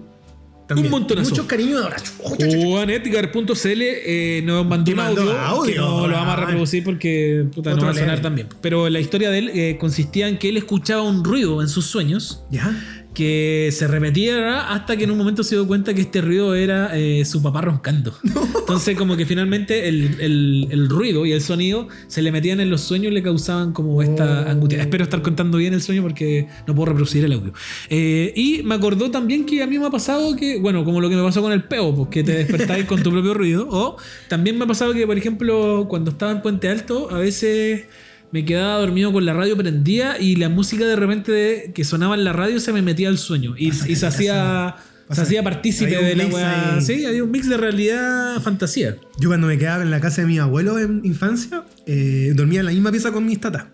Un 0.69 0.89
montonazo. 0.89 1.29
Muchos 1.29 1.45
cariños 1.45 1.81
ahora. 1.81 1.95
JuanEdgar.cl 2.17 3.81
eh, 3.81 4.41
nos 4.43 4.65
mandó 4.65 4.91
un 4.91 4.99
audio, 4.99 5.39
audio, 5.39 5.73
que 5.73 5.79
no 5.79 6.07
lo 6.07 6.13
vamos 6.13 6.33
a 6.33 6.35
reproducir 6.35 6.83
porque 6.83 7.45
puta, 7.53 7.73
no 7.73 7.83
va 7.83 7.91
a 7.91 7.93
sonar 7.93 8.21
también. 8.21 8.49
Pero 8.61 8.89
la 8.89 8.99
historia 8.99 9.29
de 9.29 9.37
él 9.39 9.49
eh, 9.53 9.77
consistía 9.79 10.27
en 10.27 10.37
que 10.37 10.49
él 10.49 10.57
escuchaba 10.57 11.03
un 11.03 11.23
ruido 11.23 11.61
en 11.61 11.69
sus 11.69 11.85
sueños 11.85 12.43
¿Ya? 12.51 12.75
Que 13.17 13.69
se 13.71 13.87
repetía 13.87 14.71
hasta 14.71 14.95
que 14.95 15.05
en 15.05 15.11
un 15.11 15.17
momento 15.17 15.41
se 15.43 15.55
dio 15.55 15.65
cuenta 15.65 15.95
que 15.95 16.01
este 16.01 16.21
ruido 16.21 16.53
era 16.53 16.95
eh, 16.95 17.25
su 17.25 17.41
papá 17.41 17.61
roncando. 17.61 18.13
Entonces 18.59 18.95
como 18.95 19.17
que 19.17 19.25
finalmente 19.25 19.87
el, 19.87 20.17
el- 20.21 20.67
el 20.69 20.87
ruido 20.87 21.25
y 21.25 21.31
el 21.31 21.41
sonido 21.41 21.87
se 22.07 22.21
le 22.21 22.31
metían 22.31 22.59
en 22.59 22.69
los 22.69 22.81
sueños 22.81 23.11
y 23.11 23.15
le 23.15 23.23
causaban 23.23 23.73
como 23.73 24.03
esta 24.03 24.43
Oh. 24.45 24.49
angustia. 24.51 24.81
Espero 24.81 25.03
estar 25.03 25.23
contando 25.23 25.57
bien 25.57 25.73
el 25.73 25.81
sueño 25.81 26.03
porque 26.03 26.47
no 26.67 26.75
puedo 26.75 26.87
reproducir 26.87 27.25
el 27.25 27.33
audio. 27.33 27.53
Eh, 27.89 28.33
y 28.35 28.61
me 28.63 28.75
acordó 28.75 29.09
también 29.09 29.45
que 29.47 29.63
a 29.63 29.67
mí 29.67 29.79
me 29.79 29.87
ha 29.87 29.89
pasado 29.89 30.35
que, 30.35 30.59
bueno, 30.59 30.85
como 30.85 31.01
lo 31.01 31.09
que 31.09 31.15
me 31.15 31.23
pasó 31.23 31.41
con 31.41 31.51
el 31.51 31.63
peo, 31.63 31.95
pues 31.95 32.09
que 32.09 32.23
te 32.23 32.33
despertáis 32.33 32.85
con 32.85 33.01
tu 33.01 33.09
propio 33.09 33.33
ruido. 33.33 33.67
O 33.71 33.97
también 34.27 34.57
me 34.59 34.65
ha 34.65 34.67
pasado 34.67 34.93
que, 34.93 35.07
por 35.07 35.17
ejemplo, 35.17 35.87
cuando 35.89 36.11
estaba 36.11 36.31
en 36.33 36.41
Puente 36.43 36.69
Alto, 36.69 37.09
a 37.09 37.17
veces 37.17 37.85
me 38.31 38.45
quedaba 38.45 38.79
dormido 38.79 39.11
con 39.13 39.25
la 39.25 39.33
radio 39.33 39.55
prendida 39.55 40.19
y 40.19 40.35
la 40.35 40.49
música 40.49 40.85
de 40.85 40.95
repente 40.95 41.31
de- 41.31 41.71
que 41.73 41.83
sonaba 41.83 42.15
en 42.15 42.23
la 42.23 42.33
radio 42.33 42.59
se 42.59 42.73
me 42.73 42.81
metía 42.81 43.09
al 43.09 43.17
sueño 43.17 43.55
y, 43.57 43.71
se 43.71 44.05
hacía 44.05 44.75
se 45.09 45.21
hacía 45.21 45.41
partícipe 45.41 45.95
de 45.95 46.15
la 46.15 46.27
weá. 46.27 46.81
Sí, 46.81 47.05
había 47.05 47.23
un 47.23 47.31
mix 47.31 47.47
de 47.47 47.55
realidad 47.55 48.41
fantasía. 48.41 48.97
Yo 49.19 49.29
cuando 49.29 49.47
me 49.47 49.57
quedaba 49.57 49.81
en 49.83 49.89
la 49.89 50.01
casa 50.01 50.21
de 50.21 50.27
mi 50.27 50.37
abuelo 50.37 50.77
en 50.79 51.01
infancia, 51.05 51.63
eh, 51.85 52.33
dormía 52.35 52.59
en 52.59 52.65
la 52.65 52.71
misma 52.73 52.91
pieza 52.91 53.11
con 53.11 53.25
mis 53.25 53.39
tatas. 53.39 53.67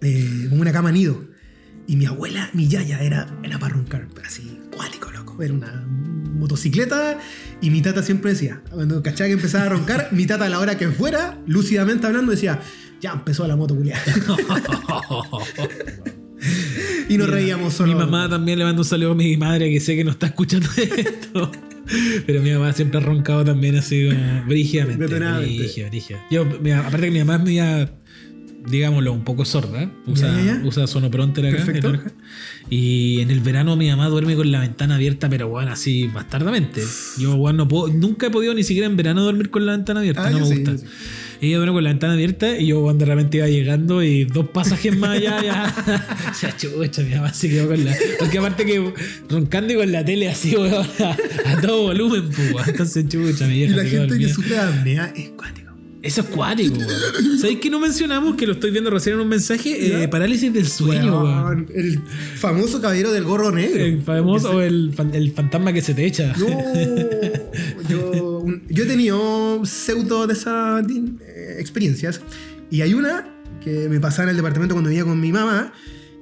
Eh, 0.00 0.46
con 0.48 0.60
una 0.60 0.72
cama 0.72 0.90
nido. 0.90 1.24
Y 1.86 1.96
mi 1.96 2.06
abuela, 2.06 2.50
mi 2.52 2.66
yaya, 2.68 3.00
era, 3.00 3.28
era 3.44 3.58
para 3.58 3.74
roncar, 3.74 4.08
pero 4.14 4.26
así, 4.26 4.58
cuático, 4.74 5.10
loco. 5.12 5.40
Era 5.42 5.54
una 5.54 5.86
motocicleta 6.40 7.18
y 7.60 7.70
mi 7.70 7.82
tata 7.82 8.02
siempre 8.02 8.32
decía, 8.32 8.62
cuando 8.70 9.02
cachaba 9.02 9.28
que 9.28 9.34
empezaba 9.34 9.64
a 9.64 9.68
roncar, 9.68 10.08
mi 10.10 10.26
tata 10.26 10.46
a 10.46 10.48
la 10.48 10.58
hora 10.58 10.76
que 10.78 10.88
fuera, 10.88 11.38
lúcidamente 11.46 12.06
hablando, 12.06 12.32
decía, 12.32 12.60
ya 13.00 13.12
empezó 13.12 13.46
la 13.46 13.56
moto, 13.56 13.74
culiá". 13.76 13.98
y 17.08 17.16
nos 17.16 17.28
reíamos 17.28 17.74
solo. 17.74 17.92
Mi 17.92 17.98
mamá 17.98 18.28
también 18.28 18.58
le 18.58 18.64
manda 18.64 18.80
un 18.80 18.86
saludo 18.86 19.12
a 19.12 19.14
mi 19.14 19.36
madre 19.36 19.70
que 19.70 19.80
sé 19.80 19.96
que 19.96 20.04
no 20.04 20.10
está 20.12 20.26
escuchando 20.26 20.68
esto. 20.96 21.50
Pero 22.26 22.40
mi 22.40 22.52
mamá 22.52 22.72
siempre 22.72 22.98
ha 22.98 23.02
roncado 23.02 23.44
también 23.44 23.76
así 23.76 24.08
como 24.08 24.46
brígidamente. 24.46 25.06
Brígida, 25.06 25.88
brígida. 25.88 26.24
Yo, 26.30 26.42
aparte 26.42 27.06
que 27.06 27.10
mi 27.10 27.18
mamá 27.18 27.36
es 27.36 27.42
media 27.42 27.92
digámoslo, 28.68 29.12
un 29.12 29.24
poco 29.24 29.44
sorda. 29.44 29.90
Usa, 30.06 30.28
Ya, 30.36 30.36
ya, 30.44 30.60
ya. 30.60 30.66
usa 30.66 30.86
sonoprompter 30.86 31.46
acá. 31.46 31.56
Perfecto. 31.64 31.88
en. 31.94 32.00
Y 32.68 33.20
en 33.20 33.30
el 33.30 33.40
verano 33.40 33.74
mi 33.76 33.88
mamá 33.88 34.08
duerme 34.08 34.36
con 34.36 34.52
la 34.52 34.60
ventana 34.60 34.96
abierta, 34.96 35.28
pero 35.28 35.48
bueno, 35.48 35.72
así 35.72 36.06
bastardamente. 36.08 36.82
Yo, 37.18 37.34
weón, 37.36 37.56
no 37.56 37.66
puedo, 37.66 37.88
nunca 37.92 38.26
he 38.28 38.30
podido 38.30 38.54
ni 38.54 38.62
siquiera 38.62 38.86
en 38.86 38.96
verano 38.96 39.22
dormir 39.24 39.50
con 39.50 39.66
la 39.66 39.72
ventana 39.72 40.00
abierta, 40.00 40.26
Ah, 40.26 40.30
no 40.30 40.40
me 40.40 40.46
sí, 40.46 40.62
gusta. 40.62 40.86
Sí. 41.40 41.46
Ella 41.46 41.56
duerme 41.56 41.74
con 41.74 41.84
la 41.84 41.90
ventana 41.90 42.12
abierta 42.14 42.58
y 42.58 42.66
yo, 42.68 42.80
weón, 42.80 42.98
de 42.98 43.04
repente 43.06 43.38
iba 43.38 43.48
llegando 43.48 44.02
y 44.02 44.24
dos 44.24 44.48
pasajes 44.50 44.96
más 44.96 45.10
allá, 45.18 45.42
ya. 45.42 46.06
O 46.30 46.34
sea, 46.34 46.56
chucha, 46.56 47.02
mi 47.02 47.14
mamá 47.14 47.32
se 47.34 47.48
quedó 47.48 47.68
con 47.68 47.84
la. 47.84 47.96
Porque 48.18 48.38
aparte 48.38 48.64
que 48.64 48.92
roncando 49.28 49.72
y 49.72 49.76
con 49.76 49.90
la 49.92 50.04
tele 50.04 50.28
así, 50.28 50.54
weón, 50.56 50.86
a, 51.00 51.16
a 51.52 51.60
todo 51.60 51.82
volumen, 51.82 52.28
pues. 52.52 52.68
Entonces, 52.68 53.08
chucha, 53.08 53.46
mi 53.46 53.54
Y 53.54 53.56
vieja 53.58 53.76
la 53.76 53.82
se 53.84 53.90
quedó 53.90 54.02
gente 54.08 54.18
que 54.18 54.32
sufre 54.32 54.58
apnea 54.58 55.12
es 55.16 55.30
cuático. 55.30 55.70
Eso 56.02 56.22
es 56.22 56.28
cuático, 56.28 56.78
weón. 56.78 57.38
¿Sabéis 57.38 57.58
que 57.60 57.68
no 57.68 57.78
mencionamos? 57.78 58.36
Que 58.36 58.46
lo 58.46 58.54
estoy 58.54 58.70
viendo 58.70 58.88
recién 58.90 59.16
en 59.16 59.20
un 59.20 59.28
mensaje. 59.28 60.02
eh, 60.02 60.08
parálisis 60.08 60.50
del 60.52 60.66
sueño, 60.66 61.22
weón. 61.24 61.66
El 61.74 62.00
famoso 62.36 62.80
caballero 62.80 63.12
del 63.12 63.24
gorro 63.24 63.50
negro. 63.50 63.84
El 63.84 64.00
famoso 64.00 64.52
o 64.56 64.60
el, 64.62 64.94
el 65.12 65.32
fantasma 65.32 65.72
que 65.74 65.82
se 65.82 65.92
te 65.92 66.06
echa. 66.06 66.32
No, 66.38 66.46
yo, 67.88 68.44
yo 68.68 68.84
he 68.84 68.86
tenido 68.86 69.60
pseudo 69.66 70.26
de 70.26 70.32
esas 70.32 70.84
eh, 70.88 71.29
experiencias. 71.58 72.20
Y 72.70 72.82
hay 72.82 72.94
una 72.94 73.28
que 73.60 73.88
me 73.88 74.00
pasaba 74.00 74.24
en 74.24 74.30
el 74.30 74.36
departamento 74.36 74.74
cuando 74.74 74.90
vivía 74.90 75.04
con 75.04 75.20
mi 75.20 75.32
mamá, 75.32 75.72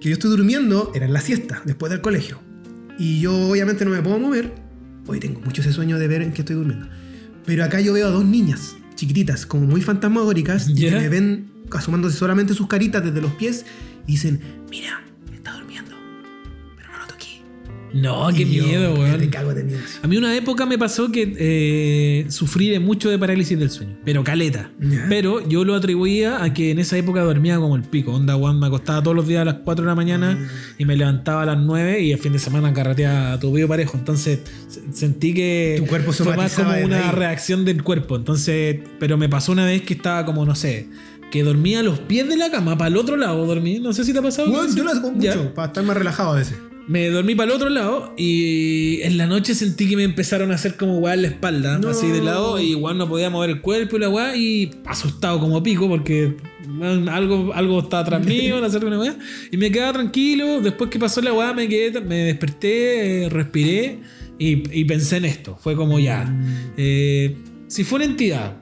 que 0.01 0.09
yo 0.09 0.14
estoy 0.14 0.31
durmiendo, 0.31 0.93
era 0.95 1.07
en 1.07 1.12
la 1.12 1.20
siesta, 1.20 1.62
después 1.64 1.91
del 1.91 2.01
colegio. 2.01 2.41
Y 2.99 3.20
yo 3.20 3.35
obviamente 3.51 3.85
no 3.85 3.91
me 3.91 4.03
puedo 4.03 4.18
mover. 4.18 4.55
Hoy 5.07 5.20
tengo 5.20 5.41
mucho 5.41 5.61
ese 5.61 5.72
sueño 5.72 5.99
de 5.99 6.09
ver 6.09 6.22
en 6.22 6.33
que 6.33 6.43
estoy 6.43 6.57
durmiendo. 6.57 6.89
Pero 7.47 7.64
acá 7.64 7.81
yo 7.81 7.93
veo 7.93 8.07
a 8.09 8.11
dos 8.11 8.24
niñas, 8.24 8.76
chiquititas, 8.95 9.47
como 9.47 9.66
muy 9.66 9.81
fantasmagóricas, 9.81 10.68
y 10.68 10.74
que 10.74 10.91
me 10.91 11.09
ven 11.09 11.51
asomándose 11.70 12.16
solamente 12.16 12.55
sus 12.55 12.66
caritas 12.66 13.05
desde 13.05 13.20
los 13.20 13.33
pies 13.33 13.64
y 14.07 14.12
dicen, 14.12 14.41
mira, 14.70 15.03
No, 18.01 18.28
qué 18.34 18.44
yo, 18.44 18.64
miedo, 18.64 18.94
Te 18.94 19.01
weón. 19.01 19.26
cago 19.28 19.55
de 19.55 19.64
miedo. 19.64 19.80
A 20.03 20.07
mí 20.07 20.16
una 20.16 20.34
época 20.36 20.66
me 20.66 20.78
pasó 20.78 21.11
que 21.11 21.34
eh, 21.38 22.26
sufrí 22.30 22.68
de 22.70 22.80
mucho 22.80 23.09
de 23.11 23.18
parálisis 23.18 23.59
del 23.59 23.70
sueño, 23.70 23.96
pero 24.05 24.22
caleta. 24.24 24.70
Pero 25.09 25.46
yo 25.49 25.64
lo 25.64 25.74
atribuía 25.74 26.42
a 26.42 26.53
que 26.53 26.70
en 26.70 26.78
esa 26.78 26.96
época 26.96 27.22
dormía 27.22 27.57
como 27.59 27.76
el 27.76 27.82
pico. 27.82 28.12
Onda, 28.12 28.36
weón, 28.36 28.59
me 28.61 28.66
acostaba 28.66 29.03
todos 29.03 29.16
los 29.16 29.26
días 29.26 29.42
a 29.42 29.44
las 29.44 29.55
4 29.64 29.84
de 29.84 29.88
la 29.88 29.94
mañana 29.94 30.49
y 30.78 30.84
me 30.84 30.96
levantaba 30.96 31.42
a 31.42 31.46
las 31.46 31.59
9 31.59 32.01
y 32.03 32.12
el 32.12 32.18
fin 32.18 32.32
de 32.32 32.38
semana 32.38 32.72
carreteaba 32.72 33.32
a 33.34 33.40
tu 33.40 33.53
video 33.53 33.68
parejo. 33.68 33.96
Entonces 33.99 34.40
se- 34.68 34.82
sentí 34.92 35.34
que 35.34 35.76
Tu 35.78 35.86
cuerpo 35.86 36.12
fue 36.12 36.36
más 36.36 36.55
como 36.55 36.70
una 36.84 37.09
ahí. 37.09 37.14
reacción 37.14 37.64
del 37.64 37.82
cuerpo. 37.82 38.16
Entonces, 38.16 38.80
pero 38.99 39.16
me 39.16 39.28
pasó 39.28 39.53
una 39.53 39.64
vez 39.64 39.82
que 39.82 39.94
estaba 39.94 40.24
como, 40.24 40.44
no 40.46 40.55
sé, 40.55 40.88
que 41.30 41.42
dormía 41.42 41.80
a 41.80 41.82
los 41.82 41.99
pies 41.99 42.28
de 42.28 42.36
la 42.36 42.51
cama, 42.51 42.78
para 42.78 42.88
el 42.88 42.96
otro 42.96 43.16
lado 43.16 43.44
dormí. 43.44 43.78
No 43.80 43.92
sé 43.92 44.05
si 44.05 44.12
te 44.12 44.18
ha 44.18 44.22
pasado. 44.22 44.51
Weón, 44.51 44.74
yo 44.74 44.82
lo 44.84 44.90
hago 44.90 45.11
mucho, 45.11 45.53
para 45.55 45.66
estar 45.68 45.84
más 45.84 45.96
relajado 45.96 46.30
a 46.32 46.34
veces. 46.36 46.57
Me 46.89 47.11
dormí 47.11 47.34
para 47.34 47.51
el 47.51 47.57
otro 47.57 47.68
lado 47.68 48.14
y 48.16 49.01
en 49.03 49.18
la 49.18 49.26
noche 49.26 49.55
sentí 49.55 49.86
que 49.89 49.95
me 49.97 50.05
empezaron 50.05 50.51
a 50.53 50.55
hacer 50.55 50.76
como 50.76 50.99
weá 50.99 51.12
en 51.14 51.22
la 51.22 51.28
espalda, 51.28 51.78
No. 51.78 51.91
así 51.91 52.07
de 52.09 52.22
lado, 52.22 52.59
y 52.59 52.70
igual 52.70 52.97
no 52.97 53.07
podía 53.09 53.28
mover 53.28 53.51
el 53.51 53.61
cuerpo 53.61 53.97
y 53.97 54.01
la 54.01 54.09
weá, 54.09 54.34
y 54.36 54.70
asustado 54.86 55.39
como 55.39 55.62
pico 55.62 55.86
porque 55.86 56.36
algo, 57.11 57.53
algo 57.53 57.80
estaba 57.80 58.03
atrás 58.03 58.24
mío, 58.26 58.57
una 58.59 58.99
weá, 58.99 59.16
y 59.53 59.57
me 59.59 59.70
quedaba 59.70 59.93
tranquilo. 59.93 60.61
Después 60.62 60.89
que 60.89 60.99
pasó 60.99 61.20
la 61.20 61.32
weá, 61.34 61.53
me, 61.53 61.68
quedé, 61.68 62.01
me 62.01 62.16
desperté, 62.24 63.24
eh, 63.24 63.28
respiré 63.28 63.99
y, 64.39 64.80
y 64.80 64.84
pensé 64.86 65.18
en 65.18 65.26
esto. 65.26 65.59
Fue 65.61 65.76
como 65.76 65.99
ya. 65.99 66.24
eh, 66.78 67.36
si 67.66 67.84
fue 67.84 67.97
una 67.97 68.07
entidad, 68.07 68.57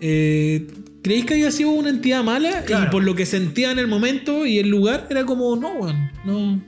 eh, 0.00 0.66
¿creéis 1.02 1.26
que 1.26 1.34
había 1.34 1.52
sido 1.52 1.70
una 1.70 1.90
entidad 1.90 2.24
mala? 2.24 2.64
Claro. 2.64 2.86
Y 2.88 2.90
por 2.90 3.04
lo 3.04 3.14
que 3.14 3.24
sentía 3.24 3.70
en 3.70 3.78
el 3.78 3.86
momento 3.86 4.46
y 4.46 4.58
el 4.58 4.68
lugar, 4.68 5.06
era 5.10 5.24
como, 5.24 5.54
no, 5.54 5.74
weón, 5.74 6.10
no. 6.24 6.60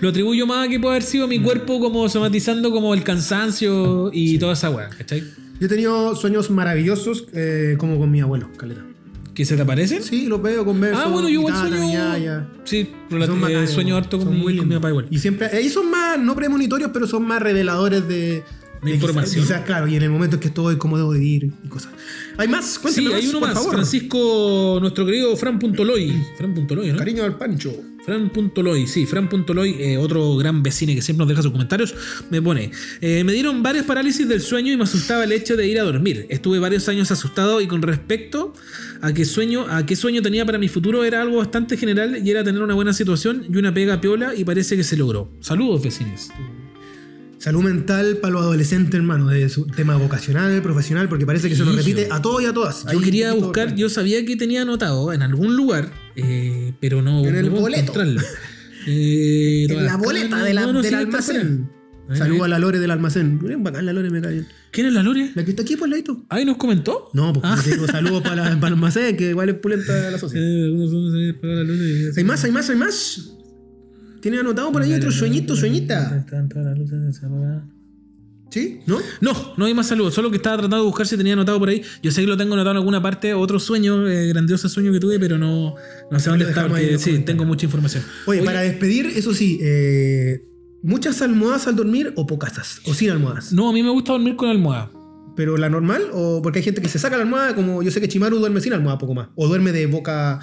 Lo 0.00 0.08
atribuyo 0.10 0.46
más 0.46 0.66
a 0.66 0.70
que 0.70 0.78
puede 0.80 0.96
haber 0.96 1.02
sido 1.02 1.26
mi 1.28 1.40
cuerpo 1.40 1.80
como 1.80 2.08
somatizando 2.08 2.70
como 2.70 2.94
el 2.94 3.02
cansancio 3.02 4.10
y 4.12 4.38
toda 4.38 4.52
esa 4.54 4.70
weá, 4.70 4.88
¿cachai? 4.90 5.22
Yo 5.60 5.66
he 5.66 5.68
tenido 5.68 6.14
sueños 6.14 6.50
maravillosos 6.50 7.26
eh, 7.32 7.74
como 7.78 7.98
con 7.98 8.10
mi 8.10 8.20
abuelo, 8.20 8.48
Caleta. 8.56 8.84
¿Que 9.34 9.44
se 9.44 9.54
te 9.54 9.62
aparecen? 9.62 10.02
Sí, 10.02 10.26
los 10.26 10.42
veo, 10.42 10.64
converso. 10.64 11.00
ah, 11.00 11.08
bueno, 11.08 11.28
yo 11.28 11.40
igual 11.40 11.54
sueño. 11.54 11.80
mi 11.86 11.92
yaya. 11.92 12.48
Sí, 12.64 12.90
Son 13.08 13.50
eh, 13.50 13.66
sueño 13.68 13.96
harto 13.96 14.18
con 14.18 14.30
mi, 14.30 14.36
muy 14.36 14.56
con 14.56 14.66
mi 14.68 14.74
papá 14.74 14.88
igual. 14.90 15.06
Y 15.10 15.18
siempre, 15.18 15.48
ellos 15.58 15.72
son 15.72 15.90
más, 15.90 16.18
no 16.18 16.34
premonitorios, 16.34 16.90
pero 16.92 17.06
son 17.06 17.24
más 17.24 17.40
reveladores 17.40 18.08
de, 18.08 18.42
De 18.82 18.90
información. 18.94 19.44
Quizás, 19.44 19.62
claro, 19.62 19.86
y 19.86 19.94
en 19.94 20.02
el 20.02 20.10
momento 20.10 20.36
en 20.36 20.40
que 20.40 20.48
estoy, 20.48 20.76
cómo 20.76 20.96
debo 20.96 21.10
vivir 21.10 21.52
y 21.64 21.68
cosas. 21.68 21.92
¿Hay 22.36 22.48
más? 22.48 22.64
Sí, 22.66 22.78
Cuéntame 22.82 23.14
hay 23.14 23.28
uno 23.28 23.38
por 23.38 23.48
más. 23.48 23.58
favor. 23.58 23.74
Francisco, 23.74 24.78
nuestro 24.80 25.06
querido 25.06 25.36
Fran.loy. 25.36 26.20
Fran.loy, 26.36 26.92
¿no? 26.92 26.98
Cariño 26.98 27.22
al 27.22 27.36
Pancho. 27.36 27.72
Fran.loy, 28.08 28.86
sí, 28.86 29.04
Fran.loy, 29.04 29.76
eh, 29.78 29.98
otro 29.98 30.34
gran 30.38 30.62
vecino 30.62 30.94
que 30.94 31.02
siempre 31.02 31.24
nos 31.24 31.28
deja 31.28 31.42
sus 31.42 31.52
comentarios, 31.52 31.94
me 32.30 32.40
pone, 32.40 32.70
eh, 33.02 33.22
me 33.22 33.34
dieron 33.34 33.62
varias 33.62 33.84
parálisis 33.84 34.26
del 34.26 34.40
sueño 34.40 34.72
y 34.72 34.78
me 34.78 34.84
asustaba 34.84 35.24
el 35.24 35.32
hecho 35.32 35.58
de 35.58 35.68
ir 35.68 35.78
a 35.78 35.82
dormir. 35.82 36.24
Estuve 36.30 36.58
varios 36.58 36.88
años 36.88 37.10
asustado 37.10 37.60
y 37.60 37.66
con 37.66 37.82
respecto 37.82 38.54
a 39.02 39.12
qué 39.12 39.26
sueño, 39.26 39.66
a 39.68 39.84
qué 39.84 39.94
sueño 39.94 40.22
tenía 40.22 40.46
para 40.46 40.56
mi 40.56 40.68
futuro 40.68 41.04
era 41.04 41.20
algo 41.20 41.36
bastante 41.36 41.76
general 41.76 42.26
y 42.26 42.30
era 42.30 42.42
tener 42.42 42.62
una 42.62 42.72
buena 42.72 42.94
situación 42.94 43.44
y 43.46 43.58
una 43.58 43.74
pega 43.74 44.00
piola 44.00 44.34
y 44.34 44.42
parece 44.42 44.74
que 44.74 44.84
se 44.84 44.96
logró. 44.96 45.30
Saludos, 45.40 45.82
vecinos. 45.82 46.30
Salud 47.38 47.62
mental 47.62 48.18
para 48.20 48.32
los 48.34 48.42
adolescentes, 48.42 48.94
hermano, 48.94 49.28
de 49.28 49.48
su 49.48 49.66
tema 49.66 49.96
vocacional, 49.96 50.60
profesional, 50.60 51.08
porque 51.08 51.24
parece 51.24 51.48
que 51.48 51.54
se 51.54 51.64
nos 51.64 51.76
repite 51.76 52.08
a 52.10 52.20
todos 52.20 52.42
y 52.42 52.46
a 52.46 52.52
todas. 52.52 52.82
Yo 52.84 52.90
Ahí, 52.90 53.00
quería 53.00 53.32
buscar, 53.32 53.74
yo 53.76 53.88
sabía 53.88 54.24
que 54.24 54.36
tenía 54.36 54.62
anotado 54.62 55.12
en 55.12 55.22
algún 55.22 55.56
lugar, 55.56 55.90
eh, 56.16 56.72
pero 56.80 57.00
no, 57.00 57.24
En 57.24 57.36
el 57.36 57.46
no 57.50 57.60
boleto. 57.60 57.92
Eh, 58.90 59.66
En 59.68 59.84
la 59.84 59.96
boleta 59.96 60.38
no- 60.38 60.44
de 60.44 60.54
la- 60.54 60.62
no, 60.62 60.72
no, 60.72 60.80
del 60.82 60.90
sí, 60.90 60.94
almacén. 60.96 61.68
Saludos 62.14 62.44
a 62.46 62.48
la 62.48 62.58
Lore 62.58 62.78
del 62.78 62.90
almacén. 62.90 63.38
Bien 63.38 63.62
bacán 63.62 63.84
la 63.84 63.92
Lore, 63.92 64.08
me 64.08 64.22
cae 64.22 64.32
bien. 64.32 64.46
¿Quién 64.70 64.86
es 64.86 64.94
la 64.94 65.02
Lore? 65.02 65.30
La 65.34 65.44
que 65.44 65.50
está 65.50 65.62
aquí 65.62 65.76
por 65.76 65.88
el 65.88 65.90
ladito. 65.90 66.24
Ahí 66.30 66.46
nos 66.46 66.56
comentó. 66.56 67.10
No, 67.12 67.34
porque 67.34 67.48
Ah. 67.52 67.62
digo 67.66 67.86
saludos 67.86 68.22
para, 68.22 68.44
para 68.44 68.68
el 68.68 68.72
almacén, 68.74 69.14
que 69.16 69.28
igual 69.30 69.50
es 69.50 69.56
pulenta 69.56 70.10
la 70.10 70.18
sociedad. 70.18 70.44
¿Hay 72.16 72.24
más? 72.24 72.44
¿Hay 72.44 72.50
más? 72.52 72.70
¿Hay 72.70 72.76
más? 72.76 73.30
¿Tiene 74.20 74.38
anotado 74.38 74.72
por 74.72 74.82
ahí 74.82 74.92
otro 74.94 75.10
sueñito, 75.10 75.54
sueñita? 75.56 76.24
¿Sí? 78.50 78.80
¿No? 78.86 78.98
No, 79.20 79.54
no 79.56 79.66
hay 79.66 79.74
más 79.74 79.88
saludos. 79.88 80.14
Solo 80.14 80.30
que 80.30 80.36
estaba 80.36 80.56
tratando 80.56 80.78
de 80.78 80.84
buscar 80.84 81.06
si 81.06 81.16
tenía 81.16 81.34
anotado 81.34 81.58
por 81.58 81.68
ahí. 81.68 81.82
Yo 82.02 82.10
sé 82.10 82.22
que 82.22 82.26
lo 82.26 82.36
tengo 82.36 82.54
anotado 82.54 82.72
en 82.72 82.76
alguna 82.78 83.02
parte. 83.02 83.34
Otro 83.34 83.58
sueño, 83.58 84.08
eh, 84.08 84.28
grandioso 84.28 84.68
sueño 84.68 84.90
que 84.92 85.00
tuve, 85.00 85.18
pero 85.20 85.36
no, 85.36 85.74
no 86.10 86.18
sé 86.18 86.30
dónde 86.30 86.46
está. 86.46 86.66
Porque 86.66 86.98
sí, 86.98 87.18
tengo 87.20 87.44
mucha 87.44 87.66
información. 87.66 88.02
Oye, 88.26 88.42
para 88.42 88.62
despedir, 88.62 89.06
eso 89.06 89.34
sí, 89.34 89.58
eh, 89.60 90.44
¿muchas 90.82 91.20
almohadas 91.20 91.66
al 91.66 91.76
dormir 91.76 92.12
o 92.16 92.26
pocas? 92.26 92.80
¿O 92.86 92.94
sin 92.94 93.10
almohadas? 93.10 93.52
No, 93.52 93.68
a 93.68 93.72
mí 93.72 93.82
me 93.82 93.90
gusta 93.90 94.12
dormir 94.12 94.36
con 94.36 94.48
almohada. 94.48 94.90
¿Pero 95.36 95.56
la 95.56 95.68
normal? 95.68 96.02
¿O 96.12 96.40
porque 96.42 96.60
hay 96.60 96.64
gente 96.64 96.80
que 96.80 96.88
se 96.88 96.98
saca 96.98 97.16
la 97.16 97.22
almohada? 97.22 97.54
Como 97.54 97.82
yo 97.82 97.90
sé 97.90 98.00
que 98.00 98.08
Chimaru 98.08 98.38
duerme 98.38 98.60
sin 98.60 98.72
almohada 98.72 98.98
poco 98.98 99.14
más. 99.14 99.28
O 99.36 99.46
duerme 99.46 99.72
de 99.72 99.86
boca. 99.86 100.40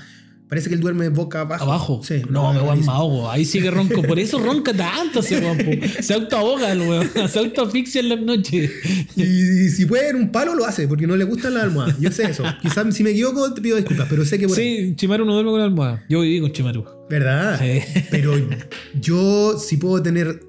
Parece 0.48 0.70
que 0.70 0.76
él 0.76 0.82
duerme 0.82 1.10
boca 1.10 1.42
abajo. 1.42 1.64
Abajo. 1.64 2.02
Sí. 2.04 2.22
No, 2.30 2.54
me 2.54 2.60
voy 2.60 2.78
dice. 2.78 2.88
me 2.88 2.94
ahogo. 2.94 3.32
Ahí 3.32 3.46
sí 3.46 3.62
que 3.62 3.72
ronco. 3.72 4.04
Por 4.04 4.20
eso 4.20 4.38
ronca 4.38 4.74
tanto 4.74 5.22
ese 5.22 5.40
weón. 5.40 5.58
Se 6.02 6.14
autoahoga 6.14 6.72
el 6.72 6.82
weón. 6.82 7.10
Se 7.30 7.40
autoasfixia 7.40 8.02
en 8.02 8.10
las 8.10 8.22
noches. 8.22 8.72
Y, 9.16 9.70
si 9.70 9.86
puede 9.86 10.10
en 10.10 10.18
un 10.18 10.32
palo, 10.32 10.54
lo 10.54 10.66
hace, 10.66 10.88
porque 10.88 11.08
no 11.08 11.16
le 11.16 11.24
gustan 11.24 11.56
las 11.56 11.64
almohadas. 11.64 12.00
Yo 12.00 12.12
sé 12.12 12.26
eso. 12.26 12.44
Quizás 12.62 12.94
si 12.94 13.04
me 13.04 13.10
equivoco, 13.10 13.54
te 13.54 13.62
pido 13.62 13.78
disculpas, 13.78 14.08
pero 14.08 14.24
sé 14.24 14.38
que 14.38 14.48
por 14.48 14.58
ahí. 14.58 14.90
Sí, 14.90 14.96
Chimaru 14.96 15.26
no 15.26 15.34
duerme 15.34 15.52
con 15.52 15.62
almohada. 15.62 16.06
Yo 16.10 16.22
viví 16.22 16.40
con 16.40 16.52
Chimaru. 16.52 16.86
¿Verdad? 17.10 17.60
Sí. 17.60 18.04
Pero 18.12 18.34
yo 19.02 19.58
si 19.58 19.78
puedo 19.78 20.02
tener 20.04 20.42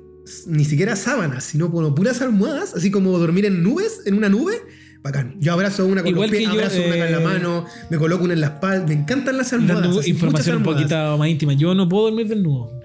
ni 0.47 0.65
siquiera 0.65 0.97
sábanas, 0.97 1.45
sino 1.45 1.71
como 1.71 1.95
puras 1.95 2.21
almohadas, 2.21 2.75
así 2.75 2.91
como 2.91 3.19
dormir 3.19 3.47
en 3.47 3.63
nubes, 3.63 4.03
en 4.05 4.15
una 4.15 4.29
nube, 4.29 4.57
bacán. 5.03 5.37
Yo 5.39 5.53
abrazo 5.53 5.87
una 5.87 6.03
con 6.03 6.11
Igual 6.11 6.31
los 6.31 6.39
pies, 6.39 6.49
que 6.49 6.57
yo, 6.57 6.61
abrazo 6.61 6.83
una 6.85 7.07
en 7.07 7.13
la 7.13 7.21
mano, 7.21 7.67
me 7.91 7.99
coloco 7.99 8.25
una 8.25 8.35
en 8.35 8.41
la 8.41 8.49
espalda. 8.49 8.87
Me 8.87 8.95
encantan 8.95 9.37
las 9.37 9.53
almohadas. 9.53 9.83
Dando 9.83 10.01
así, 10.01 10.11
información 10.11 10.59
un 10.59 10.63
poquito 10.63 11.19
más 11.19 11.29
íntima. 11.29 11.53
Yo 11.55 11.75
no 11.75 11.89
puedo 11.89 12.05
dormir 12.05 12.29
desnudo. 12.29 12.77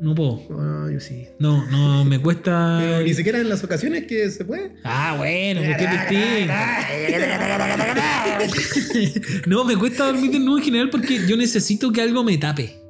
No 0.00 0.16
puedo. 0.16 0.42
Ah, 0.58 0.88
yo 0.92 0.98
sí. 0.98 1.28
No, 1.38 1.64
no, 1.70 2.04
me 2.04 2.18
cuesta. 2.18 2.78
Pero 2.80 3.02
ni 3.02 3.14
siquiera 3.14 3.38
en 3.38 3.48
las 3.48 3.62
ocasiones 3.62 4.04
que 4.06 4.28
se 4.30 4.44
puede. 4.44 4.72
Ah, 4.82 5.14
bueno, 5.16 5.60
porque 5.64 5.84
es 5.84 5.90
distinto. 6.10 6.52
no, 9.46 9.64
me 9.64 9.76
cuesta 9.76 10.06
dormir 10.06 10.32
desnudo 10.32 10.58
en 10.58 10.64
general 10.64 10.90
porque 10.90 11.20
yo 11.28 11.36
necesito 11.36 11.92
que 11.92 12.02
algo 12.02 12.24
me 12.24 12.36
tape. 12.36 12.81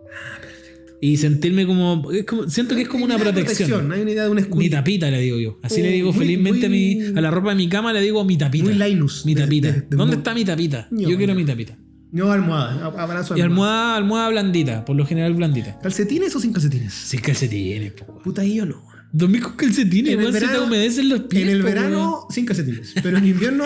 Y 1.04 1.16
sentirme 1.16 1.66
como, 1.66 2.12
es 2.12 2.24
como- 2.24 2.48
Siento 2.48 2.76
que 2.76 2.82
es 2.82 2.88
como 2.88 3.04
una 3.04 3.18
protección. 3.18 3.88
No 3.88 3.94
hay 3.94 4.02
una 4.02 4.12
idea 4.12 4.22
de 4.22 4.30
un 4.30 4.46
Mi 4.56 4.70
tapita 4.70 5.10
le 5.10 5.20
digo 5.20 5.36
yo. 5.36 5.58
Así 5.60 5.80
Oh, 5.80 5.84
le 5.84 5.90
digo 5.90 6.12
muy- 6.12 6.18
felizmente 6.24 6.66
a, 6.66 6.68
mi, 6.68 7.00
a 7.16 7.20
la 7.20 7.28
ropa 7.32 7.48
de 7.50 7.56
mi 7.56 7.68
cama, 7.68 7.92
le 7.92 8.00
digo 8.00 8.24
mi 8.24 8.38
tapita. 8.38 8.64
Muy 8.66 8.74
Linus. 8.74 9.26
Mi 9.26 9.34
tapita. 9.34 9.66
de- 9.72 9.80
de- 9.80 9.96
¿Dónde 9.96 10.14
de- 10.14 10.20
está 10.20 10.32
mi 10.32 10.44
tapita? 10.44 10.86
No, 10.92 11.00
yo 11.10 11.16
quiero 11.16 11.34
no. 11.34 11.40
mi 11.40 11.44
tapita. 11.44 11.76
No, 12.12 12.30
almohada. 12.30 12.86
Abrazo 12.98 13.36
Y 13.36 13.40
almohada, 13.40 13.96
almohada 13.96 14.28
blandita, 14.28 14.84
por 14.84 14.94
lo 14.94 15.04
general 15.04 15.34
blandita. 15.34 15.78
¿Calcetines 15.80 16.36
o 16.36 16.38
sin 16.40 16.52
calcetines? 16.52 16.92
Sin 16.94 17.20
calcetines, 17.20 17.92
po. 17.94 18.20
Puta, 18.22 18.42
ahí 18.42 18.54
yo 18.54 18.66
no. 18.66 18.84
Dormir 19.12 19.42
con 19.42 19.56
calcetines, 19.56 20.12
En 20.12 20.20
el 20.20 20.26
weón, 20.26 20.32
se 20.34 20.40
te 20.40 20.46
verano- 20.46 20.66
humedecen 20.66 21.08
los 21.08 21.20
pies. 21.22 21.42
En 21.42 21.48
el 21.48 21.58
po, 21.62 21.64
verano, 21.66 22.26
sin 22.30 22.46
calcetines. 22.46 22.94
Pero 23.02 23.18
en 23.18 23.26
invierno, 23.26 23.64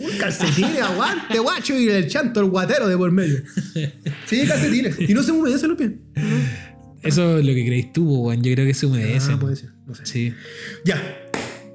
Full 0.00 0.16
calcetines, 0.18 0.80
aguante, 0.80 1.38
guacho, 1.38 1.78
y 1.78 1.88
el 1.88 2.08
chanto, 2.08 2.40
el 2.40 2.46
guatero 2.46 2.86
de 2.88 2.96
por 2.96 3.10
medio. 3.10 3.42
Sí, 4.26 4.46
calcetines. 4.46 4.96
Y 5.00 5.14
no 5.14 5.22
se 5.22 5.32
humedecen 5.32 5.70
los 5.70 5.78
pies. 5.78 5.92
Eso 7.02 7.38
es 7.38 7.44
lo 7.44 7.54
que 7.54 7.64
creéis 7.64 7.92
tú, 7.92 8.22
Juan. 8.22 8.42
Yo 8.42 8.52
creo 8.54 8.66
que 8.66 8.74
se 8.74 8.86
humedece. 8.86 9.32
Ah, 9.32 9.38
puede 9.38 9.56
ser, 9.56 9.70
no 9.86 9.94
sé. 9.94 10.06
Sí. 10.06 10.34
Ya. 10.84 11.00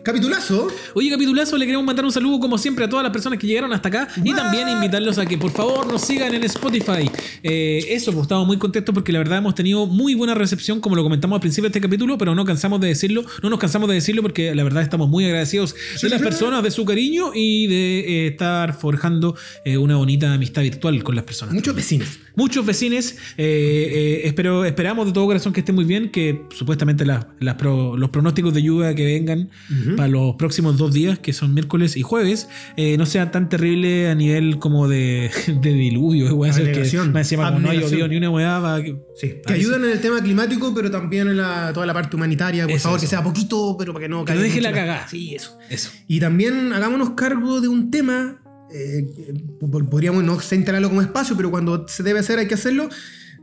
Capitulazo. 0.03 0.67
Oye, 0.95 1.09
capitulazo, 1.09 1.57
le 1.57 1.65
queremos 1.65 1.85
mandar 1.85 2.03
un 2.03 2.11
saludo 2.11 2.39
como 2.39 2.57
siempre 2.57 2.83
a 2.85 2.89
todas 2.89 3.03
las 3.03 3.11
personas 3.13 3.39
que 3.39 3.47
llegaron 3.47 3.71
hasta 3.73 3.87
acá 3.89 4.07
y 4.23 4.33
también 4.33 4.67
invitarlos 4.67 5.17
a 5.17 5.25
que 5.25 5.37
por 5.37 5.51
favor 5.51 5.87
nos 5.87 6.01
sigan 6.01 6.33
en 6.33 6.43
Spotify. 6.43 7.09
Eh, 7.41 7.85
eso, 7.89 8.11
pues 8.11 8.23
estamos 8.23 8.45
muy 8.45 8.57
contentos 8.57 8.93
porque 8.93 9.11
la 9.13 9.19
verdad 9.19 9.37
hemos 9.37 9.55
tenido 9.55 9.87
muy 9.87 10.13
buena 10.15 10.33
recepción, 10.33 10.81
como 10.81 10.95
lo 10.95 11.03
comentamos 11.03 11.35
al 11.37 11.41
principio 11.41 11.63
de 11.69 11.77
este 11.77 11.81
capítulo, 11.81 12.17
pero 12.17 12.35
no 12.35 12.43
cansamos 12.45 12.81
de 12.81 12.87
decirlo, 12.89 13.23
no 13.41 13.49
nos 13.49 13.59
cansamos 13.59 13.87
de 13.87 13.95
decirlo 13.95 14.21
porque 14.21 14.53
la 14.53 14.63
verdad 14.63 14.83
estamos 14.83 15.07
muy 15.09 15.23
agradecidos 15.25 15.73
de 16.01 16.09
las 16.09 16.19
sí. 16.19 16.23
personas, 16.25 16.63
de 16.63 16.71
su 16.71 16.83
cariño 16.85 17.31
y 17.33 17.67
de 17.67 17.99
eh, 17.99 18.27
estar 18.27 18.73
forjando 18.77 19.35
eh, 19.63 19.77
una 19.77 19.95
bonita 19.95 20.33
amistad 20.33 20.63
virtual 20.63 21.01
con 21.03 21.15
las 21.15 21.23
personas. 21.23 21.53
Muchos 21.55 21.75
vecinos. 21.75 22.07
Muchos 22.35 22.65
vecinos, 22.65 23.11
eh, 23.37 23.91
eh, 23.93 24.21
espero, 24.25 24.65
esperamos 24.65 25.05
de 25.05 25.11
todo 25.13 25.25
corazón 25.27 25.53
que 25.53 25.59
esté 25.61 25.71
muy 25.71 25.85
bien, 25.85 26.09
que 26.09 26.41
supuestamente 26.55 27.05
las- 27.05 27.25
las 27.39 27.55
pro- 27.55 27.95
los 27.95 28.09
pronósticos 28.09 28.53
de 28.53 28.63
lluvia 28.63 28.93
que 28.95 29.05
vengan 29.05 29.49
para 29.95 30.07
los 30.09 30.35
próximos 30.35 30.77
dos 30.77 30.93
días, 30.93 31.19
que 31.19 31.33
son 31.33 31.53
miércoles 31.53 31.95
y 31.97 32.01
jueves, 32.01 32.47
eh, 32.77 32.97
no 32.97 33.05
sean 33.05 33.31
tan 33.31 33.49
terribles 33.49 34.09
a 34.11 34.15
nivel 34.15 34.59
como 34.59 34.87
de, 34.87 35.29
de 35.61 35.73
diluvio. 35.73 36.27
igual, 36.27 36.49
eso 36.51 36.59
es 36.59 36.65
que 36.65 36.71
Abnegación. 36.71 37.11
más 37.13 37.21
encima 37.21 37.47
como 37.47 37.59
no 37.59 37.69
ha 37.69 37.73
llovido 37.73 38.07
ni 38.07 38.17
una 38.17 38.29
hueá, 38.29 38.59
va 38.59 38.81
que- 38.81 38.97
Sí, 39.15 39.33
que 39.45 39.53
ayudan 39.53 39.83
en 39.85 39.91
el 39.91 40.01
tema 40.01 40.21
climático, 40.21 40.73
pero 40.73 40.89
también 40.91 41.27
en 41.27 41.37
la- 41.37 41.71
toda 41.73 41.85
la 41.85 41.93
parte 41.93 42.15
humanitaria. 42.15 42.63
Por 42.65 42.71
Eso, 42.75 42.83
favor, 42.83 42.97
eso. 42.97 43.03
que 43.05 43.09
sea 43.09 43.23
poquito, 43.23 43.75
pero 43.77 43.93
para 43.93 44.03
que 44.05 44.09
no 44.09 44.21
Que 44.25 44.29
caiga 44.29 44.41
no 44.41 44.47
deje 44.47 44.61
la 44.61 44.71
cagada. 44.71 45.07
Sí, 45.07 45.35
eso. 45.35 45.57
Eso. 45.69 45.89
Y 46.07 46.19
también 46.19 46.73
hagámonos 46.73 47.11
cargo 47.11 47.61
de 47.61 47.67
un 47.67 47.89
tema. 47.91 48.39
eh, 48.75 49.05
que 49.15 49.33
po- 49.59 49.85
podríamos 49.87 50.23
no 50.23 50.39
sé 50.39 50.55
instalarlo 50.55 50.89
como 50.89 51.03
espacio, 51.03 51.37
pero 51.37 51.51
cuando 51.51 51.87
se 51.87 52.01
debe 52.01 52.17
hacer 52.21 52.39
hay 52.39 52.47
que 52.47 52.55
hacerlo. 52.55 52.89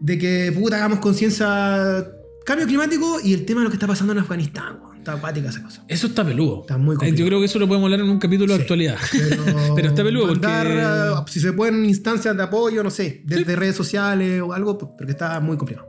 De 0.01 0.18
que 0.18 0.51
puta 0.53 0.74
hagamos 0.76 0.98
conciencia. 0.98 2.05
Cambio 2.44 2.66
climático 2.66 3.18
y 3.22 3.34
el 3.34 3.44
tema 3.44 3.61
de 3.61 3.64
lo 3.66 3.70
que 3.70 3.76
está 3.76 3.86
pasando 3.86 4.12
en 4.12 4.18
Afganistán. 4.18 4.78
Está 5.01 5.14
acuática 5.14 5.48
esa 5.48 5.62
cosa. 5.62 5.82
Eso 5.88 6.09
está 6.09 6.22
peludo. 6.26 6.61
Está 6.61 6.76
muy 6.76 6.94
complicado. 6.94 7.18
Yo 7.18 7.26
creo 7.26 7.40
que 7.40 7.46
eso 7.46 7.59
lo 7.59 7.66
podemos 7.66 7.86
hablar 7.86 8.01
en 8.01 8.11
un 8.11 8.18
capítulo 8.18 8.55
de 8.55 8.61
actualidad. 8.61 8.98
Pero, 9.11 9.44
Pero 9.74 9.88
está 9.88 10.05
peludo 10.05 10.26
mandar, 10.26 10.66
eh, 10.66 11.22
si 11.26 11.40
se 11.40 11.55
pueden 11.55 11.86
instancias 11.86 12.36
de 12.36 12.42
apoyo, 12.42 12.82
no 12.82 12.90
sé, 12.90 13.22
desde 13.24 13.57
redes 13.57 13.76
sociales 13.76 14.42
o 14.42 14.53
algo, 14.53 14.76
pues, 14.76 14.92
porque 14.98 15.12
está 15.12 15.40
muy 15.40 15.57
complicado. 15.57 15.88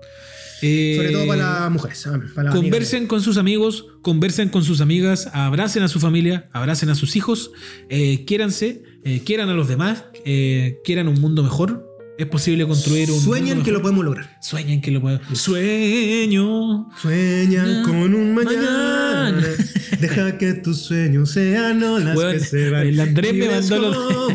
Eh, 0.61 0.93
Sobre 0.95 1.11
todo 1.11 1.27
para 1.27 1.61
las 1.61 1.71
mujeres. 1.71 2.07
ah, 2.07 2.19
para 2.33 2.45
las 2.45 2.55
Conversen 2.55 3.07
con 3.07 3.21
sus 3.21 3.37
amigos, 3.37 3.87
conversen 4.01 4.49
con 4.49 4.63
sus 4.63 4.79
amigas, 4.79 5.29
abracen 5.33 5.83
a 5.83 5.89
su 5.89 5.99
familia, 5.99 6.49
abracen 6.53 6.89
a 6.89 6.95
sus 6.95 7.15
hijos, 7.17 7.51
eh, 7.89 8.23
quiéranse, 8.25 8.83
eh, 9.03 9.21
quieran 9.25 9.49
a 9.49 9.53
los 9.53 9.67
demás, 9.67 10.05
eh, 10.23 10.77
quieran 10.85 11.07
un 11.07 11.19
mundo 11.19 11.43
mejor. 11.43 11.90
Es 12.21 12.27
posible 12.27 12.67
construir 12.67 13.09
un. 13.09 13.25
Mundo 13.25 13.63
que 13.63 13.71
lo 13.71 13.81
podemos 13.81 14.05
lograr. 14.05 14.27
Sueñen 14.39 14.79
que 14.79 14.91
lo 14.91 15.01
pueden. 15.01 15.21
Sueño. 15.33 16.87
Sueña 17.01 17.81
con 17.83 18.13
un 18.13 18.35
mañana. 18.35 19.31
mañana. 19.31 19.47
Deja 19.99 20.37
que 20.37 20.53
tus 20.53 20.83
sueños 20.83 21.31
sean 21.31 21.81
olas 21.81 22.15
Weón, 22.15 22.33
que 22.33 22.39
se 22.41 22.69
van. 22.69 22.85
el 22.85 22.99
Andrés 22.99 23.33
me 23.33 23.49
mandó 23.49 23.79
lo-. 23.79 24.29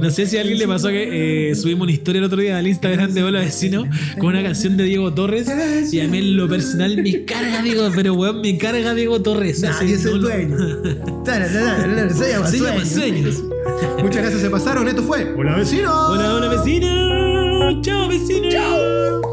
No 0.00 0.10
sé 0.12 0.28
si 0.28 0.36
a 0.36 0.42
alguien 0.42 0.56
le 0.56 0.68
pasó 0.68 0.86
que 0.86 1.50
eh, 1.50 1.54
subimos 1.56 1.82
una 1.82 1.90
historia 1.90 2.20
el 2.20 2.26
otro 2.26 2.40
día 2.40 2.58
al 2.58 2.66
Instagram 2.68 3.12
de 3.12 3.24
Hola 3.24 3.40
Vecino 3.40 3.88
con 4.20 4.28
una 4.28 4.42
canción 4.44 4.76
de 4.76 4.84
Diego 4.84 5.12
Torres 5.12 5.48
y 5.92 5.98
a 5.98 6.06
mí 6.06 6.18
en 6.18 6.36
lo 6.36 6.48
personal 6.48 6.96
me 7.02 7.24
carga 7.24 7.60
Diego, 7.60 7.90
pero 7.92 8.14
weón, 8.14 8.40
me 8.40 8.56
carga 8.56 8.94
Diego 8.94 9.20
Torres. 9.20 9.64
Así, 9.64 9.82
Nadie 9.82 9.96
es 9.96 10.04
el 10.04 10.20
dueño. 10.20 10.56
Se 12.14 12.28
llama. 12.30 12.84
Sueños. 12.84 13.42
Muchas 14.00 14.22
gracias, 14.22 14.42
se 14.42 14.50
pasaron. 14.50 14.86
Esto 14.86 15.02
fue 15.02 15.34
Hola 15.36 15.56
vecino. 15.56 16.08
Hola, 16.08 16.34
hola 16.36 16.48
vecino. 16.48 17.31
Chao 17.70 18.08
vecino. 18.08 18.50
Chao. 18.50 19.31